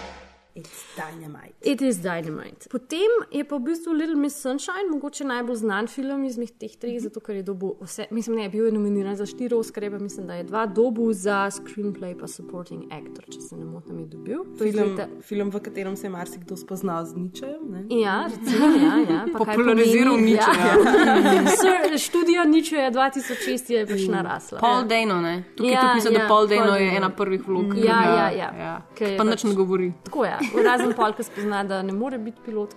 Dynamite. 0.96 1.54
It 1.62 1.82
is 1.82 1.96
Dynamite. 1.96 2.68
Potem 2.68 3.10
je 3.30 3.44
pa 3.44 3.56
v 3.56 3.60
bistvu 3.62 3.92
Little 3.92 4.16
Miss 4.16 4.36
Sunshine, 4.36 4.90
mogoče 4.90 5.24
najbolj 5.24 5.56
znan 5.56 5.86
film 5.86 6.24
izmed 6.24 6.52
teh 6.58 6.76
treh, 6.76 7.00
zato 7.00 7.20
ker 7.20 7.36
je 7.36 7.42
dobil 7.42 7.74
vse, 7.80 8.06
mislim, 8.10 8.36
ne, 8.36 8.48
bil 8.48 8.66
je 8.66 8.72
nominiran 8.72 9.16
za 9.16 9.26
štiri 9.26 9.54
Oscarje, 9.54 9.90
pa 9.90 9.98
mislim, 9.98 10.26
da 10.26 10.34
je 10.34 10.44
dva 10.44 10.66
dobil 10.66 11.12
za 11.12 11.50
screenplay 11.50 12.12
pa 12.14 12.26
supporting 12.26 12.84
actor, 12.92 13.24
če 13.26 13.40
se 13.40 13.56
ne 13.56 13.64
motim, 13.64 13.98
je 13.98 14.06
dobil. 14.06 14.44
To 14.58 14.64
je 14.64 14.72
Film, 14.72 14.88
leta- 14.90 15.08
film, 15.22 15.50
v 15.50 15.60
katerem 15.60 15.96
se 15.96 16.06
je 16.06 16.10
marsikdo 16.10 16.56
spoznal 16.56 17.04
z 17.04 17.16
ničem. 17.16 17.60
Ne? 17.64 17.80
Ja, 17.90 18.28
recimo, 18.28 18.66
ja, 18.66 18.94
ja. 19.06 19.20
Populariziral 19.34 20.16
Nietzsche, 20.18 20.52
Ja. 20.52 21.46
Sir, 21.58 21.98
študija 21.98 22.44
Niče 22.44 22.76
je 22.76 22.90
2006 22.90 23.72
je 23.72 23.86
pač 23.86 24.00
narasla. 24.06 24.58
Paul 24.58 24.84
Dano, 24.84 25.20
ne? 25.20 25.44
Tukaj 25.56 25.72
ja, 25.72 25.80
tudi 25.80 25.94
mislim, 25.94 26.14
da 26.14 26.28
Paul 26.28 26.46
Dano 26.46 26.76
je 26.76 26.96
ena 26.96 27.10
prvih 27.10 27.48
vlog. 27.48 27.74
Ja, 27.76 28.02
ja, 28.04 28.30
ja. 28.30 28.50
ja. 28.54 28.82
Je 29.00 29.16
Pa 29.16 29.24
nič 29.24 29.44
ne 29.44 29.54
govori. 29.54 29.92
Tako 30.04 30.24
je. 30.24 30.36
Razen 30.82 30.96
pol, 30.96 31.14
ki 31.16 31.26
spozna, 31.26 31.64
da 31.64 31.82
ne 31.82 31.92
more 31.96 32.18
biti 32.18 32.42
pilot, 32.44 32.74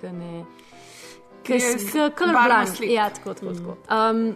ki 0.00 0.12
ne. 0.12 0.44
Ki 1.46 1.52
je 1.52 1.78
slika. 1.78 2.90
Ja, 2.90 3.10
tako, 3.10 3.34
tako. 3.34 3.54
tako. 3.54 3.76
Um, 3.90 4.34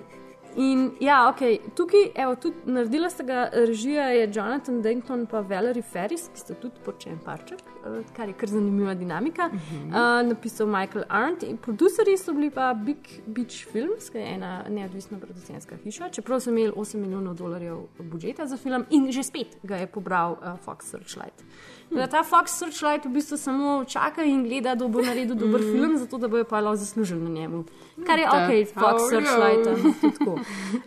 in 0.56 0.90
ja, 1.00 1.28
ok, 1.28 1.74
tukaj, 1.74 2.10
evo, 2.14 2.34
tudi 2.34 2.56
naredila 2.64 3.10
sta 3.10 3.24
ga 3.26 3.48
režija 3.52 4.08
je 4.10 4.30
Jonathan 4.34 4.82
Denton 4.82 5.26
pa 5.26 5.40
Valerie 5.40 5.82
Ferris, 5.82 6.28
ki 6.32 6.40
sta 6.40 6.54
tudi 6.54 6.82
počen 6.84 7.18
parček, 7.24 7.60
eh, 7.60 8.00
kar 8.16 8.28
je 8.28 8.34
kar 8.34 8.48
zanimiva 8.48 8.94
dinamika. 8.94 9.50
Uh 9.52 9.60
-huh. 9.60 9.86
uh, 9.86 10.28
napisal 10.28 10.66
Michael 10.66 11.04
Arndt 11.08 11.42
in 11.42 11.56
producerji 11.56 12.16
so 12.16 12.32
bili 12.32 12.50
pa 12.50 12.74
Big 12.74 13.22
Beach 13.26 13.66
Films, 13.72 14.10
ki 14.10 14.18
je 14.18 14.34
ena 14.34 14.64
neodvisna 14.68 15.18
producentska 15.18 15.76
hiša, 15.84 16.08
čeprav 16.08 16.40
so 16.40 16.50
imeli 16.50 16.72
8 16.72 16.96
milijonov 16.96 17.34
dolarjev 17.34 17.78
budžeta 17.98 18.46
za 18.46 18.56
film 18.56 18.84
in 18.90 19.12
že 19.12 19.22
spet 19.22 19.56
ga 19.62 19.76
je 19.76 19.86
pobral 19.86 20.32
uh, 20.32 20.58
Fox 20.58 20.84
Searchlight. 20.84 21.44
Da 21.90 22.06
ta 22.06 22.22
Fox 22.22 22.50
Searchlight 22.52 23.04
v 23.04 23.10
bistvu 23.10 23.36
samo 23.36 23.84
čaka 23.84 24.22
in 24.22 24.44
gleda, 24.44 24.74
da 24.74 24.88
bo 24.88 25.00
naredil 25.00 25.34
dober 25.34 25.60
Mhm. 25.60 25.72
film, 25.72 25.96
zato 25.98 26.18
da 26.18 26.28
bojo 26.28 26.44
pa 26.44 26.60
lahko 26.60 26.76
zaslužili 26.76 27.20
na 27.20 27.30
njemu. 27.30 27.64
Kar 28.06 28.18
je 28.18 28.26
Da. 28.26 28.36
ok, 28.38 28.50
Fox 28.74 29.02
Oh, 29.02 29.08
Searchlight. 29.10 29.66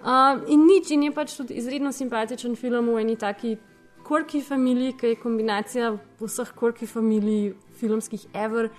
Um, 0.04 0.42
in 0.48 0.66
nič, 0.66 0.92
in 0.92 1.04
je 1.04 1.12
pač 1.12 1.36
tudi 1.36 1.54
izredno 1.54 1.92
simpatičen 1.92 2.56
film 2.56 2.88
v 2.88 3.00
eni 3.00 3.16
taki 3.16 3.58
quirky 4.04 4.42
familiji, 4.42 4.94
ki 4.94 5.08
je 5.08 5.16
kombinacija 5.16 5.92
vseh 6.20 6.54
quirky 6.56 6.88
familij 6.88 7.54
filmskih 7.74 8.26
ever. 8.34 8.70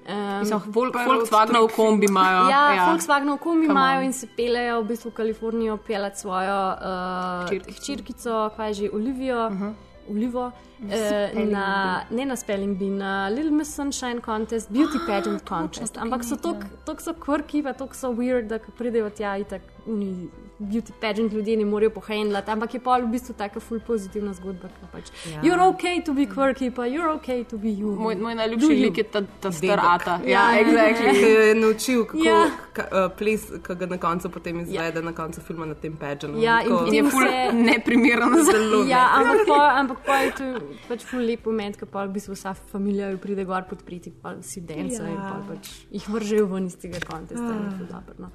Um, 0.00 0.40
Mislim, 0.40 0.60
Vol- 0.66 0.92
Volkswagenov 1.06 1.68
kombi 1.68 2.06
imajo. 2.06 2.48
Ja, 2.48 2.60
ja. 2.68 2.74
ja. 2.74 2.86
Volkswagenov 2.88 3.38
kombi 3.38 3.66
Come 3.66 3.72
imajo 3.72 4.02
in 4.02 4.12
se 4.12 4.26
pelejo 4.26 4.82
v 4.82 4.86
bistvu 4.86 5.10
v 5.10 5.14
Kalifornijo 5.14 5.76
pelat 5.78 6.16
svojo 6.18 6.60
uh, 6.72 7.74
hčerkico, 7.74 8.50
kaj 8.56 8.72
že, 8.74 8.90
Olivijo. 8.92 9.46
Uh 9.46 9.52
-huh. 9.52 9.72
Olivo, 10.10 10.50
Spelling 10.80 11.50
na, 11.52 12.04
ne 12.10 12.24
na 12.24 12.36
Spelling 12.36 12.74
Bee, 12.78 12.90
na 12.90 13.28
Little 13.28 13.50
Miss 13.50 13.74
Sunshine 13.74 14.20
Contest, 14.20 14.72
Beauty 14.72 14.98
Pageant 15.06 15.44
Contest. 15.44 15.96
Ampak 15.96 16.24
so 16.24 16.36
tako 16.36 17.00
so 17.00 17.12
quirky, 17.12 17.62
pa 17.62 17.72
tako 17.72 17.94
so 17.94 18.10
weird, 18.10 18.48
da 18.48 18.58
pridejo 18.58 19.10
tja, 19.10 19.36
itak 19.38 19.60
uni 19.86 20.28
beauty 20.60 20.92
pageant 21.00 21.32
ljudje 21.32 21.56
ne 21.56 21.64
morejo 21.64 21.90
pohendlati, 21.90 22.50
ampak 22.50 22.74
je 22.74 22.80
pa 22.80 22.98
v 22.98 23.06
bistvu 23.08 23.34
taka 23.34 23.60
full 23.60 23.80
pozitivna 23.80 24.32
zgodba. 24.32 24.68
Pač, 24.92 25.10
Ja. 25.24 25.30
ja. 25.32 25.42
You're 25.42 25.64
okay 25.66 26.04
to 26.04 26.12
be 26.12 26.26
quirky, 26.26 26.70
pa 26.70 26.82
you're 26.84 27.10
okay 27.10 27.44
to 27.44 27.56
be 27.56 27.68
you. 27.70 27.96
Moj, 27.96 28.14
moj 28.16 28.34
najljubši 28.34 28.74
lik 28.76 28.98
je 28.98 29.04
ta, 29.04 29.22
ta 29.40 29.52
star 29.52 29.80
ata. 29.80 30.20
Ja, 30.24 30.44
exactly. 30.54 31.12
Ki 31.20 31.26
je 31.26 31.54
naučil, 31.54 32.04
kako, 32.04 32.18
Ja. 32.18 32.34
ja. 32.34 32.50
ka, 32.72 32.82
uh, 32.84 33.12
ples, 33.12 33.40
ki 33.60 33.74
ga 33.74 33.86
na 33.86 33.98
koncu 33.98 34.30
potem 34.30 34.60
izvede, 34.60 34.98
ja. 34.98 35.02
na 35.02 35.12
koncu 35.12 35.40
filma 35.40 35.66
na 35.66 35.74
tem 35.74 35.96
pečenu. 35.96 36.38
Ja, 36.38 36.60
in 36.60 36.68
potem 36.70 36.94
je 36.94 37.02
ful 37.04 37.20
se- 37.22 37.52
neprimerno 37.54 38.36
za 38.38 38.52
Zelo 38.52 38.84
Ja, 38.84 39.06
ampak, 39.14 39.46
pa, 39.46 39.60
ampak 39.74 39.98
pa 40.06 40.16
je 40.16 40.30
to 40.32 40.44
pač 40.88 41.04
ful 41.04 41.20
lep 41.20 41.46
moment, 41.46 41.76
ko 41.76 41.86
pa 41.86 42.04
v 42.04 42.12
bistvu 42.12 42.34
vsa 42.34 42.54
familija 42.54 43.10
jo 43.10 43.18
pride 43.18 43.44
gor 43.44 43.62
podpreti, 43.64 44.10
pa 44.12 44.34
vsi 44.34 44.60
denca 44.60 45.02
Ja. 45.02 45.08
in 45.08 45.16
pa 45.16 45.36
pač 45.48 45.70
jih 45.90 46.08
vržejo 46.08 46.46
ven 46.46 46.66
iz 46.66 46.76
tega 46.76 46.98
kontesta. 47.00 47.46
in 47.46 47.62
je 47.62 47.68
Ah. 47.68 47.76
ful 47.78 47.86
dobro, 47.86 48.14
no. 48.18 48.28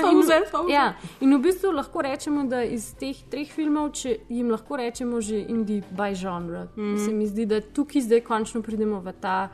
Solze, 0.00 0.40
solze. 0.50 0.72
ja, 0.72 0.94
in 1.20 1.34
v 1.34 1.40
bistvu 1.40 1.67
lahko 1.72 2.02
rečemo, 2.02 2.44
da 2.44 2.62
iz 2.64 2.94
teh 2.98 3.16
treh 3.30 3.48
filmov, 3.50 3.92
če 3.92 4.18
jim 4.28 4.50
lahko 4.50 4.76
rečemo 4.76 5.20
že 5.20 5.40
indie 5.48 5.82
by 5.90 6.14
genre, 6.14 6.68
mm. 6.76 6.98
se 7.04 7.12
mi 7.12 7.26
zdi, 7.26 7.46
da 7.46 7.60
tukaj 7.60 8.02
zdaj 8.02 8.20
končno 8.26 8.62
pridemo 8.62 9.00
v 9.00 9.12
ta. 9.20 9.48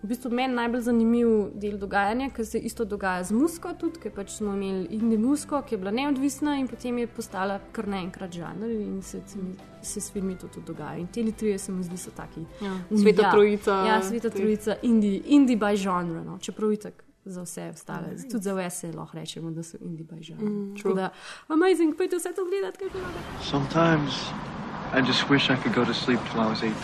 V 0.00 0.08
bistvu 0.08 0.30
meni 0.32 0.54
najbolj 0.56 0.80
zanimiv 0.80 1.28
del 1.60 1.74
dogajanja, 1.76 2.30
ker 2.32 2.46
se 2.48 2.58
isto 2.58 2.86
dogaja 2.88 3.24
z 3.28 3.36
musko, 3.36 3.74
tudi 3.76 4.00
ker 4.00 4.14
pač 4.16 4.30
smo 4.38 4.54
imeli 4.56 4.86
indie 4.96 5.18
musko, 5.20 5.60
ki 5.60 5.74
je 5.74 5.78
bila 5.82 5.92
neodvisna 5.92 6.54
in 6.56 6.70
potem 6.70 7.02
je 7.02 7.06
postala 7.06 7.58
kar 7.72 7.84
naenkrat 7.84 8.32
žanr 8.32 8.70
in 8.70 9.02
se, 9.02 9.20
se, 9.28 9.42
se 9.82 10.00
s 10.00 10.08
filmi 10.12 10.38
to 10.40 10.48
tudi 10.48 10.72
dogaja. 10.72 10.96
In 10.96 11.06
te 11.12 11.20
trije 11.32 11.58
se 11.58 11.72
mi 11.72 11.84
zdi 11.84 12.00
so 12.00 12.14
taki. 12.16 12.46
Ja, 12.64 12.78
Sveta 12.88 13.22
ja, 13.22 13.30
trojica 13.30 13.76
Ja, 13.86 14.00
sveta 14.02 14.30
teh. 14.30 14.40
trojica, 14.40 14.78
indie, 14.82 15.20
indie 15.26 15.56
by 15.56 15.76
genre, 15.76 16.24
no. 16.24 16.38
čeprav 16.40 16.72
itak 16.72 17.04
za 17.24 17.42
vse 17.42 17.68
ostale, 17.74 18.16
tudi 18.30 18.42
za 18.44 18.54
vse 18.54 18.92
lahko 18.92 19.16
rečemo, 19.16 19.50
da 19.50 19.62
so 19.62 19.78
indie 19.80 20.04
by 20.04 20.22
genre. 20.22 20.44
Mm, 20.48 20.76
Tako 20.76 20.94
da, 20.94 21.10
amazing, 21.48 21.96
pojdite 21.96 22.16
vse 22.16 22.32
to 22.34 22.44
gledati, 22.44 22.78
kaj 22.78 22.86
je 22.86 22.90
bilo. 22.92 23.06
Sometimes 23.42 24.12
I 24.92 25.00
just 25.06 25.28
wish 25.30 25.50
I 25.50 25.56
could 25.62 25.74
go 25.74 25.84
to 25.84 25.94
sleep 25.94 26.20
till 26.32 26.40
I 26.40 26.46
was 26.50 26.62
18. 26.62 26.74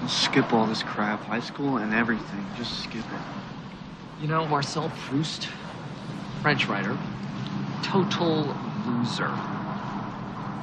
And 0.00 0.10
skip 0.10 0.52
all 0.52 0.66
this 0.66 0.82
crap, 0.82 1.20
high 1.24 1.40
school 1.42 1.78
and 1.78 1.92
everything. 1.94 2.44
Just 2.58 2.82
skip 2.84 3.04
it. 3.04 4.22
You 4.22 4.28
know, 4.28 4.46
Marcel 4.46 4.90
Proust, 5.06 5.48
French 6.42 6.68
writer, 6.68 6.96
total 7.82 8.54
loser. 8.86 9.30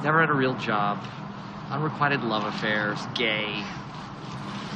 Never 0.02 0.20
had 0.20 0.30
a 0.30 0.34
real 0.34 0.54
job, 0.54 0.98
unrequited 1.70 2.22
love 2.22 2.44
affairs, 2.44 2.98
gay. 3.14 3.64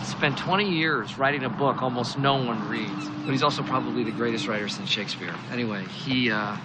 Spent 0.05 0.37
20 0.39 0.69
years 0.69 1.19
writing 1.19 1.45
a 1.45 1.49
book 1.49 1.83
almost 1.83 2.19
no 2.19 2.35
one 2.35 2.69
reads. 2.69 3.09
But 3.25 3.33
he's 3.33 3.43
also 3.43 3.63
probably 3.63 4.03
the 4.03 4.13
greatest 4.13 4.49
writer 4.49 4.69
since 4.69 4.89
Shakespeare. 4.89 5.35
Anyway, 5.53 5.85
he, 5.87 6.31
uh, 6.31 6.57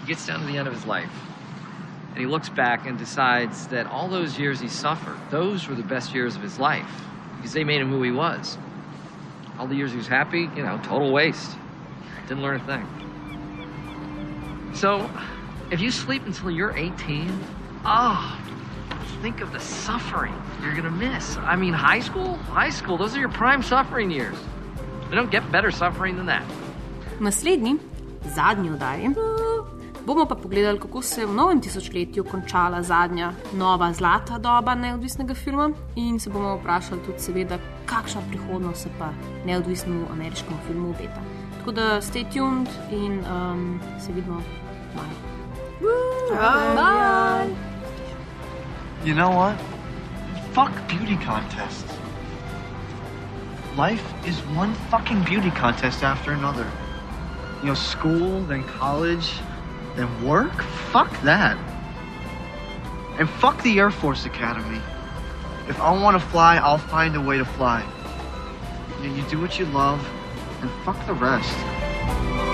he 0.00 0.06
gets 0.06 0.26
down 0.26 0.40
to 0.40 0.46
the 0.46 0.56
end 0.56 0.68
of 0.68 0.74
his 0.74 0.86
life. 0.86 1.10
And 2.10 2.18
he 2.18 2.26
looks 2.26 2.48
back 2.48 2.86
and 2.86 2.96
decides 2.96 3.66
that 3.68 3.86
all 3.86 4.08
those 4.08 4.38
years 4.38 4.60
he 4.60 4.68
suffered, 4.68 5.18
those 5.30 5.68
were 5.68 5.74
the 5.74 5.82
best 5.82 6.14
years 6.14 6.36
of 6.36 6.42
his 6.42 6.58
life. 6.58 6.88
Because 7.36 7.52
they 7.52 7.64
made 7.64 7.80
him 7.80 7.90
who 7.90 8.02
he 8.02 8.12
was. 8.12 8.56
All 9.58 9.66
the 9.66 9.74
years 9.74 9.90
he 9.90 9.96
was 9.96 10.08
happy, 10.08 10.48
you 10.56 10.62
know, 10.62 10.80
total 10.84 11.12
waste. 11.12 11.56
Didn't 12.28 12.42
learn 12.42 12.60
a 12.60 12.64
thing. 12.64 12.86
So, 14.74 15.10
if 15.70 15.80
you 15.80 15.90
sleep 15.90 16.24
until 16.26 16.50
you're 16.50 16.76
18, 16.76 17.40
oh, 17.84 18.40
think 19.20 19.40
of 19.40 19.52
the 19.52 19.60
suffering 19.60 20.34
you're 20.64 20.74
gonna 20.74 20.90
miss. 20.90 21.36
I 21.36 21.56
mean, 21.56 21.74
high 21.74 22.00
school? 22.00 22.36
High 22.48 22.70
school, 22.70 22.96
those 22.96 23.14
are 23.16 23.20
your 23.20 23.32
prime 23.32 23.62
suffering 23.62 24.10
years. 24.10 24.36
They 25.10 25.16
don't 25.16 25.30
get 25.30 25.50
better 25.52 25.70
suffering 25.70 26.16
than 26.16 26.26
that. 26.26 26.42
V 27.18 27.24
naslednji, 27.24 27.78
zadnji 28.34 28.70
oddaji, 28.70 29.14
bomo 30.06 30.26
pa 30.26 30.34
pogledali, 30.34 30.80
kako 30.80 31.02
se 31.02 31.20
je 31.20 31.26
v 31.26 31.34
novem 31.34 31.60
tisočletju 31.60 32.24
končala 32.24 32.82
zadnja 32.82 33.32
nova 33.52 33.92
zlata 33.92 34.38
doba 34.38 34.74
neodvisnega 34.74 35.34
filma 35.34 35.70
in 35.96 36.18
se 36.20 36.30
bomo 36.30 36.56
vprašali 36.56 37.00
tudi, 37.06 37.20
seveda, 37.20 37.58
kakšna 37.86 38.22
prihodnost 38.28 38.82
se 38.82 38.90
pa 38.98 39.12
neodvisnemu 39.46 40.06
ameriškemu 40.12 40.58
filmu 40.66 40.90
obeta. 40.90 41.20
Tako 41.58 41.72
da 41.72 42.00
stay 42.00 42.24
tuned 42.32 42.68
in 42.90 43.22
um, 43.24 43.80
se 44.00 44.12
vidimo 44.12 44.42
maja. 44.96 45.34
Bye. 46.74 47.54
You 49.04 49.14
know 49.14 49.30
what? 49.30 49.73
Fuck 50.54 50.88
beauty 50.88 51.16
contests. 51.16 51.92
Life 53.76 54.14
is 54.24 54.38
one 54.54 54.72
fucking 54.88 55.24
beauty 55.24 55.50
contest 55.50 56.04
after 56.04 56.30
another. 56.30 56.70
You 57.60 57.70
know, 57.70 57.74
school, 57.74 58.40
then 58.44 58.62
college, 58.62 59.32
then 59.96 60.24
work? 60.24 60.62
Fuck 60.92 61.10
that. 61.22 61.56
And 63.18 63.28
fuck 63.28 63.60
the 63.64 63.80
Air 63.80 63.90
Force 63.90 64.26
Academy. 64.26 64.80
If 65.68 65.80
I 65.80 65.90
want 65.90 66.20
to 66.20 66.24
fly, 66.28 66.58
I'll 66.58 66.78
find 66.78 67.16
a 67.16 67.20
way 67.20 67.36
to 67.36 67.44
fly. 67.44 67.84
You, 69.02 69.10
you 69.10 69.22
do 69.24 69.40
what 69.40 69.58
you 69.58 69.66
love, 69.66 70.08
and 70.60 70.70
fuck 70.84 71.04
the 71.08 71.14
rest. 71.14 72.53